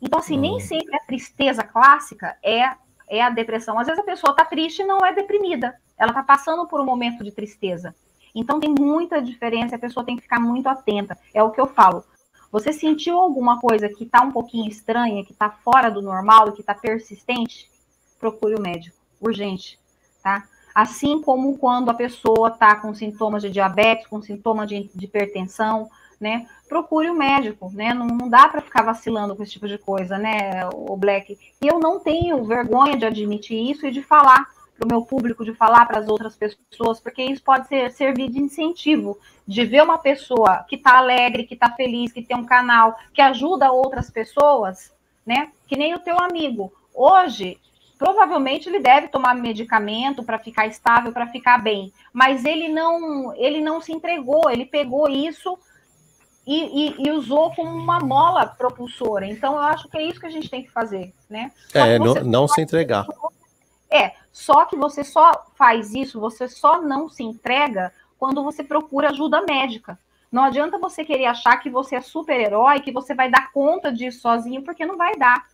Então, 0.00 0.18
assim, 0.18 0.36
nem 0.36 0.58
sempre 0.58 0.96
a 0.96 1.04
tristeza 1.04 1.62
clássica 1.62 2.36
é, 2.42 2.74
é 3.08 3.22
a 3.22 3.30
depressão. 3.30 3.78
Às 3.78 3.86
vezes 3.86 4.00
a 4.00 4.04
pessoa 4.04 4.32
está 4.32 4.44
triste 4.44 4.82
e 4.82 4.84
não 4.84 4.98
é 4.98 5.12
deprimida. 5.12 5.76
Ela 5.96 6.10
está 6.10 6.22
passando 6.22 6.66
por 6.66 6.80
um 6.80 6.84
momento 6.84 7.22
de 7.22 7.30
tristeza. 7.30 7.94
Então, 8.34 8.58
tem 8.58 8.74
muita 8.76 9.20
diferença, 9.20 9.76
a 9.76 9.78
pessoa 9.78 10.04
tem 10.04 10.16
que 10.16 10.22
ficar 10.22 10.40
muito 10.40 10.68
atenta. 10.68 11.16
É 11.34 11.42
o 11.42 11.50
que 11.50 11.60
eu 11.60 11.66
falo. 11.66 12.04
Você 12.50 12.72
sentiu 12.72 13.18
alguma 13.18 13.60
coisa 13.60 13.88
que 13.88 14.04
está 14.04 14.22
um 14.22 14.32
pouquinho 14.32 14.68
estranha, 14.68 15.24
que 15.24 15.32
está 15.32 15.50
fora 15.50 15.90
do 15.90 16.02
normal 16.02 16.48
e 16.48 16.52
que 16.52 16.60
está 16.60 16.74
persistente? 16.74 17.71
Procure 18.22 18.54
o 18.54 18.62
médico, 18.62 18.96
urgente, 19.20 19.80
tá? 20.22 20.44
Assim 20.72 21.20
como 21.20 21.58
quando 21.58 21.90
a 21.90 21.94
pessoa 21.94 22.50
está 22.50 22.76
com 22.76 22.94
sintomas 22.94 23.42
de 23.42 23.50
diabetes, 23.50 24.06
com 24.06 24.22
sintomas 24.22 24.68
de, 24.68 24.88
de 24.94 25.06
hipertensão, 25.06 25.90
né? 26.20 26.46
Procure 26.68 27.10
o 27.10 27.16
médico, 27.16 27.68
né? 27.74 27.92
Não, 27.92 28.06
não 28.06 28.28
dá 28.28 28.48
para 28.48 28.60
ficar 28.60 28.84
vacilando 28.84 29.34
com 29.34 29.42
esse 29.42 29.50
tipo 29.50 29.66
de 29.66 29.76
coisa, 29.76 30.16
né, 30.18 30.68
o 30.72 30.96
Black? 30.96 31.36
E 31.60 31.66
eu 31.66 31.80
não 31.80 31.98
tenho 31.98 32.44
vergonha 32.44 32.96
de 32.96 33.04
admitir 33.04 33.58
isso 33.58 33.84
e 33.88 33.90
de 33.90 34.02
falar 34.02 34.46
para 34.78 34.86
o 34.86 34.88
meu 34.88 35.02
público, 35.02 35.44
de 35.44 35.52
falar 35.52 35.84
para 35.86 35.98
as 35.98 36.08
outras 36.08 36.36
pessoas, 36.36 37.00
porque 37.00 37.24
isso 37.24 37.42
pode 37.42 37.66
ser, 37.66 37.90
servir 37.90 38.30
de 38.30 38.38
incentivo, 38.38 39.18
de 39.44 39.64
ver 39.64 39.82
uma 39.82 39.98
pessoa 39.98 40.64
que 40.68 40.76
está 40.76 40.96
alegre, 40.96 41.42
que 41.42 41.54
está 41.54 41.70
feliz, 41.72 42.12
que 42.12 42.22
tem 42.22 42.36
um 42.36 42.46
canal, 42.46 42.96
que 43.12 43.20
ajuda 43.20 43.72
outras 43.72 44.08
pessoas, 44.08 44.94
né? 45.26 45.50
Que 45.66 45.76
nem 45.76 45.92
o 45.92 45.98
teu 45.98 46.16
amigo. 46.20 46.72
Hoje, 46.94 47.58
provavelmente 48.02 48.68
ele 48.68 48.80
deve 48.80 49.06
tomar 49.06 49.32
medicamento 49.32 50.24
para 50.24 50.36
ficar 50.36 50.66
estável, 50.66 51.12
para 51.12 51.28
ficar 51.28 51.58
bem, 51.58 51.92
mas 52.12 52.44
ele 52.44 52.68
não, 52.68 53.32
ele 53.36 53.60
não 53.60 53.80
se 53.80 53.92
entregou, 53.92 54.50
ele 54.50 54.64
pegou 54.64 55.08
isso 55.08 55.56
e, 56.44 56.56
e, 56.88 57.06
e, 57.06 57.10
usou 57.12 57.54
como 57.54 57.70
uma 57.70 58.00
mola 58.00 58.44
propulsora. 58.44 59.24
Então, 59.24 59.52
eu 59.52 59.60
acho 59.60 59.88
que 59.88 59.96
é 59.96 60.02
isso 60.02 60.18
que 60.18 60.26
a 60.26 60.30
gente 60.30 60.50
tem 60.50 60.64
que 60.64 60.70
fazer, 60.72 61.14
né? 61.30 61.52
é, 61.72 61.96
não, 61.96 62.14
não 62.14 62.48
se 62.48 62.60
entregar. 62.60 63.06
É, 63.88 64.10
só 64.32 64.64
que 64.64 64.74
você 64.74 65.04
só 65.04 65.30
faz 65.54 65.94
isso, 65.94 66.18
você 66.18 66.48
só 66.48 66.82
não 66.82 67.08
se 67.08 67.22
entrega 67.22 67.92
quando 68.18 68.42
você 68.42 68.64
procura 68.64 69.10
ajuda 69.10 69.42
médica. 69.42 69.96
Não 70.32 70.42
adianta 70.42 70.76
você 70.76 71.04
querer 71.04 71.26
achar 71.26 71.56
que 71.58 71.70
você 71.70 71.94
é 71.94 72.00
super-herói, 72.00 72.80
que 72.80 72.90
você 72.90 73.14
vai 73.14 73.30
dar 73.30 73.52
conta 73.52 73.92
disso 73.92 74.22
sozinho, 74.22 74.64
porque 74.64 74.84
não 74.84 74.96
vai 74.96 75.14
dar. 75.14 75.51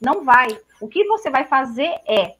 Não 0.00 0.24
vai. 0.24 0.48
O 0.80 0.88
que 0.88 1.04
você 1.04 1.30
vai 1.30 1.44
fazer 1.44 1.90
é 2.06 2.36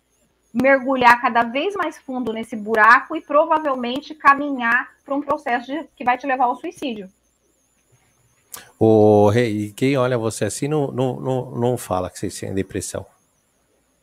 mergulhar 0.53 1.21
cada 1.21 1.43
vez 1.43 1.75
mais 1.75 1.99
fundo 1.99 2.33
nesse 2.33 2.57
buraco 2.57 3.15
e 3.15 3.21
provavelmente 3.21 4.15
caminhar 4.15 4.89
para 5.05 5.15
um 5.15 5.21
processo 5.21 5.67
de, 5.67 5.85
que 5.95 6.05
vai 6.05 6.19
te 6.19 6.27
levar 6.27 6.45
ao 6.45 6.57
suicídio. 6.57 7.09
O 8.79 9.29
rei, 9.29 9.73
quem 9.77 9.97
olha 9.97 10.19
você 10.19 10.47
assim 10.47 10.67
não, 10.67 10.91
não, 10.91 11.21
não, 11.21 11.51
não 11.53 11.79
fala 11.79 12.11
que 12.11 12.19
você 12.19 12.47
tem 12.47 12.55
depressão. 12.55 13.07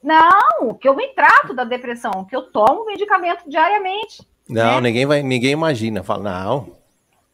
Não, 0.02 0.74
que 0.76 0.88
eu 0.88 0.96
me 0.96 1.08
trato 1.10 1.54
da 1.54 1.64
depressão, 1.64 2.24
que 2.24 2.36
eu 2.36 2.44
tomo 2.44 2.86
medicamento 2.86 3.50
diariamente. 3.50 4.26
Não, 4.48 4.76
né? 4.76 4.82
ninguém 4.82 5.06
vai, 5.06 5.22
ninguém 5.22 5.52
imagina. 5.52 6.04
Fala, 6.04 6.24
não. 6.24 6.78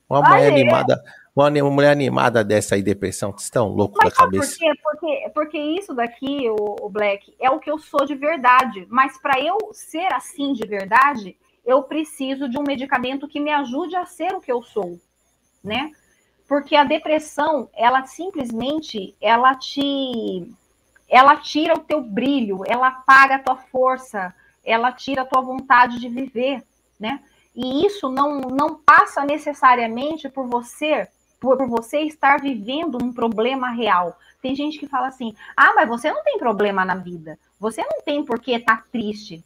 Uma 0.10 0.22
mulher 0.22 0.52
animada, 0.52 1.04
uma, 1.36 1.50
mulher 1.50 1.92
animada 1.92 2.44
dessa 2.44 2.76
aí, 2.76 2.84
depressão, 2.84 3.32
vocês 3.32 3.44
estão 3.44 3.68
loucos 3.70 4.00
da 4.04 4.12
cabeça. 4.12 4.58
Por 4.58 4.60
quê? 4.60 4.80
Porque, 4.84 5.32
porque 5.34 5.58
isso 5.58 5.94
daqui, 5.94 6.50
o, 6.50 6.86
o 6.86 6.90
Black, 6.90 7.34
é 7.40 7.50
o 7.50 7.60
que 7.60 7.72
eu 7.72 7.80
sou 7.80 8.06
de 8.06 8.16
verdade. 8.16 8.86
Mas 8.90 9.18
para 9.18 9.40
eu 9.40 9.58
ser 9.72 10.14
assim 10.14 10.54
de 10.54 10.68
verdade, 10.68 11.36
eu 11.66 11.82
preciso 11.84 12.48
de 12.48 12.58
um 12.58 12.64
medicamento 12.64 13.28
que 13.28 13.40
me 13.40 13.52
ajude 13.52 13.96
a 13.96 14.06
ser 14.06 14.34
o 14.34 14.42
que 14.42 14.52
eu 14.52 14.62
sou, 14.62 15.00
né? 15.64 15.92
Porque 16.48 16.76
a 16.76 16.84
depressão, 16.84 17.70
ela 17.74 18.06
simplesmente, 18.06 19.16
ela 19.20 19.56
te 19.56 20.54
ela 21.10 21.38
tira 21.38 21.76
o 21.76 21.80
teu 21.80 22.02
brilho, 22.02 22.62
ela 22.66 22.88
apaga 22.88 23.36
a 23.36 23.40
tua 23.40 23.56
força, 23.56 24.34
ela 24.64 24.92
tira 24.92 25.22
a 25.22 25.26
tua 25.26 25.42
vontade 25.42 26.00
de 26.00 26.10
viver, 26.10 26.64
né? 27.00 27.22
E 27.56 27.86
isso 27.86 28.10
não, 28.10 28.42
não 28.42 28.76
passa 28.76 29.24
necessariamente 29.24 30.28
por 30.28 30.48
você, 30.48 31.08
por, 31.44 31.58
por 31.58 31.68
você 31.68 32.00
estar 32.04 32.40
vivendo 32.40 32.98
um 33.04 33.12
problema 33.12 33.70
real. 33.70 34.18
Tem 34.42 34.56
gente 34.56 34.80
que 34.80 34.88
fala 34.88 35.08
assim: 35.08 35.36
ah, 35.58 35.74
mas 35.76 35.90
você 35.90 36.10
não 36.10 36.24
tem 36.24 36.40
problema 36.40 36.86
na 36.86 36.96
vida, 36.96 37.38
você 37.60 37.82
não 37.82 38.02
tem 38.02 38.24
por 38.24 38.40
que 38.40 38.54
estar 38.54 38.78
tá 38.78 38.84
triste. 38.90 39.44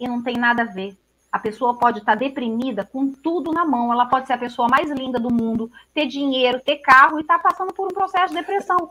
E 0.00 0.08
não 0.08 0.22
tem 0.22 0.38
nada 0.38 0.62
a 0.62 0.64
ver. 0.64 0.96
A 1.30 1.38
pessoa 1.38 1.78
pode 1.78 1.98
estar 1.98 2.12
tá 2.12 2.18
deprimida 2.18 2.88
com 2.90 3.12
tudo 3.12 3.52
na 3.52 3.66
mão. 3.66 3.92
Ela 3.92 4.06
pode 4.06 4.26
ser 4.26 4.32
a 4.32 4.38
pessoa 4.38 4.66
mais 4.66 4.90
linda 4.90 5.20
do 5.20 5.30
mundo, 5.30 5.70
ter 5.92 6.06
dinheiro, 6.06 6.58
ter 6.58 6.76
carro 6.76 7.18
e 7.18 7.20
estar 7.20 7.38
tá 7.38 7.50
passando 7.50 7.74
por 7.74 7.86
um 7.86 7.94
processo 7.94 8.32
de 8.32 8.40
depressão 8.40 8.88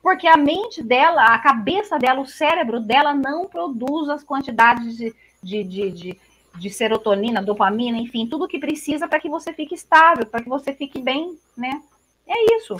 porque 0.00 0.26
a 0.26 0.36
mente 0.36 0.82
dela, 0.82 1.26
a 1.26 1.38
cabeça 1.38 1.96
dela, 1.96 2.20
o 2.20 2.26
cérebro 2.26 2.80
dela 2.80 3.14
não 3.14 3.46
produz 3.46 4.08
as 4.08 4.24
quantidades 4.24 4.96
de, 4.96 5.14
de, 5.40 5.62
de, 5.62 5.90
de, 5.92 6.20
de 6.56 6.70
serotonina, 6.70 7.42
dopamina, 7.42 7.98
enfim, 7.98 8.26
tudo 8.26 8.48
que 8.48 8.58
precisa 8.58 9.08
para 9.08 9.20
que 9.20 9.28
você 9.28 9.52
fique 9.52 9.74
estável, 9.74 10.26
para 10.26 10.42
que 10.42 10.48
você 10.48 10.72
fique 10.72 11.00
bem, 11.00 11.36
né? 11.56 11.82
É 12.26 12.56
isso. 12.56 12.76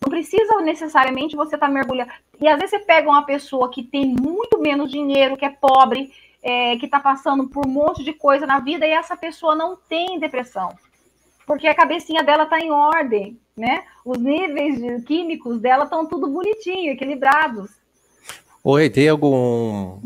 Não 0.00 0.10
precisa 0.10 0.60
necessariamente 0.60 1.36
você 1.36 1.56
estar 1.56 1.66
tá 1.66 1.72
mergulhando. 1.72 2.10
E 2.40 2.46
às 2.46 2.58
vezes 2.58 2.70
você 2.70 2.78
pega 2.80 3.08
uma 3.08 3.24
pessoa 3.24 3.70
que 3.70 3.82
tem 3.82 4.06
muito 4.06 4.60
menos 4.60 4.90
dinheiro, 4.90 5.36
que 5.36 5.44
é 5.44 5.50
pobre, 5.50 6.12
é, 6.42 6.76
que 6.76 6.84
está 6.84 7.00
passando 7.00 7.48
por 7.48 7.66
um 7.66 7.70
monte 7.70 8.04
de 8.04 8.12
coisa 8.12 8.46
na 8.46 8.60
vida, 8.60 8.86
e 8.86 8.90
essa 8.90 9.16
pessoa 9.16 9.54
não 9.54 9.76
tem 9.88 10.18
depressão 10.18 10.76
porque 11.46 11.66
a 11.66 11.74
cabecinha 11.74 12.22
dela 12.22 12.44
está 12.44 12.58
em 12.58 12.70
ordem, 12.70 13.38
né? 13.56 13.84
Os 14.04 14.18
níveis 14.18 15.04
químicos 15.04 15.60
dela 15.60 15.84
estão 15.84 16.06
tudo 16.06 16.28
bonitinho, 16.28 16.92
equilibrados. 16.92 17.70
Oi, 18.62 18.88
tem 18.88 19.08
algum 19.08 20.00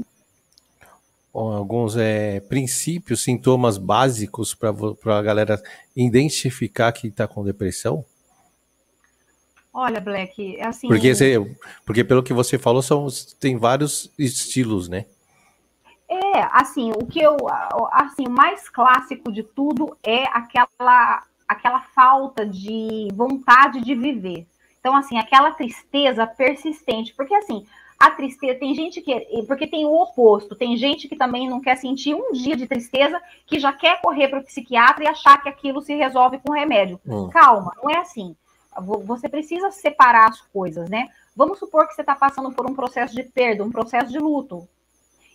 alguns 1.32 1.96
é, 1.96 2.40
princípios, 2.40 3.22
sintomas 3.22 3.78
básicos 3.78 4.54
para 4.54 5.18
a 5.18 5.22
galera 5.22 5.62
identificar 5.94 6.92
que 6.92 7.08
está 7.08 7.28
com 7.28 7.44
depressão? 7.44 8.04
Olha, 9.72 10.00
Black, 10.00 10.56
é 10.56 10.66
assim. 10.66 10.88
Porque, 10.88 11.14
você, 11.14 11.56
porque 11.84 12.02
pelo 12.02 12.22
que 12.22 12.32
você 12.32 12.58
falou, 12.58 12.82
são, 12.82 13.06
tem 13.38 13.56
vários 13.56 14.12
estilos, 14.18 14.88
né? 14.88 15.06
É, 16.10 16.40
assim, 16.50 16.90
o 16.92 17.06
que 17.06 17.20
eu, 17.20 17.36
assim, 17.92 18.26
o 18.26 18.30
mais 18.30 18.68
clássico 18.68 19.30
de 19.30 19.42
tudo 19.42 19.96
é 20.02 20.24
aquela 20.32 21.22
aquela 21.46 21.80
falta 21.80 22.44
de 22.44 23.08
vontade 23.14 23.80
de 23.80 23.94
viver. 23.94 24.46
Então, 24.80 24.94
assim, 24.94 25.18
aquela 25.18 25.50
tristeza 25.52 26.26
persistente, 26.26 27.14
porque 27.14 27.34
assim, 27.34 27.66
a 27.98 28.10
tristeza, 28.12 28.58
tem 28.58 28.74
gente 28.74 29.00
que, 29.00 29.42
porque 29.46 29.66
tem 29.66 29.84
o 29.84 29.92
oposto, 29.92 30.54
tem 30.54 30.76
gente 30.76 31.08
que 31.08 31.16
também 31.16 31.48
não 31.48 31.60
quer 31.60 31.76
sentir 31.76 32.14
um 32.14 32.30
dia 32.30 32.56
de 32.56 32.66
tristeza, 32.66 33.20
que 33.44 33.58
já 33.58 33.72
quer 33.72 34.00
correr 34.00 34.28
para 34.28 34.38
o 34.38 34.44
psiquiatra 34.44 35.02
e 35.02 35.08
achar 35.08 35.42
que 35.42 35.48
aquilo 35.48 35.82
se 35.82 35.94
resolve 35.94 36.38
com 36.38 36.52
remédio. 36.52 37.00
Hum. 37.04 37.28
Calma, 37.28 37.72
não 37.82 37.90
é 37.90 37.98
assim. 37.98 38.36
Você 39.04 39.28
precisa 39.28 39.72
separar 39.72 40.28
as 40.28 40.40
coisas, 40.40 40.88
né? 40.88 41.08
Vamos 41.34 41.58
supor 41.58 41.88
que 41.88 41.94
você 41.94 42.02
está 42.02 42.14
passando 42.14 42.52
por 42.52 42.70
um 42.70 42.74
processo 42.74 43.14
de 43.14 43.24
perda, 43.24 43.64
um 43.64 43.70
processo 43.70 44.12
de 44.12 44.18
luto. 44.18 44.68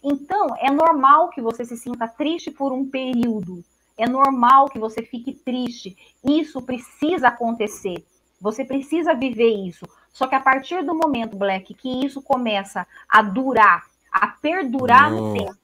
Então, 0.01 0.47
é 0.57 0.71
normal 0.71 1.29
que 1.29 1.41
você 1.41 1.65
se 1.65 1.75
sinta 1.75 2.07
triste 2.07 2.49
por 2.49 2.71
um 2.71 2.89
período. 2.89 3.63
É 3.97 4.07
normal 4.07 4.69
que 4.69 4.79
você 4.79 5.01
fique 5.01 5.33
triste. 5.33 5.97
Isso 6.23 6.61
precisa 6.61 7.27
acontecer. 7.27 8.05
Você 8.39 8.63
precisa 8.63 9.13
viver 9.13 9.51
isso. 9.51 9.85
Só 10.13 10.27
que 10.27 10.35
a 10.35 10.39
partir 10.39 10.83
do 10.85 10.93
momento, 10.93 11.35
Black, 11.35 11.73
que 11.73 12.05
isso 12.05 12.21
começa 12.21 12.87
a 13.09 13.21
durar, 13.21 13.83
a 14.11 14.27
perdurar 14.27 15.11
no 15.11 15.33
tempo, 15.33 15.57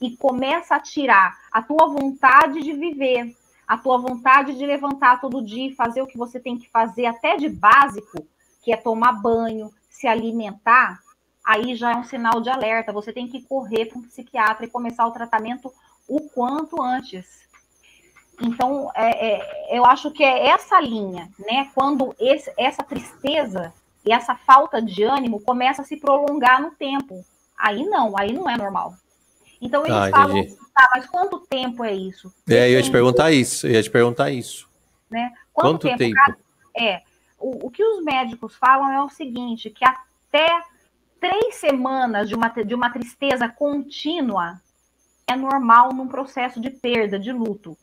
e 0.00 0.16
começa 0.16 0.76
a 0.76 0.80
tirar 0.80 1.36
a 1.50 1.62
tua 1.62 1.88
vontade 1.88 2.60
de 2.60 2.72
viver, 2.74 3.34
a 3.66 3.76
tua 3.76 3.98
vontade 3.98 4.56
de 4.56 4.64
levantar 4.64 5.20
todo 5.20 5.44
dia 5.44 5.68
e 5.68 5.74
fazer 5.74 6.02
o 6.02 6.06
que 6.06 6.18
você 6.18 6.38
tem 6.38 6.58
que 6.58 6.68
fazer, 6.68 7.06
até 7.06 7.36
de 7.36 7.48
básico, 7.48 8.26
que 8.62 8.72
é 8.72 8.76
tomar 8.76 9.12
banho, 9.12 9.72
se 9.88 10.06
alimentar, 10.06 11.00
aí 11.44 11.74
já 11.74 11.92
é 11.92 11.96
um 11.96 12.04
sinal 12.04 12.40
de 12.42 12.50
alerta. 12.50 12.92
Você 12.92 13.12
tem 13.12 13.26
que 13.26 13.42
correr 13.42 13.86
para 13.86 13.98
um 13.98 14.02
psiquiatra 14.02 14.66
e 14.66 14.70
começar 14.70 15.06
o 15.06 15.12
tratamento 15.12 15.72
o 16.06 16.20
quanto 16.28 16.80
antes. 16.82 17.48
Então, 18.40 18.90
é, 18.94 19.32
é, 19.32 19.76
eu 19.78 19.84
acho 19.84 20.10
que 20.10 20.22
é 20.22 20.48
essa 20.48 20.80
linha, 20.80 21.28
né? 21.38 21.70
Quando 21.74 22.14
esse, 22.18 22.52
essa 22.56 22.82
tristeza 22.82 23.72
e 24.08 24.12
essa 24.12 24.34
falta 24.34 24.80
de 24.80 25.04
ânimo 25.04 25.38
começa 25.42 25.82
a 25.82 25.84
se 25.84 25.98
prolongar 25.98 26.62
no 26.62 26.70
tempo. 26.70 27.22
Aí 27.58 27.84
não, 27.84 28.16
aí 28.16 28.32
não 28.32 28.48
é 28.48 28.56
normal. 28.56 28.94
Então 29.60 29.84
eles 29.84 29.94
ah, 29.94 30.10
falam, 30.10 30.46
tá, 30.74 30.88
mas 30.94 31.06
quanto 31.06 31.40
tempo 31.40 31.84
é 31.84 31.92
isso? 31.92 32.32
É, 32.48 32.70
eu 32.70 32.78
ia 32.78 32.82
te 32.82 32.90
perguntar 32.90 33.30
isso, 33.32 33.66
eu 33.66 33.72
ia 33.72 33.82
te 33.82 33.90
perguntar 33.90 34.30
isso. 34.30 34.66
Né? 35.10 35.30
Quanto, 35.52 35.86
quanto 35.86 35.98
tempo? 35.98 36.14
tempo? 36.14 36.38
É, 36.74 37.02
o, 37.38 37.66
o 37.66 37.70
que 37.70 37.84
os 37.84 38.02
médicos 38.02 38.54
falam 38.54 38.90
é 38.90 39.02
o 39.02 39.10
seguinte, 39.10 39.68
que 39.68 39.84
até 39.84 40.62
três 41.20 41.56
semanas 41.56 42.30
de 42.30 42.34
uma, 42.34 42.48
de 42.48 42.74
uma 42.74 42.88
tristeza 42.90 43.46
contínua 43.46 44.58
é 45.26 45.36
normal 45.36 45.92
num 45.92 46.08
processo 46.08 46.58
de 46.58 46.70
perda, 46.70 47.18
de 47.18 47.30
luto. 47.30 47.76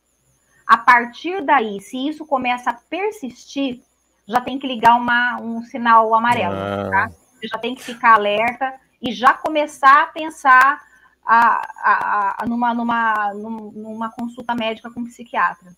A 0.66 0.76
partir 0.76 1.40
daí, 1.44 1.80
se 1.80 2.08
isso 2.08 2.26
começa 2.26 2.70
a 2.70 2.74
persistir, 2.74 3.80
já 4.26 4.40
tem 4.40 4.58
que 4.58 4.66
ligar 4.66 4.96
uma, 4.96 5.40
um 5.40 5.62
sinal 5.62 6.14
amarelo, 6.14 6.54
ah. 6.54 6.90
tá? 6.90 7.10
Você 7.34 7.48
já 7.48 7.58
tem 7.58 7.74
que 7.74 7.82
ficar 7.82 8.14
alerta 8.14 8.74
e 9.00 9.12
já 9.12 9.32
começar 9.32 10.02
a 10.02 10.06
pensar 10.06 10.80
a, 11.24 11.68
a, 11.82 12.42
a, 12.42 12.46
numa, 12.46 12.72
numa, 12.72 13.34
numa 13.34 14.10
consulta 14.10 14.54
médica 14.54 14.90
com 14.90 15.00
um 15.00 15.04
psiquiatra. 15.04 15.70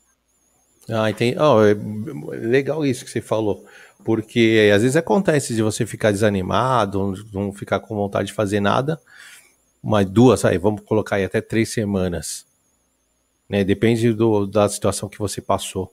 Ah, 0.89 1.11
entendi. 1.11 1.37
Oh, 1.39 1.62
é 1.62 2.37
legal 2.37 2.85
isso 2.87 3.05
que 3.05 3.11
você 3.11 3.20
falou. 3.20 3.66
Porque 4.05 4.70
às 4.75 4.83
vezes 4.83 4.97
acontece 4.97 5.55
de 5.55 5.62
você 5.62 5.85
ficar 5.85 6.12
desanimado, 6.12 7.15
não 7.33 7.53
ficar 7.53 7.81
com 7.81 7.95
vontade 7.95 8.29
de 8.29 8.33
fazer 8.33 8.61
nada, 8.61 8.99
mas 9.83 10.09
duas, 10.09 10.45
aí, 10.45 10.57
vamos 10.57 10.83
colocar 10.83 11.16
aí 11.16 11.25
até 11.25 11.41
três 11.41 11.70
semanas. 11.70 12.47
Né? 13.49 13.65
Depende 13.65 14.12
do, 14.12 14.47
da 14.47 14.69
situação 14.69 15.09
que 15.09 15.19
você 15.19 15.41
passou. 15.41 15.93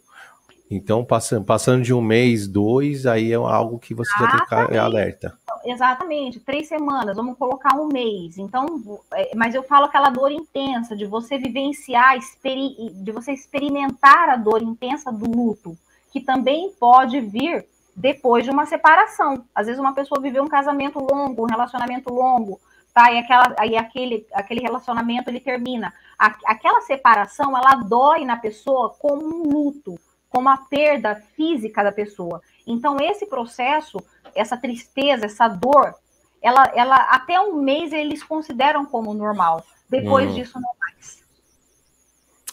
Então, 0.69 1.05
passando, 1.05 1.45
passando 1.45 1.83
de 1.83 1.93
um 1.93 2.01
mês, 2.01 2.47
dois, 2.47 3.05
aí 3.05 3.31
é 3.31 3.35
algo 3.35 3.77
que 3.77 3.93
você 3.93 4.11
já 4.19 4.27
tem 4.27 4.37
que 4.37 4.43
ficar 4.45 4.79
alerta. 4.79 5.37
Exatamente, 5.63 6.39
três 6.39 6.67
semanas, 6.67 7.15
vamos 7.15 7.37
colocar 7.37 7.75
um 7.75 7.87
mês. 7.87 8.37
Então, 8.37 8.99
é, 9.13 9.35
mas 9.35 9.53
eu 9.53 9.63
falo 9.63 9.85
aquela 9.85 10.09
dor 10.09 10.31
intensa, 10.31 10.95
de 10.95 11.05
você 11.05 11.37
vivenciar, 11.37 12.17
de 12.17 13.11
você 13.11 13.31
experimentar 13.31 14.29
a 14.29 14.35
dor 14.35 14.61
intensa 14.61 15.11
do 15.11 15.29
luto, 15.29 15.77
que 16.11 16.19
também 16.19 16.71
pode 16.79 17.19
vir 17.21 17.65
depois 17.95 18.43
de 18.43 18.49
uma 18.49 18.65
separação. 18.65 19.45
Às 19.53 19.67
vezes 19.67 19.79
uma 19.79 19.93
pessoa 19.93 20.19
viveu 20.19 20.43
um 20.43 20.49
casamento 20.49 20.99
longo, 20.99 21.43
um 21.43 21.49
relacionamento 21.49 22.11
longo, 22.11 22.59
tá? 22.93 23.11
E, 23.11 23.19
aquela, 23.19 23.55
aí 23.57 23.77
aquele, 23.77 24.25
aquele 24.33 24.61
relacionamento 24.61 25.29
ele 25.29 25.39
termina. 25.39 25.93
aquela 26.17 26.81
separação, 26.81 27.55
ela 27.55 27.75
dói 27.75 28.25
na 28.25 28.35
pessoa 28.35 28.95
como 28.99 29.23
um 29.23 29.43
luto 29.51 29.99
como 30.35 30.49
a 30.49 30.57
perda 30.57 31.15
física 31.33 31.81
da 31.81 31.93
pessoa. 31.93 32.41
Então, 32.67 32.97
esse 32.99 33.25
processo, 33.25 33.97
essa 34.35 34.57
tristeza, 34.57 35.27
essa 35.27 35.47
dor, 35.47 35.95
ela, 36.41 36.69
ela 36.75 36.97
até 37.09 37.39
um 37.39 37.61
mês 37.61 37.93
eles 37.93 38.21
consideram 38.21 38.85
como 38.85 39.13
normal. 39.13 39.65
Depois 39.89 40.29
hum. 40.29 40.33
disso, 40.33 40.59
não 40.59 40.69
mais. 40.77 41.23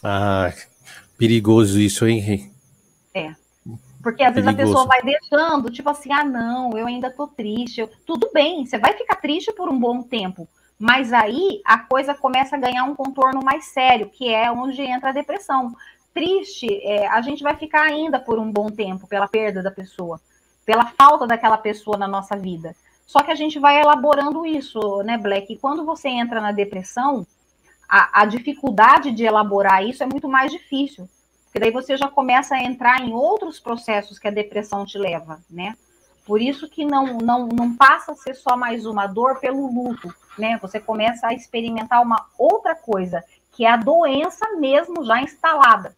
Ah, 0.01 0.53
perigoso 1.17 1.77
isso, 1.77 2.07
hein? 2.07 2.53
É. 3.13 3.35
Porque 4.01 4.23
às 4.23 4.33
perigoso. 4.33 4.33
vezes 4.33 4.47
a 4.47 4.53
pessoa 4.53 4.85
vai 4.85 5.01
deixando, 5.01 5.69
tipo 5.69 5.89
assim, 5.89 6.13
ah, 6.13 6.23
não, 6.23 6.77
eu 6.77 6.87
ainda 6.87 7.11
tô 7.11 7.27
triste. 7.27 7.81
Eu... 7.81 7.89
Tudo 8.05 8.31
bem, 8.33 8.65
você 8.65 8.77
vai 8.77 8.93
ficar 8.93 9.17
triste 9.17 9.51
por 9.51 9.67
um 9.67 9.77
bom 9.77 10.01
tempo. 10.01 10.47
Mas 10.79 11.11
aí 11.11 11.61
a 11.65 11.79
coisa 11.79 12.15
começa 12.15 12.55
a 12.55 12.59
ganhar 12.59 12.85
um 12.85 12.95
contorno 12.95 13.41
mais 13.43 13.65
sério, 13.65 14.09
que 14.09 14.29
é 14.29 14.49
onde 14.49 14.81
entra 14.81 15.09
a 15.09 15.13
depressão 15.13 15.75
triste, 16.13 16.67
é, 16.83 17.07
a 17.07 17.21
gente 17.21 17.43
vai 17.43 17.55
ficar 17.55 17.83
ainda 17.83 18.19
por 18.19 18.39
um 18.39 18.51
bom 18.51 18.69
tempo 18.69 19.07
pela 19.07 19.27
perda 19.27 19.63
da 19.63 19.71
pessoa, 19.71 20.19
pela 20.65 20.85
falta 20.85 21.25
daquela 21.25 21.57
pessoa 21.57 21.97
na 21.97 22.07
nossa 22.07 22.37
vida. 22.37 22.75
Só 23.05 23.21
que 23.21 23.31
a 23.31 23.35
gente 23.35 23.59
vai 23.59 23.81
elaborando 23.81 24.45
isso, 24.45 25.03
né, 25.03 25.17
Black? 25.17 25.51
E 25.51 25.57
quando 25.57 25.85
você 25.85 26.07
entra 26.07 26.39
na 26.39 26.51
depressão, 26.51 27.25
a, 27.87 28.21
a 28.21 28.25
dificuldade 28.25 29.11
de 29.11 29.23
elaborar 29.23 29.85
isso 29.85 30.03
é 30.03 30.05
muito 30.05 30.29
mais 30.29 30.51
difícil. 30.51 31.07
Porque 31.45 31.59
daí 31.59 31.71
você 31.71 31.95
já 31.95 32.07
começa 32.07 32.55
a 32.55 32.63
entrar 32.63 33.01
em 33.01 33.13
outros 33.13 33.59
processos 33.59 34.17
que 34.17 34.27
a 34.27 34.31
depressão 34.31 34.85
te 34.85 34.97
leva, 34.97 35.39
né? 35.49 35.75
Por 36.25 36.41
isso 36.41 36.69
que 36.69 36.85
não, 36.85 37.17
não, 37.17 37.47
não 37.47 37.75
passa 37.75 38.13
a 38.13 38.15
ser 38.15 38.33
só 38.33 38.55
mais 38.55 38.85
uma 38.85 39.05
dor 39.05 39.39
pelo 39.39 39.67
luto, 39.67 40.13
né? 40.37 40.57
Você 40.61 40.79
começa 40.79 41.27
a 41.27 41.33
experimentar 41.33 42.01
uma 42.01 42.25
outra 42.37 42.73
coisa, 42.73 43.23
que 43.51 43.65
é 43.65 43.69
a 43.69 43.77
doença 43.77 44.55
mesmo 44.55 45.03
já 45.03 45.21
instalada. 45.21 45.95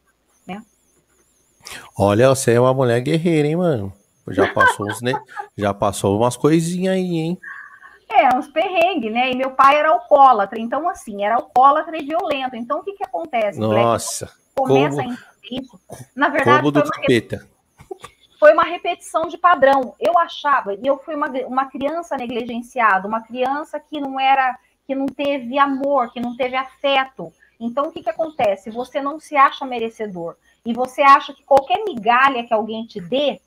Olha, 1.97 2.29
você 2.29 2.53
é 2.53 2.59
uma 2.59 2.73
mulher 2.73 3.01
guerreira, 3.01 3.47
hein, 3.47 3.55
mano? 3.55 3.93
Já 4.27 4.51
passou, 4.53 4.87
uns, 4.87 5.01
né? 5.01 5.13
Já 5.55 5.73
passou 5.73 6.17
umas 6.17 6.35
coisinhas 6.35 6.95
aí, 6.95 7.17
hein? 7.17 7.39
É, 8.09 8.35
uns 8.35 8.47
perrengues, 8.47 9.11
né? 9.11 9.31
E 9.31 9.35
meu 9.35 9.51
pai 9.51 9.77
era 9.77 9.89
alcoólatra, 9.89 10.59
então 10.59 10.87
assim, 10.89 11.23
era 11.23 11.35
alcoólatra 11.35 11.97
e 11.97 12.05
violento. 12.05 12.55
Então 12.55 12.79
o 12.79 12.83
que 12.83 12.93
que 12.93 13.03
acontece? 13.03 13.59
Nossa. 13.59 14.31
Começa 14.55 15.03
como, 15.03 15.13
a. 15.13 15.17
Na 16.15 16.29
verdade, 16.29 16.59
como 16.59 16.71
do 16.71 16.81
foi, 16.81 16.89
capeta. 16.89 17.47
foi 18.39 18.53
uma 18.53 18.63
repetição 18.63 19.27
de 19.27 19.37
padrão. 19.37 19.95
Eu 19.99 20.17
achava, 20.17 20.73
e 20.73 20.79
eu 20.83 20.97
fui 20.97 21.15
uma, 21.15 21.27
uma 21.45 21.65
criança 21.65 22.15
negligenciada, 22.15 23.07
uma 23.07 23.21
criança 23.21 23.79
que 23.79 23.99
não 23.99 24.19
era, 24.19 24.57
que 24.87 24.95
não 24.95 25.07
teve 25.07 25.59
amor, 25.59 26.11
que 26.11 26.19
não 26.19 26.35
teve 26.35 26.55
afeto. 26.55 27.31
Então 27.59 27.87
o 27.87 27.91
que 27.91 28.03
que 28.03 28.09
acontece? 28.09 28.69
Você 28.71 29.01
não 29.01 29.19
se 29.19 29.35
acha 29.35 29.65
merecedor 29.65 30.35
e 30.65 30.73
você 30.73 31.01
acha 31.01 31.33
que 31.33 31.43
qualquer 31.43 31.83
migalha 31.83 32.43
que 32.43 32.53
alguém 32.53 32.85
te 32.85 32.99
dê 32.99 33.39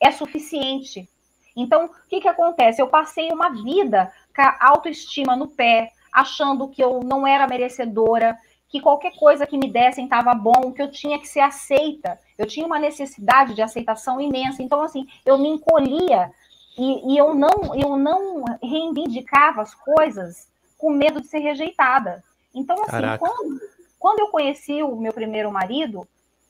é 0.00 0.12
suficiente. 0.12 1.08
Então, 1.56 1.86
o 1.86 1.90
que, 2.08 2.20
que 2.20 2.28
acontece? 2.28 2.80
Eu 2.80 2.86
passei 2.86 3.32
uma 3.32 3.50
vida 3.50 4.12
com 4.34 4.42
a 4.42 4.56
autoestima 4.60 5.34
no 5.34 5.48
pé, 5.48 5.92
achando 6.12 6.68
que 6.68 6.82
eu 6.82 7.00
não 7.02 7.26
era 7.26 7.48
merecedora, 7.48 8.38
que 8.68 8.80
qualquer 8.80 9.16
coisa 9.16 9.46
que 9.46 9.58
me 9.58 9.68
dessem 9.68 10.04
estava 10.04 10.34
bom, 10.34 10.72
que 10.72 10.80
eu 10.80 10.90
tinha 10.90 11.18
que 11.18 11.26
ser 11.26 11.40
aceita. 11.40 12.20
Eu 12.36 12.46
tinha 12.46 12.66
uma 12.66 12.78
necessidade 12.78 13.54
de 13.54 13.62
aceitação 13.62 14.20
imensa. 14.20 14.62
Então, 14.62 14.82
assim, 14.82 15.08
eu 15.26 15.36
me 15.36 15.48
encolhia 15.48 16.30
e, 16.76 17.14
e 17.14 17.18
eu, 17.18 17.34
não, 17.34 17.74
eu 17.74 17.96
não 17.96 18.44
reivindicava 18.62 19.62
as 19.62 19.74
coisas 19.74 20.48
com 20.76 20.90
medo 20.92 21.20
de 21.20 21.26
ser 21.26 21.38
rejeitada. 21.38 22.22
Então, 22.54 22.76
assim, 22.84 23.18
quando, 23.18 23.60
quando 23.98 24.20
eu 24.20 24.28
conheci 24.28 24.80
o 24.82 24.94
meu 24.94 25.12
primeiro 25.12 25.50
marido, 25.50 26.06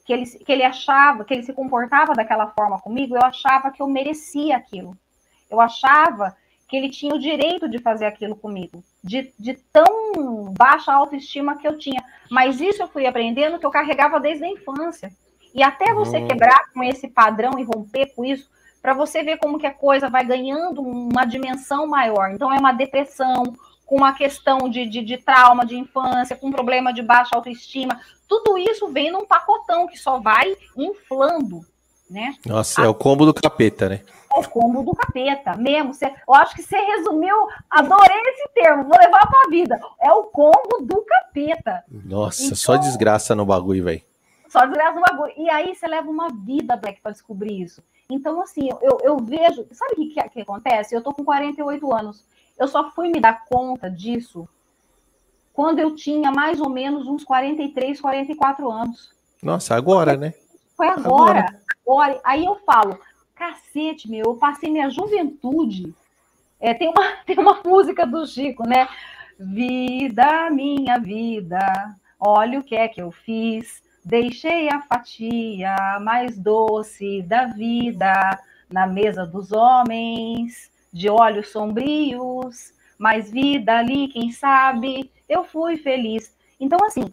que 0.09 0.13
ele, 0.15 0.25
que 0.25 0.51
ele 0.51 0.63
achava, 0.63 1.23
que 1.23 1.35
ele 1.35 1.43
se 1.43 1.53
comportava 1.53 2.15
daquela 2.15 2.47
forma 2.47 2.81
comigo, 2.81 3.15
eu 3.15 3.23
achava 3.23 3.71
que 3.71 3.83
eu 3.83 3.87
merecia 3.87 4.57
aquilo. 4.57 4.97
Eu 5.51 5.61
achava 5.61 6.35
que 6.67 6.79
ele 6.79 6.89
tinha 6.89 7.15
o 7.15 7.19
direito 7.19 7.69
de 7.69 7.79
fazer 7.79 8.07
aquilo 8.07 8.35
comigo, 8.35 8.83
de, 9.05 9.31
de 9.39 9.53
tão 9.71 10.51
baixa 10.57 10.91
autoestima 10.91 11.59
que 11.59 11.69
eu 11.69 11.77
tinha. 11.77 12.03
Mas 12.31 12.59
isso 12.59 12.83
eu 12.83 12.89
fui 12.89 13.05
aprendendo 13.05 13.59
que 13.59 13.67
eu 13.67 13.71
carregava 13.71 14.19
desde 14.19 14.47
a 14.47 14.49
infância. 14.49 15.13
E 15.55 15.63
até 15.63 15.93
você 15.93 16.17
hum. 16.17 16.27
quebrar 16.27 16.73
com 16.73 16.83
esse 16.83 17.09
padrão 17.09 17.59
e 17.59 17.65
romper 17.65 18.15
com 18.17 18.25
isso, 18.25 18.49
para 18.81 18.95
você 18.95 19.23
ver 19.23 19.37
como 19.37 19.59
que 19.59 19.67
a 19.67 19.75
coisa 19.75 20.09
vai 20.09 20.25
ganhando 20.25 20.81
uma 20.81 21.27
dimensão 21.27 21.87
maior. 21.87 22.31
Então 22.31 22.51
é 22.51 22.59
uma 22.59 22.73
depressão, 22.73 23.43
com 23.89 23.97
uma 23.97 24.13
questão 24.13 24.69
de, 24.69 24.85
de, 24.85 25.03
de, 25.03 25.17
trauma 25.17 25.65
de 25.65 25.75
infância, 25.75 26.37
com 26.37 26.53
problema 26.53 26.93
de 26.93 27.01
baixa 27.01 27.35
autoestima. 27.35 27.99
Tudo 28.29 28.59
isso 28.59 28.87
vem 28.89 29.11
num 29.11 29.25
pacotão 29.25 29.87
que 29.87 29.97
só 29.97 30.21
vai 30.21 30.55
inflando, 30.77 31.65
né? 32.09 32.35
Nossa, 32.45 32.83
a... 32.83 32.85
é 32.85 32.89
o 32.89 32.95
combo 32.95 33.25
do 33.25 33.33
capeta, 33.33 33.89
né? 33.89 34.03
É 34.31 34.39
o 34.39 34.47
combo 34.47 34.83
do 34.83 34.95
capeta, 34.95 35.57
mesmo. 35.57 35.95
Você, 35.95 36.05
eu 36.05 36.35
acho 36.35 36.55
que 36.55 36.63
você 36.63 36.77
resumiu, 36.77 37.35
adorei 37.71 38.21
esse 38.27 38.49
termo, 38.53 38.85
vou 38.85 38.99
levar 38.99 39.27
para 39.27 39.45
a 39.47 39.51
vida. 39.51 39.81
É 40.03 40.13
o 40.13 40.25
combo 40.25 40.83
do 40.83 41.03
capeta. 41.07 41.83
Nossa, 41.91 42.45
então, 42.45 42.57
só 42.57 42.77
desgraça 42.77 43.35
no 43.35 43.47
bagulho, 43.47 43.85
velho. 43.85 44.03
Só 44.51 44.67
desgraça 44.67 44.97
no 44.97 45.01
bagulho. 45.01 45.33
E 45.35 45.49
aí 45.49 45.75
você 45.75 45.87
leva 45.87 46.11
uma 46.11 46.29
vida, 46.29 46.77
Black, 46.77 47.01
para 47.01 47.13
descobrir 47.13 47.63
isso. 47.63 47.83
Então, 48.11 48.43
assim, 48.43 48.69
eu, 48.83 48.99
eu 49.03 49.17
vejo. 49.17 49.67
Sabe 49.73 49.93
o 49.93 49.97
que, 49.97 50.09
que, 50.09 50.29
que 50.29 50.41
acontece? 50.43 50.95
Eu 50.95 51.03
tô 51.03 51.15
com 51.15 51.25
48 51.25 51.95
anos. 51.95 52.23
Eu 52.59 52.67
só 52.69 52.91
fui 52.91 53.09
me 53.09 53.21
dar 53.21 53.45
conta 53.45 53.91
disso 53.91 54.49
quando 55.53 55.79
eu 55.79 55.95
tinha 55.95 56.31
mais 56.31 56.61
ou 56.61 56.69
menos 56.69 57.07
uns 57.07 57.25
43, 57.25 58.01
44 58.01 58.71
anos. 58.71 59.13
Nossa, 59.43 59.75
agora, 59.75 60.17
né? 60.17 60.35
Foi 60.77 60.89
agora, 60.89 61.41
agora. 61.41 61.63
agora. 61.85 62.21
Aí 62.25 62.45
eu 62.45 62.57
falo, 62.67 62.99
cacete, 63.35 64.11
meu, 64.11 64.27
eu 64.27 64.35
passei 64.37 64.71
minha 64.71 64.91
juventude. 64.91 65.95
É, 66.61 66.75
tem, 66.75 66.89
uma, 66.89 67.13
tem 67.27 67.39
uma 67.39 67.61
música 67.65 68.07
do 68.07 68.27
Chico, 68.27 68.67
né? 68.67 68.89
Vida, 69.39 70.51
minha 70.51 70.99
vida, 70.99 71.95
olha 72.19 72.59
o 72.59 72.65
que 72.65 72.75
é 72.75 72.89
que 72.89 73.01
eu 73.01 73.11
fiz. 73.13 73.83
Deixei 74.05 74.69
a 74.69 74.81
fatia 74.81 75.77
mais 76.01 76.39
doce 76.39 77.23
da 77.23 77.47
vida 77.47 78.13
na 78.71 78.87
mesa 78.87 79.27
dos 79.27 79.53
homens, 79.53 80.71
de 80.93 81.09
olhos 81.09 81.51
sombrios, 81.51 82.73
mais 82.99 83.31
vida 83.31 83.79
ali, 83.79 84.09
quem 84.09 84.31
sabe, 84.33 85.11
eu 85.29 85.45
fui 85.45 85.77
feliz. 85.77 86.37
Então, 86.59 86.79
assim, 86.85 87.13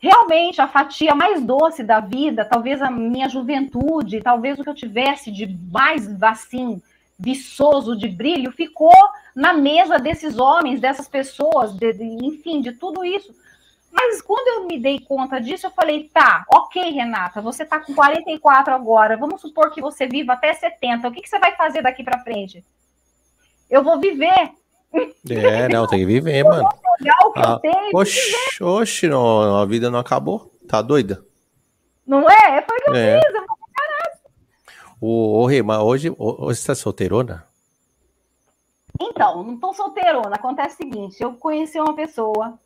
realmente 0.00 0.60
a 0.60 0.68
fatia 0.68 1.14
mais 1.14 1.42
doce 1.42 1.82
da 1.82 2.00
vida, 2.00 2.44
talvez 2.44 2.82
a 2.82 2.90
minha 2.90 3.28
juventude, 3.28 4.20
talvez 4.20 4.58
o 4.58 4.64
que 4.64 4.70
eu 4.70 4.74
tivesse 4.74 5.30
de 5.30 5.46
mais 5.70 6.08
assim 6.22 6.80
viçoso 7.18 7.96
de 7.96 8.06
brilho, 8.06 8.52
ficou 8.52 8.94
na 9.34 9.52
mesa 9.52 9.98
desses 9.98 10.38
homens, 10.38 10.80
dessas 10.80 11.08
pessoas, 11.08 11.74
de, 11.74 11.92
de, 11.92 12.04
enfim, 12.04 12.60
de 12.60 12.72
tudo 12.72 13.04
isso. 13.04 13.34
Mas 13.90 14.22
quando 14.22 14.46
eu 14.48 14.66
me 14.66 14.78
dei 14.78 15.00
conta 15.00 15.40
disso, 15.40 15.66
eu 15.66 15.70
falei, 15.70 16.08
tá, 16.12 16.44
ok, 16.48 16.90
Renata, 16.92 17.40
você 17.40 17.64
tá 17.64 17.80
com 17.80 17.94
44 17.94 18.72
agora, 18.72 19.16
vamos 19.16 19.40
supor 19.40 19.72
que 19.72 19.80
você 19.80 20.06
viva 20.06 20.34
até 20.34 20.54
70, 20.54 21.08
o 21.08 21.12
que, 21.12 21.22
que 21.22 21.28
você 21.28 21.38
vai 21.40 21.56
fazer 21.56 21.82
daqui 21.82 22.04
para 22.04 22.22
frente? 22.22 22.64
Eu 23.70 23.82
vou 23.82 24.00
viver. 24.00 24.52
É, 25.28 25.68
não, 25.68 25.86
tem 25.86 26.00
que 26.00 26.06
viver, 26.06 26.42
mano. 26.44 26.66
O 26.66 27.02
que 27.02 27.08
ah, 27.10 27.52
eu 27.52 27.58
tenho, 27.58 27.90
oxi, 27.94 28.62
oxi, 28.62 29.08
não, 29.08 29.56
a 29.56 29.64
vida 29.64 29.90
não 29.90 29.98
acabou? 29.98 30.52
Tá 30.66 30.82
doida? 30.82 31.24
Não 32.06 32.28
é? 32.28 32.62
Foi 32.62 32.76
o 32.76 32.84
que 32.84 32.90
eu 32.90 32.94
é. 32.94 33.20
fiz, 33.20 33.34
eu 33.34 33.48
o, 35.00 35.42
o 35.42 35.46
Rê, 35.46 35.62
mas 35.62 35.78
hoje, 35.78 36.12
hoje 36.18 36.60
você 36.60 36.66
tá 36.66 36.74
solteirona? 36.74 37.46
Então, 39.00 39.44
não 39.44 39.56
tô 39.56 39.72
solteirona. 39.72 40.34
Acontece 40.34 40.74
o 40.74 40.76
seguinte, 40.78 41.22
eu 41.22 41.34
conheci 41.34 41.78
uma 41.78 41.94
pessoa 41.94 42.58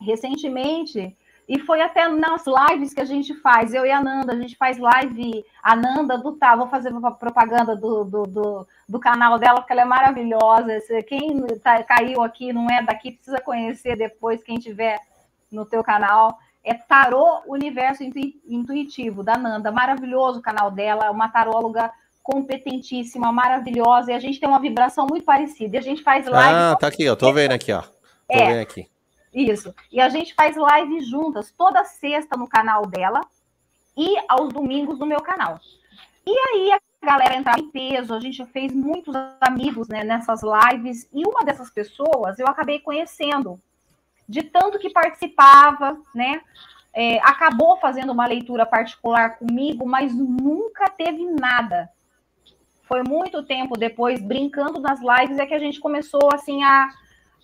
recentemente 0.00 1.16
e 1.48 1.58
foi 1.58 1.80
até 1.80 2.08
nas 2.08 2.44
lives 2.46 2.94
que 2.94 3.00
a 3.00 3.04
gente 3.04 3.34
faz, 3.34 3.74
eu 3.74 3.84
e 3.84 3.90
a 3.90 4.02
Nanda, 4.02 4.32
a 4.32 4.36
gente 4.36 4.56
faz 4.56 4.78
live, 4.78 5.44
a 5.62 5.74
Nanda 5.76 6.16
do 6.16 6.32
Tá, 6.32 6.56
vou 6.56 6.68
fazer 6.68 6.92
propaganda 7.18 7.76
do, 7.76 8.04
do, 8.04 8.22
do, 8.22 8.68
do 8.88 9.00
canal 9.00 9.38
dela, 9.38 9.60
porque 9.60 9.72
ela 9.72 9.82
é 9.82 9.86
maravilhosa. 9.86 10.80
Quem 11.06 11.44
tá, 11.62 11.82
caiu 11.82 12.22
aqui, 12.22 12.52
não 12.52 12.70
é 12.70 12.82
daqui, 12.82 13.12
precisa 13.12 13.40
conhecer 13.40 13.96
depois, 13.96 14.42
quem 14.42 14.58
tiver 14.58 14.98
no 15.50 15.66
teu 15.66 15.82
canal 15.82 16.38
é 16.64 16.74
Tarô 16.74 17.42
Universo 17.46 18.02
Intuitivo, 18.02 19.22
da 19.22 19.36
Nanda. 19.36 19.72
Maravilhoso 19.72 20.38
o 20.38 20.42
canal 20.42 20.70
dela, 20.70 21.10
uma 21.10 21.28
taróloga 21.28 21.90
competentíssima, 22.22 23.32
maravilhosa, 23.32 24.12
e 24.12 24.14
a 24.14 24.20
gente 24.20 24.38
tem 24.38 24.48
uma 24.48 24.60
vibração 24.60 25.06
muito 25.10 25.24
parecida. 25.24 25.76
E 25.76 25.78
a 25.78 25.82
gente 25.82 26.02
faz 26.02 26.26
live. 26.26 26.54
Ah, 26.54 26.76
tá 26.78 26.86
aqui, 26.86 27.08
ó. 27.08 27.16
Tô 27.16 27.32
vendo 27.32 27.52
aqui, 27.52 27.72
ó. 27.72 27.82
Tô 27.82 27.88
é, 28.28 28.46
vendo 28.46 28.60
aqui. 28.60 28.86
Isso. 29.32 29.74
E 29.90 30.00
a 30.00 30.08
gente 30.08 30.34
faz 30.34 30.56
live 30.56 31.00
juntas, 31.00 31.50
toda 31.50 31.84
sexta 31.84 32.36
no 32.36 32.46
canal 32.46 32.86
dela 32.86 33.20
e 33.96 34.16
aos 34.28 34.52
domingos 34.52 34.98
no 34.98 35.06
meu 35.06 35.20
canal. 35.20 35.58
E 36.26 36.30
aí 36.30 36.72
a 36.72 37.06
galera 37.06 37.36
entrava 37.36 37.60
em 37.60 37.70
peso, 37.70 38.14
a 38.14 38.20
gente 38.20 38.44
fez 38.46 38.72
muitos 38.72 39.14
amigos 39.40 39.88
né, 39.88 40.04
nessas 40.04 40.40
lives, 40.42 41.08
e 41.12 41.26
uma 41.26 41.44
dessas 41.44 41.70
pessoas 41.70 42.38
eu 42.38 42.46
acabei 42.46 42.78
conhecendo 42.78 43.60
de 44.28 44.42
tanto 44.42 44.78
que 44.78 44.90
participava, 44.90 45.98
né? 46.14 46.40
É, 46.94 47.18
acabou 47.20 47.78
fazendo 47.78 48.12
uma 48.12 48.26
leitura 48.26 48.66
particular 48.66 49.38
comigo, 49.38 49.86
mas 49.86 50.14
nunca 50.14 50.88
teve 50.90 51.24
nada. 51.24 51.90
Foi 52.82 53.02
muito 53.02 53.42
tempo 53.42 53.78
depois, 53.78 54.22
brincando 54.22 54.78
nas 54.78 55.00
lives, 55.00 55.38
é 55.38 55.46
que 55.46 55.54
a 55.54 55.58
gente 55.58 55.80
começou 55.80 56.28
assim 56.32 56.62
a, 56.62 56.88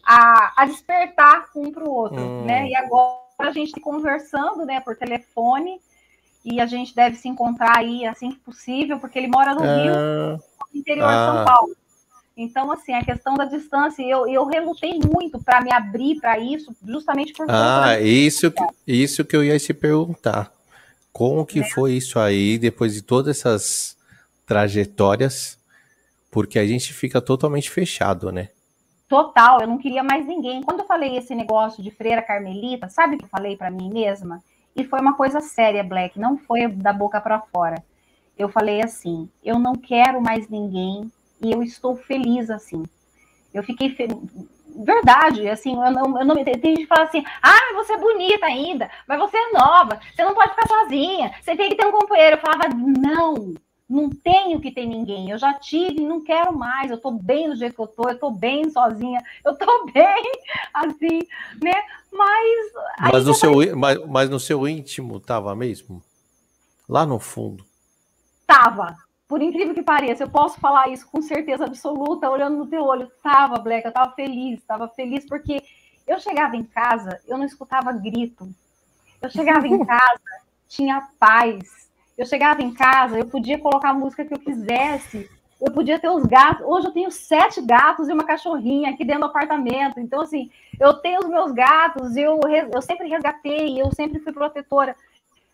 a, 0.05 0.63
a 0.63 0.67
despertar 0.67 1.49
um 1.55 1.71
para 1.71 1.85
o 1.85 1.91
outro, 1.91 2.21
hum. 2.21 2.45
né? 2.45 2.69
E 2.69 2.77
agora 2.77 3.19
a 3.39 3.53
gente 3.53 3.73
tá 3.73 3.81
conversando, 3.81 4.65
né, 4.65 4.81
por 4.81 4.97
telefone, 4.97 5.81
e 6.45 6.61
a 6.61 6.67
gente 6.67 6.95
deve 6.95 7.17
se 7.17 7.29
encontrar 7.29 7.79
aí 7.79 8.07
assim 8.07 8.31
que 8.31 8.39
possível, 8.39 8.99
porque 8.99 9.19
ele 9.19 9.29
mora 9.29 9.55
no 9.55 9.63
ah. 9.63 9.77
Rio, 9.77 10.43
no 10.73 10.81
interior 10.81 11.09
ah. 11.09 11.11
de 11.11 11.37
São 11.37 11.45
Paulo. 11.45 11.77
Então, 12.37 12.71
assim, 12.71 12.95
a 12.95 13.05
questão 13.05 13.35
da 13.35 13.45
distância, 13.45 14.01
eu, 14.01 14.29
eu 14.29 14.47
relutei 14.47 15.01
muito 15.01 15.41
para 15.41 15.61
me 15.61 15.73
abrir 15.73 16.21
para 16.21 16.39
isso, 16.39 16.73
justamente 16.87 17.33
por 17.33 17.47
Ah, 17.51 17.99
isso 18.01 18.49
que, 18.53 18.65
isso 18.87 19.25
que 19.25 19.35
eu 19.35 19.43
ia 19.43 19.59
te 19.59 19.75
perguntar. 19.75 20.53
Como 21.13 21.45
que 21.45 21.59
é. 21.59 21.65
foi 21.65 21.95
isso 21.95 22.17
aí, 22.17 22.57
depois 22.57 22.95
de 22.95 23.03
todas 23.03 23.39
essas 23.39 23.97
trajetórias? 24.47 25.59
Porque 26.31 26.61
a 26.61 26.67
gente 26.67 26.95
fica 26.95 27.21
totalmente 27.21 27.71
fechado, 27.71 28.31
né? 28.31 28.51
Total, 29.09 29.61
eu 29.63 29.67
não 29.67 29.79
queria 29.79 30.03
mais 30.03 30.27
ninguém. 30.27 30.63
Quando 30.63 30.81
eu 30.81 30.87
falei 30.87 31.17
esse 31.17 31.35
negócio 31.35 31.83
de 31.83 31.91
freira 31.91 32.21
carmelita, 32.21 32.91
sabe 32.91 33.15
o 33.15 33.19
que 33.19 33.25
eu 33.25 33.29
falei 33.29 33.57
para 33.57 33.71
mim 33.71 33.91
mesma? 33.91 34.43
E 34.77 34.85
foi 34.85 35.01
uma 35.01 35.15
coisa 35.15 35.41
séria, 35.41 35.83
Black, 35.83 36.21
não 36.21 36.37
foi 36.37 36.69
da 36.69 36.93
boca 36.93 37.21
para 37.21 37.41
fora. 37.41 37.83
Eu 38.37 38.49
falei 38.49 38.83
assim: 38.83 39.29
eu 39.43 39.59
não 39.59 39.75
quero 39.75 40.21
mais 40.21 40.49
ninguém 40.49 41.11
e 41.43 41.51
eu 41.51 41.63
estou 41.63 41.97
feliz 41.97 42.51
assim. 42.51 42.83
Eu 43.53 43.63
fiquei 43.63 43.91
feliz. 43.91 44.17
Verdade, 44.77 45.49
assim, 45.49 45.75
eu 45.75 45.91
não, 45.91 46.21
eu 46.21 46.25
não 46.25 46.35
tem 46.37 46.55
gente 46.55 46.83
que 46.83 46.87
fala 46.87 47.05
assim, 47.05 47.25
ah, 47.43 47.75
você 47.75 47.95
é 47.95 47.99
bonita 47.99 48.47
ainda, 48.47 48.89
mas 49.09 49.19
você 49.19 49.37
é 49.37 49.51
nova, 49.53 49.99
você 50.15 50.23
não 50.23 50.35
pode 50.35 50.51
ficar 50.51 50.69
sozinha, 50.69 51.33
você 51.43 51.57
tem 51.57 51.71
que 51.71 51.75
ter 51.75 51.87
um 51.87 51.91
companheiro. 51.91 52.37
Eu 52.37 52.41
falava, 52.41 52.69
não, 52.69 53.55
não 53.89 54.11
tenho 54.11 54.61
que 54.61 54.71
ter 54.71 54.85
ninguém, 54.85 55.31
eu 55.31 55.39
já 55.39 55.55
tive 55.55 56.01
não 56.01 56.23
quero 56.23 56.57
mais, 56.57 56.91
eu 56.91 57.01
tô 57.01 57.11
bem 57.11 57.49
do 57.49 57.57
jeito 57.57 57.75
que 57.75 57.81
eu 57.81 57.87
tô, 57.87 58.09
eu 58.09 58.19
tô 58.19 58.31
bem 58.31 58.69
sozinha, 58.71 59.23
eu 59.45 59.57
tô 59.57 59.87
bem, 59.87 60.23
assim, 60.75 61.21
né? 61.63 61.73
Mas. 62.13 62.73
Mas 63.13 63.25
no, 63.25 63.35
seu, 63.35 63.55
vai... 63.55 63.73
mas, 63.73 64.07
mas 64.07 64.31
no 64.31 64.39
seu 64.39 64.67
íntimo 64.69 65.21
tava 65.21 65.55
mesmo? 65.55 66.03
Lá 66.89 67.07
no 67.07 67.19
fundo? 67.19 67.65
Tava, 68.47 68.97
por 69.27 69.43
incrível 69.43 69.75
que 69.75 69.83
pareça, 69.83 70.25
eu 70.25 70.31
posso 70.31 70.59
falar 70.59 70.89
isso 70.89 71.07
com 71.07 71.21
certeza 71.21 71.67
absoluta, 71.67 72.31
olhando 72.31 72.57
no 72.57 72.67
teu 72.67 72.83
olho. 72.83 73.11
Tava, 73.23 73.59
Black, 73.59 73.87
eu 73.87 73.93
tava 73.93 74.15
feliz, 74.15 74.63
tava 74.65 74.89
feliz 74.89 75.27
porque 75.27 75.63
eu 76.07 76.19
chegava 76.19 76.57
em 76.57 76.65
casa, 76.65 77.21
eu 77.27 77.37
não 77.37 77.45
escutava 77.45 77.93
grito. 77.93 78.49
Eu 79.21 79.29
chegava 79.29 79.67
em 79.67 79.79
casa, 79.85 80.21
tinha 80.67 81.07
paz. 81.19 81.88
Eu 82.19 82.27
chegava 82.27 82.61
em 82.61 82.75
casa, 82.75 83.17
eu 83.17 83.27
podia 83.27 83.61
colocar 83.61 83.91
a 83.91 83.95
música 83.95 84.25
que 84.25 84.35
eu 84.35 84.41
quisesse. 84.41 85.31
Eu 85.61 85.73
podia 85.73 86.01
ter 86.01 86.09
os 86.09 86.25
gatos. 86.25 86.67
Hoje 86.67 86.89
eu 86.89 86.93
tenho 86.93 87.11
sete 87.13 87.63
gatos 87.63 88.09
e 88.09 88.13
uma 88.13 88.25
cachorrinha 88.25 88.91
aqui 88.91 89.05
dentro 89.05 89.23
do 89.23 89.27
apartamento. 89.27 90.01
Então, 90.01 90.23
assim, 90.23 90.51
eu 90.81 90.95
tenho 90.95 91.21
os 91.21 91.29
meus 91.29 91.53
gatos, 91.53 92.17
eu, 92.17 92.41
eu 92.73 92.83
sempre 92.83 93.09
resgatei, 93.09 93.81
eu 93.81 93.93
sempre 93.95 94.19
fui 94.19 94.33
protetora. 94.33 94.97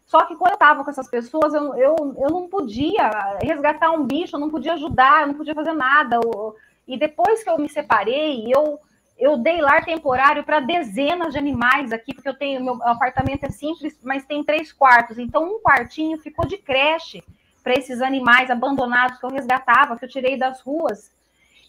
Só 0.07 0.25
que 0.25 0.37
quando 0.37 0.53
eu 0.53 0.55
estava 0.55 0.83
com 0.83 0.91
essas 0.91 1.09
pessoas, 1.09 1.53
eu, 1.53 1.75
eu, 1.75 1.97
eu 2.19 2.31
não 2.31 2.49
podia 2.49 3.11
resgatar 3.43 3.91
um 3.91 4.05
bicho, 4.05 4.37
eu 4.37 4.41
não 4.41 4.51
podia 4.51 4.73
ajudar, 4.75 5.23
eu 5.23 5.29
não 5.29 5.35
podia 5.35 5.55
fazer 5.55 5.73
nada. 5.73 6.17
Eu, 6.17 6.57
e 6.89 6.99
depois 6.99 7.45
que 7.45 7.51
eu 7.51 7.59
me 7.59 7.69
separei, 7.69 8.45
eu, 8.55 8.79
eu 9.19 9.37
dei 9.37 9.61
lar 9.61 9.85
temporário 9.85 10.45
para 10.45 10.61
dezenas 10.61 11.33
de 11.33 11.39
animais 11.39 11.93
aqui, 11.93 12.15
porque 12.15 12.29
eu 12.29 12.37
tenho 12.37 12.65
meu 12.65 12.83
apartamento 12.83 13.45
é 13.45 13.51
simples, 13.51 13.99
mas 14.03 14.25
tem 14.25 14.43
três 14.43 14.73
quartos. 14.73 15.19
Então, 15.19 15.45
um 15.45 15.61
quartinho 15.61 16.19
ficou 16.19 16.47
de 16.47 16.59
creche 16.59 17.23
para 17.63 17.75
esses 17.75 18.03
animais 18.03 18.51
abandonados 18.51 19.19
que 19.19 19.25
eu 19.25 19.31
resgatava, 19.31 19.97
que 19.97 20.05
eu 20.05 20.09
tirei 20.09 20.37
das 20.37 20.61
ruas 20.61 21.11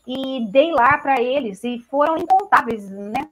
e 0.07 0.45
dei 0.51 0.71
lar 0.71 1.01
para 1.01 1.21
eles 1.21 1.63
e 1.63 1.79
foram 1.79 2.17
incontáveis, 2.17 2.89
né? 2.89 3.29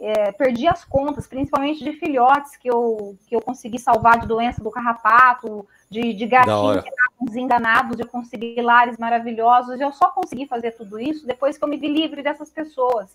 é, 0.00 0.32
perdi 0.32 0.66
as 0.66 0.82
contas, 0.82 1.26
principalmente 1.26 1.84
de 1.84 1.92
filhotes 1.92 2.56
que 2.56 2.68
eu, 2.68 3.16
que 3.26 3.36
eu 3.36 3.40
consegui 3.40 3.78
salvar 3.78 4.18
de 4.18 4.26
doença 4.26 4.62
do 4.62 4.70
carrapato, 4.70 5.68
de, 5.90 6.12
de 6.12 6.26
gatinhos 6.26 7.34
enganados, 7.34 7.98
eu 7.98 8.06
consegui 8.06 8.60
lares 8.62 8.96
maravilhosos. 8.96 9.80
Eu 9.80 9.92
só 9.92 10.10
consegui 10.10 10.46
fazer 10.46 10.72
tudo 10.72 11.00
isso 11.00 11.26
depois 11.26 11.58
que 11.58 11.64
eu 11.64 11.68
me 11.68 11.76
vi 11.76 11.88
livre 11.88 12.22
dessas 12.22 12.48
pessoas 12.48 13.08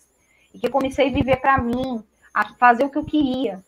e 0.52 0.58
que 0.58 0.66
eu 0.66 0.70
comecei 0.70 1.08
a 1.08 1.12
viver 1.12 1.36
para 1.36 1.58
mim, 1.58 2.02
a 2.34 2.52
fazer 2.54 2.84
o 2.84 2.90
que 2.90 2.98
eu 2.98 3.04
queria. 3.04 3.64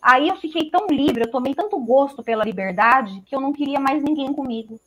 Aí 0.00 0.28
eu 0.28 0.36
fiquei 0.36 0.70
tão 0.70 0.86
livre, 0.86 1.24
eu 1.24 1.30
tomei 1.30 1.54
tanto 1.54 1.78
gosto 1.78 2.22
pela 2.22 2.44
liberdade 2.44 3.22
que 3.26 3.34
eu 3.34 3.40
não 3.40 3.52
queria 3.52 3.78
mais 3.78 4.02
ninguém 4.02 4.32
comigo. 4.32 4.80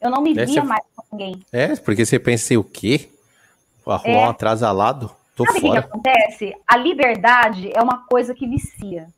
Eu 0.00 0.10
não 0.10 0.22
me 0.22 0.38
é, 0.38 0.44
via 0.44 0.62
mais 0.62 0.84
com 0.94 1.16
ninguém. 1.16 1.42
É, 1.52 1.74
porque 1.76 2.06
você 2.06 2.18
pensa 2.18 2.58
o 2.58 2.62
quê? 2.62 3.08
Arrumar 3.84 4.18
é. 4.18 4.26
um 4.26 4.30
atrasalado? 4.30 5.10
Tô 5.34 5.44
Sabe 5.46 5.58
o 5.58 5.62
que, 5.62 5.70
que 5.70 5.78
acontece? 5.78 6.56
A 6.66 6.76
liberdade 6.76 7.72
é 7.74 7.82
uma 7.82 8.04
coisa 8.06 8.34
que 8.34 8.46
vicia. 8.46 9.08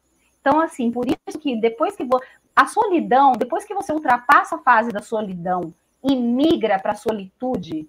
Então, 0.40 0.60
assim, 0.60 0.90
por 0.90 1.06
isso 1.06 1.38
que 1.38 1.56
depois 1.60 1.96
que. 1.96 2.06
A 2.54 2.66
solidão, 2.66 3.32
depois 3.32 3.64
que 3.64 3.74
você 3.74 3.92
ultrapassa 3.92 4.56
a 4.56 4.58
fase 4.58 4.90
da 4.90 5.00
solidão 5.02 5.72
e 6.02 6.16
migra 6.16 6.78
para 6.78 6.92
a 6.92 6.96
solitude, 6.96 7.88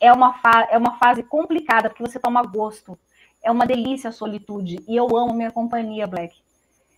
é 0.00 0.12
uma, 0.12 0.34
é 0.70 0.78
uma 0.78 0.96
fase 0.98 1.22
complicada, 1.22 1.88
porque 1.88 2.02
você 2.02 2.18
toma 2.18 2.42
gosto. 2.42 2.98
é 3.42 3.50
uma 3.50 3.66
delícia 3.66 4.10
a 4.10 4.12
solitude. 4.12 4.78
E 4.88 4.96
eu 4.96 5.16
amo 5.16 5.34
minha 5.34 5.52
companhia, 5.52 6.06
Black. 6.06 6.36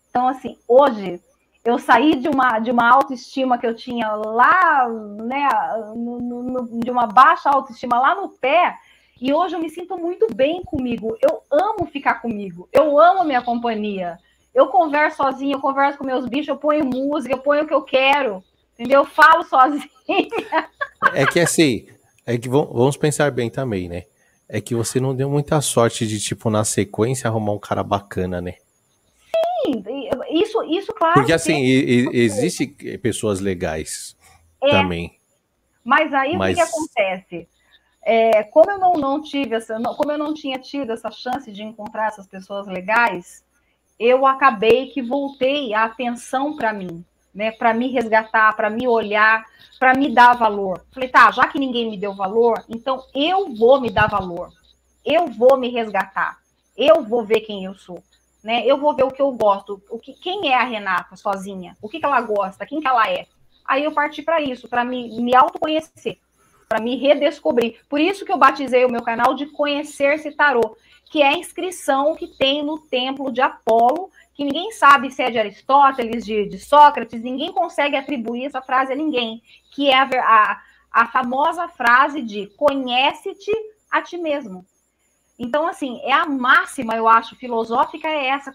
Então, 0.08 0.26
assim, 0.26 0.58
hoje 0.66 1.20
eu 1.64 1.78
saí 1.78 2.16
de 2.16 2.28
uma, 2.28 2.58
de 2.58 2.70
uma 2.70 2.88
autoestima 2.88 3.58
que 3.58 3.66
eu 3.66 3.74
tinha 3.74 4.10
lá, 4.12 4.88
né, 4.88 5.48
no, 5.94 6.18
no, 6.18 6.80
de 6.80 6.90
uma 6.90 7.06
baixa 7.06 7.50
autoestima 7.50 7.98
lá 8.00 8.14
no 8.14 8.30
pé, 8.30 8.78
e 9.20 9.32
hoje 9.32 9.54
eu 9.54 9.60
me 9.60 9.68
sinto 9.68 9.98
muito 9.98 10.34
bem 10.34 10.62
comigo. 10.64 11.16
Eu 11.20 11.42
amo 11.50 11.86
ficar 11.86 12.14
comigo, 12.14 12.68
eu 12.72 12.98
amo 12.98 13.24
minha 13.24 13.42
companhia. 13.42 14.18
Eu 14.54 14.66
converso 14.66 15.18
sozinha, 15.18 15.54
eu 15.54 15.60
converso 15.60 15.98
com 15.98 16.04
meus 16.04 16.26
bichos, 16.26 16.48
eu 16.48 16.56
ponho 16.56 16.84
música, 16.84 17.34
eu 17.34 17.38
ponho 17.38 17.62
o 17.62 17.66
que 17.66 17.74
eu 17.74 17.82
quero, 17.82 18.42
entendeu? 18.74 19.00
Eu 19.00 19.06
falo 19.06 19.44
sozinha. 19.44 19.88
É 21.14 21.24
que 21.24 21.40
assim, 21.40 21.86
é 22.26 22.36
que 22.36 22.48
vamos 22.48 22.96
pensar 22.96 23.30
bem 23.30 23.48
também, 23.48 23.88
né? 23.88 24.04
É 24.48 24.60
que 24.60 24.74
você 24.74 25.00
não 25.00 25.14
deu 25.14 25.30
muita 25.30 25.60
sorte 25.60 26.06
de, 26.06 26.20
tipo, 26.20 26.50
na 26.50 26.64
sequência 26.64 27.28
arrumar 27.28 27.52
um 27.52 27.58
cara 27.58 27.82
bacana, 27.82 28.40
né? 28.40 28.56
Sim, 29.64 29.82
isso, 30.30 30.62
isso 30.64 30.92
claro. 30.92 31.14
Porque 31.14 31.32
assim, 31.32 31.62
existem 32.12 32.68
pessoas 33.00 33.40
legais 33.40 34.16
é, 34.62 34.70
também. 34.70 35.18
Mas 35.84 36.12
aí 36.12 36.36
mas... 36.36 36.58
o 36.58 36.60
que, 36.60 36.66
que 36.66 36.76
acontece? 36.76 37.48
É, 38.02 38.42
como 38.44 38.70
eu 38.70 38.78
não, 38.78 38.92
não 38.94 39.22
tive 39.22 39.54
essa, 39.54 39.80
como 39.80 40.10
eu 40.10 40.18
não 40.18 40.34
tinha 40.34 40.58
tido 40.58 40.92
essa 40.92 41.10
chance 41.10 41.50
de 41.52 41.62
encontrar 41.62 42.08
essas 42.08 42.26
pessoas 42.26 42.66
legais, 42.66 43.44
eu 44.00 44.26
acabei 44.26 44.86
que 44.86 45.00
voltei 45.00 45.72
a 45.72 45.84
atenção 45.84 46.56
para 46.56 46.72
mim, 46.72 47.04
né? 47.32 47.52
Para 47.52 47.72
me 47.72 47.88
resgatar, 47.92 48.56
para 48.56 48.68
me 48.68 48.88
olhar, 48.88 49.44
para 49.78 49.94
me 49.94 50.12
dar 50.12 50.34
valor. 50.34 50.84
Falei, 50.90 51.08
tá, 51.08 51.30
já 51.30 51.46
que 51.46 51.60
ninguém 51.60 51.88
me 51.88 51.96
deu 51.96 52.14
valor, 52.14 52.64
então 52.68 53.04
eu 53.14 53.54
vou 53.54 53.80
me 53.80 53.90
dar 53.90 54.08
valor. 54.08 54.50
Eu 55.04 55.28
vou 55.28 55.56
me 55.56 55.68
resgatar. 55.68 56.38
Eu 56.76 57.02
vou 57.04 57.24
ver 57.24 57.40
quem 57.40 57.64
eu 57.64 57.74
sou 57.74 58.02
né? 58.42 58.64
Eu 58.66 58.78
vou 58.78 58.94
ver 58.94 59.04
o 59.04 59.10
que 59.10 59.22
eu 59.22 59.30
gosto, 59.32 59.82
o 59.90 59.98
que, 59.98 60.14
quem 60.14 60.52
é 60.52 60.54
a 60.54 60.64
Renata 60.64 61.16
sozinha, 61.16 61.76
o 61.80 61.88
que, 61.88 62.00
que 62.00 62.06
ela 62.06 62.20
gosta, 62.20 62.66
quem 62.66 62.80
que 62.80 62.86
ela 62.86 63.08
é. 63.08 63.26
Aí 63.64 63.84
eu 63.84 63.92
parti 63.92 64.22
para 64.22 64.40
isso, 64.40 64.68
para 64.68 64.84
me, 64.84 65.20
me 65.20 65.34
autoconhecer, 65.34 66.18
para 66.68 66.80
me 66.80 66.96
redescobrir. 66.96 67.80
Por 67.88 68.00
isso 68.00 68.24
que 68.24 68.32
eu 68.32 68.38
batizei 68.38 68.84
o 68.84 68.90
meu 68.90 69.02
canal 69.02 69.34
de 69.34 69.46
Conhecer-se 69.46 70.32
Tarô, 70.32 70.76
que 71.10 71.20
é 71.20 71.28
a 71.28 71.36
inscrição 71.36 72.14
que 72.14 72.28
tem 72.28 72.64
no 72.64 72.78
templo 72.78 73.32
de 73.32 73.40
Apolo, 73.40 74.10
que 74.32 74.44
ninguém 74.44 74.70
sabe 74.70 75.10
se 75.10 75.20
é 75.22 75.30
de 75.30 75.38
Aristóteles, 75.38 76.24
de, 76.24 76.46
de 76.46 76.58
Sócrates, 76.58 77.20
ninguém 77.20 77.52
consegue 77.52 77.96
atribuir 77.96 78.46
essa 78.46 78.62
frase 78.62 78.92
a 78.92 78.96
ninguém, 78.96 79.42
que 79.72 79.90
é 79.90 79.98
a, 79.98 80.04
a, 80.04 80.62
a 80.92 81.06
famosa 81.08 81.66
frase 81.68 82.22
de 82.22 82.46
conhece-te 82.56 83.50
a 83.90 84.00
ti 84.00 84.16
mesmo. 84.16 84.64
Então, 85.36 85.66
assim, 85.66 86.00
é 86.04 86.12
a 86.12 86.26
máxima, 86.26 86.94
eu 86.94 87.08
acho, 87.08 87.34
filosófica 87.34 88.06
é 88.06 88.28
essa. 88.28 88.54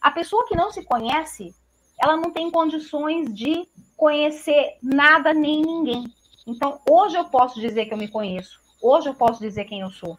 A 0.00 0.10
pessoa 0.12 0.46
que 0.46 0.54
não 0.54 0.70
se 0.70 0.84
conhece, 0.84 1.52
ela 2.00 2.16
não 2.16 2.30
tem 2.30 2.50
condições 2.52 3.34
de 3.34 3.66
conhecer 3.96 4.76
nada 4.80 5.34
nem 5.34 5.60
ninguém. 5.60 6.04
Então, 6.46 6.78
hoje 6.88 7.16
eu 7.16 7.24
posso 7.24 7.60
dizer 7.60 7.86
que 7.86 7.94
eu 7.94 7.98
me 7.98 8.06
conheço. 8.06 8.60
Hoje 8.80 9.08
eu 9.08 9.14
posso 9.14 9.40
dizer 9.40 9.64
quem 9.64 9.80
eu 9.80 9.90
sou. 9.90 10.16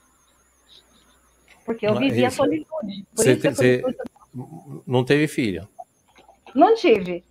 Porque 1.67 1.85
eu 1.85 1.95
vivi 1.95 2.23
a 2.23 2.31
solitude. 2.31 3.05
Você, 3.13 3.35
te, 3.35 3.53
solitude... 3.53 3.97
não 4.87 5.03
teve 5.03 5.27
filho? 5.27 5.67
Não 6.55 6.73
tive. 6.75 7.25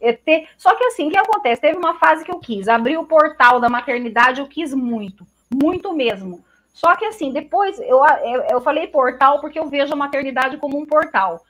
Só 0.58 0.76
que 0.76 0.84
assim, 0.84 1.08
o 1.08 1.10
que 1.10 1.16
acontece? 1.16 1.62
Teve 1.62 1.78
uma 1.78 1.98
fase 1.98 2.22
que 2.22 2.30
eu 2.30 2.38
quis. 2.38 2.68
Abrir 2.68 2.98
o 2.98 3.06
portal 3.06 3.58
da 3.58 3.70
maternidade, 3.70 4.42
eu 4.42 4.46
quis 4.46 4.74
muito. 4.74 5.26
Muito 5.50 5.94
mesmo. 5.94 6.44
Só 6.74 6.94
que 6.96 7.06
assim, 7.06 7.32
depois 7.32 7.80
eu, 7.80 8.04
eu, 8.24 8.42
eu, 8.50 8.60
falei 8.60 8.88
portal 8.88 9.40
porque 9.40 9.58
eu 9.58 9.70
vejo 9.70 9.94
a 9.94 9.96
maternidade 9.96 10.58
como 10.58 10.78
um 10.78 10.84
portal. 10.84 11.40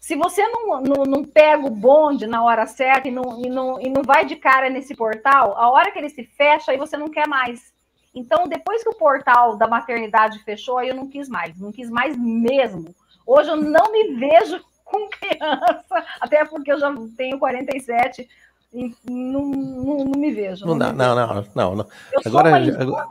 Se 0.00 0.14
você 0.14 0.46
não, 0.46 0.80
não, 0.80 1.02
não 1.02 1.24
pega 1.24 1.66
o 1.66 1.70
bonde 1.70 2.28
na 2.28 2.44
hora 2.44 2.64
certa 2.64 3.08
e 3.08 3.10
não, 3.10 3.44
e, 3.44 3.48
não, 3.48 3.80
e 3.80 3.90
não 3.90 4.04
vai 4.04 4.24
de 4.24 4.36
cara 4.36 4.70
nesse 4.70 4.94
portal, 4.94 5.58
a 5.58 5.68
hora 5.68 5.90
que 5.90 5.98
ele 5.98 6.10
se 6.10 6.22
fecha, 6.22 6.70
aí 6.70 6.78
você 6.78 6.96
não 6.96 7.08
quer 7.08 7.26
mais. 7.26 7.74
Então, 8.16 8.48
depois 8.48 8.82
que 8.82 8.88
o 8.88 8.94
portal 8.94 9.58
da 9.58 9.68
maternidade 9.68 10.38
fechou, 10.38 10.78
aí 10.78 10.88
eu 10.88 10.94
não 10.94 11.06
quis 11.06 11.28
mais, 11.28 11.60
não 11.60 11.70
quis 11.70 11.90
mais 11.90 12.16
mesmo. 12.16 12.94
Hoje 13.26 13.50
eu 13.50 13.56
não 13.56 13.92
me 13.92 14.14
vejo 14.14 14.58
com 14.82 15.06
criança, 15.10 16.06
até 16.18 16.42
porque 16.46 16.72
eu 16.72 16.80
já 16.80 16.94
tenho 17.14 17.38
47 17.38 18.26
e 18.72 18.94
não, 19.04 19.44
não, 19.44 20.04
não 20.04 20.18
me 20.20 20.32
vejo. 20.32 20.64
Não, 20.64 20.74
não, 20.74 20.92
não, 20.94 21.14
não, 21.14 21.46
não, 21.54 21.76
não. 21.76 21.86
Eu 22.10 22.20
agora, 22.24 22.64
sou 22.64 22.80
agora, 22.80 23.08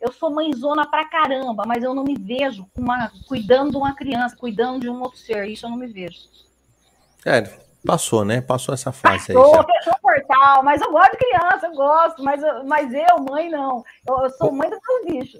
eu 0.00 0.12
sou 0.12 0.30
mãezona 0.30 0.86
pra 0.86 1.04
caramba, 1.04 1.64
mas 1.66 1.84
eu 1.84 1.92
não 1.92 2.04
me 2.04 2.14
vejo 2.14 2.66
uma, 2.74 3.12
cuidando 3.26 3.72
de 3.72 3.76
uma 3.76 3.94
criança, 3.94 4.34
cuidando 4.34 4.80
de 4.80 4.88
um 4.88 5.02
outro 5.02 5.18
ser. 5.18 5.46
Isso 5.46 5.66
eu 5.66 5.70
não 5.70 5.76
me 5.76 5.88
vejo. 5.88 6.20
É, 7.26 7.42
passou, 7.86 8.24
né? 8.24 8.40
Passou 8.40 8.74
essa 8.74 8.92
fase 8.92 9.32
passou, 9.32 9.44
aí. 9.44 9.50
Passou, 9.50 9.74
fechou 9.74 9.92
o 9.92 10.00
portal, 10.00 10.62
mas 10.62 10.80
eu 10.80 10.90
gosto 10.90 11.12
de 11.12 11.18
criança, 11.18 11.66
eu 11.66 11.74
gosto, 11.74 12.22
mas, 12.22 12.40
mas 12.66 12.92
eu, 12.92 13.18
mãe, 13.24 13.50
não. 13.50 13.84
Eu, 14.06 14.18
eu 14.18 14.30
sou 14.30 14.52
mãe 14.52 14.68
do 14.68 14.78
meu 14.86 15.20
bicho. 15.20 15.38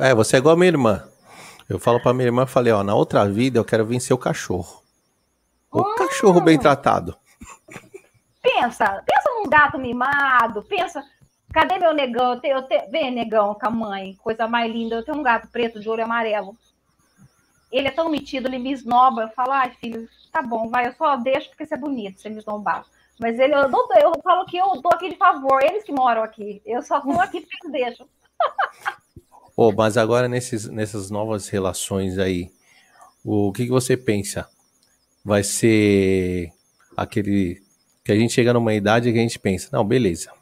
É, 0.00 0.14
você 0.14 0.36
é 0.36 0.38
igual 0.38 0.54
a 0.54 0.58
minha 0.58 0.68
irmã. 0.68 1.04
Eu 1.68 1.78
falo 1.78 2.00
pra 2.00 2.14
minha 2.14 2.26
irmã, 2.26 2.46
falei, 2.46 2.72
ó, 2.72 2.82
na 2.82 2.94
outra 2.94 3.28
vida 3.28 3.58
eu 3.58 3.64
quero 3.64 3.84
vencer 3.84 4.14
o 4.14 4.18
cachorro. 4.18 4.82
O 5.70 5.80
hum. 5.80 5.94
cachorro 5.96 6.40
bem 6.40 6.58
tratado. 6.58 7.16
Pensa, 8.42 9.02
pensa 9.04 9.30
num 9.36 9.48
gato 9.50 9.78
mimado, 9.78 10.62
pensa, 10.62 11.04
Cadê 11.52 11.78
meu 11.78 11.94
negão? 11.94 12.34
Eu 12.34 12.40
tenho, 12.40 12.56
eu 12.56 12.62
tenho... 12.62 12.90
Vem, 12.90 13.10
negão, 13.10 13.54
com 13.54 13.66
a 13.66 13.70
mãe, 13.70 14.14
coisa 14.22 14.46
mais 14.46 14.70
linda. 14.70 14.96
Eu 14.96 15.04
tenho 15.04 15.18
um 15.18 15.22
gato 15.22 15.48
preto 15.48 15.80
de 15.80 15.88
olho 15.88 16.04
amarelo. 16.04 16.56
Ele 17.72 17.88
é 17.88 17.90
tão 17.90 18.08
metido, 18.08 18.48
ele 18.48 18.58
me 18.58 18.72
esnoba. 18.72 19.22
Eu 19.22 19.28
falo, 19.28 19.52
ai, 19.52 19.70
filho, 19.80 20.08
tá 20.30 20.42
bom, 20.42 20.68
vai, 20.68 20.88
eu 20.88 20.92
só 20.92 21.16
deixo 21.16 21.48
porque 21.48 21.66
você 21.66 21.74
é 21.74 21.78
bonito, 21.78 22.20
você 22.20 22.28
me 22.28 22.38
esnobar. 22.38 22.84
Mas 23.18 23.38
ele, 23.38 23.54
eu, 23.54 23.68
não, 23.68 23.88
eu 24.00 24.12
falo 24.22 24.46
que 24.46 24.56
eu 24.56 24.80
tô 24.80 24.88
aqui 24.88 25.10
de 25.10 25.16
favor, 25.16 25.62
eles 25.62 25.82
que 25.82 25.92
moram 25.92 26.22
aqui. 26.22 26.62
Eu 26.64 26.82
só 26.82 27.00
tô 27.00 27.18
aqui 27.20 27.40
porque 27.40 27.56
eles 27.66 27.72
deixam. 27.72 28.06
oh, 29.56 29.72
mas 29.72 29.96
agora 29.96 30.28
nesses, 30.28 30.68
nessas 30.68 31.10
novas 31.10 31.48
relações 31.48 32.18
aí, 32.18 32.50
o 33.24 33.52
que, 33.52 33.64
que 33.64 33.70
você 33.70 33.96
pensa? 33.96 34.48
Vai 35.24 35.42
ser 35.42 36.52
aquele 36.96 37.60
que 38.04 38.12
a 38.12 38.16
gente 38.16 38.32
chega 38.32 38.52
numa 38.52 38.72
idade 38.72 39.12
que 39.12 39.18
a 39.18 39.22
gente 39.22 39.38
pensa, 39.38 39.68
não, 39.72 39.84
beleza, 39.84 40.32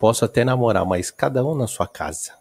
Posso 0.00 0.24
até 0.24 0.46
namorar, 0.46 0.86
mas 0.86 1.10
cada 1.10 1.44
um 1.44 1.54
na 1.54 1.66
sua 1.66 1.86
casa. 1.86 2.32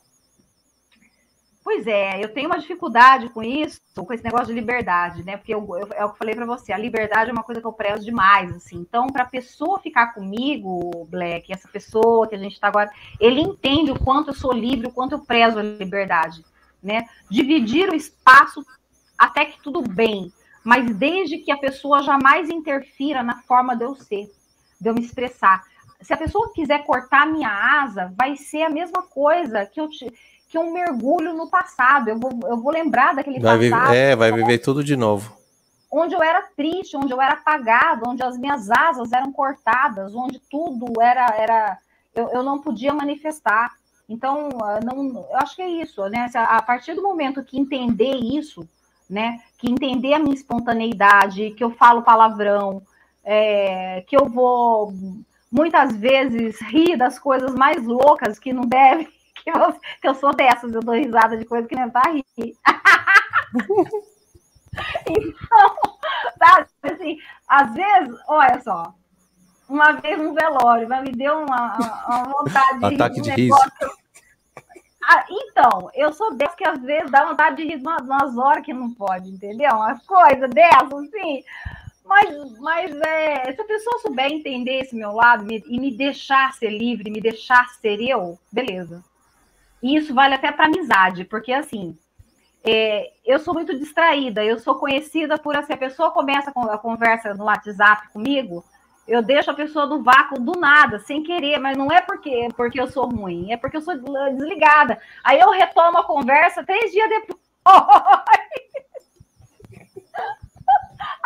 Pois 1.72 1.86
é, 1.86 2.20
eu 2.20 2.34
tenho 2.34 2.48
uma 2.48 2.58
dificuldade 2.58 3.30
com 3.30 3.44
isso, 3.44 3.80
com 3.96 4.12
esse 4.12 4.24
negócio 4.24 4.48
de 4.48 4.54
liberdade, 4.54 5.24
né? 5.24 5.38
Porque 5.38 5.54
eu, 5.54 5.60
eu, 5.78 5.88
é 5.94 6.04
o 6.04 6.10
que 6.10 6.16
eu 6.16 6.18
falei 6.18 6.34
para 6.34 6.48
você, 6.48 6.74
a 6.74 6.78
liberdade 6.80 7.30
é 7.30 7.32
uma 7.32 7.44
coisa 7.44 7.62
que 7.62 7.68
eu 7.68 7.72
prezo 7.72 8.04
demais, 8.04 8.52
assim. 8.56 8.78
Então, 8.78 9.06
para 9.06 9.22
a 9.22 9.28
pessoa 9.28 9.78
ficar 9.78 10.16
comigo, 10.16 11.06
Black, 11.12 11.54
essa 11.54 11.68
pessoa 11.68 12.28
que 12.28 12.34
a 12.34 12.40
gente 12.40 12.54
está 12.54 12.70
agora, 12.70 12.90
ele 13.20 13.40
entende 13.40 13.92
o 13.92 14.00
quanto 14.00 14.32
eu 14.32 14.34
sou 14.34 14.52
livre, 14.52 14.88
o 14.88 14.92
quanto 14.92 15.12
eu 15.12 15.20
prezo 15.20 15.60
a 15.60 15.62
liberdade, 15.62 16.44
né? 16.82 17.08
Dividir 17.30 17.88
o 17.92 17.96
espaço 17.96 18.66
até 19.16 19.46
que 19.46 19.62
tudo 19.62 19.84
bem, 19.84 20.34
mas 20.64 20.96
desde 20.96 21.38
que 21.38 21.52
a 21.52 21.58
pessoa 21.58 22.02
jamais 22.02 22.50
interfira 22.50 23.22
na 23.22 23.44
forma 23.44 23.76
de 23.76 23.84
eu 23.84 23.94
ser, 23.94 24.28
de 24.82 24.90
eu 24.90 24.96
me 24.96 25.02
expressar 25.02 25.62
se 26.02 26.14
a 26.14 26.18
pessoa 26.18 26.52
quiser 26.54 26.86
cortar 26.86 27.28
minha 27.28 27.50
asa, 27.50 28.14
vai 28.18 28.36
ser 28.38 28.64
a 28.64 28.70
mesma 28.70 29.04
coisa 29.04 29.66
que 29.66 29.80
eu 29.80 29.90
te, 29.90 30.12
que 30.50 30.58
um 30.58 30.74
mergulho 30.74 31.34
no 31.34 31.48
passado. 31.48 32.10
Eu 32.10 32.20
vou, 32.20 32.32
eu 32.44 32.58
vou 32.58 32.74
lembrar 32.74 33.14
daquele 33.16 33.40
vai 33.40 33.58
passado. 33.70 33.88
Viver, 33.88 33.96
é, 33.96 34.16
vai 34.16 34.32
viver 34.32 34.58
tudo 34.58 34.84
de 34.84 34.98
novo. 34.98 35.38
Onde 35.92 36.14
eu 36.16 36.22
era 36.22 36.42
triste, 36.58 36.98
onde 36.98 37.14
eu 37.14 37.22
era 37.22 37.34
apagado, 37.34 38.10
onde 38.10 38.24
as 38.24 38.38
minhas 38.38 38.70
asas 38.70 39.14
eram 39.14 39.32
cortadas, 39.32 40.14
onde 40.14 40.40
tudo 40.50 41.00
era. 41.02 41.34
era 41.38 41.78
eu, 42.16 42.30
eu 42.30 42.44
não 42.44 42.60
podia 42.60 42.94
manifestar. 42.94 43.72
Então, 44.08 44.50
ah, 44.64 44.80
não, 44.84 45.26
eu 45.30 45.38
acho 45.38 45.56
que 45.56 45.62
é 45.62 45.70
isso, 45.70 46.02
né? 46.10 46.30
A 46.34 46.62
partir 46.64 46.96
do 46.96 47.04
momento 47.04 47.44
que 47.44 47.60
entender 47.60 48.16
isso, 48.16 48.68
né? 49.08 49.40
Que 49.58 49.70
entender 49.70 50.14
a 50.14 50.20
minha 50.20 50.34
espontaneidade, 50.34 51.52
que 51.52 51.64
eu 51.64 51.72
falo 51.72 52.02
palavrão, 52.02 52.82
é, 53.24 54.04
que 54.08 54.18
eu 54.18 54.28
vou 54.28 54.94
muitas 55.52 55.96
vezes 55.96 56.60
ri 56.62 56.96
das 56.96 57.20
coisas 57.20 57.54
mais 57.54 57.84
loucas 57.84 58.40
que 58.40 58.54
não 58.54 58.64
deve, 58.64 59.08
que 59.52 59.58
eu, 59.58 59.74
que 60.02 60.08
eu 60.08 60.16
sou 60.16 60.34
dessas, 60.34 60.74
eu 60.74 60.82
dou 60.82 60.96
risada 60.96 61.38
de 61.38 61.46
coisa 61.46 61.68
que 61.68 61.76
nem 61.76 61.90
tá 61.90 62.02
rir. 62.10 62.26
então, 65.10 65.76
sabe, 66.38 66.68
assim, 66.84 67.18
às 67.48 67.74
vezes, 67.74 68.20
olha 68.28 68.62
só, 68.62 68.94
uma 69.68 69.94
vez 69.94 70.20
um 70.20 70.34
velório, 70.34 70.88
mas 70.90 71.04
me 71.04 71.12
deu 71.12 71.40
uma, 71.40 71.78
uma 72.08 72.24
vontade 72.24 72.80
de 72.80 72.96
Ataque 72.96 73.22
de 73.22 73.30
riso. 73.32 73.56
Ah, 75.04 75.26
então, 75.30 75.90
eu 75.96 76.14
sou 76.14 76.36
dessas 76.36 76.56
que 76.56 76.68
às 76.68 76.80
vezes 76.82 77.10
dá 77.10 77.26
vontade 77.26 77.58
de 77.58 77.64
rir 77.64 77.82
umas 77.82 78.38
horas 78.38 78.64
que 78.64 78.74
não 78.74 78.94
pode, 78.94 79.30
entendeu? 79.30 79.72
Umas 79.74 80.06
coisas 80.06 80.50
dessas, 80.52 80.94
assim. 80.94 81.44
Mas, 82.06 82.60
mas 82.60 83.02
é, 83.02 83.54
se 83.54 83.62
a 83.62 83.66
pessoa 83.66 84.00
souber 84.00 84.32
entender 84.32 84.82
esse 84.82 84.96
meu 84.96 85.12
lado 85.12 85.46
e 85.52 85.80
me 85.80 85.96
deixar 85.96 86.54
ser 86.54 86.72
livre, 86.72 87.12
me 87.12 87.22
deixar 87.22 87.70
ser 87.70 88.02
eu, 88.02 88.38
beleza. 88.52 89.04
E 89.82 89.96
isso 89.96 90.14
vale 90.14 90.36
até 90.36 90.52
para 90.52 90.66
amizade, 90.66 91.24
porque 91.26 91.54
assim, 91.54 91.98
é, 92.64 93.12
eu 93.26 93.40
sou 93.40 93.54
muito 93.54 93.78
distraída, 93.78 94.44
eu 94.44 94.60
sou 94.60 94.76
conhecida 94.76 95.38
por 95.38 95.56
assim, 95.56 95.74
a 95.74 95.78
pessoa 95.78 96.12
começa 96.12 96.52
a 96.52 96.78
conversa 96.78 97.34
no 97.34 97.46
WhatsApp 97.46 98.10
comigo, 98.12 98.64
eu 99.08 99.24
deixo 99.24 99.50
a 99.50 99.56
pessoa 99.56 99.86
no 99.86 100.04
vácuo 100.04 100.40
do 100.40 100.60
nada, 100.60 101.00
sem 101.00 101.24
querer, 101.24 101.58
mas 101.60 101.76
não 101.76 101.92
é 101.92 102.00
porque, 102.00 102.50
porque 102.56 102.80
eu 102.80 102.88
sou 102.88 103.10
ruim, 103.10 103.52
é 103.52 103.58
porque 103.58 103.78
eu 103.78 103.82
sou 103.82 103.96
desligada. 103.98 105.02
Aí 105.24 105.40
eu 105.40 105.50
retomo 105.50 105.98
a 105.98 106.04
conversa 106.04 106.64
três 106.64 106.92
dias 106.92 107.10
depois. 107.10 107.40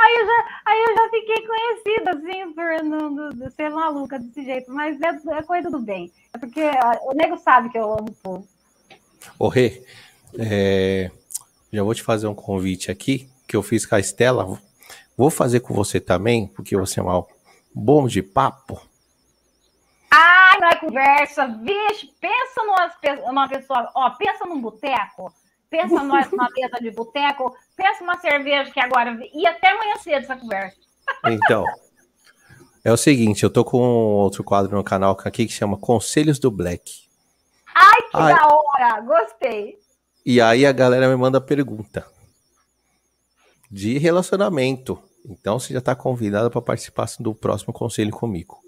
Aí 0.04 0.16
eu 0.16 0.26
já, 0.26 0.62
aí 0.66 0.84
eu 0.84 0.96
já 0.96 1.10
fiquei 1.10 1.48
conhecida, 1.48 2.12
assim, 2.12 2.54
por 2.54 2.84
não, 2.84 3.10
não, 3.10 3.52
ser 3.52 3.70
maluca 3.70 4.20
desse 4.20 4.44
jeito, 4.44 4.70
mas 4.70 5.00
é, 5.02 5.38
é 5.38 5.44
coisa 5.44 5.72
do 5.72 5.80
bem. 5.80 6.12
É 6.34 6.38
porque 6.38 6.62
o 7.04 7.14
nego 7.14 7.38
sabe 7.38 7.70
que 7.70 7.78
eu 7.78 7.94
amo 7.94 8.10
o 8.10 8.16
povo. 8.16 8.48
Ô, 9.40 9.48
Rê, 9.48 9.82
é, 10.38 11.10
já 11.72 11.84
vou 11.84 11.96
te 11.96 12.04
fazer 12.04 12.28
um 12.28 12.36
convite 12.36 12.92
aqui, 12.92 13.30
que 13.48 13.56
eu 13.56 13.64
fiz 13.64 13.86
com 13.86 13.96
a 13.96 14.00
Estela. 14.00 14.60
Vou 15.16 15.30
fazer 15.30 15.62
com 15.62 15.74
você 15.74 16.02
também, 16.02 16.48
porque 16.48 16.76
você 16.76 17.00
é 17.00 17.04
mal 17.04 17.30
bom 17.74 18.06
de 18.06 18.22
papo. 18.22 18.82
Ai, 20.12 20.60
não 20.60 20.68
é 20.68 20.76
conversa, 20.76 21.48
vixe, 21.48 22.14
pensa 22.20 22.62
numa, 22.64 22.94
numa 23.26 23.48
pessoa, 23.48 23.90
ó, 23.96 24.10
pensa 24.10 24.46
num 24.46 24.60
boteco 24.60 25.34
pensa 25.74 26.04
nós 26.04 26.30
numa 26.30 26.48
mesa 26.56 26.78
de 26.80 26.92
boteco, 26.92 27.58
pensa 27.76 28.04
uma 28.04 28.20
cerveja 28.20 28.70
que 28.70 28.80
agora. 28.80 29.18
E 29.34 29.48
até 29.48 29.72
amanhã 29.72 29.96
cedo 29.96 30.22
essa 30.22 30.36
conversa. 30.36 30.78
Então. 31.26 31.66
É 32.86 32.92
o 32.92 32.98
seguinte, 32.98 33.44
eu 33.44 33.50
tô 33.50 33.64
com 33.66 33.80
outro 33.80 34.44
quadro 34.44 34.76
no 34.76 34.84
canal 34.84 35.18
aqui 35.24 35.48
que 35.48 35.54
chama 35.54 35.78
Conselhos 35.78 36.38
do 36.38 36.52
Black. 36.52 37.08
Ai, 37.74 38.02
que 38.04 38.18
Ai. 38.18 38.36
da 38.36 38.48
hora! 38.48 39.02
Gostei. 39.02 39.80
E 40.24 40.40
aí 40.40 40.66
a 40.66 40.72
galera 40.72 41.08
me 41.08 41.16
manda 41.16 41.42
pergunta 41.42 42.06
de 43.72 43.98
relacionamento. 43.98 45.02
Então 45.26 45.58
você 45.58 45.74
já 45.74 45.80
está 45.80 45.96
convidada 45.96 46.50
para 46.50 46.62
participar 46.62 47.08
do 47.20 47.34
próximo 47.34 47.74
conselho 47.74 48.12
comigo. 48.12 48.63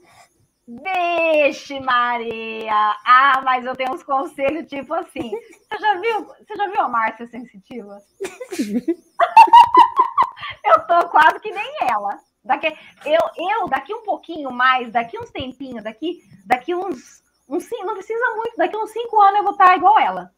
Vixe, 0.68 1.80
Maria! 1.80 2.96
Ah, 3.06 3.40
mas 3.44 3.64
eu 3.66 3.76
tenho 3.76 3.94
uns 3.94 4.02
conselhos 4.02 4.68
tipo 4.68 4.96
assim. 4.96 5.30
Você 5.30 5.78
já 5.80 6.00
viu, 6.00 6.26
você 6.26 6.56
já 6.56 6.68
viu 6.68 6.82
a 6.82 6.90
Márcia 6.90 7.28
sensitiva? 7.28 8.02
eu 10.66 10.88
tô 10.88 11.08
quase 11.10 11.40
que 11.40 11.52
nem 11.52 11.72
ela. 11.82 12.18
Daqui, 12.44 12.68
eu, 13.06 13.20
eu, 13.38 13.68
daqui 13.68 13.94
um 13.94 14.04
pouquinho 14.04 14.52
mais, 14.52 14.92
daqui 14.92 15.20
uns 15.20 15.30
tempinhos, 15.30 15.84
daqui, 15.84 16.20
daqui 16.46 16.74
uns, 16.74 17.22
uns. 17.48 17.70
Não 17.84 17.94
precisa 17.94 18.36
muito, 18.36 18.58
daqui 18.58 18.76
uns 18.76 18.92
cinco 18.92 19.22
anos 19.22 19.38
eu 19.38 19.44
vou 19.44 19.52
estar 19.52 19.76
igual 19.76 20.00
ela. 20.00 20.32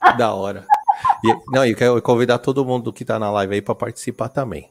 Da 0.16 0.32
hora. 0.32 0.66
E, 1.22 1.28
não, 1.48 1.64
e 1.64 1.74
quero 1.74 2.00
convidar 2.02 2.38
todo 2.38 2.64
mundo 2.64 2.92
que 2.92 3.04
tá 3.04 3.18
na 3.18 3.30
live 3.30 3.54
aí 3.54 3.62
para 3.62 3.74
participar 3.74 4.30
também. 4.30 4.70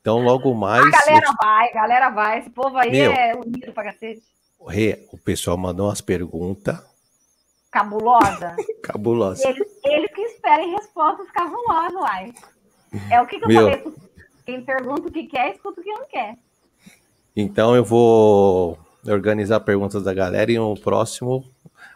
Então, 0.00 0.20
logo 0.20 0.54
mais. 0.54 0.86
A 0.86 0.90
galera 0.90 1.26
eu... 1.26 1.34
vai, 1.40 1.72
galera 1.72 2.10
vai. 2.10 2.38
Esse 2.38 2.50
povo 2.50 2.76
aí 2.78 2.90
Meu, 2.90 3.12
é 3.12 3.34
unido 3.34 3.72
pra 3.72 3.84
cacete. 3.84 4.22
Rê, 4.68 5.06
o 5.12 5.18
pessoal 5.18 5.56
mandou 5.56 5.86
umas 5.86 6.00
perguntas. 6.00 6.78
Cabulosa? 7.70 8.56
Cabulosa. 8.82 9.48
Eles, 9.48 9.66
eles 9.84 10.12
que 10.12 10.20
esperem 10.22 10.70
respostas 10.72 11.30
cabulosas, 11.30 11.94
uai. 11.94 12.34
É 13.10 13.20
o 13.20 13.26
que, 13.26 13.38
que 13.38 13.44
eu 13.44 13.48
Meu... 13.48 13.70
falei. 13.70 13.94
Quem 14.44 14.64
pergunta 14.64 15.08
o 15.08 15.12
que 15.12 15.26
quer, 15.26 15.54
escuta 15.54 15.80
o 15.80 15.84
que 15.84 15.92
não 15.92 16.08
quer. 16.08 16.36
Então 17.36 17.76
eu 17.76 17.84
vou 17.84 18.78
organizar 19.06 19.60
perguntas 19.60 20.02
da 20.02 20.12
galera 20.12 20.50
e 20.50 20.58
no 20.58 20.78
próximo 20.78 21.44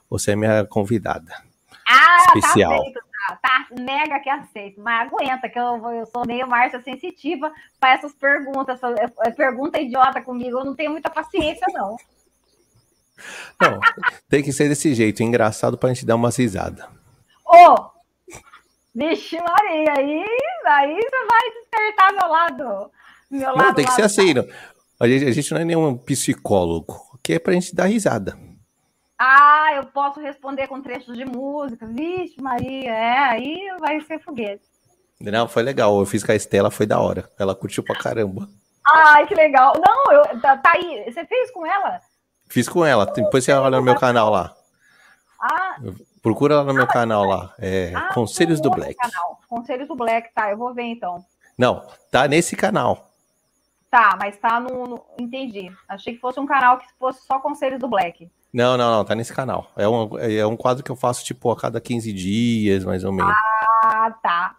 você 0.08 0.32
é 0.32 0.36
minha 0.36 0.64
convidada. 0.64 1.32
Ah, 1.86 2.26
tá 2.32 2.38
especial. 2.38 2.70
tá 2.70 2.76
aceito, 2.76 3.00
tá, 3.10 3.38
tá 3.42 3.66
mega 3.80 4.20
que 4.20 4.30
aceito, 4.30 4.80
mas 4.80 5.12
aguenta 5.12 5.48
que 5.48 5.58
eu, 5.58 5.90
eu 5.90 6.06
sou 6.06 6.24
meio 6.26 6.46
Márcia 6.46 6.80
sensitiva 6.80 7.52
para 7.80 7.94
essas 7.94 8.12
perguntas, 8.12 8.80
pergunta 9.36 9.80
idiota 9.80 10.22
comigo, 10.22 10.58
eu 10.58 10.64
não 10.64 10.76
tenho 10.76 10.92
muita 10.92 11.10
paciência 11.10 11.66
não. 11.72 11.96
Não, 13.60 13.80
tem 14.28 14.42
que 14.42 14.52
ser 14.52 14.68
desse 14.68 14.94
jeito, 14.94 15.22
engraçado 15.22 15.78
pra 15.78 15.88
gente 15.88 16.06
dar 16.06 16.16
umas 16.16 16.36
risadas. 16.36 16.84
Ô! 17.46 17.74
Oh, 17.74 17.90
vixe 18.94 19.36
Maria, 19.36 19.94
aí, 19.96 20.24
aí 20.66 20.96
você 20.96 21.26
vai 21.26 21.50
despertar 21.50 22.12
meu 22.12 22.28
lado. 22.28 22.90
Meu 23.30 23.48
não, 23.48 23.56
lado, 23.56 23.74
tem 23.74 23.84
que 23.84 23.92
ser 23.92 24.02
assim. 24.02 24.34
Não. 24.34 24.46
A, 24.98 25.08
gente, 25.08 25.24
a 25.26 25.32
gente 25.32 25.52
não 25.52 25.60
é 25.60 25.64
nenhum 25.64 25.96
psicólogo, 25.96 27.18
que 27.22 27.34
é 27.34 27.38
pra 27.38 27.52
gente 27.52 27.74
dar 27.74 27.86
risada. 27.86 28.38
Ah, 29.18 29.72
eu 29.76 29.86
posso 29.86 30.20
responder 30.20 30.66
com 30.66 30.82
trechos 30.82 31.16
de 31.16 31.24
música. 31.24 31.86
Vixe, 31.86 32.40
Maria, 32.40 32.90
é, 32.90 33.18
aí 33.18 33.76
vai 33.78 34.00
ser 34.00 34.20
foguete. 34.20 34.62
Não, 35.20 35.48
foi 35.48 35.62
legal. 35.62 35.98
Eu 35.98 36.06
fiz 36.06 36.22
com 36.22 36.32
a 36.32 36.34
Estela, 36.34 36.70
foi 36.70 36.86
da 36.86 37.00
hora. 37.00 37.30
Ela 37.38 37.54
curtiu 37.54 37.82
pra 37.82 37.96
caramba. 37.96 38.48
Ai, 38.86 39.26
que 39.26 39.34
legal. 39.34 39.72
Não, 39.76 40.12
eu, 40.12 40.40
tá, 40.40 40.56
tá 40.56 40.72
aí. 40.74 41.04
Você 41.06 41.24
fez 41.24 41.50
com 41.50 41.64
ela? 41.64 42.00
Fiz 42.54 42.68
com 42.68 42.84
ela. 42.86 43.04
Depois 43.04 43.42
você 43.42 43.52
olha 43.52 43.78
no 43.78 43.82
meu 43.82 43.96
canal 43.96 44.30
lá. 44.30 44.54
Ah. 45.40 45.76
Procura 46.22 46.58
lá 46.58 46.62
no 46.62 46.72
meu 46.72 46.86
canal 46.86 47.24
lá. 47.24 47.52
É, 47.58 47.92
ah, 47.92 48.14
Conselhos 48.14 48.60
do 48.60 48.70
Black. 48.70 48.94
Canal. 48.94 49.40
Conselhos 49.48 49.88
do 49.88 49.96
Black, 49.96 50.32
tá. 50.32 50.52
Eu 50.52 50.56
vou 50.56 50.72
ver 50.72 50.84
então. 50.84 51.24
Não, 51.58 51.84
tá 52.12 52.28
nesse 52.28 52.54
canal. 52.54 53.10
Tá, 53.90 54.16
mas 54.20 54.36
tá 54.36 54.60
no, 54.60 54.86
no, 54.86 55.04
Entendi. 55.18 55.68
Achei 55.88 56.14
que 56.14 56.20
fosse 56.20 56.38
um 56.38 56.46
canal 56.46 56.78
que 56.78 56.86
fosse 56.96 57.26
só 57.26 57.40
Conselhos 57.40 57.80
do 57.80 57.88
Black. 57.88 58.30
Não, 58.52 58.76
não, 58.76 58.98
não, 58.98 59.04
tá 59.04 59.16
nesse 59.16 59.34
canal. 59.34 59.66
É 59.76 59.88
um, 59.88 60.16
é 60.16 60.46
um 60.46 60.56
quadro 60.56 60.84
que 60.84 60.92
eu 60.92 60.96
faço, 60.96 61.24
tipo, 61.24 61.50
a 61.50 61.56
cada 61.56 61.80
15 61.80 62.12
dias, 62.12 62.84
mais 62.84 63.02
ou 63.02 63.12
menos. 63.12 63.34
Ah, 63.82 64.14
tá. 64.22 64.54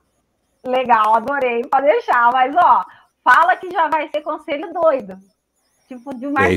Legal, 0.65 1.15
adorei. 1.15 1.61
Pode 1.61 1.85
deixar, 1.85 2.29
mas 2.33 2.53
ó, 2.57 2.83
fala 3.23 3.55
que 3.55 3.71
já 3.71 3.87
vai 3.87 4.09
ser 4.09 4.21
conselho 4.21 4.73
doido. 4.73 5.17
Tipo, 5.87 6.13
de 6.13 6.27
uma 6.27 6.45
é 6.45 6.55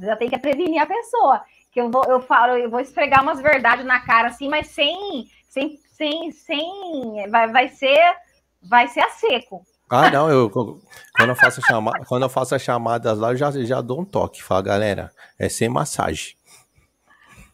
já 0.00 0.16
tem 0.16 0.28
que 0.28 0.38
prevenir 0.38 0.80
a 0.80 0.86
pessoa. 0.86 1.42
Que 1.70 1.80
eu 1.80 1.90
vou, 1.90 2.04
eu 2.04 2.20
falo, 2.20 2.56
eu 2.56 2.70
vou 2.70 2.80
esfregar 2.80 3.22
umas 3.22 3.40
verdades 3.40 3.84
na 3.84 4.00
cara 4.00 4.28
assim, 4.28 4.48
mas 4.48 4.68
sem, 4.68 5.26
sem, 5.48 5.76
sem, 5.96 6.30
sem, 6.30 7.30
vai, 7.30 7.48
vai 7.48 7.68
ser, 7.68 8.16
vai 8.62 8.88
ser 8.88 9.00
a 9.00 9.10
seco. 9.10 9.64
Ah, 9.90 10.10
não, 10.10 10.30
eu 10.30 10.50
quando 10.50 11.28
eu 11.28 11.36
faço 11.36 11.60
chama, 11.62 11.92
quando 12.08 12.22
eu 12.22 12.28
faço 12.28 12.54
as 12.54 12.62
chamadas 12.62 13.18
lá, 13.18 13.32
eu 13.32 13.36
já, 13.36 13.50
já 13.50 13.80
dou 13.80 14.00
um 14.00 14.04
toque, 14.04 14.42
fala, 14.42 14.62
galera, 14.62 15.12
é 15.38 15.48
sem 15.48 15.68
massagem. 15.68 16.36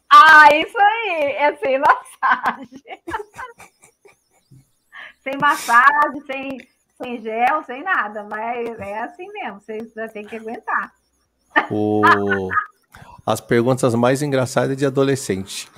Ah, 0.09 0.49
isso 0.55 0.79
aí, 0.79 1.33
é 1.33 1.57
sem 1.57 1.79
massagem. 1.79 2.69
sem 5.23 5.37
massagem, 5.39 6.21
sem, 6.27 6.69
sem 6.97 7.21
gel, 7.21 7.63
sem 7.65 7.83
nada, 7.83 8.25
mas 8.25 8.79
é 8.81 9.01
assim 9.01 9.31
mesmo, 9.33 9.61
vocês 9.61 10.13
têm 10.13 10.27
que 10.27 10.37
aguentar. 10.37 10.93
O... 11.71 12.03
As 13.27 13.41
perguntas 13.41 13.95
mais 13.95 14.23
engraçadas 14.23 14.77
de 14.77 14.87
adolescente. 14.87 15.71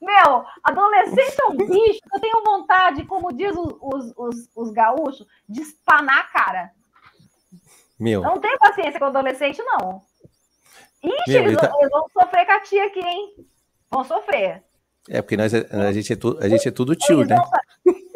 Meu, 0.00 0.44
adolescente 0.62 1.36
é 1.40 1.46
um 1.46 1.56
bicho. 1.56 2.00
Eu 2.14 2.20
tenho 2.20 2.42
vontade, 2.44 3.04
como 3.04 3.32
diz 3.32 3.54
os, 3.56 4.12
os, 4.16 4.48
os 4.54 4.70
gaúchos, 4.70 5.26
de 5.48 5.60
espanar 5.60 6.18
a 6.18 6.24
cara. 6.24 6.70
Meu. 7.98 8.22
não 8.22 8.38
tenho 8.38 8.58
paciência 8.58 8.98
com 8.98 9.06
adolescente, 9.06 9.60
não. 9.62 10.02
Ixi, 11.02 11.32
Meu, 11.32 11.42
eles, 11.44 11.56
tá... 11.56 11.72
eles, 11.78 11.90
vão 11.90 12.06
sofrer 12.12 12.46
com 12.46 12.52
a 12.52 12.60
tia 12.60 12.86
aqui, 12.86 13.00
hein? 13.00 13.34
Vão 13.90 14.04
sofrer. 14.04 14.62
É, 15.08 15.22
porque 15.22 15.36
nós, 15.36 15.52
a, 15.54 15.92
gente 15.92 16.12
é 16.12 16.16
tu, 16.16 16.38
a 16.40 16.48
gente 16.48 16.68
é 16.68 16.70
tudo 16.70 16.94
tio, 16.94 17.22
eles 17.22 17.28
né? 17.28 17.36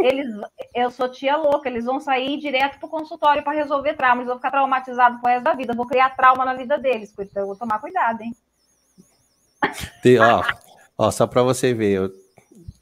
Eles, 0.03 0.27
eu 0.75 0.91
sou 0.91 1.09
tia 1.09 1.37
louca, 1.37 1.69
eles 1.69 1.85
vão 1.85 2.01
sair 2.01 2.39
direto 2.39 2.79
pro 2.79 2.89
consultório 2.89 3.43
para 3.43 3.53
resolver 3.53 3.95
trauma, 3.95 4.17
eles 4.17 4.27
vão 4.27 4.37
ficar 4.37 4.51
traumatizados 4.51 5.21
com 5.21 5.29
resto 5.29 5.45
da 5.45 5.55
vida, 5.55 5.75
vou 5.75 5.87
criar 5.87 6.17
trauma 6.17 6.45
na 6.45 6.55
vida 6.55 6.77
deles, 6.79 7.15
então 7.19 7.43
eu 7.43 7.47
vou 7.47 7.57
tomar 7.57 7.79
cuidado, 7.79 8.23
hein? 8.23 8.35
Ó, 10.21 10.43
ó, 10.99 11.11
só 11.11 11.27
para 11.27 11.43
você 11.43 11.73
ver, 11.73 11.93
eu, 11.93 12.11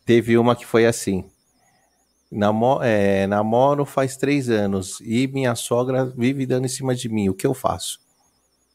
teve 0.06 0.38
uma 0.38 0.56
que 0.56 0.64
foi 0.64 0.86
assim, 0.86 1.30
Namo, 2.30 2.80
é, 2.80 3.26
namoro 3.26 3.84
faz 3.84 4.16
três 4.16 4.48
anos 4.48 5.01
e 5.01 5.26
minha 5.26 5.56
sogra 5.56 6.05
vive 6.05 6.47
dando 6.47 6.64
em 6.64 6.68
cima 6.68 6.94
de 6.94 7.09
mim, 7.09 7.28
o 7.28 7.34
que 7.34 7.44
eu 7.44 7.52
faço? 7.52 7.98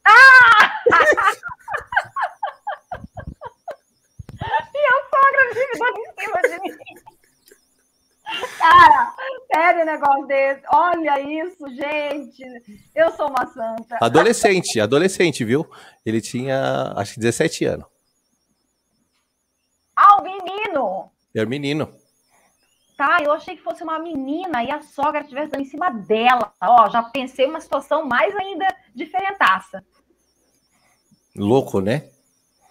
Ah! 0.04 0.72
minha 4.74 5.04
sogra 5.10 5.54
vive 5.54 5.80
dando 5.80 5.98
em 5.98 6.12
cima 6.20 6.42
de 6.42 6.60
mim. 6.60 6.76
Cara, 8.58 9.14
sério 9.54 9.86
negócio 9.86 10.28
desse. 10.28 10.62
Olha 10.72 11.20
isso, 11.20 11.68
gente. 11.70 12.88
Eu 12.96 13.12
sou 13.12 13.30
uma 13.30 13.46
santa. 13.48 13.98
Adolescente, 14.02 14.80
adolescente, 14.80 15.44
viu? 15.44 15.70
Ele 16.06 16.22
tinha, 16.22 16.94
acho 16.96 17.14
que 17.14 17.20
17 17.20 17.66
anos. 17.66 17.86
Ah, 19.96 20.18
o 20.20 20.24
menino. 20.24 21.12
Era 21.34 21.46
menino. 21.46 21.94
Tá, 22.98 23.18
eu 23.22 23.34
achei 23.34 23.58
que 23.58 23.64
fosse 23.64 23.84
uma 23.84 24.00
menina 24.00 24.64
e 24.64 24.72
a 24.72 24.82
sogra 24.82 25.22
estivesse 25.22 25.52
dando 25.52 25.62
em 25.62 25.70
cima 25.70 25.90
dela. 25.90 26.54
Ó, 26.62 26.90
já 26.90 27.04
pensei 27.04 27.46
uma 27.46 27.60
situação 27.60 28.06
mais 28.06 28.34
ainda 28.36 28.66
diferentaça. 28.94 29.84
Louco, 31.36 31.82
né? 31.82 32.10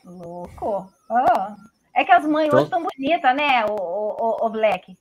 Louco. 0.03 0.91
Oh. 1.11 1.74
É 1.95 2.05
que 2.05 2.11
as 2.11 2.24
mães 2.24 2.47
então... 2.47 2.59
hoje 2.59 2.66
estão 2.66 2.82
bonitas, 2.82 3.36
né, 3.36 3.66
o, 3.66 3.74
o, 3.74 4.47
o 4.47 4.51
Black? 4.51 4.97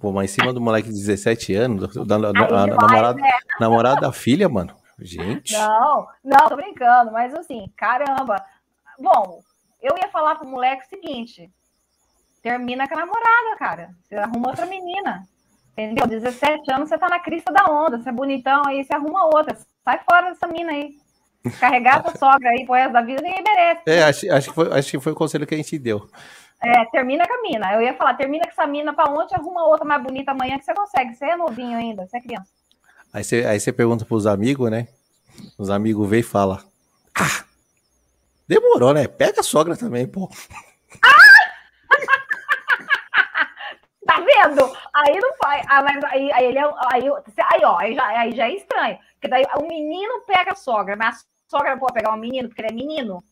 Pô, 0.00 0.12
mas 0.12 0.30
em 0.30 0.34
cima 0.34 0.52
do 0.52 0.60
moleque 0.60 0.88
de 0.88 0.94
17 0.94 1.54
anos, 1.54 1.94
da, 1.94 2.18
da, 2.18 2.32
da 2.32 2.62
a, 2.62 2.66
namorada, 2.66 3.14
né? 3.14 3.32
namorada 3.60 4.00
da 4.00 4.12
filha, 4.12 4.48
mano. 4.48 4.74
Gente. 5.00 5.52
Não, 5.52 6.08
não, 6.24 6.48
tô 6.48 6.56
brincando, 6.56 7.12
mas 7.12 7.34
assim, 7.34 7.70
caramba. 7.76 8.44
Bom, 8.98 9.40
eu 9.80 9.96
ia 9.96 10.08
falar 10.08 10.36
pro 10.36 10.48
moleque 10.48 10.86
o 10.86 10.88
seguinte: 10.88 11.50
termina 12.42 12.88
com 12.88 12.94
a 12.94 12.98
namorada, 12.98 13.56
cara. 13.58 13.90
Você 14.02 14.16
arruma 14.16 14.48
outra 14.48 14.66
menina. 14.66 15.26
Entendeu? 15.72 16.08
17 16.08 16.72
anos, 16.72 16.88
você 16.88 16.98
tá 16.98 17.08
na 17.08 17.20
crista 17.20 17.52
da 17.52 17.64
onda, 17.70 17.98
você 17.98 18.08
é 18.08 18.12
bonitão, 18.12 18.62
aí 18.66 18.82
você 18.82 18.92
arruma 18.92 19.26
outra. 19.26 19.56
Sai 19.84 20.00
fora 20.00 20.30
dessa 20.30 20.46
mina 20.48 20.72
aí. 20.72 20.96
Carregar 21.60 22.04
essa 22.04 22.18
sogra 22.18 22.50
aí 22.50 22.66
pro 22.66 22.74
resto 22.74 22.92
da 22.92 23.00
vida, 23.00 23.22
ninguém 23.22 23.44
merece. 23.44 23.82
É, 23.86 24.02
acho, 24.02 24.32
acho, 24.32 24.48
que 24.48 24.54
foi, 24.54 24.76
acho 24.76 24.90
que 24.90 25.00
foi 25.00 25.12
o 25.12 25.16
conselho 25.16 25.46
que 25.46 25.54
a 25.54 25.56
gente 25.56 25.78
deu. 25.78 26.08
É, 26.60 26.84
termina 26.86 27.26
com 27.26 27.34
a 27.34 27.42
mina. 27.42 27.72
Eu 27.74 27.82
ia 27.82 27.94
falar, 27.94 28.14
termina 28.14 28.44
com 28.44 28.50
essa 28.50 28.66
mina 28.66 28.92
pra 28.92 29.10
ontem, 29.10 29.34
arruma 29.34 29.64
outra 29.66 29.84
mais 29.84 30.02
bonita 30.02 30.32
amanhã 30.32 30.58
que 30.58 30.64
você 30.64 30.74
consegue. 30.74 31.14
Você 31.14 31.24
é 31.24 31.36
novinho 31.36 31.78
ainda, 31.78 32.06
você 32.06 32.16
é 32.16 32.20
criança. 32.20 32.50
Aí 33.12 33.22
você, 33.22 33.44
aí 33.46 33.60
você 33.60 33.72
pergunta 33.72 34.04
pros 34.04 34.26
amigos, 34.26 34.70
né? 34.70 34.88
Os 35.56 35.70
amigos 35.70 36.08
vêm 36.08 36.20
e 36.20 36.24
falam: 36.24 36.58
Ah, 37.14 37.44
demorou, 38.46 38.92
né? 38.92 39.06
Pega 39.06 39.40
a 39.40 39.44
sogra 39.44 39.76
também, 39.76 40.06
pô. 40.06 40.28
tá 44.06 44.20
vendo? 44.20 44.76
Aí 44.94 45.18
não 45.18 45.32
faz. 45.42 45.64
Ah, 45.68 45.82
mas 45.82 46.02
aí, 46.04 46.32
aí 46.32 46.44
ele 46.46 46.58
é. 46.58 46.64
Aí, 46.92 47.04
aí, 47.04 47.64
ó, 47.64 47.78
aí 47.78 47.94
já, 47.94 48.06
aí 48.06 48.32
já 48.34 48.48
é 48.48 48.54
estranho. 48.54 48.98
Porque 49.12 49.28
daí 49.28 49.44
o 49.56 49.62
menino 49.62 50.22
pega 50.26 50.52
a 50.52 50.56
sogra, 50.56 50.96
mas 50.96 51.16
a 51.16 51.50
sogra 51.56 51.76
pode 51.78 51.94
pegar 51.94 52.12
um 52.12 52.18
menino, 52.18 52.48
porque 52.48 52.62
ele 52.62 52.72
é 52.72 52.74
menino 52.74 53.22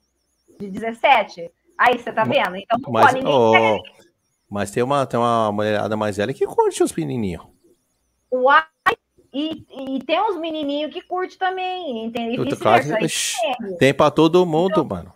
de 0.59 0.70
17. 0.70 1.51
Aí 1.78 1.98
você 1.98 2.12
tá 2.12 2.24
vendo? 2.24 2.57
Então 2.57 2.78
não 2.81 2.93
mas, 2.93 3.07
pode 3.07 3.24
ninguém 3.24 3.35
oh, 3.35 3.82
Mas 4.48 4.70
tem 4.70 4.82
uma, 4.82 5.07
tem 5.07 5.19
uma 5.19 5.53
mulherada 5.53 5.97
mais 5.97 6.16
velha 6.16 6.32
que 6.32 6.47
curte 6.47 6.82
os 6.82 6.93
menininhos. 6.93 7.47
Uai, 8.32 8.65
e, 9.32 9.66
e 9.97 9.98
tem 10.05 10.20
uns 10.20 10.39
menininhos 10.39 10.93
que 10.93 11.03
curte 11.03 11.36
também, 11.36 12.05
entende? 12.05 12.57
Claro, 12.57 12.85
tem 13.78 13.93
para 13.93 14.11
todo 14.11 14.47
mundo, 14.47 14.70
então, 14.70 14.85
mano. 14.85 15.12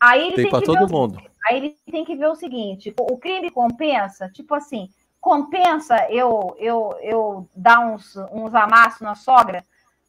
Aí 0.00 0.26
ele 0.26 0.36
tem, 0.36 0.44
tem 0.44 0.50
para 0.50 0.64
todo 0.64 0.84
o, 0.84 0.88
mundo. 0.88 1.20
Aí 1.46 1.56
ele 1.56 1.76
tem 1.90 2.04
que 2.04 2.14
ver 2.14 2.28
o 2.28 2.36
seguinte: 2.36 2.94
o 2.98 3.18
crime 3.18 3.50
compensa, 3.50 4.28
tipo 4.28 4.54
assim, 4.54 4.88
compensa 5.20 6.08
eu 6.10 6.56
eu 6.58 6.96
eu 7.02 7.48
dar 7.54 7.80
uns, 7.80 8.14
uns 8.32 8.54
amassos 8.54 9.00
na 9.00 9.14
sogra, 9.14 9.64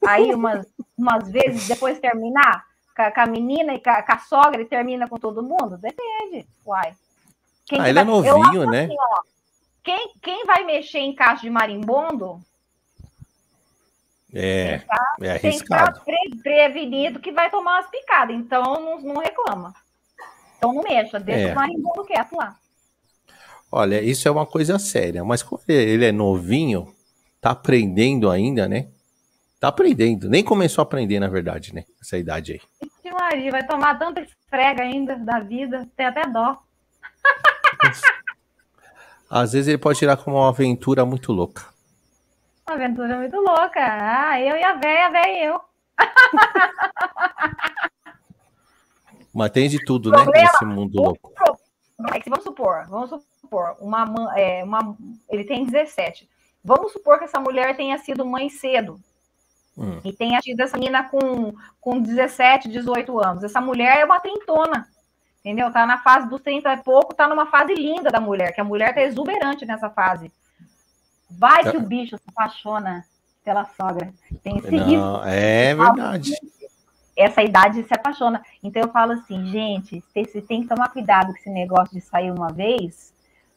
aí 0.05 0.33
umas, 0.33 0.67
umas 0.97 1.29
vezes 1.31 1.67
depois 1.67 1.99
terminar 1.99 2.68
com, 3.11 3.21
a 3.21 3.25
menina 3.25 3.73
e 3.73 3.79
com 3.79 3.89
a, 3.89 4.03
com 4.03 4.11
a, 4.11 4.19
sogra 4.19 4.61
e 4.61 4.65
termina 4.65 5.07
com 5.07 5.17
todo 5.17 5.43
mundo? 5.43 5.77
Depende, 5.77 6.45
uai. 6.65 6.93
Quem 7.65 7.79
ah, 7.79 7.89
ele 7.89 7.99
é 7.99 8.03
vai... 8.03 8.13
é 8.13 8.15
novinho, 8.15 8.65
né? 8.65 8.85
Assim, 8.85 8.95
ó, 8.99 9.21
quem, 9.83 10.13
quem 10.21 10.45
vai 10.45 10.63
mexer 10.65 10.99
em 10.99 11.15
caixa 11.15 11.41
de 11.41 11.49
marimbondo 11.49 12.41
é, 14.33 14.79
tá, 14.79 15.15
é 15.21 15.31
arriscado. 15.31 16.01
Tem 16.05 16.29
que 16.29 16.37
prevenido 16.37 17.19
que 17.19 17.31
vai 17.31 17.49
tomar 17.49 17.79
umas 17.79 17.89
picadas, 17.89 18.35
então 18.35 18.63
não, 18.63 19.01
não 19.01 19.21
reclama. 19.21 19.73
Então 20.57 20.73
não 20.73 20.83
mexa, 20.83 21.19
deixa 21.19 21.49
é. 21.49 21.51
o 21.51 21.55
marimbondo 21.55 22.05
quieto 22.05 22.35
lá. 22.35 22.55
Olha, 23.71 24.01
isso 24.01 24.27
é 24.27 24.31
uma 24.31 24.45
coisa 24.45 24.77
séria, 24.79 25.23
mas 25.23 25.41
como 25.43 25.61
ele 25.67 26.05
é 26.05 26.11
novinho, 26.11 26.93
tá 27.39 27.51
aprendendo 27.51 28.29
ainda, 28.29 28.67
né? 28.67 28.87
Tá 29.59 29.67
aprendendo, 29.67 30.29
nem 30.29 30.41
começou 30.41 30.81
a 30.81 30.83
aprender, 30.83 31.19
na 31.19 31.27
verdade, 31.27 31.75
né? 31.75 31.83
Essa 32.01 32.17
idade 32.17 32.53
aí. 32.53 32.61
Que 33.01 33.11
Maria, 33.11 33.51
vai 33.51 33.67
tomar 33.67 33.99
tanta 33.99 34.21
esfrega 34.21 34.83
ainda 34.83 35.17
da 35.17 35.39
vida, 35.39 35.85
tem 35.97 36.05
até 36.05 36.25
dó. 36.27 36.57
Às 39.29 39.51
vezes 39.51 39.67
ele 39.67 39.77
pode 39.77 39.99
tirar 39.99 40.15
como 40.15 40.37
uma 40.37 40.47
aventura 40.47 41.05
muito 41.05 41.33
louca. 41.33 41.65
Uma 42.67 42.77
aventura 42.77 43.17
muito 43.17 43.35
louca. 43.35 43.79
Ah, 43.79 44.39
eu 44.39 44.55
e 44.55 44.63
a 44.63 44.75
véia, 44.75 45.07
a 45.07 45.09
véia 45.09 45.27
e 45.27 45.43
eu. 45.45 45.59
Mas 49.33 49.51
tem 49.51 49.67
de 49.67 49.83
tudo, 49.83 50.09
né? 50.09 50.25
Nesse 50.25 50.63
mundo 50.65 51.01
louco. 51.01 51.33
Vamos 52.25 52.43
supor, 52.43 52.85
vamos 52.87 53.09
supor, 53.41 53.75
uma, 53.81 54.33
é, 54.37 54.63
uma, 54.63 54.95
ele 55.29 55.43
tem 55.43 55.65
17. 55.65 56.29
Vamos 56.63 56.93
supor 56.93 57.19
que 57.19 57.25
essa 57.25 57.41
mulher 57.41 57.75
tenha 57.75 57.97
sido 57.97 58.25
mãe 58.25 58.47
cedo. 58.49 58.97
Hum. 59.79 59.99
E 60.03 60.11
tenha 60.11 60.41
tido 60.41 60.59
essa 60.59 60.77
menina 60.77 61.03
com, 61.03 61.53
com 61.79 62.01
17, 62.01 62.67
18 62.67 63.17
anos. 63.23 63.43
Essa 63.43 63.61
mulher 63.61 63.99
é 63.99 64.05
uma 64.05 64.19
trintona. 64.19 64.85
Entendeu? 65.39 65.71
Tá 65.71 65.85
na 65.85 65.99
fase 65.99 66.27
dos 66.27 66.41
30 66.41 66.73
e 66.73 66.83
pouco, 66.83 67.15
tá 67.15 67.25
numa 67.27 67.45
fase 67.45 67.73
linda 67.73 68.09
da 68.11 68.19
mulher, 68.19 68.53
que 68.53 68.59
a 68.59 68.63
mulher 68.63 68.93
tá 68.93 69.01
exuberante 69.01 69.65
nessa 69.65 69.89
fase. 69.89 70.29
Vai 71.31 71.71
que 71.71 71.77
o 71.77 71.81
bicho 71.81 72.17
se 72.17 72.23
apaixona 72.27 73.05
pela 73.43 73.63
sogra. 73.65 74.11
Tem 74.43 74.55
risco. 74.55 75.21
É 75.25 75.73
verdade. 75.73 76.33
Essa 77.15 77.41
idade 77.41 77.83
se 77.83 77.93
apaixona. 77.93 78.43
Então 78.61 78.81
eu 78.81 78.91
falo 78.91 79.13
assim, 79.13 79.45
gente, 79.45 80.03
você 80.13 80.41
tem 80.41 80.63
que 80.63 80.67
tomar 80.67 80.89
cuidado 80.89 81.31
com 81.31 81.39
esse 81.39 81.49
negócio 81.49 81.93
de 81.93 82.01
sair 82.01 82.31
uma 82.31 82.51
vez, 82.51 83.13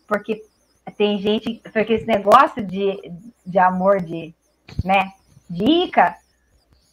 porque 0.06 0.44
tem 0.96 1.18
gente, 1.18 1.60
porque 1.72 1.94
esse 1.94 2.06
negócio 2.06 2.64
de, 2.64 3.12
de 3.44 3.58
amor 3.58 4.00
de, 4.00 4.32
né, 4.84 5.12
de 5.52 5.64
Ica, 5.64 6.16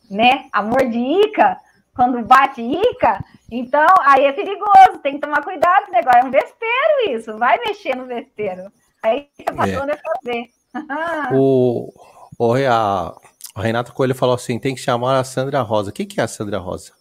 né, 0.10 0.48
amor 0.52 0.88
de 0.90 0.98
Ica, 0.98 1.58
quando 1.96 2.24
bate 2.24 2.62
Ica, 2.62 3.24
então 3.52 3.88
aí 4.02 4.26
é 4.26 4.32
perigoso, 4.34 5.00
tem 5.02 5.16
que 5.16 5.22
tomar 5.22 5.44
cuidado 5.44 5.86
com 5.86 5.92
negócio, 5.92 6.20
é 6.20 6.26
um 6.26 6.32
vespeiro 6.32 7.18
isso, 7.18 7.38
vai 7.38 7.58
mexer 7.60 7.96
no 7.96 8.06
vespeiro. 8.06 8.72
Aí 9.02 9.28
se 9.34 9.46
apaixona 9.48 9.94
é. 9.94 9.98
fazer. 9.98 10.50
o, 11.34 11.92
o, 12.38 12.54
a, 12.54 13.16
a 13.56 13.62
Renata 13.62 13.92
Coelho 13.92 14.14
falou 14.14 14.36
assim: 14.36 14.60
tem 14.60 14.76
que 14.76 14.82
chamar 14.82 15.20
a 15.20 15.24
Sandra 15.24 15.62
Rosa. 15.62 15.90
O 15.90 15.94
que, 15.94 16.06
que 16.06 16.20
é 16.20 16.24
a 16.24 16.28
Sandra 16.28 16.60
Rosa? 16.60 16.94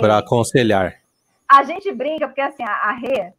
Para 0.00 0.18
aconselhar. 0.18 0.94
A 1.48 1.62
gente 1.62 1.92
brinca, 1.92 2.26
porque 2.26 2.40
assim, 2.40 2.62
a, 2.62 2.72
a 2.72 2.92
Rê, 2.92 3.32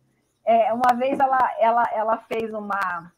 é, 0.45 0.73
uma 0.73 0.95
vez 0.95 1.19
ela, 1.19 1.51
ela, 1.59 1.83
ela 1.93 2.17
fez 2.29 2.53
uma. 2.53 3.11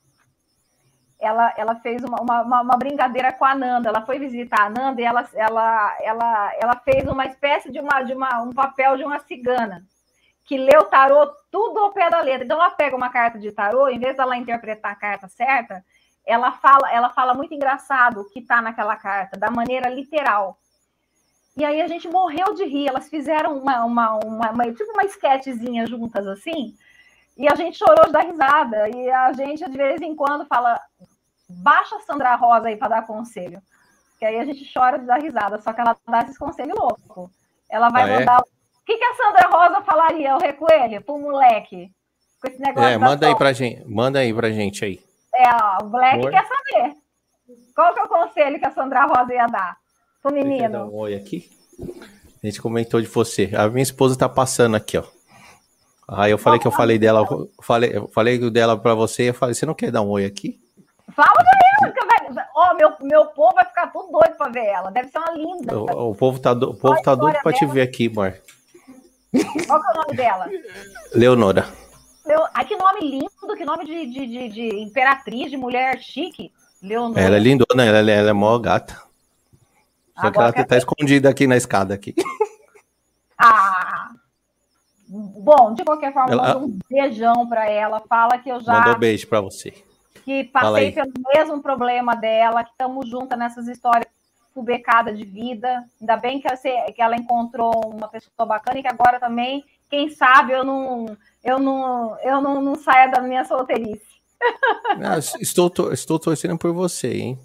Ela, 1.20 1.54
ela 1.58 1.76
fez 1.76 2.02
uma, 2.04 2.22
uma, 2.22 2.62
uma, 2.62 2.78
brincadeira 2.78 3.34
com 3.34 3.44
a 3.44 3.54
Nanda. 3.54 3.90
Ela 3.90 4.06
foi 4.06 4.20
visitar 4.20 4.62
a 4.62 4.70
Nanda 4.70 5.02
e 5.02 5.04
ela, 5.04 5.28
ela, 5.34 5.98
ela, 6.02 6.54
ela 6.62 6.76
fez 6.78 7.06
uma 7.08 7.26
espécie 7.26 7.72
de, 7.72 7.80
uma, 7.80 8.02
de 8.04 8.14
uma, 8.14 8.42
um 8.42 8.54
papel 8.54 8.96
de 8.96 9.04
uma 9.04 9.20
cigana 9.20 9.84
que 10.46 10.58
lê 10.58 10.76
o 10.78 10.86
tarô 10.86 11.28
tudo 11.52 11.80
ao 11.80 11.92
pé 11.92 12.10
da 12.10 12.22
letra. 12.22 12.44
Então 12.44 12.58
ela 12.58 12.72
pega 12.72 12.96
uma 12.96 13.10
carta 13.10 13.38
de 13.38 13.52
tarô, 13.52 13.88
em 13.88 14.00
vez 14.00 14.18
dela 14.18 14.36
interpretar 14.36 14.94
a 14.94 14.96
carta 14.96 15.28
certa, 15.28 15.86
ela 16.26 16.52
fala, 16.54 16.92
ela 16.92 17.10
fala 17.10 17.34
muito 17.34 17.54
engraçado 17.54 18.22
o 18.22 18.26
que 18.30 18.40
está 18.40 18.62
naquela 18.62 18.96
carta, 18.96 19.38
da 19.38 19.52
maneira 19.52 19.90
literal. 19.90 20.58
E 21.56 21.66
aí 21.66 21.82
a 21.82 21.88
gente 21.88 22.08
morreu 22.08 22.54
de 22.54 22.64
rir. 22.66 22.88
Elas 22.88 23.10
fizeram 23.10 23.58
uma, 23.58 23.84
uma, 23.84 24.16
uma, 24.24 24.52
uma 24.52 24.72
tipo 24.72 24.92
uma 24.92 25.04
esquetezinha 25.04 25.86
juntas 25.86 26.26
assim, 26.26 26.76
e 27.40 27.48
a 27.48 27.56
gente 27.56 27.78
chorou 27.78 28.06
de 28.06 28.12
dar 28.12 28.26
risada. 28.26 28.90
E 28.90 29.10
a 29.10 29.32
gente, 29.32 29.68
de 29.68 29.78
vez 29.78 30.02
em 30.02 30.14
quando, 30.14 30.46
fala: 30.46 30.78
baixa 31.48 31.96
a 31.96 32.02
Sandra 32.02 32.36
Rosa 32.36 32.68
aí 32.68 32.76
para 32.76 32.90
dar 32.90 33.08
conselho. 33.08 33.62
Que 34.20 34.26
aí 34.26 34.38
a 34.38 34.44
gente 34.44 34.70
chora 34.74 35.00
de 35.00 35.06
dar 35.06 35.22
risada, 35.22 35.62
só 35.62 35.72
que 35.72 35.80
ela 35.80 35.96
dá 36.06 36.24
esses 36.24 36.38
conselhos 36.38 36.78
loucos. 36.78 37.32
Ela 37.70 37.90
vai 37.90 38.04
ah, 38.04 38.08
é? 38.08 38.20
mandar. 38.20 38.40
É? 38.40 38.42
O 38.42 38.86
que, 38.86 38.98
que 38.98 39.04
a 39.06 39.16
Sandra 39.16 39.50
Rosa 39.50 39.82
falaria, 39.82 40.36
o 40.36 40.40
Recoelho, 40.40 41.02
pro 41.02 41.18
moleque? 41.18 41.90
Com 42.42 42.48
esse 42.48 42.60
negócio 42.60 42.90
é, 42.90 42.98
manda 42.98 43.28
aí 43.28 43.36
pra 43.36 43.54
gente, 43.54 43.88
manda 43.88 44.20
aí 44.20 44.34
pra 44.34 44.52
gente 44.52 44.84
aí. 44.84 45.00
É, 45.34 45.48
ó, 45.50 45.86
o 45.86 46.26
oi. 46.26 46.32
quer 46.32 46.46
saber. 46.46 46.96
Qual 47.74 47.94
que 47.94 48.00
é 48.00 48.04
o 48.04 48.10
conselho 48.10 48.60
que 48.60 48.66
a 48.66 48.72
Sandra 48.72 49.06
Rosa 49.06 49.34
ia 49.34 49.48
dar 49.48 49.78
pro 50.22 50.34
menino? 50.34 50.70
Dar 50.70 50.86
um 50.86 50.96
oi 50.96 51.16
aqui. 51.16 51.50
A 52.44 52.46
gente 52.46 52.62
comentou 52.62 53.00
de 53.00 53.08
você. 53.08 53.52
A 53.56 53.70
minha 53.70 53.84
esposa 53.84 54.18
tá 54.18 54.28
passando 54.28 54.76
aqui, 54.76 54.98
ó. 54.98 55.04
Aí 56.12 56.32
eu 56.32 56.38
falei 56.38 56.60
que 56.60 56.66
eu 56.66 56.72
falei 56.72 56.98
dela, 56.98 57.26
eu 57.30 57.52
falei, 57.62 57.92
eu 57.94 58.08
falei 58.08 58.50
dela 58.50 58.76
para 58.76 58.96
você, 58.96 59.30
eu 59.30 59.34
falei, 59.34 59.54
você 59.54 59.66
não 59.66 59.76
quer 59.76 59.92
dar 59.92 60.02
um 60.02 60.10
oi 60.10 60.26
aqui? 60.26 60.60
Fala 61.16 61.30
pra 61.36 61.88
ela, 61.88 61.94
que 61.94 62.34
vai, 62.34 62.46
ó, 62.56 62.74
meu, 62.74 62.94
meu 63.02 63.26
povo 63.28 63.54
vai 63.54 63.66
ficar 63.66 63.88
tudo 63.88 64.12
doido 64.12 64.36
para 64.36 64.52
ver 64.52 64.66
ela. 64.66 64.90
Deve 64.90 65.10
ser 65.10 65.20
uma 65.20 65.32
linda. 65.32 65.78
O, 65.78 66.12
o 66.12 66.16
povo 66.16 66.40
tá, 66.40 66.54
do, 66.54 66.72
o 66.72 66.76
povo 66.76 67.00
tá 67.02 67.14
doido 67.14 67.38
para 67.44 67.54
te 67.54 67.66
ver 67.66 67.82
aqui, 67.82 68.08
amor. 68.08 68.36
Qual 69.68 69.80
é 69.80 69.92
o 69.92 70.02
nome 70.02 70.16
dela? 70.16 70.50
Leonora. 71.14 71.68
Leo... 72.26 72.48
Ai, 72.54 72.66
que 72.66 72.76
nome 72.76 73.02
lindo, 73.02 73.56
que 73.56 73.66
nome 73.66 73.86
de, 73.86 74.06
de, 74.08 74.28
de, 74.28 74.50
de 74.50 74.82
imperatriz, 74.82 75.52
de 75.52 75.58
mulher 75.58 76.00
chique. 76.00 76.52
Leonora. 76.82 77.22
Ela 77.22 77.36
é 77.36 77.40
lindona, 77.40 77.86
ela, 77.86 78.12
ela 78.12 78.30
é 78.30 78.34
mó 78.34 78.58
gata. 78.58 78.96
Só 80.20 80.28
Agora 80.28 80.52
que 80.52 80.60
ela 80.60 80.68
tá 80.68 80.78
escondida 80.78 81.30
aqui 81.30 81.46
na 81.46 81.56
escada 81.56 81.94
aqui. 81.94 82.16
Bom, 85.10 85.74
de 85.74 85.84
qualquer 85.84 86.14
forma, 86.14 86.32
ela... 86.32 86.58
um 86.58 86.78
beijão 86.88 87.48
para 87.48 87.68
ela. 87.68 88.00
Fala 88.08 88.38
que 88.38 88.50
eu 88.50 88.62
já. 88.62 88.74
Mandou 88.74 89.00
beijo 89.00 89.28
para 89.28 89.42
você. 89.42 89.74
Que 90.24 90.44
passei 90.44 90.92
pelo 90.92 91.12
mesmo 91.34 91.62
problema 91.62 92.16
dela, 92.16 92.64
que 92.64 92.70
estamos 92.72 93.10
juntas 93.10 93.38
nessas 93.38 93.68
histórias 93.68 94.08
becada 94.62 95.14
de 95.14 95.24
vida. 95.26 95.86
Ainda 96.00 96.18
bem 96.18 96.40
que 96.40 96.48
ela, 96.48 96.58
que 96.92 97.02
ela 97.02 97.16
encontrou 97.16 97.72
uma 97.86 98.08
pessoa 98.08 98.46
bacana 98.46 98.80
e 98.80 98.82
que 98.82 98.88
agora 98.88 99.20
também, 99.20 99.64
quem 99.90 100.10
sabe, 100.10 100.54
eu 100.54 100.64
não 100.64 101.18
eu 101.44 101.58
não, 101.58 102.20
eu 102.20 102.42
não, 102.42 102.62
não 102.62 102.76
saia 102.76 103.08
da 103.08 103.22
minha 103.22 103.46
solteirice. 103.46 104.08
Ah, 105.02 105.18
estou, 105.18 105.72
estou 105.92 106.20
torcendo 106.20 106.58
por 106.58 106.74
você, 106.74 107.14
hein? 107.14 107.40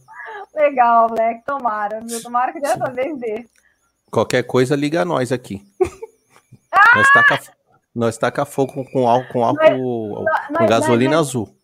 Legal, 0.54 1.08
Black. 1.08 1.44
Tomara, 1.44 2.00
viu? 2.00 2.22
Tomara 2.22 2.52
que 2.52 2.60
dessa 2.60 2.90
vez 2.90 3.18
dê. 3.18 3.46
Qualquer 4.10 4.44
coisa, 4.44 4.76
liga 4.76 5.02
a 5.02 5.04
nós 5.04 5.30
aqui. 5.32 5.62
Ah! 6.74 6.96
Nós 6.96 7.12
taca, 7.12 7.40
nós 7.94 8.18
taca 8.18 8.44
fogo 8.44 8.84
com 8.90 9.08
álcool, 9.08 9.32
com, 9.32 9.44
álcool, 9.44 10.24
nós, 10.24 10.58
com 10.58 10.66
gasolina 10.66 11.16
nós, 11.16 11.28
azul. 11.28 11.56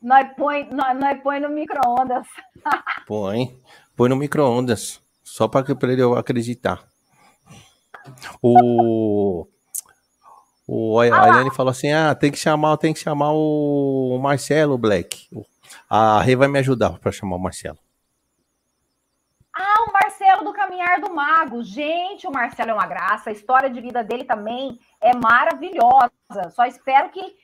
Nós 0.00 0.28
põe, 0.36 0.68
nós, 0.70 0.98
nós 0.98 1.20
põe 1.22 1.40
no 1.40 1.48
micro-ondas. 1.48 2.26
Põe. 3.06 3.56
Põe 3.96 4.08
no 4.08 4.16
micro-ondas. 4.16 5.00
Só 5.24 5.48
para 5.48 5.64
ele 5.82 6.02
acreditar. 6.16 6.84
O. 8.42 9.46
O, 10.66 11.00
a 11.00 11.06
Eliane 11.06 11.50
falou 11.54 11.70
assim: 11.70 11.92
ah, 11.92 12.14
tem 12.14 12.30
que 12.30 12.38
chamar, 12.38 12.76
tem 12.76 12.92
que 12.92 13.00
chamar 13.00 13.32
o 13.32 14.18
Marcelo 14.22 14.76
Black. 14.76 15.28
A 15.88 16.20
Rei 16.20 16.36
vai 16.36 16.46
me 16.46 16.58
ajudar 16.58 16.98
para 16.98 17.10
chamar 17.10 17.36
o 17.36 17.40
Marcelo. 17.40 17.78
Ah, 19.54 19.84
o 19.88 19.92
Marcelo 19.92 20.52
do 20.98 21.14
Mago. 21.14 21.62
Gente, 21.62 22.26
o 22.26 22.32
Marcelo 22.32 22.70
é 22.70 22.74
uma 22.74 22.86
graça. 22.86 23.30
A 23.30 23.32
história 23.32 23.70
de 23.70 23.80
vida 23.80 24.02
dele 24.02 24.24
também 24.24 24.78
é 25.00 25.14
maravilhosa. 25.14 26.10
Só 26.50 26.64
espero 26.64 27.10
que. 27.10 27.36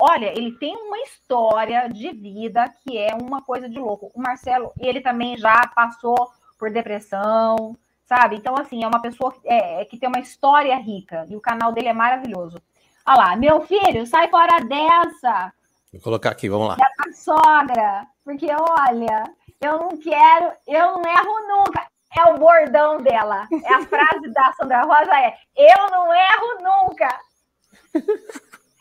Olha, 0.00 0.26
ele 0.26 0.52
tem 0.52 0.76
uma 0.76 0.98
história 1.00 1.88
de 1.88 2.12
vida 2.12 2.72
que 2.82 2.96
é 2.96 3.14
uma 3.14 3.42
coisa 3.42 3.68
de 3.68 3.78
louco. 3.78 4.12
O 4.14 4.20
Marcelo, 4.20 4.72
ele 4.78 5.00
também 5.00 5.36
já 5.36 5.66
passou 5.74 6.30
por 6.56 6.70
depressão, 6.70 7.76
sabe? 8.06 8.36
Então, 8.36 8.54
assim, 8.56 8.84
é 8.84 8.86
uma 8.86 9.02
pessoa 9.02 9.32
que, 9.32 9.40
é, 9.48 9.84
que 9.84 9.98
tem 9.98 10.08
uma 10.08 10.20
história 10.20 10.76
rica 10.76 11.26
e 11.28 11.34
o 11.34 11.40
canal 11.40 11.72
dele 11.72 11.88
é 11.88 11.92
maravilhoso. 11.92 12.62
Olha 13.06 13.16
lá, 13.16 13.36
meu 13.36 13.60
filho, 13.62 14.06
sai 14.06 14.28
fora 14.28 14.60
dessa. 14.60 15.52
Vou 15.92 16.02
colocar 16.02 16.30
aqui, 16.30 16.48
vamos 16.48 16.68
lá. 16.68 16.76
Da 16.76 17.12
sogra, 17.12 18.06
porque 18.24 18.46
olha, 18.46 19.24
eu 19.60 19.78
não 19.78 19.96
quero, 19.96 20.52
eu 20.66 20.92
não 20.92 21.02
erro 21.02 21.48
nunca. 21.48 21.86
É 22.16 22.24
o 22.30 22.38
bordão 22.38 22.98
dela. 22.98 23.46
É 23.64 23.74
a 23.74 23.86
frase 23.86 24.32
da 24.32 24.52
Sandra 24.54 24.82
Rosa 24.82 25.14
é: 25.20 25.34
eu 25.56 25.90
não 25.90 26.12
erro 26.12 26.62
nunca. 26.62 27.20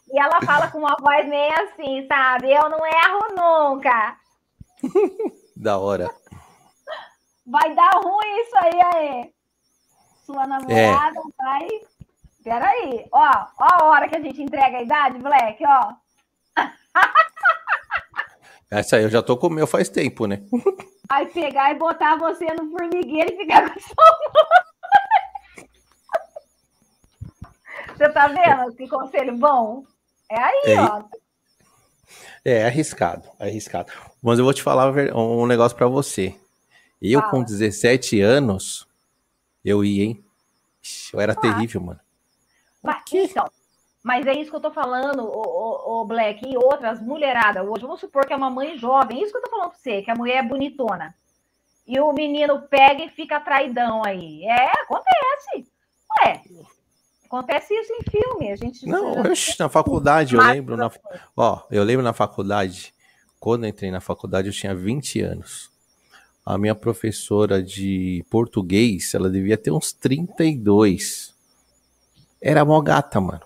E 0.09 0.19
ela 0.19 0.41
fala 0.41 0.71
com 0.71 0.77
uma 0.79 0.95
voz 0.99 1.27
meio 1.27 1.53
assim, 1.53 2.07
sabe? 2.07 2.53
Eu 2.53 2.69
não 2.69 2.79
erro 2.85 3.73
nunca. 3.73 4.17
Da 5.55 5.77
hora. 5.77 6.09
Vai 7.45 7.73
dar 7.73 7.91
ruim 7.95 8.41
isso 8.41 8.57
aí, 8.57 8.81
aí. 8.93 9.33
Sua 10.25 10.45
namorada 10.45 11.19
é. 11.19 11.43
vai. 11.43 11.67
Peraí, 12.43 13.07
ó, 13.11 13.47
ó 13.59 13.67
a 13.81 13.85
hora 13.85 14.07
que 14.07 14.15
a 14.15 14.21
gente 14.21 14.41
entrega 14.41 14.77
a 14.77 14.83
idade, 14.83 15.19
Black, 15.19 15.63
ó. 15.65 15.93
Essa 18.69 18.97
aí 18.97 19.03
eu 19.03 19.09
já 19.09 19.21
tô 19.21 19.35
com 19.37 19.47
o 19.47 19.49
meu 19.49 19.65
faz 19.65 19.89
tempo, 19.89 20.25
né? 20.27 20.41
Vai 21.09 21.25
pegar 21.27 21.71
e 21.71 21.75
botar 21.75 22.17
você 22.17 22.45
no 22.53 22.69
formigueiro 22.69 23.33
e 23.33 23.37
ficar 23.37 23.69
com 23.73 23.79
sua 23.79 23.95
Você 27.95 28.09
tá 28.09 28.27
vendo 28.27 28.75
que 28.75 28.87
conselho 28.87 29.37
bom? 29.37 29.83
É 30.29 30.37
aí, 30.39 30.63
é, 30.65 30.81
ó. 30.81 31.03
É, 32.43 32.65
arriscado, 32.65 33.27
arriscado. 33.39 33.91
Mas 34.21 34.39
eu 34.39 34.45
vou 34.45 34.53
te 34.53 34.61
falar 34.61 34.91
um 35.15 35.47
negócio 35.47 35.77
para 35.77 35.87
você. 35.87 36.35
Eu, 37.01 37.19
Fala. 37.19 37.31
com 37.31 37.43
17 37.43 38.21
anos, 38.21 38.87
eu 39.63 39.83
ia, 39.83 40.05
hein? 40.05 40.23
Eu 41.13 41.19
era 41.19 41.33
ah. 41.33 41.35
terrível, 41.35 41.81
mano. 41.81 41.99
Mas, 42.81 43.03
então, 43.11 43.49
mas 44.03 44.25
é 44.25 44.33
isso 44.33 44.49
que 44.49 44.55
eu 44.55 44.61
tô 44.61 44.71
falando, 44.71 45.23
o, 45.23 45.41
o, 45.41 46.01
o 46.01 46.05
Black, 46.05 46.47
e 46.47 46.57
outras 46.57 47.01
mulheradas. 47.01 47.67
Hoje, 47.67 47.81
vamos 47.81 47.99
supor 47.99 48.25
que 48.25 48.33
é 48.33 48.35
uma 48.35 48.49
mãe 48.49 48.77
jovem, 48.77 49.19
é 49.19 49.23
isso 49.23 49.31
que 49.31 49.37
eu 49.37 49.43
tô 49.43 49.49
falando 49.49 49.69
pra 49.69 49.79
você, 49.79 50.01
que 50.01 50.11
a 50.11 50.15
mulher 50.15 50.37
é 50.37 50.47
bonitona. 50.47 51.15
E 51.85 51.99
o 51.99 52.11
menino 52.11 52.61
pega 52.63 53.03
e 53.03 53.09
fica 53.09 53.39
traidão 53.39 54.03
aí. 54.05 54.43
É, 54.43 54.71
acontece. 54.81 55.71
Ué, 56.21 56.41
acontece 57.25 57.73
isso 57.73 57.93
em 57.93 58.03
filme. 58.09 58.51
A 58.51 58.55
gente 58.55 58.85
não, 58.85 59.23
eu, 59.23 59.33
na 59.59 59.69
faculdade 59.69 60.35
eu 60.35 60.41
lembro, 60.41 60.75
na, 60.75 60.91
ó, 61.35 61.61
eu 61.71 61.83
lembro 61.83 62.03
na 62.03 62.13
faculdade, 62.13 62.93
quando 63.39 63.63
eu 63.63 63.69
entrei 63.69 63.89
na 63.89 64.01
faculdade 64.01 64.47
eu 64.47 64.53
tinha 64.53 64.75
20 64.75 65.21
anos 65.21 65.71
a 66.47 66.57
minha 66.57 66.73
professora 66.73 67.61
de 67.61 68.25
português, 68.29 69.13
ela 69.13 69.29
devia 69.29 69.57
ter 69.57 69.69
uns 69.69 69.91
32. 69.91 71.35
Era 72.41 72.63
mó 72.63 72.79
gata, 72.79 73.19
mano. 73.19 73.41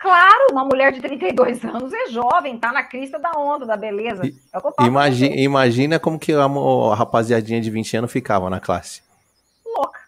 Claro, 0.00 0.46
uma 0.50 0.64
mulher 0.64 0.92
de 0.92 1.00
32 1.00 1.62
anos 1.62 1.92
é 1.92 2.08
jovem, 2.08 2.58
tá 2.58 2.72
na 2.72 2.82
crista 2.82 3.18
da 3.18 3.32
onda, 3.32 3.66
da 3.66 3.76
beleza. 3.76 4.22
É 4.24 4.86
imagina, 4.86 5.36
imagina 5.36 6.00
como 6.00 6.18
que 6.18 6.32
a, 6.32 6.44
a, 6.44 6.94
rapaziadinha 6.94 7.60
de 7.60 7.70
20 7.70 7.98
anos 7.98 8.10
ficava 8.10 8.48
na 8.48 8.58
classe. 8.58 9.02
Louca. 9.62 10.00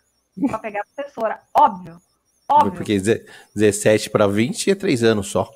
Pra 0.49 0.59
pegar 0.59 0.81
a 0.81 0.85
professora. 0.95 1.41
Óbvio. 1.53 2.01
Óbvio. 2.49 2.73
Porque 2.73 2.99
17 3.55 4.09
para 4.09 4.27
20 4.27 4.71
é 4.71 4.75
3 4.75 5.05
anos 5.05 5.29
só. 5.29 5.51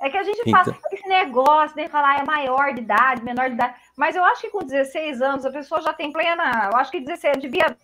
É 0.00 0.08
que 0.08 0.16
a 0.16 0.22
gente 0.22 0.40
então... 0.46 0.64
faz 0.64 0.78
esse 0.92 1.08
negócio, 1.08 1.76
né? 1.76 1.88
Falar 1.88 2.20
é 2.20 2.24
maior 2.24 2.72
de 2.72 2.82
idade, 2.82 3.24
menor 3.24 3.48
de 3.48 3.56
idade. 3.56 3.74
Mas 3.96 4.14
eu 4.14 4.24
acho 4.24 4.42
que 4.42 4.50
com 4.50 4.64
16 4.64 5.20
anos 5.20 5.44
a 5.44 5.50
pessoa 5.50 5.82
já 5.82 5.92
tem 5.92 6.12
plena. 6.12 6.70
Eu 6.70 6.78
acho 6.78 6.92
que 6.92 7.00
16 7.00 7.38
devia. 7.38 7.76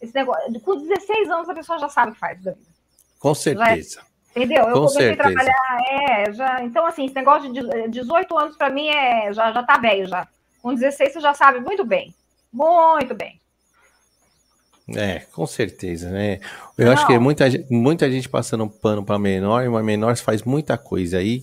Esse 0.00 0.14
negócio, 0.14 0.60
com 0.60 0.76
16 0.76 1.28
anos 1.28 1.48
a 1.48 1.54
pessoa 1.54 1.78
já 1.78 1.88
sabe 1.88 2.10
o 2.10 2.14
que 2.14 2.20
faz 2.20 2.42
da 2.42 2.52
vida. 2.52 2.68
Com 3.18 3.34
certeza. 3.34 4.00
É, 4.34 4.38
entendeu? 4.38 4.64
Eu 4.64 4.72
com 4.72 4.80
comecei 4.80 5.08
certeza. 5.08 5.28
a 5.28 5.32
trabalhar. 5.32 5.84
É, 5.90 6.32
já, 6.32 6.62
então, 6.62 6.86
assim, 6.86 7.06
esse 7.06 7.14
negócio 7.14 7.52
de 7.52 7.88
18 7.88 8.38
anos 8.38 8.56
para 8.56 8.70
mim 8.70 8.88
é, 8.88 9.32
já, 9.32 9.52
já 9.52 9.62
tá 9.62 9.76
velho 9.78 10.06
já. 10.06 10.26
Com 10.62 10.74
16 10.74 11.12
você 11.12 11.20
já 11.20 11.34
sabe 11.34 11.60
muito 11.60 11.84
bem. 11.84 12.14
Muito 12.52 13.14
bem. 13.14 13.40
É, 14.96 15.20
com 15.32 15.46
certeza, 15.46 16.10
né? 16.10 16.40
Eu 16.76 16.86
Não. 16.86 16.92
acho 16.92 17.06
que 17.06 17.12
é 17.12 17.18
muita, 17.18 17.44
muita 17.70 18.10
gente 18.10 18.28
passando 18.28 18.64
um 18.64 18.68
pano 18.68 19.04
para 19.04 19.18
menor, 19.18 19.68
mas 19.68 19.84
menor 19.84 20.16
faz 20.16 20.42
muita 20.42 20.78
coisa 20.78 21.18
aí 21.18 21.42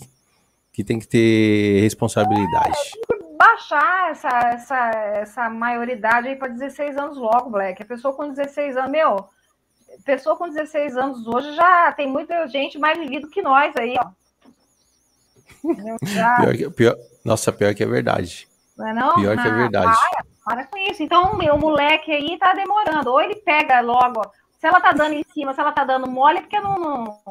que 0.74 0.84
tem 0.84 1.00
que 1.00 1.08
ter 1.08 1.82
responsabilidade. 1.82 2.78
É, 3.12 3.15
baixar 3.56 4.12
essa, 4.12 4.30
essa, 4.50 4.92
essa 5.16 5.50
maioridade 5.50 6.28
aí 6.28 6.36
para 6.36 6.50
16 6.50 6.98
anos 6.98 7.18
logo, 7.18 7.50
Black. 7.50 7.82
A 7.82 7.86
pessoa 7.86 8.14
com 8.14 8.30
16 8.30 8.78
anos, 8.78 8.92
meu, 8.92 9.30
pessoa 10.06 10.36
com 10.36 10.50
16 10.50 10.98
anos 10.98 11.26
hoje 11.26 11.56
já 11.56 11.92
tem 11.94 12.08
muita 12.08 12.48
gente 12.48 12.78
mais 12.78 12.98
vivido 13.00 13.30
que 13.30 13.42
nós 13.42 13.74
aí, 13.78 13.96
ó. 13.98 14.10
Já... 16.06 16.36
Pior 16.36 16.56
que, 16.56 16.70
pior, 16.70 16.96
nossa, 17.24 17.52
pior 17.52 17.74
que 17.74 17.84
é 17.84 17.88
verdade. 17.88 18.48
Não 18.78 18.88
é 18.88 18.94
não? 18.94 19.16
Pior 19.16 19.36
que 19.36 19.48
é 19.48 19.52
verdade. 19.52 19.98
Para, 19.98 20.26
para 20.46 20.68
com 20.68 20.78
isso. 20.78 21.02
Então, 21.02 21.32
o 21.32 21.38
meu 21.38 21.58
moleque 21.58 22.12
aí 22.12 22.38
tá 22.38 22.54
demorando. 22.54 23.10
Ou 23.10 23.20
ele 23.20 23.36
pega 23.38 23.82
logo. 23.82 24.22
Se 24.60 24.68
ela 24.68 24.80
tá 24.80 24.92
dando 24.92 25.14
em 25.14 25.26
cima, 25.34 25.54
se 25.54 25.60
ela 25.60 25.72
tá 25.72 25.84
dando 25.84 26.08
mole, 26.08 26.38
é 26.40 26.42
porque 26.42 26.60
não. 26.60 26.78
não 26.78 27.22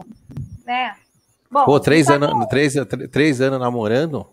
né? 0.65 0.97
Bom, 1.49 1.65
Pô, 1.65 1.79
três, 1.79 2.07
tá 2.07 2.15
anos, 2.15 2.47
três, 2.47 2.75
três 3.13 3.41
anos 3.41 3.61
namorando? 3.61 4.27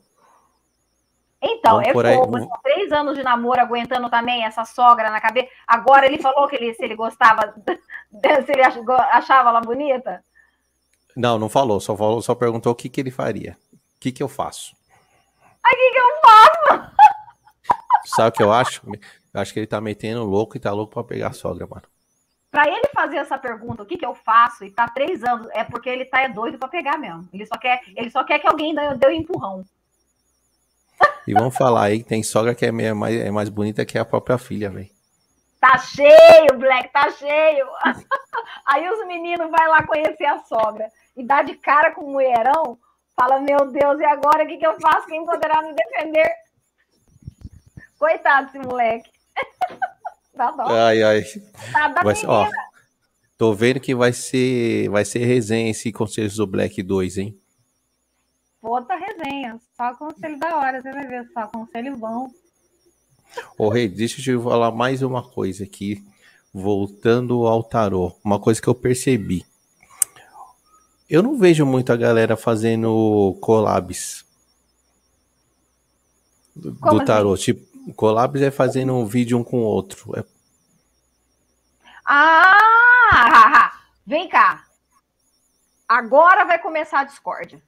Então, 1.41 1.81
Vamos 1.81 1.87
é 1.87 2.15
pouco. 2.15 2.37
Aí. 2.37 2.47
Três 2.61 2.91
anos 2.91 3.17
de 3.17 3.23
namoro 3.23 3.59
aguentando 3.59 4.09
também 4.09 4.45
essa 4.45 4.63
sogra 4.63 5.09
na 5.09 5.19
cabeça. 5.19 5.49
Agora 5.65 6.05
ele 6.05 6.19
falou 6.19 6.47
que 6.47 6.55
ele, 6.55 6.73
se 6.75 6.83
ele 6.83 6.95
gostava, 6.95 7.53
se 8.45 8.51
ele 8.51 8.61
achava 8.63 9.49
ela 9.49 9.61
bonita? 9.61 10.23
Não, 11.15 11.39
não 11.39 11.49
falou. 11.49 11.79
Só, 11.79 11.97
falou, 11.97 12.21
só 12.21 12.35
perguntou 12.35 12.71
o 12.71 12.75
que, 12.75 12.89
que 12.89 13.01
ele 13.01 13.11
faria. 13.11 13.57
O 13.73 13.99
que, 13.99 14.11
que 14.11 14.21
eu 14.21 14.27
faço? 14.27 14.75
Aí 15.63 15.73
o 15.73 15.77
que, 15.77 15.91
que 15.91 15.99
eu 15.99 16.21
faço? 16.21 16.91
Sabe 18.05 18.29
o 18.29 18.31
que 18.31 18.43
eu 18.43 18.51
acho? 18.51 18.81
Eu 19.33 19.41
acho 19.41 19.53
que 19.53 19.59
ele 19.59 19.67
tá 19.67 19.79
metendo 19.79 20.23
louco 20.23 20.57
e 20.57 20.59
tá 20.59 20.71
louco 20.71 20.93
pra 20.93 21.03
pegar 21.03 21.29
a 21.29 21.33
sogra, 21.33 21.67
mano. 21.67 21.83
Pra 22.51 22.67
ele 22.67 22.87
fazer 22.93 23.17
essa 23.17 23.37
pergunta, 23.37 23.81
o 23.81 23.85
que 23.85 23.97
que 23.97 24.05
eu 24.05 24.13
faço, 24.13 24.65
e 24.65 24.71
tá 24.71 24.85
três 24.89 25.23
anos, 25.23 25.47
é 25.53 25.63
porque 25.63 25.89
ele 25.89 26.03
tá 26.03 26.21
é 26.21 26.27
doido 26.27 26.57
pra 26.57 26.67
pegar 26.67 26.97
mesmo. 26.97 27.27
Ele 27.31 27.45
só 27.45 27.57
quer, 27.57 27.81
ele 27.95 28.11
só 28.11 28.25
quer 28.25 28.39
que 28.39 28.47
alguém 28.47 28.75
dê 28.75 29.07
um 29.07 29.11
empurrão. 29.11 29.63
E 31.27 31.33
vamos 31.33 31.55
falar 31.55 31.83
aí, 31.83 32.03
tem 32.03 32.23
sogra 32.23 32.55
que 32.55 32.65
é 32.65 32.71
mais, 32.71 33.15
é 33.15 33.29
mais 33.31 33.49
bonita 33.49 33.85
que 33.85 33.97
a 33.97 34.05
própria 34.05 34.37
filha, 34.37 34.69
velho. 34.69 34.89
Tá 35.61 35.77
cheio, 35.77 36.57
Black, 36.57 36.91
tá 36.91 37.11
cheio. 37.11 37.67
Aí 38.65 38.89
os 38.89 39.05
meninos 39.05 39.51
vai 39.51 39.67
lá 39.67 39.85
conhecer 39.85 40.25
a 40.25 40.39
sogra 40.39 40.89
e 41.15 41.23
dá 41.23 41.43
de 41.43 41.53
cara 41.53 41.91
com 41.91 42.01
o 42.01 42.11
mulherão, 42.13 42.79
fala, 43.15 43.39
meu 43.39 43.71
Deus, 43.71 43.99
e 43.99 44.05
agora 44.05 44.43
o 44.43 44.47
que, 44.47 44.57
que 44.57 44.65
eu 44.65 44.79
faço? 44.79 45.05
Quem 45.05 45.23
poderá 45.23 45.61
me 45.61 45.75
defender? 45.75 46.31
Coitado 47.99 48.47
desse 48.47 48.57
moleque. 48.57 49.11
Dá 50.33 50.49
dó. 50.49 50.63
Ai, 50.67 51.03
ai. 51.03 51.23
Tá 51.71 51.89
da 51.89 52.01
vai, 52.01 52.15
ó, 52.25 52.47
tô 53.37 53.53
vendo 53.53 53.79
que 53.81 53.93
vai 53.93 54.13
ser, 54.13 54.89
vai 54.89 55.03
ser 55.05 55.25
resenha 55.25 55.69
esse 55.69 55.91
Conselhos 55.91 56.37
do 56.37 56.47
Black 56.47 56.81
2, 56.81 57.17
hein? 57.17 57.40
Outra 58.61 58.95
resenha. 58.95 59.59
Só 59.75 59.93
conselho 59.95 60.37
da 60.37 60.57
hora, 60.57 60.81
você 60.81 60.91
vai 60.91 61.07
ver. 61.07 61.27
Só 61.33 61.47
conselho 61.47 61.97
bom. 61.97 62.29
Ô, 63.57 63.69
Rei, 63.69 63.87
deixa 63.87 64.19
eu 64.19 64.23
te 64.39 64.43
falar 64.43 64.71
mais 64.71 65.01
uma 65.01 65.27
coisa 65.27 65.63
aqui. 65.63 66.03
Voltando 66.53 67.47
ao 67.47 67.63
tarô. 67.63 68.15
Uma 68.23 68.39
coisa 68.39 68.61
que 68.61 68.67
eu 68.67 68.75
percebi. 68.75 69.45
eu 71.09 71.23
não 71.23 71.37
vejo 71.37 71.65
muita 71.65 71.95
galera 71.97 72.37
fazendo 72.37 73.37
collabs 73.41 74.25
do, 76.55 76.71
do 76.71 76.79
Como 76.79 77.03
tarô. 77.05 77.35
Tipo, 77.37 77.93
collabs 77.95 78.41
é 78.41 78.51
fazendo 78.51 78.93
um 78.93 79.05
vídeo 79.05 79.37
um 79.37 79.43
com 79.43 79.59
o 79.61 79.65
outro. 79.65 80.17
É- 80.19 80.25
Ah! 82.05 83.71
Vem 84.05 84.27
cá. 84.29 84.65
Agora 85.87 86.45
vai 86.45 86.59
começar 86.59 86.99
a 87.01 87.03
discórdia. 87.05 87.61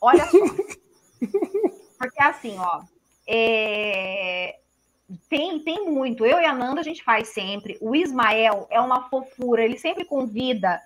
Olha 0.00 0.24
só. 0.26 0.38
Porque 1.98 2.22
assim, 2.22 2.56
ó. 2.58 2.82
é, 3.28 4.56
Tem, 5.28 5.58
tem 5.60 5.90
muito. 5.90 6.24
Eu 6.24 6.40
e 6.40 6.44
a 6.44 6.54
Nanda 6.54 6.80
a 6.80 6.84
gente 6.84 7.02
faz 7.02 7.28
sempre. 7.28 7.76
O 7.80 7.94
Ismael 7.94 8.66
é 8.70 8.80
uma 8.80 9.08
fofura. 9.08 9.64
Ele 9.64 9.78
sempre 9.78 10.04
convida, 10.04 10.80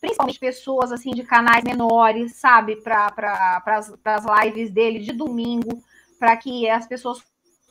principalmente 0.00 0.38
pessoas 0.38 0.92
assim 0.92 1.10
de 1.10 1.24
canais 1.24 1.64
menores, 1.64 2.36
sabe, 2.36 2.76
para 2.76 3.10
pra, 3.10 3.78
as 3.78 4.24
lives 4.44 4.70
dele 4.70 5.00
de 5.00 5.12
domingo, 5.12 5.82
para 6.18 6.36
que 6.36 6.68
as 6.68 6.86
pessoas 6.86 7.22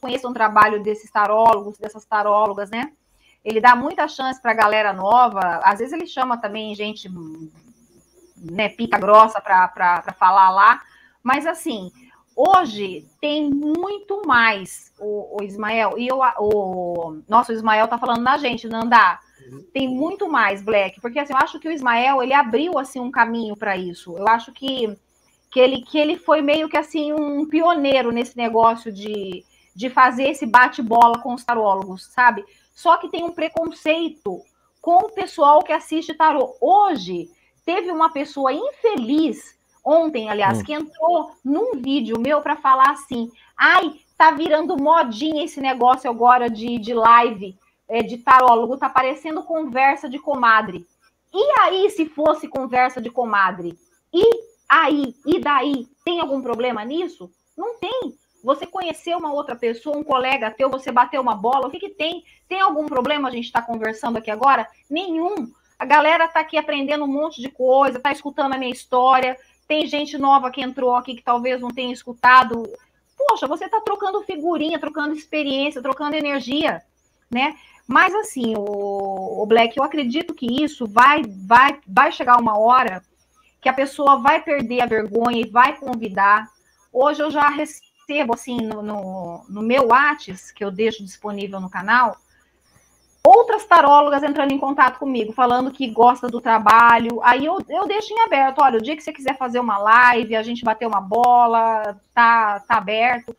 conheçam 0.02 0.32
o 0.32 0.34
trabalho 0.34 0.82
desses 0.84 1.12
tarólogos, 1.12 1.78
dessas 1.78 2.06
tarólogas, 2.06 2.70
né? 2.70 2.92
Ele 3.44 3.62
dá 3.62 3.76
muita 3.76 4.08
chance 4.08 4.42
para 4.42 4.52
a 4.52 4.56
galera 4.56 4.94
nova. 4.94 5.62
Às 5.64 5.80
vezes 5.80 5.94
ele 5.94 6.06
chama 6.08 6.38
também 6.38 6.76
gente, 6.76 7.10
né, 8.40 8.70
pica 8.70 8.98
grossa 8.98 9.42
para 9.42 10.04
falar 10.18 10.50
lá. 10.50 10.82
Mas 11.24 11.46
assim, 11.46 11.92
hoje 12.36 13.08
tem 13.20 13.50
muito 13.50 14.22
mais 14.26 14.94
o, 15.00 15.40
o 15.40 15.44
Ismael 15.44 15.98
e 15.98 16.08
eu, 16.08 16.20
o 16.40 17.22
nosso 17.28 17.52
Ismael 17.52 17.88
tá 17.88 17.98
falando 17.98 18.22
na 18.22 18.38
gente, 18.38 18.68
Nandá. 18.68 19.20
Tem 19.74 19.88
muito 19.88 20.30
mais 20.30 20.62
Black, 20.62 21.02
porque 21.02 21.20
assim, 21.20 21.34
eu 21.34 21.40
acho 21.40 21.60
que 21.60 21.68
o 21.68 21.72
Ismael 21.72 22.22
ele 22.22 22.34
abriu 22.34 22.78
assim 22.78 23.00
um 23.00 23.10
caminho 23.10 23.56
para 23.56 23.76
isso. 23.76 24.16
Eu 24.18 24.28
acho 24.28 24.52
que 24.52 24.98
que 25.52 25.60
ele, 25.60 25.82
que 25.82 25.98
ele 25.98 26.16
foi 26.16 26.42
meio 26.42 26.70
que 26.70 26.78
assim 26.78 27.12
um 27.12 27.46
pioneiro 27.48 28.12
nesse 28.12 28.38
negócio 28.38 28.92
de, 28.92 29.44
de 29.76 29.90
fazer 29.90 30.30
esse 30.30 30.46
bate-bola 30.46 31.20
com 31.20 31.34
os 31.34 31.44
tarólogos, 31.44 32.06
sabe? 32.14 32.46
Só 32.74 32.98
que 32.98 33.10
tem 33.10 33.24
um 33.24 33.32
preconceito 33.32 34.44
com 34.82 34.98
o 34.98 35.12
pessoal 35.12 35.64
que 35.64 35.74
assiste 35.74 36.14
tarô. 36.14 36.56
Hoje, 36.62 37.30
teve 37.66 37.92
uma 37.92 38.12
pessoa 38.12 38.52
infeliz, 38.54 39.58
ontem, 39.84 40.30
aliás, 40.30 40.60
Hum. 40.60 40.64
que 40.64 40.74
entrou 40.74 41.32
num 41.44 41.74
vídeo 41.82 42.20
meu 42.20 42.42
para 42.42 42.56
falar 42.56 42.92
assim: 42.92 43.32
ai, 43.58 43.94
tá 44.18 44.32
virando 44.32 44.78
modinha 44.78 45.44
esse 45.44 45.62
negócio 45.62 46.10
agora 46.10 46.50
de, 46.50 46.78
de 46.78 46.94
live, 46.94 47.58
é, 47.88 48.04
de 48.04 48.18
tarólogo, 48.18 48.78
tá 48.78 48.90
parecendo 48.90 49.44
conversa 49.44 50.10
de 50.10 50.20
comadre. 50.20 50.86
E 51.34 51.60
aí, 51.62 51.90
se 51.90 52.06
fosse 52.06 52.48
conversa 52.48 53.00
de 53.00 53.10
comadre? 53.10 53.78
E 54.14 54.24
aí, 54.68 55.16
e 55.26 55.40
daí? 55.40 55.88
Tem 56.04 56.20
algum 56.20 56.42
problema 56.42 56.84
nisso? 56.84 57.32
Não 57.58 57.78
tem. 57.78 58.18
Você 58.44 58.66
conheceu 58.66 59.18
uma 59.18 59.34
outra 59.34 59.56
pessoa, 59.56 59.98
um 59.98 60.04
colega 60.04 60.50
teu, 60.50 60.70
você 60.70 60.92
bateu 60.92 61.22
uma 61.22 61.36
bola, 61.36 61.68
o 61.68 61.70
que, 61.70 61.80
que 61.80 61.90
tem? 61.90 62.24
Tem 62.48 62.62
algum 62.62 62.86
problema 62.86 63.28
a 63.28 63.32
gente 63.32 63.46
estar 63.46 63.62
conversando 63.62 64.18
aqui 64.18 64.32
agora? 64.32 64.68
Nenhum. 64.90 65.52
A 65.80 65.86
galera 65.86 66.28
tá 66.28 66.42
aqui 66.42 66.58
aprendendo 66.58 67.06
um 67.06 67.08
monte 67.08 67.42
de 67.42 67.50
coisa, 67.50 68.02
tá 68.02 68.12
escutando 68.12 68.54
a 68.54 68.58
minha 68.58 68.72
história. 68.72 69.38
Tem 69.66 69.88
gente 69.88 70.18
nova 70.18 70.52
que 70.52 70.62
entrou 70.62 70.94
aqui 70.94 71.16
que 71.16 71.24
talvez 71.24 71.62
não 71.62 71.70
tenha 71.70 71.94
escutado. 71.94 72.70
Poxa, 73.18 73.48
você 73.48 73.70
tá 73.70 73.80
trocando 73.80 74.22
figurinha, 74.24 74.78
trocando 74.78 75.16
experiência, 75.16 75.82
trocando 75.82 76.18
energia, 76.18 76.82
né? 77.32 77.56
Mas 77.88 78.14
assim, 78.14 78.56
o, 78.58 79.42
o 79.42 79.46
Black, 79.46 79.78
eu 79.78 79.84
acredito 79.84 80.34
que 80.34 80.64
isso 80.64 80.86
vai, 80.86 81.24
vai, 81.24 81.80
vai 81.88 82.12
chegar 82.12 82.40
uma 82.40 82.58
hora 82.60 83.02
que 83.62 83.70
a 83.70 83.74
pessoa 83.74 84.18
vai 84.18 84.42
perder 84.42 84.82
a 84.82 84.86
vergonha 84.86 85.42
e 85.42 85.50
vai 85.50 85.78
convidar. 85.78 86.48
Hoje 86.92 87.24
eu 87.24 87.32
já 87.32 87.48
recebo, 87.50 88.34
assim, 88.34 88.58
no, 88.58 88.82
no, 88.82 89.46
no 89.48 89.62
meu 89.62 89.88
Whats, 89.88 90.52
que 90.52 90.64
eu 90.64 90.72
deixo 90.72 91.04
disponível 91.04 91.60
no 91.60 91.70
canal, 91.70 92.18
outras 93.24 93.66
tarólogas 93.66 94.24
entrando 94.24 94.52
em 94.52 94.58
contato 94.58 94.98
comigo, 94.98 95.34
falando 95.34 95.72
que 95.72 95.88
gosta 95.88 96.28
do 96.28 96.42
trabalho. 96.42 97.20
Aí 97.24 97.46
eu, 97.46 97.58
eu 97.70 97.88
deixo 97.88 98.14
em 98.14 98.20
aberto. 98.22 98.60
Olha, 98.60 98.80
o 98.80 98.82
dia 98.82 98.96
que 98.96 99.04
você 99.04 99.12
quiser 99.12 99.38
fazer 99.38 99.60
uma 99.60 99.78
live, 99.78 100.36
a 100.36 100.44
gente 100.44 100.64
bater 100.64 100.88
uma 100.88 101.02
bola, 101.02 102.00
tá, 102.14 102.60
tá 102.62 102.78
aberto. 102.78 103.36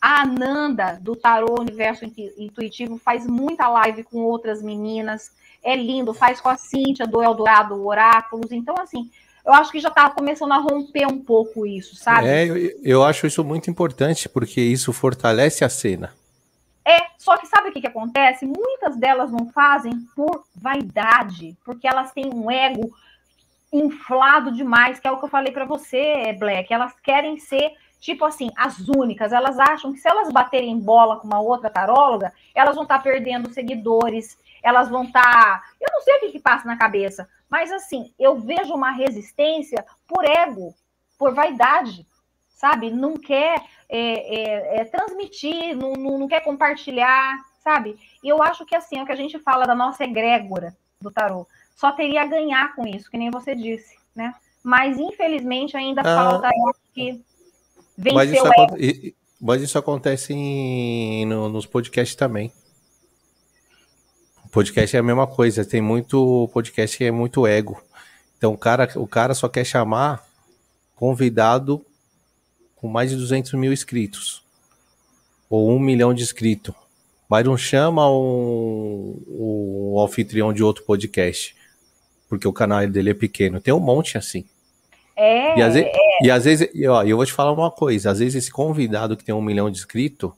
A 0.00 0.22
Ananda, 0.22 0.98
do 1.00 1.16
Tarô 1.16 1.60
Universo 1.60 2.04
Intuitivo, 2.38 2.98
faz 2.98 3.26
muita 3.26 3.68
live 3.68 4.04
com 4.04 4.18
outras 4.18 4.62
meninas. 4.62 5.32
É 5.62 5.74
lindo, 5.74 6.14
faz 6.14 6.40
com 6.40 6.48
a 6.48 6.56
Cíntia 6.56 7.06
do 7.06 7.22
Eldorado 7.22 7.84
Oráculos. 7.84 8.52
Então, 8.52 8.76
assim, 8.78 9.10
eu 9.44 9.52
acho 9.52 9.72
que 9.72 9.80
já 9.80 9.90
tá 9.90 10.08
começando 10.08 10.52
a 10.52 10.58
romper 10.58 11.06
um 11.06 11.18
pouco 11.18 11.66
isso, 11.66 11.96
sabe? 11.96 12.28
É, 12.28 12.46
eu, 12.46 12.56
eu 12.82 13.04
acho 13.04 13.26
isso 13.26 13.42
muito 13.42 13.68
importante, 13.68 14.28
porque 14.28 14.60
isso 14.60 14.92
fortalece 14.92 15.64
a 15.64 15.68
cena. 15.68 16.12
É, 16.88 17.10
só 17.18 17.36
que 17.36 17.46
sabe 17.46 17.68
o 17.68 17.72
que, 17.72 17.82
que 17.82 17.86
acontece? 17.86 18.46
Muitas 18.46 18.96
delas 18.96 19.30
não 19.30 19.50
fazem 19.50 19.92
por 20.16 20.46
vaidade, 20.56 21.54
porque 21.62 21.86
elas 21.86 22.12
têm 22.12 22.32
um 22.32 22.50
ego 22.50 22.90
inflado 23.70 24.50
demais, 24.50 24.98
que 24.98 25.06
é 25.06 25.12
o 25.12 25.18
que 25.18 25.24
eu 25.26 25.28
falei 25.28 25.52
para 25.52 25.66
você, 25.66 26.32
Black. 26.38 26.72
Elas 26.72 26.98
querem 27.00 27.38
ser, 27.38 27.74
tipo 28.00 28.24
assim, 28.24 28.50
as 28.56 28.88
únicas. 28.88 29.34
Elas 29.34 29.58
acham 29.58 29.92
que 29.92 29.98
se 29.98 30.08
elas 30.08 30.32
baterem 30.32 30.80
bola 30.80 31.20
com 31.20 31.26
uma 31.26 31.40
outra 31.40 31.68
taróloga, 31.68 32.32
elas 32.54 32.74
vão 32.74 32.84
estar 32.84 32.96
tá 32.96 33.04
perdendo 33.04 33.52
seguidores, 33.52 34.38
elas 34.62 34.88
vão 34.88 35.04
estar. 35.04 35.20
Tá... 35.22 35.62
Eu 35.78 35.88
não 35.92 36.00
sei 36.00 36.16
o 36.16 36.20
que, 36.20 36.30
que 36.30 36.40
passa 36.40 36.66
na 36.66 36.78
cabeça, 36.78 37.28
mas 37.50 37.70
assim, 37.70 38.14
eu 38.18 38.36
vejo 38.40 38.72
uma 38.72 38.92
resistência 38.92 39.84
por 40.06 40.24
ego, 40.24 40.74
por 41.18 41.34
vaidade, 41.34 42.06
sabe? 42.58 42.90
Não 42.90 43.16
quer 43.16 43.62
é, 43.88 43.98
é, 43.98 44.80
é, 44.80 44.84
transmitir, 44.84 45.76
não, 45.76 45.92
não, 45.92 46.18
não, 46.18 46.28
quer 46.28 46.40
compartilhar, 46.40 47.38
sabe? 47.62 47.96
E 48.22 48.28
eu 48.28 48.42
acho 48.42 48.66
que 48.66 48.74
assim, 48.74 48.98
é 48.98 49.02
o 49.02 49.06
que 49.06 49.12
a 49.12 49.16
gente 49.16 49.38
fala 49.38 49.64
da 49.64 49.74
nossa 49.74 50.04
egrégora 50.04 50.76
do 51.00 51.10
tarô, 51.10 51.46
só 51.76 51.92
teria 51.92 52.22
a 52.22 52.26
ganhar 52.26 52.74
com 52.74 52.84
isso, 52.84 53.08
que 53.08 53.16
nem 53.16 53.30
você 53.30 53.54
disse, 53.54 53.96
né? 54.14 54.34
Mas 54.62 54.98
infelizmente 54.98 55.76
ainda 55.76 56.00
ah, 56.00 56.04
falta 56.04 56.50
que 56.92 57.22
venceu 57.96 58.14
mas 58.14 58.30
isso. 58.32 59.14
Mas 59.40 59.62
isso 59.62 59.78
acontece 59.78 60.32
em, 60.32 61.24
no, 61.24 61.48
nos 61.48 61.64
podcasts 61.64 62.16
também. 62.16 62.52
O 64.44 64.48
podcast 64.48 64.96
é 64.96 64.98
a 64.98 65.02
mesma 65.02 65.28
coisa, 65.28 65.64
tem 65.64 65.80
muito 65.80 66.50
podcast 66.52 66.98
que 66.98 67.04
é 67.04 67.12
muito 67.12 67.46
ego. 67.46 67.80
Então 68.36 68.52
o 68.52 68.58
cara, 68.58 68.90
o 68.96 69.06
cara 69.06 69.34
só 69.34 69.48
quer 69.48 69.64
chamar 69.64 70.26
convidado 70.96 71.86
com 72.80 72.88
mais 72.88 73.10
de 73.10 73.16
200 73.16 73.52
mil 73.54 73.72
inscritos. 73.72 74.42
Ou 75.50 75.70
um 75.70 75.78
milhão 75.78 76.14
de 76.14 76.22
inscritos. 76.22 76.74
Mas 77.28 77.44
não 77.44 77.56
chama 77.56 78.10
um, 78.10 79.22
um 79.28 80.00
anfitrião 80.00 80.52
de 80.52 80.62
outro 80.62 80.84
podcast. 80.84 81.56
Porque 82.28 82.46
o 82.46 82.52
canal 82.52 82.86
dele 82.86 83.10
é 83.10 83.14
pequeno. 83.14 83.60
Tem 83.60 83.74
um 83.74 83.80
monte 83.80 84.16
assim. 84.16 84.44
É. 85.16 85.58
E 85.58 85.62
às 85.62 85.74
vezes, 85.74 85.90
é. 85.92 86.26
e 86.26 86.30
às 86.30 86.44
vezes 86.44 86.68
ó, 86.88 87.02
eu 87.02 87.16
vou 87.16 87.26
te 87.26 87.32
falar 87.32 87.52
uma 87.52 87.70
coisa. 87.70 88.10
Às 88.10 88.20
vezes 88.20 88.36
esse 88.36 88.52
convidado 88.52 89.16
que 89.16 89.24
tem 89.24 89.34
um 89.34 89.42
milhão 89.42 89.70
de 89.70 89.78
inscritos 89.78 90.30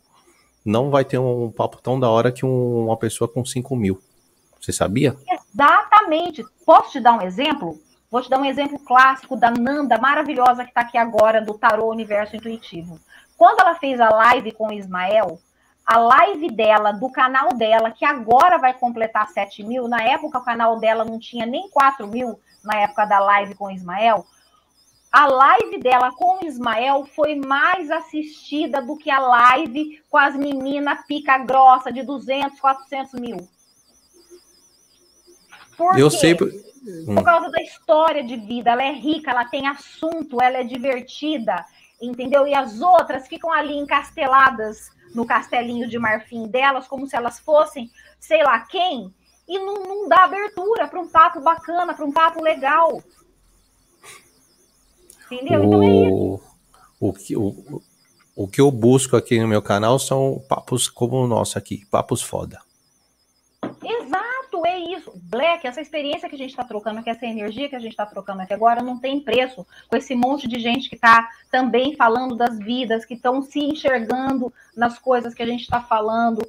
não 0.65 0.91
vai 0.91 1.05
ter 1.05 1.19
um 1.19 1.51
papo 1.51 1.81
tão 1.83 1.99
da 1.99 2.09
hora 2.09 2.33
que 2.33 2.45
um, 2.47 2.87
uma 2.87 2.97
pessoa 2.97 3.29
com 3.29 3.45
5 3.45 3.77
mil. 3.77 4.01
Você 4.61 4.73
sabia? 4.73 5.17
Exatamente. 5.55 6.45
Posso 6.65 6.93
te 6.93 7.01
dar 7.01 7.19
um 7.19 7.23
exemplo? 7.23 7.79
Vou 8.11 8.20
te 8.20 8.28
dar 8.28 8.41
um 8.41 8.45
exemplo 8.45 8.78
clássico 8.81 9.37
da 9.37 9.51
Nanda, 9.51 9.97
maravilhosa, 9.97 10.65
que 10.65 10.70
está 10.70 10.81
aqui 10.81 10.99
agora, 10.99 11.41
do 11.41 11.57
Tarô 11.57 11.89
Universo 11.89 12.35
Intuitivo. 12.35 12.99
Quando 13.37 13.61
ela 13.61 13.77
fez 13.77 14.01
a 14.01 14.11
live 14.11 14.51
com 14.53 14.69
o 14.69 14.73
Ismael, 14.73 15.39
a 15.87 15.97
live 15.97 16.51
dela, 16.51 16.93
do 16.93 17.09
canal 17.09 17.51
dela, 17.51 17.93
que 17.93 18.05
agora 18.05 18.59
vai 18.59 18.74
completar 18.74 19.28
7 19.28 19.62
mil, 19.62 19.87
na 19.87 20.03
época 20.03 20.39
o 20.39 20.45
canal 20.45 20.81
dela 20.81 21.05
não 21.05 21.20
tinha 21.20 21.47
nem 21.47 21.70
4 21.70 22.07
mil, 22.09 22.41
na 22.65 22.81
época 22.81 23.05
da 23.05 23.20
live 23.20 23.55
com 23.55 23.66
o 23.66 23.70
Ismael, 23.70 24.27
a 25.12 25.27
live 25.27 25.78
dela 25.78 26.12
com 26.12 26.39
o 26.39 26.47
Ismael 26.47 27.05
foi 27.15 27.35
mais 27.35 27.91
assistida 27.91 28.82
do 28.82 28.97
que 28.97 29.11
a 29.11 29.19
live 29.19 30.03
com 30.11 30.19
as 30.19 30.37
meninas 30.37 31.05
pica 31.07 31.39
grossa 31.39 31.93
de 31.93 32.03
200, 32.03 32.59
400 32.61 33.20
mil. 33.20 33.49
Por 35.77 35.99
eu 35.99 36.11
quê? 36.11 36.16
sei. 36.16 36.70
Por... 37.05 37.15
por 37.15 37.24
causa 37.24 37.51
da 37.51 37.62
história 37.62 38.24
de 38.24 38.36
vida, 38.36 38.70
ela 38.70 38.82
é 38.82 38.93
rica, 38.93 39.31
ela 39.31 39.44
tem 39.44 39.66
assunto, 39.66 40.40
ela 40.40 40.59
é 40.59 40.65
divertida, 40.65 41.65
entendeu? 42.01 42.47
E 42.47 42.55
as 42.55 42.81
outras 42.81 43.28
ficam 43.28 43.52
ali 43.52 43.77
encasteladas 43.77 44.90
no 45.15 45.27
castelinho 45.27 45.89
de 45.89 45.98
marfim 45.98 46.47
delas, 46.47 46.89
como 46.89 47.07
se 47.07 47.16
elas 47.16 47.39
fossem, 47.40 47.90
sei 48.19 48.43
lá 48.43 48.61
quem, 48.61 49.12
e 49.47 49.59
não, 49.59 49.82
não 49.82 50.09
dá 50.09 50.24
abertura 50.24 50.86
para 50.86 51.01
um 51.01 51.09
papo 51.09 51.40
bacana, 51.40 51.93
para 51.93 52.05
um 52.05 52.12
papo 52.12 52.40
legal. 52.43 53.02
Entendeu? 55.31 55.61
O, 55.61 55.65
então 55.65 55.82
é 55.82 55.86
isso. 55.86 56.51
O 57.01 57.12
que, 57.12 57.36
o, 57.36 57.82
o 58.36 58.48
que 58.48 58.61
eu 58.61 58.70
busco 58.70 59.16
aqui 59.16 59.40
no 59.40 59.48
meu 59.48 59.61
canal 59.61 59.98
são 59.98 60.43
papos 60.48 60.89
como 60.89 61.16
o 61.16 61.27
nosso 61.27 61.59
aqui, 61.59 61.85
papos 61.86 62.23
foda. 62.23 62.61
Black, 65.31 65.65
essa 65.65 65.81
experiência 65.81 66.28
que 66.28 66.35
a 66.35 66.39
gente 66.39 66.51
está 66.51 66.65
trocando 66.65 66.98
aqui, 66.98 67.09
essa 67.09 67.24
energia 67.24 67.69
que 67.69 67.77
a 67.77 67.78
gente 67.78 67.93
está 67.93 68.05
trocando 68.05 68.43
aqui 68.43 68.52
agora, 68.52 68.82
não 68.82 68.98
tem 68.98 69.20
preço 69.20 69.65
com 69.89 69.97
esse 69.97 70.12
monte 70.12 70.48
de 70.48 70.59
gente 70.59 70.89
que 70.89 70.97
está 70.97 71.31
também 71.48 71.94
falando 71.94 72.35
das 72.35 72.59
vidas, 72.59 73.05
que 73.05 73.15
estão 73.15 73.40
se 73.40 73.61
enxergando 73.61 74.52
nas 74.77 74.98
coisas 74.98 75.32
que 75.32 75.43
a 75.43 75.47
gente 75.47 75.61
está 75.61 75.81
falando, 75.81 76.43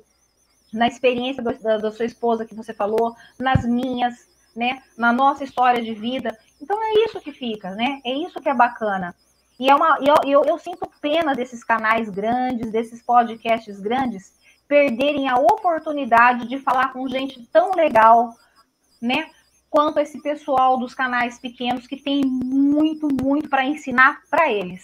na 0.73 0.87
experiência 0.87 1.43
do, 1.43 1.53
da, 1.59 1.77
da 1.77 1.91
sua 1.91 2.05
esposa 2.05 2.43
que 2.43 2.55
você 2.55 2.73
falou, 2.73 3.15
nas 3.37 3.63
minhas, 3.63 4.27
né, 4.55 4.81
na 4.97 5.13
nossa 5.13 5.43
história 5.43 5.83
de 5.83 5.93
vida. 5.93 6.35
Então 6.59 6.81
é 6.81 7.05
isso 7.05 7.21
que 7.21 7.31
fica, 7.31 7.75
né? 7.75 8.01
É 8.03 8.11
isso 8.11 8.41
que 8.41 8.49
é 8.49 8.53
bacana. 8.53 9.13
E 9.59 9.69
é 9.69 9.75
uma, 9.75 9.99
eu, 9.99 10.15
eu, 10.25 10.43
eu 10.43 10.57
sinto 10.57 10.89
pena 10.99 11.35
desses 11.35 11.63
canais 11.63 12.09
grandes, 12.09 12.71
desses 12.71 12.99
podcasts 13.03 13.79
grandes, 13.79 14.33
perderem 14.67 15.29
a 15.29 15.35
oportunidade 15.35 16.47
de 16.47 16.57
falar 16.57 16.91
com 16.91 17.07
gente 17.07 17.45
tão 17.51 17.75
legal, 17.75 18.33
né? 19.01 19.29
Quanto 19.69 19.99
esse 19.99 20.21
pessoal 20.21 20.77
dos 20.77 20.93
canais 20.93 21.39
pequenos 21.39 21.87
que 21.87 21.95
tem 21.97 22.23
muito, 22.25 23.07
muito 23.07 23.49
para 23.49 23.65
ensinar 23.65 24.21
para 24.29 24.51
eles. 24.51 24.83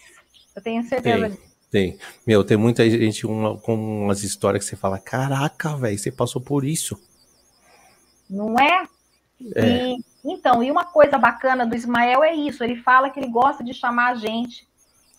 Eu 0.55 0.61
tenho 0.61 0.83
certeza 0.83 1.29
disso. 1.29 1.47
Tem. 1.69 1.97
Meu, 2.25 2.43
tem 2.43 2.57
muita 2.57 2.89
gente 2.89 3.27
com, 3.27 3.57
com 3.57 4.03
umas 4.05 4.23
histórias 4.23 4.63
que 4.63 4.69
você 4.69 4.75
fala: 4.75 4.97
caraca, 4.97 5.75
velho, 5.75 5.97
você 5.97 6.11
passou 6.11 6.41
por 6.41 6.63
isso. 6.63 6.99
Não 8.29 8.55
é? 8.57 8.87
é. 9.55 9.89
E, 9.89 9.97
então, 10.23 10.63
e 10.63 10.71
uma 10.71 10.85
coisa 10.85 11.17
bacana 11.17 11.65
do 11.65 11.75
Ismael 11.75 12.23
é 12.23 12.33
isso: 12.33 12.63
ele 12.63 12.77
fala 12.77 13.09
que 13.09 13.19
ele 13.19 13.29
gosta 13.29 13.63
de 13.63 13.73
chamar 13.73 14.13
a 14.13 14.15
gente 14.15 14.65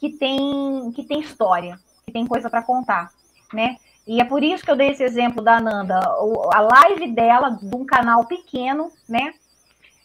que 0.01 0.11
tem, 0.11 0.91
que 0.95 1.05
tem 1.05 1.21
história, 1.21 1.79
que 2.07 2.13
tem 2.13 2.27
coisa 2.27 2.49
para 2.49 2.63
contar, 2.63 3.11
né? 3.53 3.77
E 4.09 4.23
é 4.23 4.25
por 4.25 4.43
isso 4.43 4.65
que 4.65 4.71
eu 4.71 4.77
dei 4.77 4.89
esse 4.89 5.05
exemplo 5.05 5.43
da 5.43 5.61
Nanda. 5.61 6.01
a 6.01 6.61
live 6.63 7.13
dela, 7.13 7.51
de 7.51 7.77
um 7.77 7.85
canal 7.85 8.25
pequeno, 8.25 8.91
né? 9.07 9.35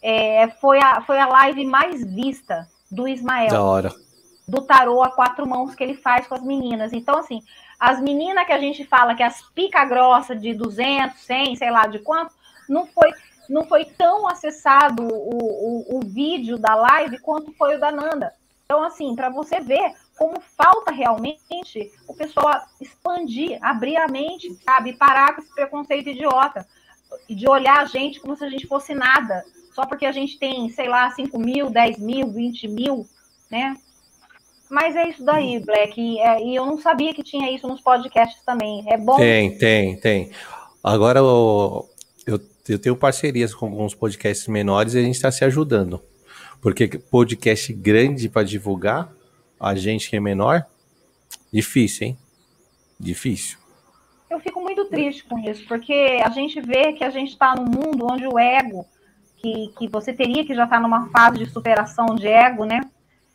É, 0.01 0.49
foi, 0.59 0.77
a, 0.77 1.01
foi 1.01 1.17
a 1.17 1.25
live 1.25 1.65
mais 1.65 2.03
vista 2.03 2.67
do 2.91 3.07
Ismael. 3.07 3.49
Da 3.49 3.63
hora. 3.63 3.93
Do 4.45 4.61
tarô 4.61 5.01
a 5.01 5.09
quatro 5.09 5.47
mãos 5.47 5.73
que 5.73 5.81
ele 5.81 5.95
faz 5.95 6.27
com 6.27 6.35
as 6.35 6.43
meninas. 6.43 6.91
Então, 6.91 7.17
assim, 7.17 7.41
as 7.79 8.01
meninas 8.01 8.45
que 8.45 8.51
a 8.51 8.59
gente 8.59 8.83
fala 8.83 9.15
que 9.15 9.23
as 9.23 9.41
pica 9.55 9.85
grossa 9.85 10.35
de 10.35 10.53
200, 10.53 11.21
100, 11.21 11.55
sei 11.55 11.71
lá 11.71 11.87
de 11.87 11.99
quanto, 11.99 12.33
não 12.67 12.85
foi, 12.85 13.09
não 13.47 13.63
foi 13.63 13.85
tão 13.85 14.27
acessado 14.27 15.01
o, 15.01 15.95
o, 15.95 15.97
o 15.97 15.99
vídeo 16.01 16.57
da 16.57 16.75
live 16.75 17.19
quanto 17.19 17.53
foi 17.53 17.77
o 17.77 17.79
da 17.79 17.89
Nanda. 17.89 18.33
Então, 18.65 18.83
assim, 18.83 19.15
para 19.15 19.29
você 19.29 19.61
ver 19.61 19.93
como 20.17 20.39
falta 20.39 20.91
realmente 20.91 21.91
o 22.07 22.13
pessoal 22.13 22.61
expandir, 22.79 23.57
abrir 23.61 23.97
a 23.97 24.07
mente, 24.07 24.53
sabe? 24.63 24.93
Parar 24.93 25.35
com 25.35 25.41
esse 25.41 25.53
preconceito 25.53 26.09
idiota 26.09 26.65
de 27.29 27.47
olhar 27.47 27.79
a 27.79 27.85
gente 27.85 28.19
como 28.19 28.35
se 28.35 28.43
a 28.43 28.49
gente 28.49 28.67
fosse 28.67 28.93
nada, 28.93 29.43
só 29.73 29.85
porque 29.85 30.05
a 30.05 30.11
gente 30.11 30.37
tem, 30.37 30.69
sei 30.69 30.87
lá, 30.87 31.11
5 31.11 31.37
mil, 31.39 31.69
10 31.69 31.97
mil, 31.99 32.31
20 32.31 32.67
mil, 32.67 33.07
né? 33.51 33.75
Mas 34.69 34.95
é 34.95 35.07
isso 35.07 35.23
daí, 35.23 35.59
Black. 35.59 35.99
E, 35.99 36.19
é, 36.19 36.43
e 36.43 36.55
eu 36.55 36.65
não 36.65 36.79
sabia 36.79 37.13
que 37.13 37.21
tinha 37.21 37.51
isso 37.51 37.67
nos 37.67 37.81
podcasts 37.81 38.41
também. 38.43 38.83
É 38.87 38.97
bom. 38.97 39.17
Tem, 39.17 39.55
tem, 39.57 39.99
tem. 39.99 40.31
Agora 40.83 41.19
eu, 41.19 41.87
eu, 42.25 42.39
eu 42.67 42.79
tenho 42.79 42.95
parcerias 42.95 43.53
com 43.53 43.67
alguns 43.67 43.93
podcasts 43.93 44.47
menores 44.47 44.95
e 44.95 44.99
a 44.99 45.01
gente 45.01 45.15
está 45.15 45.31
se 45.31 45.45
ajudando. 45.45 46.01
Porque 46.59 46.87
podcast 46.87 47.71
grande 47.73 48.29
para 48.29 48.43
divulgar 48.43 49.13
a 49.63 49.75
gente 49.75 50.09
que 50.09 50.17
é 50.17 50.19
menor, 50.19 50.65
difícil, 51.51 52.07
hein? 52.07 52.17
Difícil. 52.99 53.57
Eu 54.29 54.39
fico 54.39 54.61
muito 54.61 54.85
triste 54.85 55.23
com 55.23 55.39
isso, 55.39 55.65
porque 55.67 56.21
a 56.23 56.29
gente 56.29 56.59
vê 56.59 56.93
que 56.93 57.03
a 57.03 57.09
gente 57.09 57.29
está 57.29 57.55
num 57.55 57.65
mundo 57.65 58.07
onde 58.11 58.27
o 58.27 58.37
ego, 58.37 58.85
que, 59.37 59.73
que 59.77 59.87
você 59.87 60.11
teria 60.13 60.45
que 60.45 60.55
já 60.55 60.65
estar 60.65 60.77
tá 60.77 60.81
numa 60.81 61.09
fase 61.09 61.37
de 61.37 61.49
superação 61.49 62.07
de 62.15 62.27
ego, 62.27 62.65
né? 62.65 62.81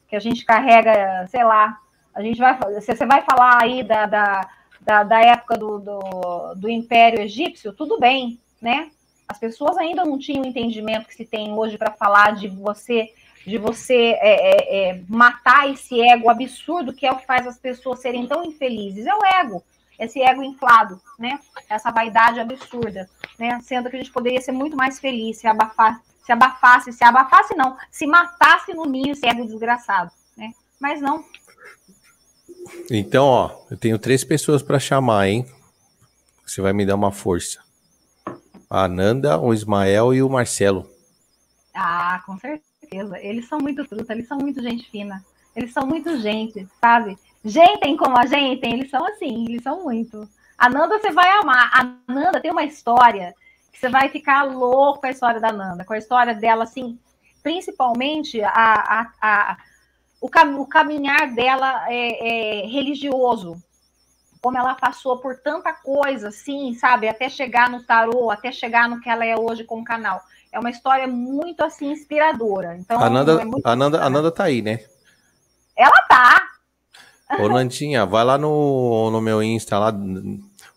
Que 0.08 0.16
a 0.16 0.20
gente 0.20 0.44
carrega, 0.44 1.26
sei 1.28 1.44
lá, 1.44 1.78
a 2.14 2.22
gente 2.22 2.38
vai. 2.38 2.58
Você 2.74 3.06
vai 3.06 3.22
falar 3.22 3.62
aí 3.62 3.82
da, 3.82 4.06
da, 4.06 4.48
da, 4.80 5.02
da 5.04 5.20
época 5.20 5.56
do, 5.56 5.78
do, 5.78 6.54
do 6.56 6.68
Império 6.68 7.20
Egípcio, 7.20 7.72
tudo 7.72 7.98
bem, 7.98 8.38
né? 8.60 8.90
As 9.26 9.38
pessoas 9.38 9.76
ainda 9.76 10.04
não 10.04 10.18
tinham 10.18 10.42
o 10.42 10.46
entendimento 10.46 11.06
que 11.06 11.14
se 11.14 11.24
tem 11.24 11.52
hoje 11.52 11.78
para 11.78 11.92
falar 11.92 12.34
de 12.34 12.48
você 12.48 13.12
de 13.46 13.58
você 13.58 13.94
é, 13.94 14.18
é, 14.20 14.90
é, 14.90 15.00
matar 15.08 15.70
esse 15.70 16.00
ego 16.00 16.28
absurdo 16.28 16.92
que 16.92 17.06
é 17.06 17.12
o 17.12 17.16
que 17.16 17.26
faz 17.26 17.46
as 17.46 17.58
pessoas 17.58 18.00
serem 18.00 18.26
tão 18.26 18.44
infelizes. 18.44 19.06
É 19.06 19.14
o 19.14 19.24
ego, 19.40 19.62
esse 19.98 20.20
ego 20.20 20.42
inflado, 20.42 21.00
né? 21.18 21.38
Essa 21.68 21.90
vaidade 21.90 22.40
absurda, 22.40 23.08
né? 23.38 23.58
Sendo 23.62 23.88
que 23.90 23.96
a 23.96 23.98
gente 23.98 24.12
poderia 24.12 24.40
ser 24.40 24.52
muito 24.52 24.76
mais 24.76 24.98
feliz 24.98 25.38
se 25.38 25.46
abafar, 25.46 26.00
se 26.24 26.32
abafasse, 26.32 26.92
se 26.92 27.04
abafasse 27.04 27.54
não, 27.54 27.76
se 27.90 28.06
matasse 28.06 28.74
no 28.74 28.84
ninho 28.84 29.12
esse 29.12 29.26
ego 29.26 29.46
desgraçado, 29.46 30.10
né? 30.36 30.52
Mas 30.80 31.00
não. 31.00 31.24
Então, 32.90 33.24
ó, 33.24 33.50
eu 33.70 33.76
tenho 33.76 33.98
três 33.98 34.24
pessoas 34.24 34.62
para 34.62 34.78
chamar, 34.78 35.28
hein? 35.28 35.46
Você 36.46 36.60
vai 36.60 36.72
me 36.72 36.84
dar 36.84 36.94
uma 36.94 37.12
força. 37.12 37.62
A 38.70 38.86
Nanda, 38.86 39.38
o 39.38 39.54
Ismael 39.54 40.12
e 40.12 40.22
o 40.22 40.28
Marcelo. 40.28 40.90
Ah, 41.74 42.22
com 42.26 42.38
certeza 42.38 42.68
certeza. 42.88 43.18
Eles 43.20 43.46
são 43.46 43.58
muito 43.58 43.84
fruta, 43.84 44.12
eles 44.12 44.26
são 44.26 44.38
muito 44.38 44.62
gente 44.62 44.90
fina. 44.90 45.24
Eles 45.54 45.72
são 45.72 45.86
muito 45.86 46.18
gente, 46.18 46.66
sabe? 46.80 47.18
Gentem 47.44 47.96
como 47.96 48.18
a 48.18 48.26
gente, 48.26 48.64
eles 48.66 48.90
são 48.90 49.04
assim, 49.06 49.46
eles 49.46 49.62
são 49.62 49.84
muito. 49.84 50.28
A 50.56 50.68
Nanda 50.68 50.98
você 50.98 51.10
vai 51.10 51.28
amar. 51.38 51.70
A 51.72 52.12
Nanda 52.12 52.40
tem 52.40 52.50
uma 52.50 52.64
história 52.64 53.34
que 53.72 53.78
você 53.78 53.88
vai 53.88 54.08
ficar 54.08 54.44
louco 54.44 55.00
com 55.00 55.06
a 55.06 55.10
história 55.10 55.40
da 55.40 55.52
Nanda, 55.52 55.84
com 55.84 55.92
a 55.92 55.98
história 55.98 56.34
dela, 56.34 56.64
assim, 56.64 56.98
principalmente 57.42 58.42
a, 58.42 58.50
a, 58.52 59.12
a 59.20 59.56
o, 60.20 60.28
cam, 60.28 60.58
o 60.58 60.66
caminhar 60.66 61.32
dela 61.32 61.86
é, 61.88 62.62
é 62.62 62.66
religioso, 62.66 63.62
como 64.40 64.58
ela 64.58 64.74
passou 64.74 65.18
por 65.18 65.36
tanta 65.38 65.72
coisa, 65.72 66.28
assim, 66.28 66.74
sabe? 66.74 67.08
Até 67.08 67.28
chegar 67.28 67.70
no 67.70 67.82
tarô, 67.82 68.30
até 68.30 68.52
chegar 68.52 68.88
no 68.88 69.00
que 69.00 69.08
ela 69.08 69.24
é 69.24 69.36
hoje 69.36 69.64
com 69.64 69.80
o 69.80 69.84
canal 69.84 70.22
é 70.52 70.58
uma 70.58 70.70
história 70.70 71.06
muito 71.06 71.62
assim 71.62 71.90
inspiradora. 71.90 72.76
Então, 72.76 73.00
a 73.00 73.10
Nanda, 73.10 73.42
é 73.42 73.46
a 73.64 73.76
Nanda, 73.76 74.02
a 74.02 74.10
Nanda 74.10 74.30
tá 74.30 74.44
aí, 74.44 74.62
né? 74.62 74.80
Ela 75.76 75.98
tá. 76.08 76.48
Ô, 77.38 77.48
Nandinha, 77.48 78.06
vai 78.06 78.24
lá 78.24 78.38
no, 78.38 79.10
no 79.10 79.20
meu 79.20 79.42
Insta 79.42 79.78
lá, 79.78 79.92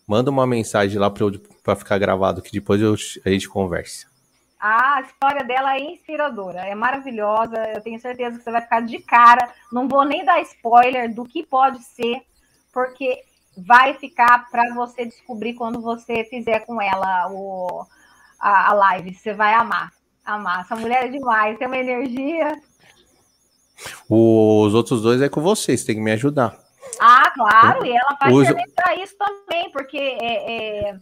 manda 0.06 0.30
uma 0.30 0.46
mensagem 0.46 0.98
lá 0.98 1.10
para 1.62 1.76
ficar 1.76 1.98
gravado, 1.98 2.42
que 2.42 2.52
depois 2.52 2.80
eu, 2.80 2.94
a 3.24 3.30
gente 3.30 3.48
conversa. 3.48 4.06
a 4.60 5.00
história 5.00 5.42
dela 5.44 5.76
é 5.76 5.80
inspiradora, 5.80 6.60
é 6.60 6.74
maravilhosa. 6.74 7.56
Eu 7.68 7.80
tenho 7.80 7.98
certeza 7.98 8.36
que 8.36 8.44
você 8.44 8.50
vai 8.50 8.60
ficar 8.60 8.82
de 8.82 8.98
cara. 8.98 9.50
Não 9.72 9.88
vou 9.88 10.04
nem 10.04 10.24
dar 10.24 10.42
spoiler 10.42 11.12
do 11.12 11.24
que 11.24 11.42
pode 11.44 11.82
ser, 11.82 12.22
porque 12.72 13.24
vai 13.56 13.94
ficar 13.94 14.50
para 14.50 14.74
você 14.74 15.06
descobrir 15.06 15.54
quando 15.54 15.80
você 15.80 16.24
fizer 16.24 16.60
com 16.60 16.80
ela 16.80 17.28
o, 17.30 17.86
a, 18.42 18.70
a 18.70 18.74
live. 18.74 19.14
Você 19.14 19.32
vai 19.32 19.54
amar. 19.54 19.92
Amar. 20.24 20.60
Essa 20.62 20.74
mulher 20.74 21.04
é 21.04 21.08
demais, 21.08 21.56
tem 21.56 21.68
uma 21.68 21.78
energia. 21.78 22.60
Os 24.08 24.74
outros 24.74 25.00
dois 25.00 25.22
é 25.22 25.28
com 25.28 25.40
vocês, 25.40 25.84
tem 25.84 25.94
que 25.94 26.00
me 26.00 26.12
ajudar. 26.12 26.56
Ah, 27.00 27.30
claro, 27.30 27.86
e 27.86 27.90
ela 27.90 28.16
vai 28.20 28.32
Uso... 28.32 28.54
para 28.74 28.94
isso 28.96 29.16
também, 29.16 29.70
porque 29.70 29.96
é, 29.96 30.88
é, 30.90 30.96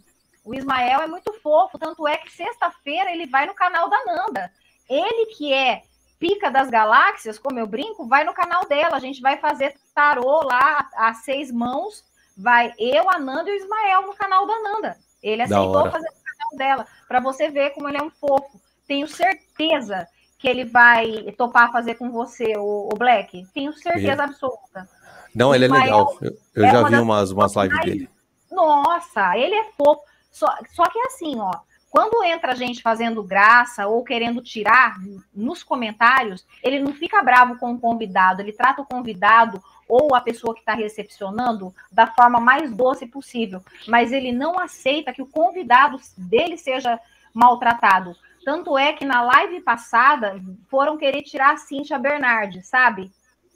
o 0.45 0.55
Ismael 0.55 1.01
é 1.01 1.07
muito 1.07 1.33
fofo, 1.43 1.79
tanto 1.79 2.07
é 2.07 2.17
que 2.17 2.33
sexta-feira 2.33 3.11
ele 3.11 3.27
vai 3.27 3.47
no 3.47 3.55
canal 3.55 3.89
da 3.91 4.05
Nanda. 4.05 4.51
Ele 4.89 5.27
que 5.35 5.53
é 5.53 5.83
pica 6.19 6.51
das 6.51 6.71
galáxias, 6.71 7.39
como 7.39 7.59
eu 7.59 7.67
brinco, 7.67 8.07
vai 8.07 8.25
no 8.25 8.35
canal 8.35 8.67
dela. 8.67 8.97
A 8.97 9.01
gente 9.01 9.21
vai 9.21 9.39
fazer 9.39 9.75
tarô 9.95 10.43
lá 10.45 10.89
a 10.95 11.15
seis 11.15 11.51
mãos. 11.51 12.05
Vai 12.37 12.73
eu, 12.79 13.11
a 13.11 13.19
Nanda 13.19 13.51
e 13.51 13.53
o 13.53 13.57
Ismael 13.57 14.03
no 14.03 14.15
canal 14.15 14.47
da 14.47 14.59
Nanda. 14.61 14.97
Ele 15.23 15.43
aceitou 15.43 15.91
fazer 15.91 16.09
dela 16.57 16.87
para 17.09 17.21
você 17.21 17.51
ver 17.51 17.71
como 17.71 17.89
ele 17.89 17.99
é 17.99 18.03
um 18.03 18.11
fofo. 18.11 18.61
Tenho 18.87 19.07
certeza 19.07 20.07
que 20.39 20.49
ele 20.49 20.65
vai 20.65 21.33
topar 21.37 21.71
fazer 21.71 21.95
com 21.95 22.11
você, 22.11 22.57
o, 22.57 22.89
o 22.93 22.97
Black. 22.97 23.47
Tenho 23.53 23.73
certeza 23.75 24.25
absoluta. 24.25 24.89
Não, 25.35 25.55
ele 25.55 25.67
é 25.67 25.69
legal. 25.69 26.17
Eu, 26.21 26.37
eu 26.55 26.65
é 26.65 26.71
já 26.71 26.83
vi 26.83 26.97
umas, 26.97 27.31
umas 27.31 27.55
lives 27.55 27.77
mais... 27.77 27.87
dele. 27.87 28.11
Nossa, 28.51 29.37
ele 29.37 29.55
é 29.55 29.65
fofo. 29.77 30.03
Só, 30.31 30.47
só 30.75 30.85
que 30.85 30.99
é 30.99 31.07
assim, 31.07 31.39
ó. 31.39 31.53
Quando 31.91 32.23
entra 32.23 32.55
gente 32.55 32.83
fazendo 32.83 33.23
graça 33.23 33.89
ou 33.89 34.05
querendo 34.05 34.41
tirar 34.41 34.97
nos 35.35 35.65
comentários, 35.65 36.47
ele 36.63 36.79
não 36.79 36.93
fica 36.93 37.21
bravo 37.21 37.59
com 37.59 37.73
o 37.73 37.81
convidado, 37.81 38.41
ele 38.41 38.53
trata 38.53 38.81
o 38.81 38.87
convidado 38.87 39.61
ou 39.91 40.15
a 40.15 40.21
pessoa 40.21 40.55
que 40.55 40.61
está 40.61 40.73
recepcionando 40.73 41.75
da 41.91 42.07
forma 42.07 42.39
mais 42.39 42.73
doce 42.73 43.07
possível, 43.07 43.61
mas 43.89 44.13
ele 44.13 44.31
não 44.31 44.59
aceita 44.59 45.13
que 45.13 45.21
o 45.21 45.27
convidado 45.27 45.99
dele 46.17 46.57
seja 46.57 46.99
maltratado. 47.35 48.15
Tanto 48.45 48.79
é 48.79 48.93
que 48.93 49.05
na 49.05 49.23
live 49.23 49.61
passada 49.61 50.41
foram 50.69 50.97
querer 50.97 51.23
tirar 51.23 51.55
a 51.55 51.57
Cíntia 51.57 51.99
Bernardi, 51.99 52.63
sabe? 52.63 53.11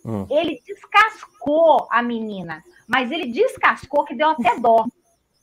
Hum. 0.05 0.27
Ele 0.29 0.61
descascou 0.67 1.87
a 1.91 2.03
menina, 2.03 2.63
mas 2.87 3.11
ele 3.11 3.27
descascou 3.27 4.05
que 4.05 4.15
deu 4.15 4.31
até 4.31 4.59
dó. 4.59 4.85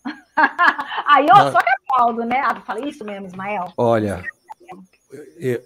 Aí 1.07 1.25
eu 1.27 1.35
só 1.35 1.59
Capaldo, 1.91 2.23
né? 2.23 2.41
Ah, 2.41 2.55
falei 2.61 2.89
isso 2.89 3.03
mesmo, 3.03 3.27
Ismael. 3.27 3.73
Olha, 3.75 4.23
Eu, 5.37 5.61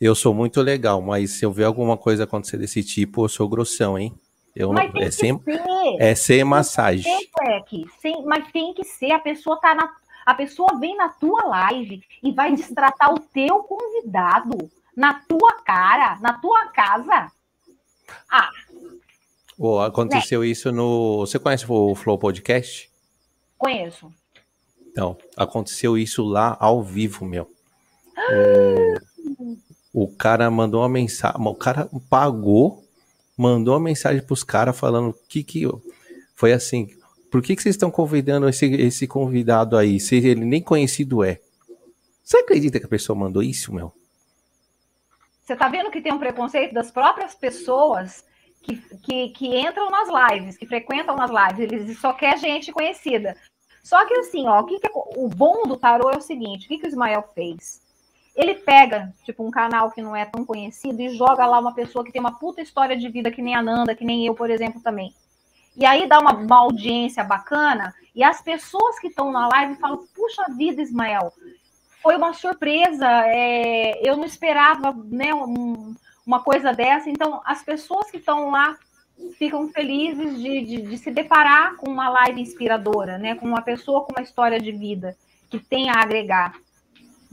eu 0.00 0.14
sou 0.14 0.34
muito 0.34 0.60
legal, 0.60 1.00
mas 1.00 1.32
se 1.32 1.44
eu 1.44 1.52
ver 1.52 1.64
alguma 1.64 1.96
coisa 1.96 2.24
acontecer 2.24 2.56
desse 2.56 2.82
tipo, 2.82 3.24
eu 3.24 3.28
sou 3.28 3.48
grossão, 3.48 3.98
hein? 3.98 4.14
Eu 4.58 4.72
Mas 4.72 4.92
não, 4.92 5.00
é, 5.00 5.04
que 5.04 5.12
sem, 5.12 5.38
ser. 5.40 5.62
é 6.00 6.14
sem 6.16 6.44
massagem. 6.44 7.04
Tem, 7.04 7.30
Black. 7.32 7.86
Sim, 8.00 8.24
mas 8.26 8.50
tem 8.50 8.74
que 8.74 8.82
ser. 8.82 9.12
A 9.12 9.20
pessoa 9.20 9.60
tá 9.60 9.72
na. 9.74 9.88
A 10.26 10.34
pessoa 10.34 10.78
vem 10.78 10.96
na 10.96 11.08
tua 11.08 11.44
live 11.44 12.02
e 12.22 12.32
vai 12.32 12.54
destratar 12.54 13.14
o 13.14 13.20
teu 13.20 13.62
convidado 13.62 14.70
na 14.96 15.14
tua 15.14 15.62
cara, 15.62 16.18
na 16.20 16.32
tua 16.34 16.66
casa. 16.66 17.30
Ah, 18.30 18.50
Ô, 19.56 19.80
aconteceu 19.80 20.44
isso 20.44 20.72
no. 20.72 21.20
Você 21.20 21.38
conhece 21.38 21.64
o 21.68 21.94
Flow 21.94 22.18
Podcast? 22.18 22.88
conheço. 23.56 24.12
Então, 24.90 25.16
aconteceu 25.36 25.98
isso 25.98 26.24
lá 26.24 26.56
ao 26.60 26.82
vivo, 26.82 27.24
meu. 27.24 27.50
O, 29.92 30.04
o 30.04 30.08
cara 30.16 30.50
mandou 30.50 30.80
uma 30.80 30.88
mensagem. 30.88 31.40
O 31.40 31.54
cara 31.54 31.88
pagou, 32.08 32.84
mandou 33.38 33.74
uma 33.74 33.80
mensagem 33.80 34.20
pros 34.20 34.42
caras 34.42 34.78
falando 34.78 35.14
que 35.28 35.42
que. 35.42 35.62
Foi 36.34 36.52
assim. 36.52 36.90
Por 37.30 37.40
que, 37.42 37.54
que 37.54 37.62
vocês 37.62 37.74
estão 37.74 37.90
convidando 37.90 38.48
esse, 38.48 38.66
esse 38.66 39.06
convidado 39.06 39.76
aí, 39.76 40.00
se 40.00 40.16
ele 40.16 40.44
nem 40.44 40.60
conhecido 40.62 41.22
é? 41.22 41.40
Você 42.24 42.38
acredita 42.38 42.78
que 42.80 42.86
a 42.86 42.88
pessoa 42.88 43.18
mandou 43.18 43.42
isso, 43.42 43.72
meu? 43.72 43.92
Você 45.44 45.56
tá 45.56 45.68
vendo 45.68 45.90
que 45.90 46.00
tem 46.00 46.12
um 46.12 46.18
preconceito 46.18 46.74
das 46.74 46.90
próprias 46.90 47.34
pessoas 47.34 48.24
que, 48.62 48.76
que, 49.02 49.28
que 49.30 49.58
entram 49.58 49.90
nas 49.90 50.08
lives, 50.32 50.56
que 50.56 50.66
frequentam 50.66 51.16
nas 51.16 51.30
lives, 51.30 51.72
eles 51.72 51.98
só 51.98 52.12
quer 52.12 52.38
gente 52.38 52.72
conhecida. 52.72 53.36
Só 53.82 54.04
que 54.06 54.14
assim, 54.14 54.46
ó, 54.46 54.60
o, 54.60 54.64
que 54.64 54.78
que- 54.78 54.90
o 54.92 55.28
bom 55.28 55.62
do 55.66 55.76
tarô 55.76 56.10
é 56.10 56.18
o 56.18 56.22
seguinte: 56.22 56.66
o 56.66 56.68
que, 56.68 56.78
que 56.78 56.86
o 56.86 56.88
Ismael 56.88 57.24
fez? 57.34 57.80
Ele 58.38 58.54
pega, 58.54 59.12
tipo, 59.24 59.44
um 59.44 59.50
canal 59.50 59.90
que 59.90 60.00
não 60.00 60.14
é 60.14 60.24
tão 60.24 60.44
conhecido 60.44 61.02
e 61.02 61.08
joga 61.10 61.44
lá 61.44 61.58
uma 61.58 61.74
pessoa 61.74 62.04
que 62.04 62.12
tem 62.12 62.20
uma 62.20 62.38
puta 62.38 62.62
história 62.62 62.96
de 62.96 63.08
vida, 63.08 63.32
que 63.32 63.42
nem 63.42 63.56
a 63.56 63.60
Nanda, 63.60 63.96
que 63.96 64.04
nem 64.04 64.24
eu, 64.24 64.32
por 64.32 64.48
exemplo, 64.48 64.80
também. 64.80 65.12
E 65.76 65.84
aí 65.84 66.06
dá 66.06 66.20
uma, 66.20 66.32
uma 66.34 66.58
audiência 66.58 67.24
bacana, 67.24 67.92
e 68.14 68.22
as 68.22 68.40
pessoas 68.40 68.96
que 69.00 69.08
estão 69.08 69.32
na 69.32 69.48
live 69.48 69.74
falam: 69.80 70.06
puxa 70.14 70.44
vida, 70.56 70.80
Ismael, 70.80 71.32
foi 72.00 72.14
uma 72.16 72.32
surpresa, 72.32 73.06
é, 73.26 74.08
eu 74.08 74.16
não 74.16 74.24
esperava 74.24 74.92
né, 75.10 75.34
um- 75.34 75.96
uma 76.24 76.40
coisa 76.40 76.72
dessa. 76.72 77.10
Então, 77.10 77.40
as 77.44 77.62
pessoas 77.64 78.08
que 78.08 78.18
estão 78.18 78.50
lá 78.50 78.76
ficam 79.36 79.66
felizes 79.68 80.40
de, 80.40 80.60
de- 80.64 80.82
de 80.82 80.96
se 80.98 81.10
deparar 81.10 81.74
com 81.74 81.90
uma 81.90 82.08
live 82.08 82.40
inspiradora, 82.40 83.18
né, 83.18 83.34
com 83.34 83.46
uma 83.46 83.62
pessoa 83.62 84.04
com 84.04 84.12
uma 84.12 84.22
história 84.22 84.60
de 84.60 84.70
vida 84.70 85.16
que 85.50 85.58
tem 85.58 85.90
a 85.90 85.94
agregar. 86.00 86.54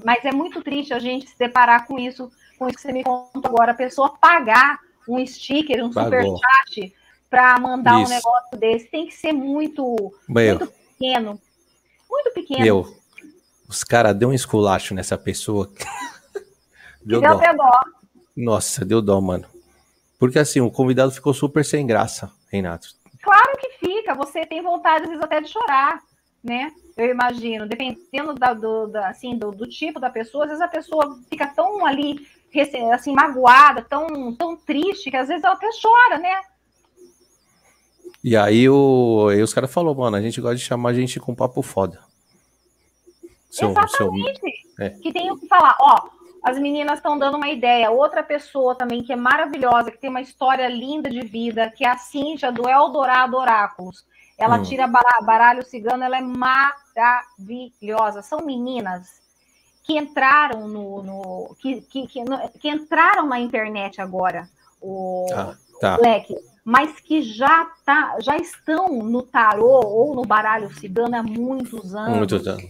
Mas 0.03 0.23
é 0.25 0.31
muito 0.31 0.61
triste 0.61 0.93
a 0.93 0.99
gente 0.99 1.27
se 1.29 1.37
deparar 1.37 1.85
com 1.87 1.97
isso, 1.99 2.31
com 2.57 2.67
isso 2.67 2.75
que 2.77 2.81
você 2.81 2.91
me 2.91 3.03
contou 3.03 3.41
agora, 3.45 3.71
a 3.71 3.75
pessoa 3.75 4.17
pagar 4.17 4.79
um 5.07 5.25
sticker, 5.25 5.83
um 5.83 5.91
Pagou. 5.91 6.37
superchat 6.37 6.93
para 7.29 7.59
mandar 7.59 8.01
Isso. 8.01 8.11
um 8.11 8.15
negócio 8.15 8.57
desse. 8.57 8.87
Tem 8.87 9.07
que 9.07 9.13
ser 9.13 9.31
muito, 9.31 10.13
Meu, 10.27 10.57
muito 10.57 10.67
pequeno. 10.67 11.41
Muito 12.09 12.33
pequeno. 12.33 12.61
meu, 12.61 12.97
os 13.67 13.83
caras 13.83 14.15
deu 14.15 14.29
um 14.29 14.33
esculacho 14.33 14.93
nessa 14.93 15.17
pessoa. 15.17 15.71
deu 17.03 17.21
Deu 17.21 17.37
dó. 17.37 17.53
dó. 17.53 17.79
Nossa, 18.35 18.83
deu 18.85 19.01
dó, 19.01 19.19
mano. 19.21 19.47
Porque 20.17 20.39
assim, 20.39 20.61
o 20.61 20.71
convidado 20.71 21.11
ficou 21.11 21.33
super 21.33 21.63
sem 21.63 21.85
graça, 21.85 22.31
Renato. 22.51 22.89
Claro 23.21 23.57
que 23.59 23.69
fica, 23.79 24.13
você 24.13 24.45
tem 24.45 24.61
vontade, 24.61 25.03
às 25.03 25.09
vezes, 25.09 25.23
até 25.23 25.41
de 25.41 25.49
chorar, 25.49 25.99
né? 26.43 26.71
Eu 26.97 27.09
imagino, 27.09 27.67
dependendo 27.67 28.33
da- 28.33 28.53
do, 28.53 28.87
da- 28.87 29.09
assim, 29.09 29.37
do, 29.37 29.51
do 29.51 29.67
tipo 29.67 29.99
da 29.99 30.09
pessoa, 30.09 30.45
às 30.45 30.49
vezes 30.49 30.63
a 30.63 30.67
pessoa 30.67 31.19
fica 31.29 31.45
tão 31.47 31.85
ali, 31.85 32.25
assim, 32.93 33.13
magoada, 33.13 33.81
tão, 33.81 34.33
tão 34.33 34.55
triste, 34.55 35.11
que 35.11 35.17
às 35.17 35.27
vezes 35.27 35.43
ela 35.43 35.55
até 35.55 35.69
chora, 35.81 36.17
né? 36.19 36.41
E 38.23 38.35
aí, 38.35 38.67
o, 38.69 39.27
aí 39.29 39.41
os 39.41 39.53
caras 39.53 39.71
falaram, 39.71 39.95
mano, 39.95 40.15
a 40.15 40.21
gente 40.21 40.39
gosta 40.41 40.55
de 40.55 40.63
chamar 40.63 40.89
a 40.89 40.93
gente 40.93 41.19
com 41.19 41.35
papo 41.35 41.61
foda. 41.61 41.99
Seu, 43.51 43.71
seu, 43.73 43.83
Exatamente. 43.83 44.41
é. 44.79 44.89
Que 44.89 45.11
tem 45.13 45.31
o 45.31 45.37
que 45.37 45.47
falar, 45.47 45.77
ó, 45.79 46.09
as 46.43 46.57
meninas 46.57 46.97
estão 46.99 47.17
dando 47.19 47.37
uma 47.37 47.49
ideia. 47.49 47.91
Outra 47.91 48.23
pessoa 48.23 48.73
também 48.73 49.03
que 49.03 49.11
é 49.13 49.15
maravilhosa, 49.15 49.91
que 49.91 49.97
tem 49.97 50.09
uma 50.09 50.21
história 50.21 50.67
linda 50.67 51.09
de 51.09 51.21
vida, 51.21 51.69
que 51.69 51.85
é 51.85 51.89
a 51.89 51.97
Cíntia 51.97 52.51
do 52.51 52.67
Eldorado 52.69 53.37
Oráculos. 53.37 54.05
Ela 54.37 54.57
Hum. 54.57 54.63
tira 54.63 54.87
bara- 54.87 55.21
baralho 55.21 55.63
cigano, 55.65 56.03
ela 56.03 56.17
é 56.17 56.21
maravilhosa. 56.21 58.21
São 58.21 58.45
meninas 58.45 59.21
que 59.83 59.97
entraram 59.97 60.67
no. 60.67 61.01
no- 61.03 61.55
que, 61.59 61.81
que, 61.81 62.07
que, 62.07 62.23
que 62.59 62.69
entraram 62.69 63.27
na 63.27 63.39
internet 63.39 64.01
agora, 64.01 64.49
o 64.81 65.25
Ah, 65.33 65.55
tá. 65.79 65.97
Leque, 65.97 66.35
mas 66.63 66.99
que 66.99 67.21
já, 67.21 67.65
tá, 67.85 68.15
já 68.19 68.35
estão 68.37 68.87
no 69.03 69.21
tarô 69.21 69.81
ou 69.85 70.15
no 70.15 70.23
baralho 70.25 70.73
cigano 70.75 71.15
há 71.15 71.23
muitos 71.23 71.93
anos. 71.95 72.17
Muito 72.17 72.39
dano. 72.39 72.61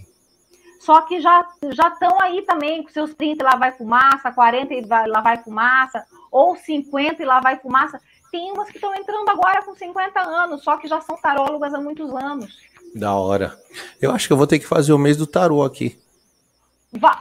Só 0.82 1.02
que 1.02 1.20
já 1.20 1.48
já 1.72 1.88
estão 1.88 2.22
aí 2.22 2.44
também 2.44 2.84
com 2.84 2.90
seus 2.90 3.14
30 3.16 3.44
e 3.44 3.46
lá 3.46 3.56
vai 3.56 3.72
fumaça, 3.72 4.32
40 4.32 4.74
e 4.74 4.86
lá 4.86 5.20
vai 5.22 5.38
fumaça, 5.38 6.06
ou 6.30 6.56
50 6.56 7.24
e 7.24 7.26
lá 7.26 7.40
vai 7.40 7.58
fumaça. 7.58 8.00
Tem 8.32 8.52
umas 8.52 8.70
que 8.70 8.78
estão 8.78 8.94
entrando 8.96 9.30
agora 9.30 9.64
com 9.64 9.76
50 9.76 10.20
anos, 10.20 10.64
só 10.64 10.78
que 10.78 10.88
já 10.88 11.00
são 11.02 11.18
tarólogas 11.18 11.74
há 11.74 11.80
muitos 11.80 12.14
anos. 12.14 12.58
Da 12.94 13.14
hora. 13.16 13.58
Eu 14.02 14.12
acho 14.12 14.28
que 14.28 14.34
eu 14.34 14.38
vou 14.38 14.48
ter 14.48 14.60
que 14.60 14.68
fazer 14.68 14.94
o 14.94 14.98
mês 14.98 15.18
do 15.18 15.28
tarô 15.28 15.64
aqui. 15.64 16.00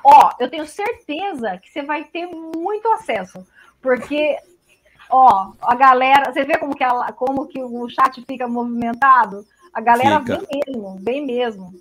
Ó, 0.05 0.31
eu 0.39 0.49
tenho 0.49 0.67
certeza 0.67 1.59
que 1.59 1.71
você 1.71 1.83
vai 1.83 2.05
ter 2.05 2.27
muito 2.27 2.87
acesso, 2.93 3.45
porque 3.83 4.37
ó, 5.11 5.53
a 5.61 5.75
galera, 5.75 6.33
você 6.33 6.45
vê 6.45 6.57
como 6.59 6.77
que, 6.77 6.85
ela, 6.85 7.11
como 7.13 7.47
que 7.47 7.61
o 7.61 7.89
chat 7.89 8.23
fica 8.27 8.47
movimentado? 8.47 9.45
A 9.73 9.81
galera 9.81 10.21
Fica. 10.21 10.39
vem 10.39 10.61
mesmo, 10.67 10.99
vem 11.01 11.27
mesmo. 11.27 11.75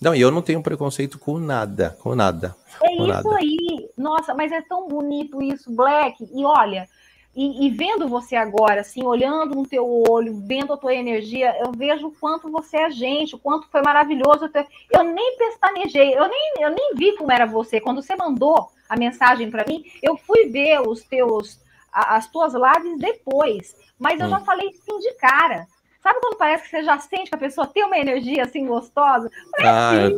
Não, 0.00 0.14
e 0.14 0.20
eu 0.20 0.30
não 0.30 0.42
tenho 0.42 0.62
preconceito 0.62 1.18
com 1.18 1.38
nada, 1.38 1.96
com 2.00 2.14
nada. 2.14 2.54
É 2.82 2.88
Com 2.88 3.02
isso 3.02 3.06
nada. 3.06 3.36
aí. 3.36 3.90
Nossa, 3.96 4.34
mas 4.34 4.52
é 4.52 4.60
tão 4.62 4.86
bonito 4.86 5.42
isso, 5.42 5.74
Black. 5.74 6.28
E 6.32 6.44
olha, 6.44 6.88
e, 7.36 7.66
e 7.66 7.70
vendo 7.70 8.08
você 8.08 8.34
agora, 8.34 8.80
assim, 8.80 9.04
olhando 9.04 9.54
no 9.54 9.66
teu 9.68 9.86
olho, 10.08 10.40
vendo 10.46 10.72
a 10.72 10.76
tua 10.78 10.94
energia, 10.94 11.54
eu 11.60 11.70
vejo 11.70 12.06
o 12.06 12.12
quanto 12.12 12.50
você 12.50 12.78
é 12.78 12.90
gente, 12.90 13.34
o 13.34 13.38
quanto 13.38 13.68
foi 13.68 13.82
maravilhoso. 13.82 14.50
Eu 14.90 15.04
nem 15.04 15.36
pestanejei, 15.36 16.16
eu 16.16 16.26
nem, 16.26 16.52
eu 16.60 16.70
nem 16.70 16.94
vi 16.94 17.14
como 17.14 17.30
era 17.30 17.44
você. 17.44 17.78
Quando 17.78 18.02
você 18.02 18.16
mandou 18.16 18.70
a 18.88 18.96
mensagem 18.96 19.50
para 19.50 19.66
mim, 19.68 19.84
eu 20.02 20.16
fui 20.16 20.46
ver 20.46 20.80
os 20.80 21.02
teus, 21.02 21.60
as 21.92 22.26
tuas 22.26 22.54
lives 22.54 22.98
depois. 22.98 23.76
Mas 23.98 24.18
eu 24.18 24.26
Hum. 24.26 24.30
já 24.30 24.40
falei 24.40 24.72
sim 24.72 24.98
de 24.98 25.12
cara. 25.16 25.66
Sabe 26.02 26.18
quando 26.20 26.38
parece 26.38 26.64
que 26.64 26.70
você 26.70 26.84
já 26.84 26.98
sente 26.98 27.28
que 27.28 27.34
a 27.34 27.38
pessoa 27.38 27.66
tem 27.66 27.84
uma 27.84 27.98
energia 27.98 28.44
assim 28.44 28.64
gostosa? 28.64 29.30
Ah, 29.60 30.08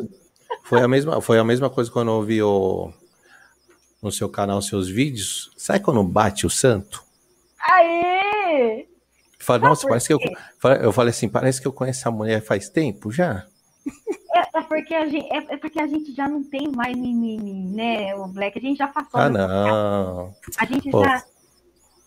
foi 0.63 0.83
a 0.83 0.87
mesma, 0.87 1.21
foi 1.21 1.39
a 1.41 1.45
mesma 1.45 1.69
coisa 1.69 1.91
quando 1.91 2.13
eu 2.13 2.23
vi 2.23 2.41
o, 2.43 2.93
no 4.01 4.13
seu 4.13 4.29
canal 4.29 4.63
seus 4.63 4.89
vídeos. 4.89 5.51
Sabe 5.57 5.81
quando 5.81 6.03
bate 6.05 6.47
o 6.47 6.51
santo? 6.51 7.08
Aê! 7.61 8.87
Fala, 9.39 9.69
nossa, 9.69 9.87
parece 9.87 10.09
que 10.09 10.15
eu, 10.15 10.19
eu 10.83 10.93
falei 10.93 11.11
assim, 11.11 11.29
parece 11.29 11.61
que 11.61 11.67
eu 11.69 11.73
conheço 11.73 12.01
essa 12.01 12.11
mulher 12.11 12.43
faz 12.43 12.69
tempo 12.69 13.11
já. 13.11 13.47
É, 14.35 14.59
é 14.59 14.63
porque 14.63 14.95
a 14.95 15.07
gente, 15.07 15.27
é, 15.33 15.55
é 15.55 15.57
porque 15.57 15.81
a 15.81 15.87
gente 15.87 16.13
já 16.15 16.29
não 16.29 16.43
tem 16.43 16.69
mais 16.71 16.97
mimimi, 16.97 17.75
né, 17.75 18.15
o 18.15 18.27
Black? 18.27 18.59
A 18.59 18.61
gente 18.61 18.79
já 18.79 18.89
passou. 18.89 19.21
Ah, 19.21 19.31
não. 19.31 20.35
A 20.59 20.65
gente 20.67 20.91
Pô, 20.91 21.03
já 21.05 21.23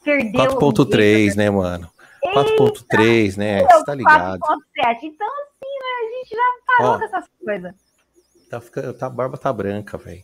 perdeu. 0.03 0.41
4.3, 0.41 1.35
né, 1.35 1.49
mano? 1.49 1.89
4.3, 2.23 3.37
né? 3.37 3.63
Você 3.63 3.85
tá 3.85 3.95
ligado? 3.95 4.39
4.7. 4.39 4.97
Então, 5.03 5.27
assim, 5.27 5.71
né, 5.79 5.91
a 5.99 6.11
gente 6.11 6.29
já 6.29 6.75
parou 6.77 6.93
Ó. 6.93 6.97
com 6.99 7.05
essas 7.05 7.25
coisas, 7.43 7.73
Tá 8.49 8.59
ficando, 8.59 8.93
tá, 8.93 9.07
a 9.07 9.09
barba 9.09 9.37
tá 9.37 9.51
branca, 9.53 9.97
velho. 9.97 10.23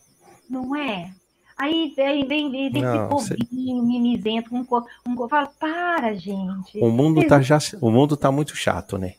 não 0.50 0.76
é? 0.76 1.10
Aí 1.58 1.92
vem, 1.96 2.26
vem, 2.26 2.50
vem, 2.50 2.70
vem 2.70 2.82
Não, 2.82 3.16
esse 3.16 3.34
povinho 3.36 3.82
mimizento, 3.82 4.50
com 4.50 4.64
cor. 4.64 4.84
Um 5.06 5.28
fala, 5.28 5.50
para, 5.58 6.14
gente. 6.14 6.78
O 6.80 6.88
mundo 6.88 7.26
tá 7.26 7.40
já, 7.40 7.58
o 7.80 7.90
mundo 7.90 8.16
tá 8.16 8.30
muito 8.30 8.54
chato, 8.56 8.96
né? 8.96 9.14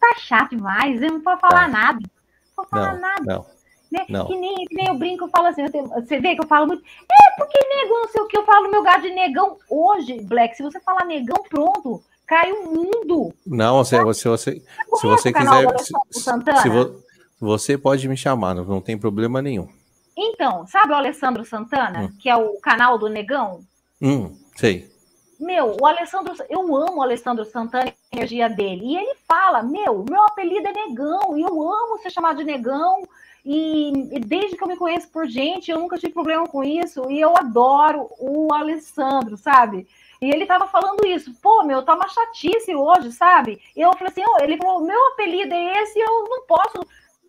Tá 0.00 0.16
chato 0.18 0.50
demais, 0.50 1.00
eu 1.00 1.12
não 1.12 1.20
posso 1.20 1.40
falar 1.40 1.62
Tá. 1.62 1.68
nada. 1.68 1.98
Não 2.00 2.08
posso 2.56 2.68
falar 2.70 2.94
Não, 2.94 3.00
nada. 3.00 3.22
não. 3.24 3.46
né? 3.92 4.04
Não. 4.08 4.26
Que, 4.26 4.36
nem, 4.36 4.54
que 4.66 4.74
nem 4.74 4.88
eu 4.88 4.98
brinco, 4.98 5.24
eu 5.24 5.28
falo 5.28 5.46
assim, 5.46 5.68
tenho- 5.70 5.86
você 5.88 6.18
vê 6.18 6.34
que 6.34 6.42
eu 6.42 6.48
falo 6.48 6.66
muito, 6.66 6.82
é 6.82 7.36
porque 7.38 7.58
negão, 7.76 8.00
não 8.02 8.08
sei 8.08 8.20
o 8.22 8.26
que, 8.26 8.36
eu 8.36 8.44
falo 8.44 8.68
meu 8.68 8.82
gado 8.82 9.02
de 9.02 9.10
negão 9.14 9.56
hoje, 9.70 10.20
Black, 10.22 10.56
se 10.56 10.64
você 10.64 10.80
falar 10.80 11.04
negão, 11.04 11.40
pronto, 11.48 12.02
cai 12.26 12.50
o 12.50 12.64
mundo. 12.74 13.32
Não, 13.46 13.84
se 13.84 14.02
você, 14.02 14.28
você, 14.28 14.62
se 14.96 15.06
você 15.06 15.28
o 15.28 15.32
canal 15.32 15.62
do 15.62 15.74
quiser, 15.74 15.94
se, 16.10 16.62
se 16.62 16.68
vo- 16.68 16.96
você 17.40 17.78
pode 17.78 18.08
me 18.08 18.16
chamar, 18.16 18.52
não, 18.54 18.64
não 18.64 18.80
tem 18.80 18.98
problema 18.98 19.40
nenhum. 19.40 19.68
Então, 20.16 20.66
sabe 20.66 20.92
o 20.92 20.96
Alessandro 20.96 21.44
Santana, 21.44 22.02
Hum. 22.02 22.12
que 22.18 22.28
é 22.28 22.36
o 22.36 22.58
canal 22.60 22.98
do 22.98 23.08
negão? 23.08 23.60
Hum, 24.00 24.36
sei. 24.56 24.92
Meu, 25.40 25.76
o 25.80 25.86
Alessandro, 25.86 26.32
eu 26.48 26.60
amo 26.76 26.98
o 26.98 27.02
Alessandro 27.02 27.44
Santana 27.44 27.86
e 27.86 27.90
a 27.90 28.16
energia 28.16 28.48
dele. 28.48 28.84
E 28.84 28.96
ele 28.96 29.14
fala: 29.28 29.62
Meu, 29.62 30.04
meu 30.08 30.22
apelido 30.22 30.68
é 30.68 30.72
negão, 30.72 31.36
e 31.36 31.42
eu 31.42 31.62
amo 31.62 31.98
ser 31.98 32.10
chamado 32.10 32.38
de 32.38 32.44
negão. 32.44 33.02
E, 33.44 34.16
e, 34.16 34.20
desde 34.20 34.56
que 34.56 34.62
eu 34.62 34.68
me 34.68 34.76
conheço 34.76 35.08
por 35.10 35.26
gente, 35.26 35.70
eu 35.70 35.78
nunca 35.78 35.98
tive 35.98 36.14
problema 36.14 36.46
com 36.48 36.64
isso. 36.64 37.10
E 37.10 37.20
eu 37.20 37.36
adoro 37.36 38.08
o 38.18 38.52
Alessandro, 38.54 39.36
sabe? 39.36 39.86
E 40.22 40.30
ele 40.30 40.46
tava 40.46 40.66
falando 40.66 41.06
isso. 41.06 41.34
Pô, 41.42 41.62
meu, 41.64 41.82
tá 41.82 41.94
uma 41.94 42.08
chatice 42.08 42.74
hoje, 42.74 43.12
sabe? 43.12 43.60
E 43.76 43.82
eu 43.82 43.92
falei 43.92 44.08
assim, 44.08 44.22
ele 44.40 44.56
falou, 44.56 44.80
meu 44.80 45.08
apelido 45.08 45.52
é 45.52 45.82
esse, 45.82 45.98
eu 45.98 46.24
não 46.24 46.46
posso 46.46 46.86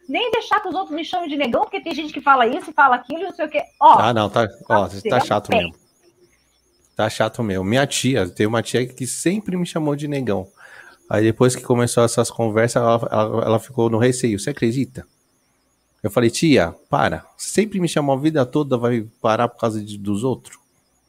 nem 0.08 0.32
deixar 0.32 0.60
que 0.60 0.68
os 0.68 0.76
outros 0.76 0.96
me 0.96 1.04
chamem 1.04 1.30
de 1.30 1.36
negão, 1.36 1.62
porque 1.62 1.82
tem 1.82 1.94
gente 1.94 2.14
que 2.14 2.22
fala 2.22 2.48
isso, 2.48 2.72
fala 2.74 2.96
aquilo, 2.96 3.24
não 3.24 3.34
sei 3.34 3.46
o 3.46 3.50
quê. 3.50 3.64
Ó, 3.80 4.00
ah, 4.00 4.14
não, 4.14 4.30
tá, 4.30 4.48
ó, 4.70 4.88
tá 4.88 5.20
chato 5.20 5.50
mesmo. 5.50 5.76
Tá 6.96 7.10
chato 7.10 7.44
mesmo. 7.44 7.64
Minha 7.64 7.86
tia, 7.86 8.30
tem 8.30 8.48
uma 8.48 8.64
tia 8.64 8.86
que 8.88 9.06
sempre 9.06 9.58
me 9.58 9.66
chamou 9.66 9.96
de 9.96 10.08
negão. 10.08 10.48
Aí 11.10 11.24
depois 11.24 11.56
que 11.56 11.62
começou 11.62 12.04
essas 12.04 12.32
conversas, 12.32 12.82
ela, 12.82 13.08
ela, 13.12 13.46
ela 13.46 13.60
ficou 13.60 13.90
no 13.90 13.98
receio. 13.98 14.40
Você 14.40 14.52
acredita? 14.52 15.06
Eu 16.02 16.10
falei, 16.10 16.30
tia, 16.30 16.74
para. 16.90 17.26
Sempre 17.38 17.80
me 17.80 17.88
chamou 17.88 18.16
a 18.16 18.20
vida 18.20 18.46
toda, 18.46 18.78
vai 18.78 19.06
parar 19.22 19.48
por 19.48 19.60
causa 19.60 19.84
de, 19.84 19.98
dos 19.98 20.24
outros? 20.24 20.58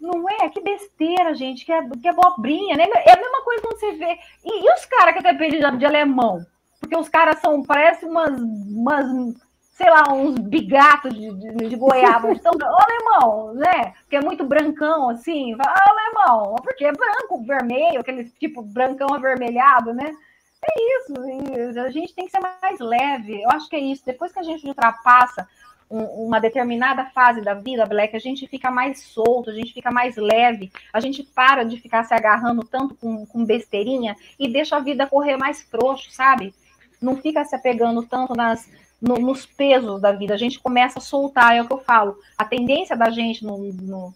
Não 0.01 0.28
é? 0.28 0.48
Que 0.48 0.60
besteira, 0.60 1.35
gente. 1.35 1.64
Que 1.64 1.73
é, 1.73 1.89
que 1.89 2.09
é 2.09 2.12
bobrinha, 2.12 2.77
né? 2.77 2.85
É 3.05 3.12
a 3.12 3.16
mesma 3.16 3.43
coisa 3.43 3.62
quando 3.62 3.78
você 3.78 3.93
vê. 3.93 4.18
E, 4.44 4.66
e 4.66 4.74
os 4.74 4.85
caras 4.86 5.12
que 5.12 5.20
até 5.20 5.35
pedem 5.35 5.78
de 5.78 5.85
alemão? 5.85 6.44
Porque 6.86 6.96
os 6.96 7.08
caras 7.08 7.40
são, 7.40 7.64
parece 7.64 8.04
umas, 8.04 8.40
umas 8.40 9.34
sei 9.74 9.90
lá, 9.90 10.12
uns 10.12 10.38
bigatos 10.38 11.12
de, 11.12 11.32
de, 11.34 11.68
de 11.68 11.76
goiaba. 11.76 12.30
Então, 12.30 12.52
alemão, 12.62 13.54
né? 13.54 13.92
Que 14.08 14.14
é 14.14 14.20
muito 14.20 14.44
brancão, 14.44 15.10
assim. 15.10 15.56
Fala, 15.56 15.74
alemão, 15.84 16.54
porque 16.62 16.84
é 16.84 16.92
branco, 16.92 17.42
vermelho, 17.44 18.00
aquele 18.00 18.24
tipo 18.38 18.62
brancão 18.62 19.12
avermelhado, 19.12 19.92
né? 19.92 20.14
É 20.62 20.96
isso, 20.98 21.80
a 21.80 21.90
gente 21.90 22.14
tem 22.14 22.24
que 22.26 22.30
ser 22.30 22.40
mais 22.40 22.78
leve. 22.78 23.42
Eu 23.42 23.50
acho 23.50 23.68
que 23.68 23.76
é 23.76 23.80
isso. 23.80 24.06
Depois 24.06 24.32
que 24.32 24.38
a 24.38 24.44
gente 24.44 24.66
ultrapassa 24.66 25.46
uma 25.90 26.40
determinada 26.40 27.04
fase 27.06 27.42
da 27.42 27.54
vida, 27.54 27.86
Black, 27.86 28.14
a 28.14 28.20
gente 28.20 28.46
fica 28.46 28.70
mais 28.70 29.00
solto, 29.02 29.50
a 29.50 29.52
gente 29.52 29.72
fica 29.72 29.90
mais 29.90 30.16
leve, 30.16 30.72
a 30.92 31.00
gente 31.00 31.22
para 31.22 31.64
de 31.64 31.80
ficar 31.80 32.04
se 32.04 32.14
agarrando 32.14 32.64
tanto 32.64 32.94
com, 32.94 33.24
com 33.26 33.44
besteirinha 33.44 34.16
e 34.38 34.48
deixa 34.48 34.76
a 34.76 34.80
vida 34.80 35.06
correr 35.06 35.36
mais 35.36 35.62
frouxo, 35.62 36.10
sabe? 36.10 36.54
Não 37.01 37.16
fica 37.16 37.44
se 37.44 37.55
apegando 37.55 38.02
tanto 38.02 38.35
nas, 38.35 38.68
no, 39.01 39.16
nos 39.16 39.44
pesos 39.44 40.01
da 40.01 40.12
vida, 40.12 40.35
a 40.35 40.39
gente 40.39 40.59
começa 40.59 40.98
a 40.98 41.02
soltar, 41.02 41.56
é 41.56 41.62
o 41.62 41.66
que 41.66 41.73
eu 41.73 41.78
falo. 41.78 42.18
A 42.36 42.44
tendência 42.44 42.97
da 42.97 43.10
gente 43.10 43.44
no, 43.44 43.59
no, 43.59 44.14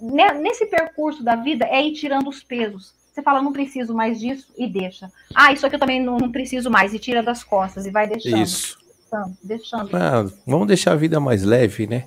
né, 0.00 0.32
nesse 0.32 0.66
percurso 0.66 1.22
da 1.22 1.36
vida 1.36 1.64
é 1.66 1.82
ir 1.82 1.92
tirando 1.92 2.28
os 2.28 2.42
pesos. 2.42 2.94
Você 3.12 3.22
fala, 3.22 3.42
não 3.42 3.52
preciso 3.52 3.94
mais 3.94 4.18
disso 4.18 4.52
e 4.56 4.66
deixa. 4.66 5.12
Ah, 5.34 5.52
isso 5.52 5.66
aqui 5.66 5.76
eu 5.76 5.80
também 5.80 6.02
não, 6.02 6.16
não 6.16 6.32
preciso 6.32 6.70
mais, 6.70 6.94
e 6.94 6.98
tira 6.98 7.22
das 7.22 7.44
costas 7.44 7.84
e 7.84 7.90
vai 7.90 8.06
deixando. 8.06 8.42
Isso. 8.42 8.78
Deixando. 9.10 9.36
deixando. 9.42 9.96
Ah, 9.96 10.24
vamos 10.46 10.66
deixar 10.66 10.92
a 10.92 10.96
vida 10.96 11.20
mais 11.20 11.42
leve, 11.42 11.86
né? 11.86 12.06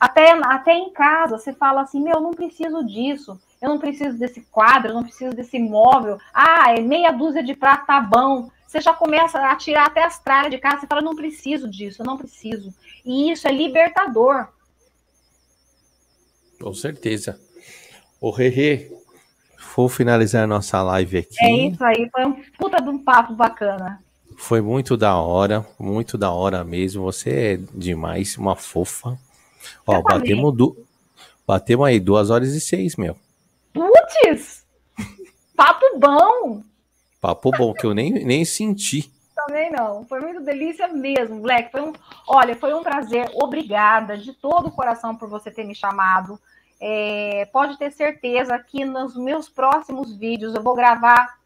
Até, 0.00 0.32
até 0.32 0.74
em 0.74 0.90
casa, 0.90 1.38
você 1.38 1.52
fala 1.52 1.82
assim, 1.82 2.00
meu, 2.00 2.14
eu 2.14 2.20
não 2.20 2.32
preciso 2.32 2.84
disso, 2.84 3.40
eu 3.60 3.68
não 3.68 3.78
preciso 3.78 4.16
desse 4.16 4.40
quadro, 4.42 4.90
eu 4.90 4.94
não 4.94 5.02
preciso 5.02 5.34
desse 5.34 5.58
móvel. 5.58 6.18
Ah, 6.32 6.72
é 6.76 6.80
meia 6.80 7.12
dúzia 7.12 7.42
de 7.42 7.54
prato 7.54 7.86
tá 7.86 8.00
bom 8.00 8.48
você 8.68 8.82
já 8.82 8.92
começa 8.92 9.38
a 9.40 9.56
tirar 9.56 9.86
até 9.86 10.04
as 10.04 10.18
tralhas 10.18 10.50
de 10.50 10.58
casa, 10.58 10.80
você 10.80 10.86
fala, 10.86 11.00
não 11.00 11.16
preciso 11.16 11.66
disso, 11.66 12.02
eu 12.02 12.06
não 12.06 12.18
preciso. 12.18 12.72
E 13.02 13.32
isso 13.32 13.48
é 13.48 13.50
libertador. 13.50 14.46
Com 16.60 16.74
certeza. 16.74 17.40
O 18.20 18.30
Rerê, 18.30 18.92
vou 19.74 19.88
finalizar 19.88 20.44
a 20.44 20.46
nossa 20.46 20.82
live 20.82 21.16
aqui. 21.16 21.42
É 21.42 21.68
isso 21.68 21.82
aí, 21.82 22.10
foi 22.12 22.26
um 22.26 22.42
puta 22.58 22.82
de 22.82 22.90
um 22.90 23.02
papo 23.02 23.34
bacana. 23.34 24.04
Foi 24.36 24.60
muito 24.60 24.98
da 24.98 25.16
hora, 25.16 25.64
muito 25.78 26.18
da 26.18 26.30
hora 26.30 26.62
mesmo. 26.62 27.02
Você 27.04 27.30
é 27.30 27.56
demais, 27.72 28.36
uma 28.36 28.54
fofa. 28.54 29.18
Ó, 29.86 30.02
batemos, 30.02 30.54
du... 30.54 30.86
batemos 31.46 31.86
aí 31.86 31.98
duas 31.98 32.28
horas 32.28 32.50
e 32.50 32.60
seis, 32.60 32.96
meu. 32.96 33.16
Putz! 33.72 34.66
Papo 35.56 35.98
bom! 35.98 36.67
Papo 37.34 37.50
bom, 37.50 37.74
que 37.74 37.86
eu 37.86 37.94
nem, 37.94 38.12
nem 38.24 38.44
senti. 38.44 39.12
Também 39.34 39.70
não. 39.70 40.04
Foi 40.04 40.20
muito 40.20 40.40
delícia 40.42 40.88
mesmo, 40.88 41.40
Black. 41.40 41.70
Foi 41.70 41.82
um, 41.82 41.92
olha, 42.26 42.56
foi 42.56 42.74
um 42.74 42.82
prazer. 42.82 43.30
Obrigada 43.34 44.16
de 44.16 44.32
todo 44.32 44.68
o 44.68 44.72
coração 44.72 45.14
por 45.14 45.28
você 45.28 45.50
ter 45.50 45.64
me 45.64 45.74
chamado. 45.74 46.38
É, 46.80 47.48
pode 47.52 47.76
ter 47.76 47.90
certeza 47.92 48.58
que 48.58 48.84
nos 48.84 49.16
meus 49.16 49.48
próximos 49.48 50.16
vídeos 50.16 50.54
eu 50.54 50.62
vou 50.62 50.74
gravar 50.74 51.38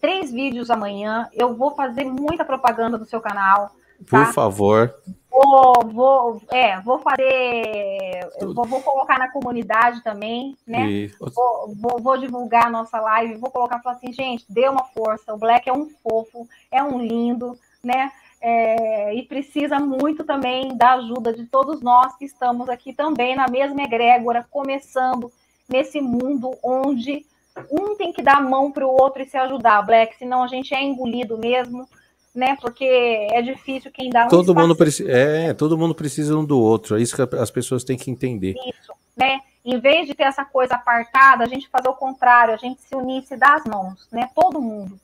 três 0.00 0.32
vídeos 0.32 0.70
amanhã. 0.70 1.28
Eu 1.32 1.54
vou 1.54 1.74
fazer 1.74 2.04
muita 2.04 2.44
propaganda 2.44 2.98
do 2.98 3.04
seu 3.04 3.20
canal. 3.20 3.70
Tá? 4.10 4.24
Por 4.24 4.32
favor. 4.32 4.94
Vou, 5.32 5.72
vou, 5.90 6.42
é, 6.50 6.78
vou 6.82 6.98
fazer, 6.98 8.28
vou, 8.54 8.66
vou, 8.66 8.82
colocar 8.82 9.18
na 9.18 9.32
comunidade 9.32 10.04
também, 10.04 10.54
né? 10.66 11.08
Vou, 11.18 11.74
vou, 11.74 12.02
vou, 12.02 12.18
divulgar 12.18 12.66
a 12.66 12.70
nossa 12.70 13.00
live, 13.00 13.40
vou 13.40 13.50
colocar, 13.50 13.80
falar 13.80 13.96
assim, 13.96 14.12
gente, 14.12 14.44
dê 14.46 14.68
uma 14.68 14.84
força, 14.84 15.32
o 15.32 15.38
Black 15.38 15.70
é 15.70 15.72
um 15.72 15.88
fofo, 16.02 16.46
é 16.70 16.82
um 16.82 16.98
lindo, 16.98 17.58
né? 17.82 18.12
É, 18.42 19.14
e 19.14 19.22
precisa 19.22 19.78
muito 19.80 20.22
também 20.22 20.76
da 20.76 20.94
ajuda 20.94 21.32
de 21.32 21.46
todos 21.46 21.80
nós 21.80 22.14
que 22.16 22.26
estamos 22.26 22.68
aqui 22.68 22.92
também 22.92 23.34
na 23.34 23.48
mesma 23.48 23.82
egrégora, 23.82 24.46
começando 24.50 25.32
nesse 25.66 25.98
mundo 26.00 26.50
onde 26.62 27.24
um 27.70 27.96
tem 27.96 28.12
que 28.12 28.20
dar 28.20 28.36
a 28.36 28.42
mão 28.42 28.70
para 28.70 28.86
o 28.86 28.90
outro 28.90 29.22
e 29.22 29.26
se 29.26 29.38
ajudar, 29.38 29.80
Black, 29.82 30.16
senão 30.18 30.42
a 30.42 30.46
gente 30.46 30.74
é 30.74 30.82
engolido 30.82 31.38
mesmo 31.38 31.88
né? 32.34 32.56
Porque 32.60 32.84
é 32.84 33.42
difícil 33.42 33.90
quem 33.92 34.10
dá 34.10 34.26
um 34.26 34.28
todo 34.28 34.54
mundo 34.54 34.74
precisa, 34.74 35.10
é, 35.10 35.52
todo 35.52 35.76
mundo 35.76 35.94
precisa 35.94 36.36
um 36.36 36.44
do 36.44 36.58
outro. 36.58 36.96
É 36.96 37.02
isso 37.02 37.14
que 37.14 37.36
as 37.36 37.50
pessoas 37.50 37.84
têm 37.84 37.96
que 37.96 38.10
entender. 38.10 38.54
Isso, 38.66 38.92
né? 39.16 39.40
Em 39.64 39.78
vez 39.78 40.08
de 40.08 40.14
ter 40.14 40.24
essa 40.24 40.44
coisa 40.44 40.74
apartada, 40.74 41.44
a 41.44 41.48
gente 41.48 41.68
fazer 41.68 41.88
o 41.88 41.94
contrário, 41.94 42.54
a 42.54 42.56
gente 42.56 42.82
se 42.82 42.94
unir, 42.96 43.22
se 43.22 43.36
dar 43.36 43.56
as 43.56 43.64
mãos, 43.64 44.08
né? 44.10 44.28
Todo 44.34 44.60
mundo. 44.60 44.98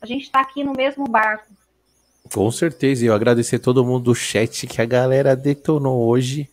A 0.00 0.06
gente 0.06 0.22
está 0.22 0.40
aqui 0.40 0.64
no 0.64 0.72
mesmo 0.72 1.04
barco. 1.04 1.46
Com 2.32 2.50
certeza, 2.50 3.04
e 3.04 3.08
eu 3.08 3.14
agradecer 3.14 3.58
todo 3.58 3.84
mundo 3.84 4.04
do 4.04 4.14
chat 4.14 4.66
que 4.66 4.80
a 4.80 4.86
galera 4.86 5.36
detonou 5.36 6.08
hoje, 6.08 6.48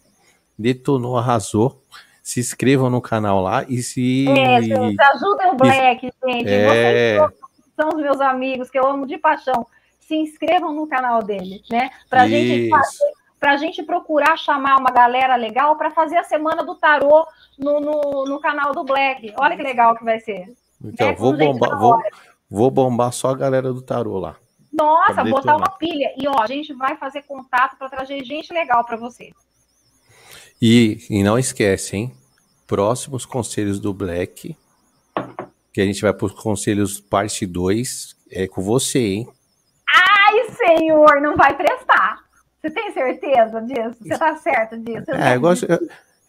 detonou, 0.57 1.17
arrasou. 1.17 1.83
Se 2.21 2.41
inscrevam 2.41 2.89
no 2.89 2.99
canal 2.99 3.41
lá 3.41 3.63
e 3.69 3.81
se. 3.81 4.27
É, 4.27 4.57
ajudem 4.57 5.47
o 5.49 5.55
Black, 5.55 6.11
gente. 6.25 6.49
É... 6.49 7.17
Vocês 7.19 7.31
são 7.73 7.89
os 7.89 8.01
meus 8.01 8.19
amigos 8.19 8.69
que 8.69 8.77
eu 8.77 8.85
amo 8.85 9.07
de 9.07 9.17
paixão 9.17 9.65
se 10.07 10.15
inscrevam 10.15 10.73
no 10.73 10.87
canal 10.87 11.21
dele, 11.21 11.61
né? 11.69 11.89
Para 12.09 12.27
gente 12.27 12.69
para 13.39 13.53
a 13.53 13.57
gente 13.57 13.83
procurar 13.83 14.35
chamar 14.35 14.77
uma 14.79 14.89
galera 14.89 15.35
legal 15.35 15.75
para 15.75 15.91
fazer 15.91 16.17
a 16.17 16.23
semana 16.23 16.63
do 16.63 16.73
tarô 16.73 17.23
no, 17.55 17.79
no, 17.79 18.25
no, 18.25 18.39
canal 18.39 18.71
do 18.73 18.83
Black. 18.83 19.31
Olha 19.37 19.55
que 19.55 19.61
legal 19.61 19.95
que 19.95 20.03
vai 20.03 20.19
ser. 20.19 20.51
Então, 20.83 21.09
é, 21.09 21.13
vou 21.13 21.37
bombar, 21.37 21.77
vou, 21.77 22.01
vou 22.49 22.71
bombar 22.71 23.11
só 23.11 23.29
a 23.29 23.35
galera 23.35 23.71
do 23.71 23.79
tarô 23.79 24.17
lá. 24.17 24.37
Nossa, 24.73 25.23
botar 25.23 25.55
uma 25.55 25.69
pilha. 25.69 26.11
E 26.17 26.27
ó, 26.27 26.41
a 26.41 26.47
gente 26.47 26.73
vai 26.73 26.97
fazer 26.97 27.21
contato 27.23 27.77
para 27.77 27.89
trazer 27.89 28.23
gente 28.23 28.51
legal 28.51 28.83
para 28.83 28.97
você. 28.97 29.31
E, 30.59 31.05
e 31.07 31.21
não 31.21 31.37
esquece, 31.37 31.95
hein? 31.95 32.13
Próximos 32.65 33.23
conselhos 33.23 33.79
do 33.79 33.93
Black, 33.93 34.57
que 35.71 35.81
a 35.81 35.85
gente 35.85 36.01
vai 36.01 36.11
para 36.11 36.25
os 36.25 36.33
conselhos 36.33 36.99
parte 36.99 37.45
2, 37.45 38.15
é 38.31 38.47
com 38.47 38.63
você, 38.63 38.99
hein? 38.99 39.27
Senhor, 40.77 41.19
não 41.21 41.35
vai 41.35 41.55
prestar. 41.55 42.19
Você 42.61 42.69
tem 42.71 42.91
certeza 42.91 43.61
disso? 43.61 43.97
Você 44.01 44.17
tá 44.17 44.35
certo 44.37 44.77
disso? 44.79 45.11
É, 45.11 45.35
eu 45.35 45.41
gosto, 45.41 45.65
eu, 45.65 45.79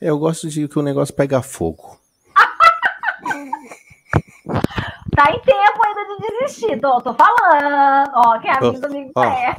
eu 0.01 0.19
gosto 0.19 0.49
de 0.49 0.67
que 0.69 0.79
o 0.79 0.83
negócio 0.83 1.15
pega 1.15 1.43
fogo. 1.43 1.99
tá 5.17 5.31
em 5.31 5.41
tempo 5.41 5.81
ainda 5.85 6.05
de 6.05 6.17
desistir, 6.29 6.81
tô, 6.81 7.01
tô 7.01 7.15
falando. 7.15 8.11
Ó, 8.15 8.39
que 8.39 8.49
é 8.49 8.53
amigo 8.53 8.81
do 8.81 8.87
amigo 8.87 9.13
ó, 9.15 9.55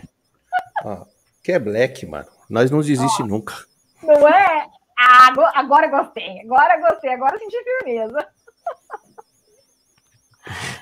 ó, 0.83 1.05
Que 1.43 1.53
é 1.53 1.59
black, 1.59 2.05
mano. 2.05 2.27
Nós 2.49 2.69
não 2.71 2.81
desiste 2.81 3.23
nunca. 3.23 3.53
Não 4.01 4.27
é? 4.27 4.67
Ah, 4.97 5.27
agora, 5.27 5.51
agora 5.55 5.87
gostei, 5.87 6.41
agora 6.41 6.77
gostei, 6.79 7.13
agora 7.13 7.37
senti 7.37 7.57
firmeza. 7.63 8.27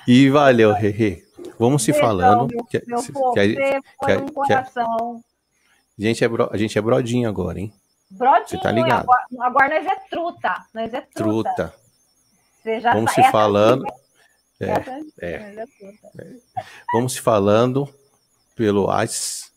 E 0.06 0.30
valeu, 0.30 0.72
Rê. 0.72 1.27
Vamos 1.58 1.82
se 1.82 1.92
falando. 1.92 2.48
Meu, 2.48 2.64
que, 2.64 2.82
meu 2.86 3.02
que, 3.02 3.12
povo, 3.12 3.32
que, 3.34 3.54
que, 3.54 4.16
um 4.16 4.28
coração. 4.28 5.22
a, 5.98 6.02
gente 6.02 6.24
é 6.24 6.28
bro, 6.28 6.48
a 6.52 6.56
gente 6.56 6.78
é 6.78 6.80
brodinho 6.80 7.28
agora, 7.28 7.58
hein? 7.58 7.72
Brodinho, 8.10 8.48
Você 8.48 8.58
tá 8.58 8.70
ligado? 8.70 9.02
Agora, 9.02 9.26
agora 9.40 9.68
nós 9.68 9.86
é 9.86 9.96
truta. 10.08 10.64
Nós 10.72 10.94
é 10.94 11.00
truta. 11.00 11.54
truta. 11.54 11.74
Você 12.62 12.80
já 12.80 12.92
Vamos 12.94 13.14
tá, 13.14 13.22
se 13.22 13.30
falando. 13.30 13.84
É, 14.60 14.66
é, 14.66 15.02
é, 15.20 15.66
é. 16.18 16.34
Vamos 16.92 17.14
se 17.14 17.20
falando 17.20 17.88
pelo 18.56 18.86
WhatsApp, 18.86 19.52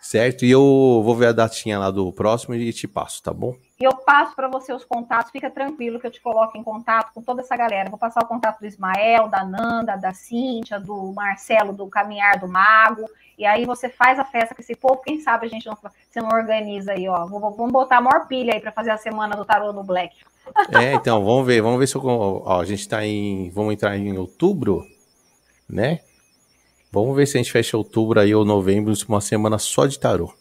certo? 0.00 0.44
E 0.44 0.50
eu 0.50 0.60
vou 1.04 1.14
ver 1.14 1.26
a 1.26 1.32
datinha 1.32 1.78
lá 1.78 1.90
do 1.90 2.12
próximo 2.12 2.54
e 2.54 2.72
te 2.72 2.88
passo, 2.88 3.22
tá 3.22 3.32
bom? 3.32 3.56
E 3.82 3.84
eu 3.84 3.96
passo 3.96 4.36
para 4.36 4.46
você 4.46 4.72
os 4.72 4.84
contatos, 4.84 5.32
fica 5.32 5.50
tranquilo 5.50 5.98
que 5.98 6.06
eu 6.06 6.10
te 6.12 6.20
coloco 6.20 6.56
em 6.56 6.62
contato 6.62 7.12
com 7.12 7.20
toda 7.20 7.40
essa 7.40 7.56
galera. 7.56 7.90
Vou 7.90 7.98
passar 7.98 8.22
o 8.22 8.28
contato 8.28 8.60
do 8.60 8.66
Ismael, 8.66 9.26
da 9.26 9.44
Nanda, 9.44 9.96
da 9.96 10.14
Cíntia, 10.14 10.78
do 10.78 11.12
Marcelo, 11.12 11.72
do 11.72 11.88
Caminhar 11.88 12.38
do 12.38 12.46
Mago. 12.46 13.10
E 13.36 13.44
aí 13.44 13.64
você 13.64 13.88
faz 13.88 14.20
a 14.20 14.24
festa 14.24 14.54
com 14.54 14.62
esse 14.62 14.76
povo, 14.76 15.02
quem 15.02 15.18
sabe 15.18 15.46
a 15.46 15.48
gente 15.48 15.66
não, 15.66 15.76
você 15.76 16.20
não 16.20 16.28
organiza 16.28 16.92
aí, 16.92 17.08
ó. 17.08 17.26
Vamos 17.26 17.72
botar 17.72 17.96
a 17.96 18.00
maior 18.00 18.28
pilha 18.28 18.54
aí 18.54 18.60
para 18.60 18.70
fazer 18.70 18.92
a 18.92 18.96
semana 18.96 19.34
do 19.34 19.44
tarô 19.44 19.72
no 19.72 19.82
Black. 19.82 20.14
É, 20.80 20.94
então, 20.94 21.24
vamos 21.24 21.44
ver, 21.44 21.60
vamos 21.60 21.80
ver 21.80 21.88
se 21.88 21.96
eu, 21.96 22.04
ó, 22.04 22.60
a 22.60 22.64
gente 22.64 22.88
tá 22.88 23.04
em, 23.04 23.50
vamos 23.50 23.74
entrar 23.74 23.96
em 23.96 24.16
outubro, 24.16 24.86
né? 25.68 26.00
Vamos 26.92 27.16
ver 27.16 27.26
se 27.26 27.36
a 27.36 27.42
gente 27.42 27.50
fecha 27.50 27.76
outubro 27.76 28.20
aí 28.20 28.32
ou 28.32 28.44
novembro, 28.44 28.94
uma 29.08 29.20
semana 29.20 29.58
só 29.58 29.86
de 29.86 29.98
tarô. 29.98 30.32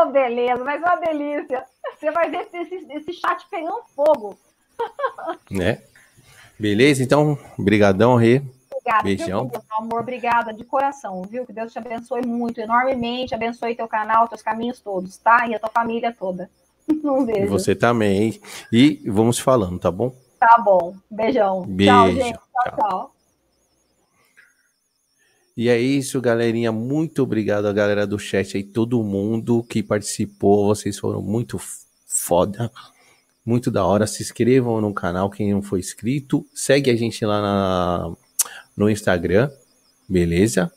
Oh, 0.00 0.10
beleza, 0.10 0.64
mas 0.64 0.80
uma 0.80 0.96
delícia. 0.96 1.64
Você 1.98 2.10
vai 2.10 2.30
ver 2.30 2.48
esse, 2.52 2.86
esse 2.90 3.12
chat 3.12 3.46
pegando 3.50 3.82
fogo. 3.94 4.38
Né? 5.50 5.82
Beleza, 6.58 7.02
então, 7.02 7.38
brigadão, 7.58 8.16
Rê. 8.16 8.42
Obrigada, 8.72 9.02
Beijão. 9.02 9.48
Viu, 9.48 9.62
amor, 9.70 10.00
obrigada 10.00 10.52
de 10.54 10.64
coração, 10.64 11.22
viu? 11.22 11.44
Que 11.44 11.52
Deus 11.52 11.72
te 11.72 11.78
abençoe 11.78 12.24
muito, 12.24 12.60
enormemente, 12.60 13.34
abençoe 13.34 13.74
teu 13.74 13.86
canal, 13.86 14.28
teus 14.28 14.42
caminhos 14.42 14.80
todos, 14.80 15.18
tá? 15.18 15.46
E 15.46 15.54
a 15.54 15.58
tua 15.58 15.70
família 15.70 16.14
toda. 16.18 16.50
Um 17.04 17.24
beijo. 17.24 17.42
E 17.42 17.46
você 17.46 17.74
também. 17.74 18.40
E 18.72 19.02
vamos 19.06 19.38
falando, 19.38 19.78
tá 19.78 19.90
bom? 19.90 20.12
Tá 20.40 20.60
bom. 20.64 20.96
Beijão. 21.10 21.62
Beijo. 21.62 21.92
Tchau, 21.92 22.10
gente. 22.10 22.32
tchau. 22.32 22.64
tchau. 22.64 22.76
tchau. 22.76 23.19
E 25.60 25.68
é 25.68 25.78
isso, 25.78 26.22
galerinha. 26.22 26.72
Muito 26.72 27.22
obrigado 27.22 27.66
a 27.66 27.72
galera 27.74 28.06
do 28.06 28.18
chat 28.18 28.56
aí, 28.56 28.64
todo 28.64 29.04
mundo 29.04 29.62
que 29.62 29.82
participou. 29.82 30.68
Vocês 30.68 30.98
foram 30.98 31.20
muito 31.20 31.60
foda. 32.06 32.72
Muito 33.44 33.70
da 33.70 33.84
hora. 33.84 34.06
Se 34.06 34.22
inscrevam 34.22 34.80
no 34.80 34.94
canal, 34.94 35.28
quem 35.28 35.52
não 35.52 35.60
for 35.60 35.78
inscrito. 35.78 36.46
Segue 36.54 36.90
a 36.90 36.96
gente 36.96 37.22
lá 37.26 37.42
na, 37.42 38.16
no 38.74 38.88
Instagram. 38.88 39.50
Beleza? 40.08 40.72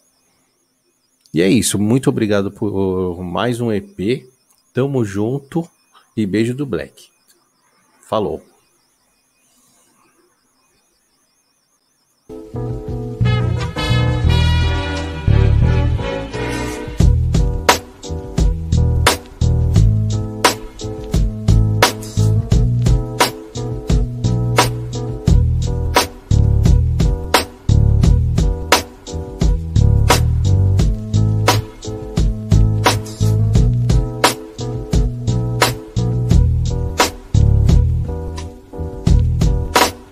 E 1.34 1.42
é 1.42 1.48
isso. 1.48 1.80
Muito 1.80 2.10
obrigado 2.10 2.52
por 2.52 3.24
mais 3.24 3.62
um 3.62 3.72
EP. 3.72 4.28
Tamo 4.74 5.06
junto 5.06 5.66
e 6.14 6.26
beijo 6.26 6.54
do 6.54 6.66
Black. 6.66 7.08
Falou. 8.02 8.53